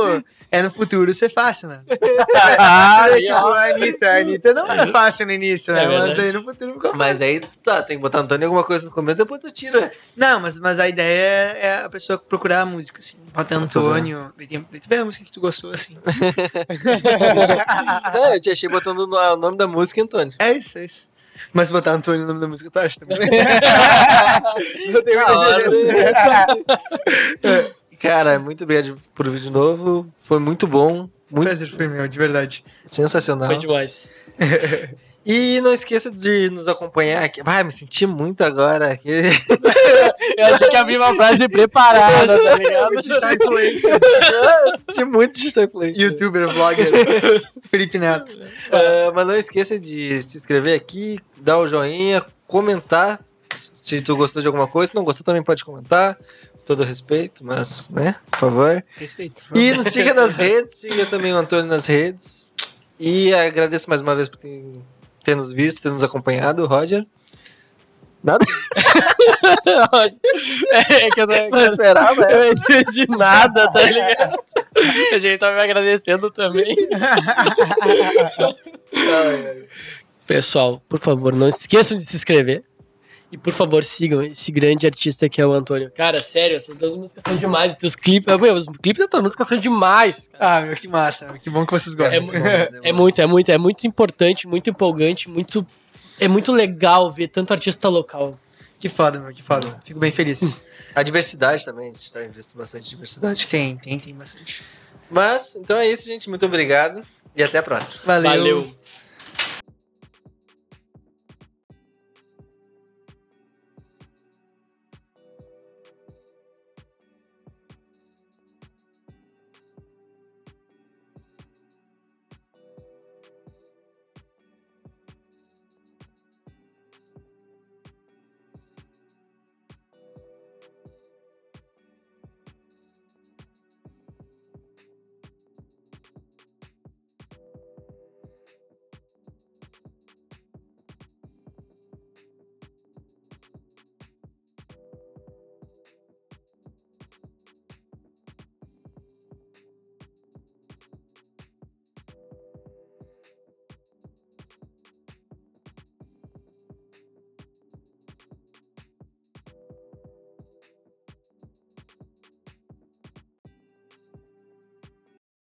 é 0.58 0.62
no 0.64 0.72
futuro 0.72 1.14
ser 1.14 1.30
fácil, 1.30 1.70
né? 1.70 1.82
Ah, 2.58 3.08
tipo, 3.16 3.34
a 3.34 3.66
Anitta, 3.70 4.08
a 4.10 4.18
Anitta 4.18 4.54
não 4.54 4.68
era 4.68 4.88
fácil 4.88 5.26
no 5.26 5.32
início, 5.34 5.74
né? 5.74 5.84
É 5.84 5.88
mas 6.00 6.16
daí 6.16 6.32
no 6.32 6.44
futuro 6.44 6.74
ficou 6.74 6.96
Mas 6.96 7.20
aí, 7.22 7.42
tá, 7.64 7.82
tem 7.84 7.98
que 7.98 8.02
botar 8.02 8.20
Antônio 8.20 8.44
em 8.44 8.48
alguma 8.48 8.64
coisa 8.64 8.86
no 8.86 8.92
começo, 8.92 9.18
depois 9.18 9.42
tu 9.42 9.52
tira. 9.52 9.92
Não, 10.16 10.40
mas, 10.40 10.58
mas 10.60 10.80
a 10.80 10.88
ideia 10.88 11.58
é 11.58 11.84
a 11.86 11.90
pessoa 11.90 12.18
procurar 12.18 12.62
a 12.62 12.66
música, 12.66 13.00
assim. 13.00 13.18
Bota 13.34 13.56
Antônio. 13.56 14.32
Tem- 14.38 14.62
Tu 14.64 14.90
vê 14.90 14.98
a 14.98 15.06
música 15.06 15.26
que 15.26 15.32
tu 15.32 15.42
gostou, 15.42 15.72
assim. 15.72 15.98
Não, 18.14 18.34
eu 18.34 18.42
te 18.42 18.50
achei 18.52 18.70
botando 18.70 19.06
no- 19.08 19.18
o 19.18 19.36
nome 19.38 19.58
da 19.58 19.68
música 19.68 20.02
Antônio. 20.02 20.34
É 20.40 20.52
isso, 20.54 20.78
é 20.78 20.86
isso. 20.86 21.10
Mas 21.52 21.70
botar 21.70 21.92
Antônio 21.92 22.22
no 22.22 22.28
nome 22.28 22.40
da 22.42 22.48
música, 22.48 22.70
tu 22.72 22.80
acha 22.80 23.00
também? 23.00 23.18
não 24.92 25.02
tenho 25.04 25.20
Na 25.20 25.38
hora. 25.40 25.64
Cara, 28.06 28.38
muito 28.38 28.64
obrigado 28.64 28.98
por 29.14 29.28
vir 29.30 29.40
de 29.40 29.50
novo. 29.50 30.08
Foi 30.26 30.40
muito 30.40 30.68
bom. 30.68 31.10
Muito 31.32 31.48
Prazer 31.48 31.68
foi 31.70 31.88
meu, 31.88 32.08
de 32.08 32.20
verdade. 32.20 32.64
sensacional. 32.86 33.48
Foi 33.48 33.58
demais. 33.58 34.12
E 35.28 35.60
não 35.62 35.74
esqueça 35.74 36.12
de 36.12 36.52
nos 36.52 36.68
acompanhar 36.68 37.24
aqui. 37.24 37.42
Vai, 37.42 37.64
me 37.64 37.72
senti 37.72 38.06
muito 38.06 38.44
agora 38.44 38.92
aqui. 38.92 39.10
Eu 40.38 40.46
achei 40.46 40.70
que 40.70 40.78
abri 40.78 40.98
uma 40.98 41.16
frase 41.16 41.50
preparada, 41.50 42.38
tá 42.40 42.56
ligado? 42.56 43.02
senti 44.86 45.04
muito 45.04 45.40
de 45.40 45.48
estar 45.48 45.64
influente. 45.64 46.00
Youtuber, 46.00 46.48
vlogger. 46.50 46.92
Felipe 47.68 47.98
Neto. 47.98 48.40
Ah, 48.72 49.12
mas 49.16 49.26
não 49.26 49.36
esqueça 49.36 49.80
de 49.80 50.22
se 50.22 50.38
inscrever 50.38 50.80
aqui, 50.80 51.20
dar 51.38 51.58
o 51.58 51.68
joinha, 51.68 52.24
comentar 52.46 53.20
se 53.58 54.02
tu 54.02 54.16
gostou 54.16 54.44
de 54.44 54.48
alguma 54.48 54.68
coisa. 54.68 54.92
Se 54.92 54.96
não 54.96 55.04
gostou, 55.04 55.24
também 55.24 55.42
pode 55.42 55.66
comentar. 55.66 56.18
Todo 56.66 56.84
respeito, 56.84 57.46
mas, 57.46 57.90
né, 57.92 58.16
por 58.32 58.40
favor. 58.40 58.84
Respeito. 58.98 59.46
E 59.54 59.72
nos 59.74 59.88
siga 59.90 60.14
nas 60.16 60.36
redes, 60.36 60.76
siga 60.78 61.06
também 61.06 61.32
o 61.32 61.38
Antônio 61.38 61.66
nas 61.66 61.86
redes. 61.86 62.52
E 63.00 63.34
agradeço 63.36 63.88
mais 63.88 64.02
uma 64.02 64.16
vez 64.16 64.28
por 64.28 64.38
ter, 64.38 64.74
ter 65.24 65.36
nos 65.36 65.52
visto, 65.52 65.82
ter 65.82 65.92
nos 65.92 66.04
acompanhado, 66.04 66.66
Roger. 66.66 67.06
Nada? 68.24 68.44
É 70.72 71.10
que 71.12 71.22
eu 71.22 71.28
não, 71.28 71.50
Não 71.50 71.68
esperava, 71.70 72.22
eu 72.24 72.40
não 72.40 72.52
entendi 72.52 73.06
nada, 73.10 73.72
tá 73.72 73.82
ligado? 73.86 74.38
A 75.14 75.18
gente 75.20 75.38
tava 75.38 75.56
me 75.56 75.62
agradecendo 75.62 76.32
também. 76.32 76.76
Pessoal, 80.26 80.82
por 80.90 81.00
favor, 81.00 81.34
não 81.34 81.48
esqueçam 81.48 81.98
de 81.98 82.06
se 82.06 82.16
inscrever. 82.16 82.64
E 83.32 83.38
por 83.38 83.52
favor, 83.52 83.84
sigam 83.84 84.22
esse 84.22 84.52
grande 84.52 84.86
artista 84.86 85.28
que 85.28 85.42
é 85.42 85.46
o 85.46 85.52
Antônio. 85.52 85.92
Cara, 85.92 86.22
sério, 86.22 86.56
essas 86.56 86.76
duas 86.78 86.96
músicas 86.96 87.24
são 87.28 87.36
demais. 87.36 87.74
E 87.74 87.78
teus 87.78 87.96
clipes. 87.96 88.36
Meu, 88.40 88.54
os 88.54 88.66
clipes 88.82 89.02
da 89.02 89.08
tua 89.08 89.22
música 89.22 89.44
são 89.44 89.58
demais. 89.58 90.30
cara. 90.32 90.58
Ah, 90.58 90.62
meu, 90.62 90.76
que 90.76 90.88
massa. 90.88 91.26
Que 91.44 91.50
bom 91.50 91.66
que 91.66 91.72
vocês 91.74 91.96
É, 91.96 91.98
gostam. 91.98 92.22
mu- 92.22 92.32
é 92.84 92.92
muito, 92.94 93.22
é 93.22 93.26
muito, 93.28 93.52
é 93.52 93.58
muito 93.58 93.88
importante, 93.88 94.48
muito 94.48 94.70
empolgante, 94.70 95.30
muito. 95.30 95.66
É 96.20 96.28
muito 96.30 96.52
legal 96.54 97.12
ver 97.12 97.28
tanto 97.28 97.52
artista 97.52 97.90
local. 97.90 98.40
Que 98.80 98.88
foda, 98.88 99.20
meu, 99.20 99.34
que 99.34 99.44
foda. 99.44 99.82
Fico 99.84 100.00
bem 100.00 100.12
feliz. 100.12 100.66
A 100.94 101.04
diversidade 101.04 101.66
também, 101.66 101.90
a 101.90 101.92
gente 101.92 102.12
tá 102.12 102.24
investindo 102.24 102.58
bastante 102.58 102.88
em 102.88 102.90
diversidade. 102.92 103.48
tem, 103.48 103.76
tem, 103.78 104.00
tem 104.00 104.14
bastante. 104.16 104.64
Mas, 105.10 105.56
então 105.58 105.78
é 105.78 105.90
isso, 105.90 106.06
gente. 106.06 106.30
Muito 106.30 106.46
obrigado 106.46 107.02
e 107.36 107.44
até 107.44 107.58
a 107.58 107.64
próxima. 107.64 108.02
Valeu. 108.06 108.30
Valeu. 108.32 108.75